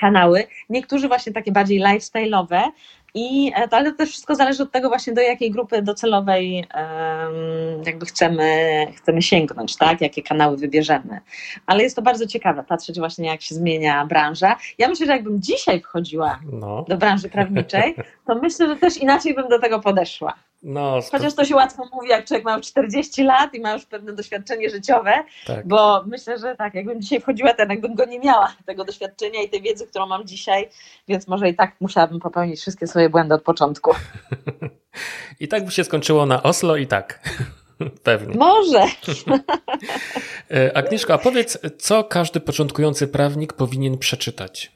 kanały, 0.00 0.44
niektórzy 0.68 1.08
właśnie 1.08 1.32
takie 1.32 1.52
bardziej 1.52 1.80
lifestyle'owe, 1.80 2.62
i, 3.14 3.52
e, 3.56 3.68
ale 3.70 3.90
to 3.90 3.98
też 3.98 4.10
wszystko 4.10 4.34
zależy 4.34 4.62
od 4.62 4.72
tego 4.72 4.88
właśnie 4.88 5.12
do 5.12 5.20
jakiej 5.20 5.50
grupy 5.50 5.82
docelowej 5.82 6.66
jakby 7.86 8.06
chcemy, 8.06 8.86
chcemy 8.96 9.22
sięgnąć, 9.22 9.76
tak? 9.76 10.00
Jakie 10.00 10.22
kanały 10.22 10.56
wybierzemy. 10.56 11.20
Ale 11.66 11.82
jest 11.82 11.96
to 11.96 12.02
bardzo 12.02 12.26
ciekawe 12.26 12.64
patrzeć 12.64 12.98
właśnie 12.98 13.28
jak 13.28 13.42
się 13.42 13.54
zmienia 13.54 14.06
branża. 14.06 14.56
Ja 14.78 14.88
myślę, 14.88 15.06
że 15.06 15.12
jakbym 15.12 15.42
dzisiaj 15.42 15.80
wchodziła 15.80 16.40
no. 16.52 16.84
do 16.88 16.96
branży 16.96 17.28
prawniczej, 17.28 17.94
to 18.26 18.34
myślę, 18.34 18.68
że 18.68 18.76
też 18.76 18.96
inaczej 18.96 19.34
bym 19.34 19.48
do 19.48 19.58
tego 19.58 19.80
podeszła. 19.80 20.34
No, 20.64 21.00
Chociaż 21.10 21.34
to 21.34 21.44
się 21.44 21.56
łatwo 21.56 21.82
mówi, 21.92 22.08
jak 22.08 22.24
człowiek 22.24 22.44
ma 22.44 22.56
już 22.56 22.66
40 22.66 23.24
lat 23.24 23.54
i 23.54 23.60
ma 23.60 23.72
już 23.72 23.84
pewne 23.86 24.12
doświadczenie 24.12 24.70
życiowe, 24.70 25.12
tak. 25.46 25.68
bo 25.68 26.04
myślę, 26.06 26.38
że 26.38 26.56
tak, 26.56 26.74
jakbym 26.74 27.02
dzisiaj 27.02 27.20
wchodziła, 27.20 27.54
to 27.54 27.64
jakbym 27.68 27.94
go 27.94 28.04
nie 28.04 28.20
miała, 28.20 28.54
tego 28.66 28.84
doświadczenia 28.84 29.42
i 29.42 29.48
tej 29.48 29.62
wiedzy, 29.62 29.86
którą 29.86 30.06
mam 30.06 30.26
dzisiaj, 30.26 30.68
więc 31.08 31.28
może 31.28 31.48
i 31.48 31.54
tak 31.54 31.76
musiałabym 31.80 32.20
popełnić 32.20 32.60
wszystkie 32.60 32.86
swoje 32.86 33.10
błędy 33.10 33.34
od 33.34 33.42
początku. 33.42 33.90
I 35.40 35.48
tak 35.48 35.64
by 35.64 35.70
się 35.70 35.84
skończyło 35.84 36.26
na 36.26 36.42
Oslo 36.42 36.76
i 36.76 36.86
tak. 36.86 37.20
Pewnie. 38.02 38.34
Może. 38.34 38.84
E, 40.50 40.76
Agnieszko, 40.76 41.14
a 41.14 41.18
powiedz, 41.18 41.58
co 41.78 42.04
każdy 42.04 42.40
początkujący 42.40 43.08
prawnik 43.08 43.52
powinien 43.52 43.98
przeczytać? 43.98 44.72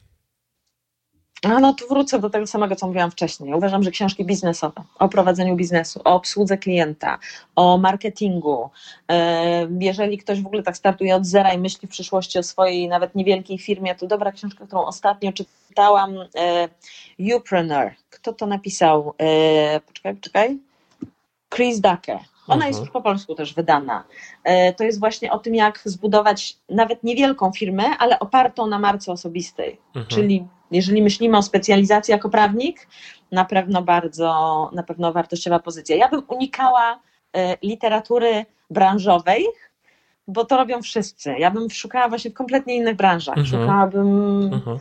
A 1.42 1.60
no 1.60 1.74
to 1.74 1.86
wrócę 1.86 2.18
do 2.18 2.30
tego 2.30 2.46
samego, 2.46 2.76
co 2.76 2.86
mówiłam 2.86 3.10
wcześniej. 3.10 3.54
Uważam, 3.54 3.82
że 3.82 3.90
książki 3.90 4.24
biznesowe 4.24 4.82
o 4.98 5.08
prowadzeniu 5.08 5.56
biznesu, 5.56 6.00
o 6.04 6.14
obsłudze 6.14 6.58
klienta, 6.58 7.18
o 7.56 7.78
marketingu. 7.78 8.70
E, 9.10 9.68
jeżeli 9.80 10.18
ktoś 10.18 10.42
w 10.42 10.46
ogóle 10.46 10.62
tak 10.62 10.76
startuje 10.76 11.16
od 11.16 11.26
zera 11.26 11.52
i 11.52 11.58
myśli 11.58 11.88
w 11.88 11.90
przyszłości 11.90 12.38
o 12.38 12.42
swojej 12.42 12.88
nawet 12.88 13.14
niewielkiej 13.14 13.58
firmie, 13.58 13.94
to 13.94 14.06
dobra 14.06 14.32
książka, 14.32 14.66
którą 14.66 14.84
ostatnio 14.84 15.32
czytałam, 15.32 16.14
e, 16.36 17.36
Upreneur. 17.36 17.90
Kto 18.10 18.32
to 18.32 18.46
napisał? 18.46 19.14
E, 19.18 19.80
poczekaj, 19.80 20.14
poczekaj. 20.14 20.58
Chris 21.54 21.80
Ducker. 21.80 22.18
Ona 22.48 22.66
jest 22.66 22.78
mhm. 22.78 22.92
po 22.92 23.00
polsku 23.02 23.34
też 23.34 23.54
wydana. 23.54 24.04
To 24.76 24.84
jest 24.84 25.00
właśnie 25.00 25.32
o 25.32 25.38
tym, 25.38 25.54
jak 25.54 25.80
zbudować 25.84 26.56
nawet 26.68 27.04
niewielką 27.04 27.52
firmę, 27.52 27.84
ale 27.98 28.18
opartą 28.18 28.66
na 28.66 28.78
marce 28.78 29.12
osobistej, 29.12 29.78
mhm. 29.94 30.06
czyli 30.06 30.46
jeżeli 30.70 31.02
myślimy 31.02 31.38
o 31.38 31.42
specjalizacji 31.42 32.12
jako 32.12 32.28
prawnik, 32.28 32.88
na 33.32 33.44
pewno 33.44 33.82
bardzo, 33.82 34.70
na 34.72 34.82
pewno 34.82 35.12
wartościowa 35.12 35.58
pozycja. 35.58 35.96
Ja 35.96 36.08
bym 36.08 36.22
unikała 36.28 37.00
e, 37.36 37.56
literatury 37.62 38.46
branżowej, 38.70 39.46
bo 40.28 40.44
to 40.44 40.56
robią 40.56 40.82
wszyscy. 40.82 41.34
Ja 41.38 41.50
bym 41.50 41.70
szukała 41.70 42.08
właśnie 42.08 42.30
w 42.30 42.34
kompletnie 42.34 42.76
innych 42.76 42.96
branżach. 42.96 43.38
Mhm. 43.38 43.46
Szukałabym. 43.46 44.50
Mhm. 44.52 44.78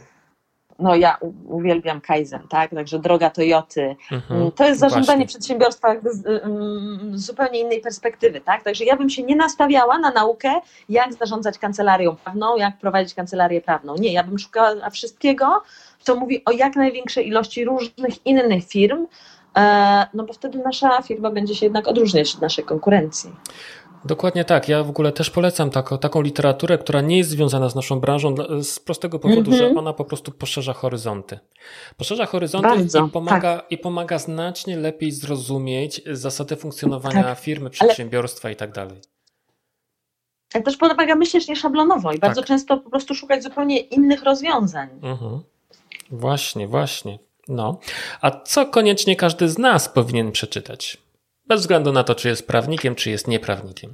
No 0.80 0.96
ja 0.96 1.18
uwielbiam 1.48 2.02
Kaizen, 2.02 2.48
tak? 2.50 2.72
Także 2.72 3.00
droga 3.00 3.30
Toyoty. 3.30 3.96
Mhm. 4.12 4.52
To 4.52 4.68
jest 4.68 4.80
zarządzanie 4.80 5.18
Właśnie. 5.18 5.28
przedsiębiorstwa 5.28 5.96
z, 6.04 6.24
z, 6.24 7.26
zupełnie 7.26 7.60
innej 7.60 7.82
perspektywy, 7.82 8.42
tak? 8.42 8.64
Także 8.64 8.86
ja 8.86 8.96
bym 8.96 9.10
się 9.10 9.24
nie 9.24 9.36
nastawiała 9.36 10.00
na 10.00 10.12
naukę, 10.12 10.54
jak 10.90 11.14
zarządzać 11.14 11.60
kancelarią 11.60 12.16
prawną, 12.16 12.56
jak 12.56 12.78
prowadzić 12.78 13.14
kancelarię 13.14 13.62
prawną. 13.62 13.96
Nie, 13.96 14.14
ja 14.14 14.24
bym 14.24 14.40
szukała 14.40 14.90
wszystkiego, 14.90 15.64
co 16.00 16.16
mówi 16.16 16.46
o 16.46 16.52
jak 16.52 16.76
największej 16.76 17.28
ilości 17.28 17.66
różnych 17.66 18.26
innych 18.26 18.66
firm, 18.66 19.08
e, 19.58 20.08
no 20.14 20.24
bo 20.24 20.34
wtedy 20.34 20.58
nasza 20.58 21.02
firma 21.02 21.32
będzie 21.32 21.56
się 21.56 21.66
jednak 21.66 21.88
odróżniać 21.88 22.36
od 22.36 22.42
naszej 22.42 22.64
konkurencji. 22.66 23.32
Dokładnie 24.08 24.46
tak. 24.46 24.70
Ja 24.70 24.84
w 24.84 24.90
ogóle 24.90 25.12
też 25.12 25.30
polecam 25.30 25.70
taką, 25.70 25.98
taką 25.98 26.22
literaturę, 26.22 26.78
która 26.78 27.02
nie 27.02 27.18
jest 27.18 27.30
związana 27.30 27.70
z 27.70 27.76
naszą 27.76 28.00
branżą 28.00 28.36
z 28.62 28.80
prostego 28.80 29.20
powodu, 29.20 29.42
mm 29.42 29.54
-hmm. 29.54 29.58
że 29.58 29.64
mhm. 29.64 29.78
ona 29.78 29.94
po 29.94 30.06
prostu 30.06 30.32
poszerza 30.32 30.74
horyzonty. 30.74 31.40
Poszerza 31.98 32.26
horyzonty 32.26 32.68
Bardzo, 32.70 33.06
i, 33.06 33.10
pomaga, 33.10 33.58
tak. 33.58 33.72
i 33.72 33.78
pomaga 33.78 34.20
znacznie 34.20 34.78
lepiej 34.78 35.12
zrozumieć 35.12 36.02
zasady 36.12 36.56
funkcjonowania 36.56 37.24
tak. 37.24 37.40
firmy, 37.40 37.70
przedsiębiorstwa 37.70 38.48
Ale... 38.48 38.54
i 38.54 38.56
tak 38.56 38.72
dalej. 38.72 39.02
Tak 40.52 40.66
też 40.66 40.78
pomaga 40.78 41.16
myśleć 41.16 41.48
nieszablonowo 41.48 42.14
i 42.14 42.20
bardzo 42.20 42.42
tak. 42.42 42.48
często 42.48 42.78
po 42.78 42.90
prostu 42.90 43.16
szukać 43.16 43.44
zupełnie 43.44 43.80
innych 43.80 44.24
rozwiązań. 44.24 44.90
Mhm. 45.02 45.42
Właśnie, 46.12 46.68
właśnie. 46.68 47.20
No. 47.48 47.80
A 48.22 48.32
co 48.32 48.66
koniecznie 48.66 49.16
każdy 49.16 49.50
z 49.50 49.58
nas 49.58 49.90
powinien 49.90 50.32
przeczytać? 50.32 50.98
Bez 51.48 51.62
względu 51.62 51.92
na 51.92 52.04
to, 52.04 52.16
czy 52.16 52.28
jest 52.28 52.48
prawnikiem, 52.48 52.96
czy 52.96 53.10
jest 53.10 53.28
nieprawnikiem. 53.28 53.94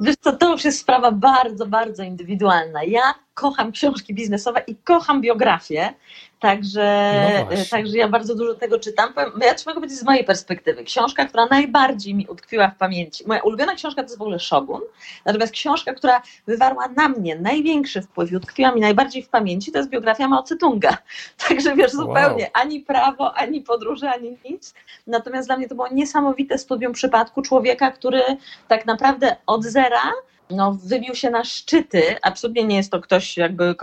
Wiesz 0.00 0.16
co, 0.20 0.32
to 0.32 0.52
już 0.52 0.64
jest 0.64 0.78
sprawa 0.78 1.12
bardzo, 1.12 1.66
bardzo 1.66 2.02
indywidualna. 2.02 2.84
Ja 2.84 3.14
kocham 3.34 3.72
książki 3.72 4.14
biznesowe 4.14 4.62
i 4.66 4.76
kocham 4.76 5.20
biografię, 5.20 5.94
także, 6.42 7.46
no 7.50 7.56
także 7.70 7.96
ja 7.96 8.08
bardzo 8.08 8.34
dużo 8.34 8.54
tego 8.54 8.78
czytam. 8.78 9.12
Ja 9.16 9.54
mogę 9.66 9.74
powiedzieć 9.74 9.98
z 9.98 10.04
mojej 10.04 10.24
perspektywy. 10.24 10.84
Książka, 10.84 11.24
która 11.24 11.46
najbardziej 11.46 12.14
mi 12.14 12.26
utkwiła 12.26 12.68
w 12.68 12.76
pamięci, 12.76 13.24
moja 13.26 13.40
ulubiona 13.40 13.74
książka 13.74 14.02
to 14.02 14.06
jest 14.06 14.18
w 14.18 14.22
ogóle 14.22 14.38
Shogun, 14.38 14.80
natomiast 15.24 15.52
książka, 15.52 15.94
która 15.94 16.22
wywarła 16.46 16.88
na 16.88 17.08
mnie 17.08 17.36
największy 17.36 18.02
wpływ 18.02 18.32
i 18.32 18.36
utkwiła 18.36 18.72
mi 18.72 18.80
najbardziej 18.80 19.22
w 19.22 19.28
pamięci, 19.28 19.72
to 19.72 19.78
jest 19.78 19.90
biografia 19.90 20.28
Mao 20.28 20.42
Tse-tunga. 20.42 20.96
Także 21.48 21.76
wiesz, 21.76 21.92
zupełnie 21.92 22.44
wow. 22.44 22.50
ani 22.52 22.80
prawo, 22.80 23.34
ani 23.34 23.60
podróże, 23.60 24.10
ani 24.10 24.38
nic. 24.50 24.74
Natomiast 25.06 25.48
dla 25.48 25.56
mnie 25.56 25.68
to 25.68 25.74
było 25.74 25.88
niesamowite 25.88 26.58
studium 26.58 26.92
przypadku 26.92 27.42
człowieka, 27.42 27.90
który 27.90 28.22
tak 28.68 28.86
naprawdę 28.86 29.36
od 29.46 29.64
zera 29.64 30.12
no, 30.50 30.78
wybił 30.84 31.14
się 31.14 31.30
na 31.30 31.44
szczyty. 31.44 32.02
Absolutnie 32.22 32.64
nie 32.64 32.76
jest 32.76 32.92
to 32.92 33.00
ktoś, 33.00 33.36
jakby, 33.36 33.74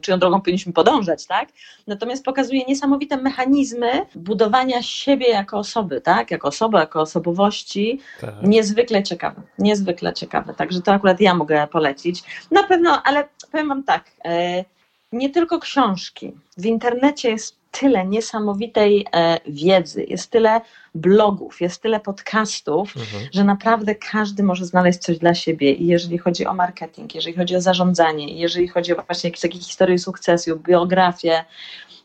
czyją 0.00 0.18
drogą 0.18 0.40
powinniśmy 0.40 0.72
podążać, 0.72 1.26
tak? 1.26 1.48
Natomiast 1.86 2.24
pokazuje 2.24 2.64
niesamowite 2.64 3.16
mechanizmy 3.16 4.06
budowania 4.14 4.82
siebie 4.82 5.28
jako 5.28 5.58
osoby, 5.58 6.00
tak? 6.00 6.30
Jako 6.30 6.48
osoby, 6.48 6.78
jako 6.78 7.00
osobowości. 7.00 8.00
Tak. 8.20 8.34
Niezwykle 8.42 9.02
ciekawe, 9.02 9.42
niezwykle 9.58 10.12
ciekawe. 10.12 10.54
Także 10.54 10.82
to 10.82 10.92
akurat 10.92 11.20
ja 11.20 11.34
mogę 11.34 11.66
polecić. 11.66 12.22
Na 12.50 12.62
pewno, 12.62 13.02
ale 13.02 13.28
powiem 13.52 13.68
Wam 13.68 13.82
tak, 13.82 14.04
e, 14.24 14.64
nie 15.12 15.30
tylko 15.30 15.58
książki. 15.58 16.32
W 16.56 16.66
internecie 16.66 17.30
jest 17.30 17.59
tyle 17.70 18.06
niesamowitej 18.06 19.06
e, 19.12 19.40
wiedzy, 19.46 20.04
jest 20.08 20.30
tyle 20.30 20.60
blogów, 20.94 21.60
jest 21.60 21.82
tyle 21.82 22.00
podcastów, 22.00 22.96
mhm. 22.96 23.28
że 23.32 23.44
naprawdę 23.44 23.94
każdy 23.94 24.42
może 24.42 24.64
znaleźć 24.66 24.98
coś 24.98 25.18
dla 25.18 25.34
siebie. 25.34 25.72
I 25.72 25.86
jeżeli 25.86 26.18
chodzi 26.18 26.46
o 26.46 26.54
marketing, 26.54 27.14
jeżeli 27.14 27.36
chodzi 27.36 27.56
o 27.56 27.60
zarządzanie, 27.60 28.38
jeżeli 28.38 28.68
chodzi 28.68 28.96
o 28.96 29.02
właśnie 29.02 29.30
jakieś 29.30 29.40
takie 29.40 29.58
historie 29.58 29.98
sukcesu, 29.98 30.56
biografię, 30.56 31.44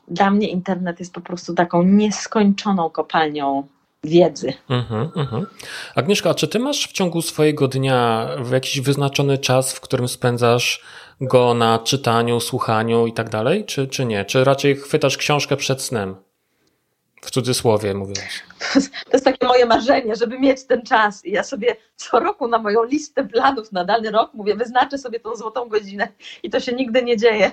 dla 0.08 0.32
mnie 0.32 0.48
internet 0.48 1.00
jest 1.00 1.14
po 1.14 1.22
prostu 1.22 1.54
taką 1.54 1.84
nieskończoną 1.84 2.90
kopalnią 2.90 3.68
wiedzy. 4.04 4.54
Mhm, 4.70 5.10
mhm. 5.16 5.46
Agnieszka, 5.96 6.30
a 6.30 6.34
czy 6.34 6.48
ty 6.48 6.60
masz 6.60 6.88
w 6.88 6.92
ciągu 6.92 7.22
swojego 7.22 7.68
dnia 7.68 8.30
jakiś 8.52 8.82
wyznaczony 8.82 9.38
czas, 9.38 9.74
w 9.74 9.82
którym 9.82 10.08
spędzasz 10.08 10.84
go 11.22 11.54
na 11.54 11.80
czytaniu, 11.80 12.40
słuchaniu 12.40 13.08
i 13.08 13.14
tak 13.14 13.30
dalej, 13.30 13.66
czy, 13.66 13.88
czy 13.88 14.06
nie? 14.06 14.26
Czy 14.26 14.44
raczej 14.44 14.76
chwytasz 14.76 15.18
książkę 15.18 15.58
przed 15.58 15.82
snem? 15.82 16.16
W 17.26 17.32
cudzysłowie 17.32 17.94
mówiąc. 17.94 18.20
To 18.84 19.10
jest 19.14 19.26
takie 19.26 19.48
moje 19.48 19.66
marzenie, 19.66 20.16
żeby 20.16 20.40
mieć 20.40 20.64
ten 20.64 20.82
czas. 20.82 21.26
I 21.26 21.32
ja 21.32 21.44
sobie 21.44 21.76
co 21.96 22.20
roku 22.20 22.48
na 22.48 22.58
moją 22.58 22.84
listę 22.84 23.28
planów 23.28 23.72
na 23.72 23.86
dany 23.86 24.12
rok 24.12 24.34
mówię, 24.34 24.56
wyznaczę 24.56 24.98
sobie 24.98 25.20
tą 25.20 25.36
złotą 25.36 25.70
godzinę 25.70 26.08
i 26.44 26.50
to 26.50 26.60
się 26.60 26.74
nigdy 26.74 27.04
nie 27.04 27.18
dzieje. 27.18 27.52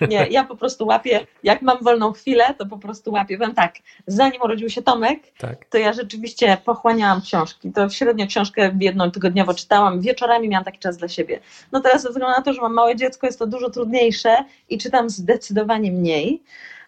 Nie, 0.08 0.26
ja 0.30 0.44
po 0.44 0.56
prostu 0.56 0.86
łapię, 0.86 1.26
jak 1.42 1.62
mam 1.62 1.78
wolną 1.82 2.12
chwilę, 2.12 2.54
to 2.58 2.66
po 2.66 2.78
prostu 2.78 3.12
łapię. 3.12 3.38
Wiem 3.38 3.54
tak, 3.54 3.74
zanim 4.06 4.42
urodził 4.42 4.70
się 4.70 4.82
Tomek, 4.82 5.20
tak. 5.38 5.64
to 5.64 5.78
ja 5.78 5.92
rzeczywiście 5.92 6.56
pochłaniałam 6.64 7.20
książki. 7.20 7.72
To 7.72 7.88
średnio 7.88 8.26
książkę 8.26 8.76
jedną 8.80 9.10
tygodniowo 9.10 9.54
czytałam, 9.54 10.00
wieczorami 10.00 10.48
miałam 10.48 10.64
taki 10.64 10.78
czas 10.78 10.96
dla 10.96 11.08
siebie. 11.08 11.40
No 11.72 11.80
teraz 11.80 12.02
ze 12.02 12.08
względu 12.08 12.36
na 12.36 12.42
to, 12.42 12.52
że 12.52 12.60
mam 12.60 12.74
małe 12.74 12.96
dziecko, 12.96 13.26
jest 13.26 13.38
to 13.38 13.46
dużo 13.46 13.70
trudniejsze 13.70 14.36
i 14.68 14.78
czytam 14.78 15.10
zdecydowanie 15.10 15.92
mniej. 15.92 16.42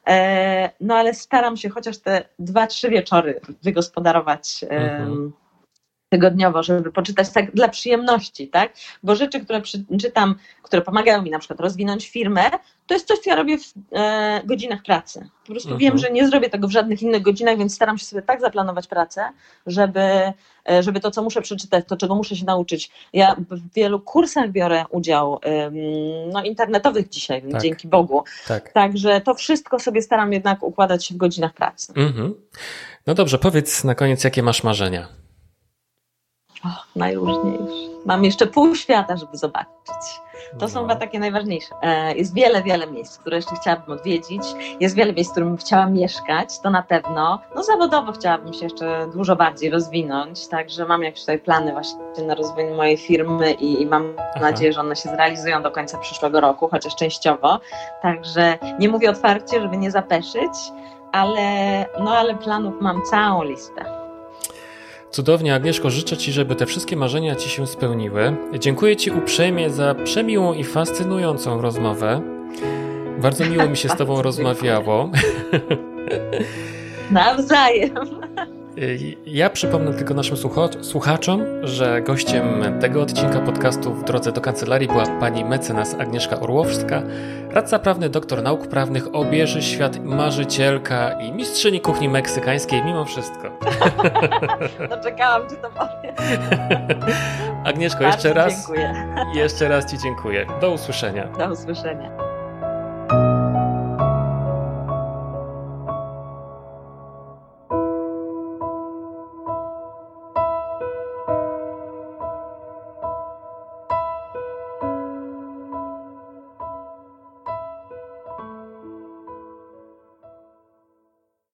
E, 0.06 0.70
no 0.80 0.94
ale 0.94 1.14
staram 1.14 1.56
się 1.56 1.68
chociaż 1.68 1.98
te 1.98 2.24
dwa, 2.38 2.66
trzy 2.66 2.90
wieczory 2.90 3.40
wygospodarować 3.62 4.64
mhm. 4.68 5.32
Tygodniowo, 6.10 6.62
żeby 6.62 6.92
poczytać 6.92 7.30
tak 7.30 7.54
dla 7.54 7.68
przyjemności, 7.68 8.48
tak? 8.48 8.72
Bo 9.02 9.16
rzeczy, 9.16 9.40
które 9.40 9.62
czytam, 10.00 10.34
które 10.62 10.82
pomagają 10.82 11.22
mi 11.22 11.30
na 11.30 11.38
przykład 11.38 11.60
rozwinąć 11.60 12.08
firmę, 12.08 12.50
to 12.86 12.94
jest 12.94 13.08
coś, 13.08 13.18
co 13.18 13.30
ja 13.30 13.36
robię 13.36 13.58
w 13.58 13.72
e, 13.92 14.42
godzinach 14.44 14.82
pracy. 14.82 15.28
Po 15.46 15.52
prostu 15.52 15.70
mhm. 15.70 15.78
wiem, 15.78 15.98
że 15.98 16.10
nie 16.10 16.28
zrobię 16.28 16.50
tego 16.50 16.68
w 16.68 16.70
żadnych 16.70 17.02
innych 17.02 17.22
godzinach, 17.22 17.58
więc 17.58 17.74
staram 17.74 17.98
się 17.98 18.04
sobie 18.04 18.22
tak 18.22 18.40
zaplanować 18.40 18.86
pracę, 18.86 19.24
żeby, 19.66 20.00
e, 20.70 20.82
żeby 20.82 21.00
to, 21.00 21.10
co 21.10 21.22
muszę 21.22 21.42
przeczytać, 21.42 21.84
to, 21.88 21.96
czego 21.96 22.14
muszę 22.14 22.36
się 22.36 22.44
nauczyć. 22.44 22.90
Ja 23.12 23.36
w 23.50 23.74
wielu 23.74 24.00
kursach 24.00 24.50
biorę 24.50 24.84
udział, 24.90 25.40
no, 26.32 26.42
internetowych 26.42 27.08
dzisiaj, 27.08 27.42
tak. 27.52 27.62
dzięki 27.62 27.88
Bogu. 27.88 28.24
Tak. 28.48 28.72
Także 28.72 29.20
to 29.20 29.34
wszystko 29.34 29.78
sobie 29.78 30.02
staram 30.02 30.32
jednak 30.32 30.62
układać 30.62 31.12
w 31.12 31.16
godzinach 31.16 31.54
pracy. 31.54 31.92
Mhm. 31.96 32.34
No 33.06 33.14
dobrze, 33.14 33.38
powiedz 33.38 33.84
na 33.84 33.94
koniec, 33.94 34.24
jakie 34.24 34.42
masz 34.42 34.62
marzenia? 34.62 35.20
O, 36.64 36.68
najróżniejsze. 36.96 37.90
Mam 38.06 38.24
jeszcze 38.24 38.46
pół 38.46 38.74
świata, 38.74 39.16
żeby 39.16 39.36
zobaczyć. 39.36 40.20
To 40.58 40.68
są 40.68 40.80
chyba 40.80 40.96
takie 40.96 41.18
najważniejsze. 41.18 41.74
E, 41.82 42.14
jest 42.14 42.34
wiele, 42.34 42.62
wiele 42.62 42.86
miejsc, 42.86 43.18
które 43.18 43.36
jeszcze 43.36 43.56
chciałabym 43.56 43.98
odwiedzić. 43.98 44.42
Jest 44.80 44.94
wiele 44.94 45.12
miejsc, 45.12 45.30
w 45.30 45.32
którym 45.32 45.56
chciałam 45.56 45.92
mieszkać, 45.92 46.60
to 46.60 46.70
na 46.70 46.82
pewno. 46.82 47.40
No 47.56 47.62
zawodowo 47.62 48.12
chciałabym 48.12 48.52
się 48.52 48.64
jeszcze 48.64 49.08
dużo 49.14 49.36
bardziej 49.36 49.70
rozwinąć, 49.70 50.48
także 50.48 50.86
mam 50.86 51.02
jakieś 51.02 51.20
tutaj 51.20 51.38
plany 51.38 51.72
właśnie 51.72 52.24
na 52.26 52.34
rozwój 52.34 52.64
mojej 52.64 52.96
firmy 52.96 53.52
i, 53.52 53.82
i 53.82 53.86
mam 53.86 54.12
Aha. 54.18 54.40
nadzieję, 54.40 54.72
że 54.72 54.80
one 54.80 54.96
się 54.96 55.08
zrealizują 55.08 55.62
do 55.62 55.70
końca 55.70 55.98
przyszłego 55.98 56.40
roku, 56.40 56.68
chociaż 56.68 56.96
częściowo. 56.96 57.60
Także 58.02 58.58
nie 58.78 58.88
mówię 58.88 59.10
otwarcie, 59.10 59.60
żeby 59.60 59.76
nie 59.76 59.90
zapeszyć, 59.90 60.52
ale, 61.12 61.86
no 62.00 62.10
ale 62.10 62.34
planów 62.34 62.74
mam 62.80 63.02
całą 63.02 63.44
listę. 63.44 63.99
Cudownie, 65.10 65.54
Agnieszko, 65.54 65.90
życzę 65.90 66.16
Ci, 66.16 66.32
żeby 66.32 66.54
te 66.56 66.66
wszystkie 66.66 66.96
marzenia 66.96 67.34
Ci 67.34 67.48
się 67.48 67.66
spełniły. 67.66 68.36
Dziękuję 68.58 68.96
Ci 68.96 69.10
uprzejmie 69.10 69.70
za 69.70 69.94
przemiłą 69.94 70.54
i 70.54 70.64
fascynującą 70.64 71.60
rozmowę. 71.60 72.20
Bardzo 73.18 73.44
miło 73.46 73.68
mi 73.68 73.76
się 73.76 73.88
z 73.88 73.96
Tobą 73.96 74.22
rozmawiało. 74.28 75.10
Nawzajem. 77.10 77.94
Ja 79.26 79.50
przypomnę 79.50 79.94
tylko 79.94 80.14
naszym 80.14 80.36
słuchaczom, 80.82 81.44
że 81.62 82.02
gościem 82.02 82.64
tego 82.80 83.02
odcinka 83.02 83.40
podcastu 83.40 83.94
w 83.94 84.04
drodze 84.04 84.32
do 84.32 84.40
kancelarii 84.40 84.88
była 84.88 85.06
pani 85.06 85.44
mecenas 85.44 85.94
Agnieszka 85.94 86.40
Orłowska, 86.40 87.02
radca 87.50 87.78
prawny, 87.78 88.08
doktor 88.08 88.42
nauk 88.42 88.66
prawnych, 88.66 89.14
obieży 89.14 89.62
świat, 89.62 90.04
marzycielka 90.04 91.12
i 91.20 91.32
mistrzyni 91.32 91.80
kuchni 91.80 92.08
meksykańskiej 92.08 92.84
mimo 92.84 93.04
wszystko. 93.04 93.50
No 94.90 95.02
czekałam, 95.02 95.42
czy 95.48 95.56
to 95.56 95.70
powiem. 95.70 96.14
Agnieszko, 97.64 98.00
Bardzo 98.00 98.16
jeszcze 98.28 98.34
raz. 98.34 98.56
Dziękuję. 98.56 99.14
Jeszcze 99.34 99.68
raz 99.68 99.90
Ci 99.90 99.98
dziękuję. 99.98 100.46
Do 100.60 100.70
usłyszenia. 100.70 101.28
Do 101.38 101.52
usłyszenia. 101.52 102.10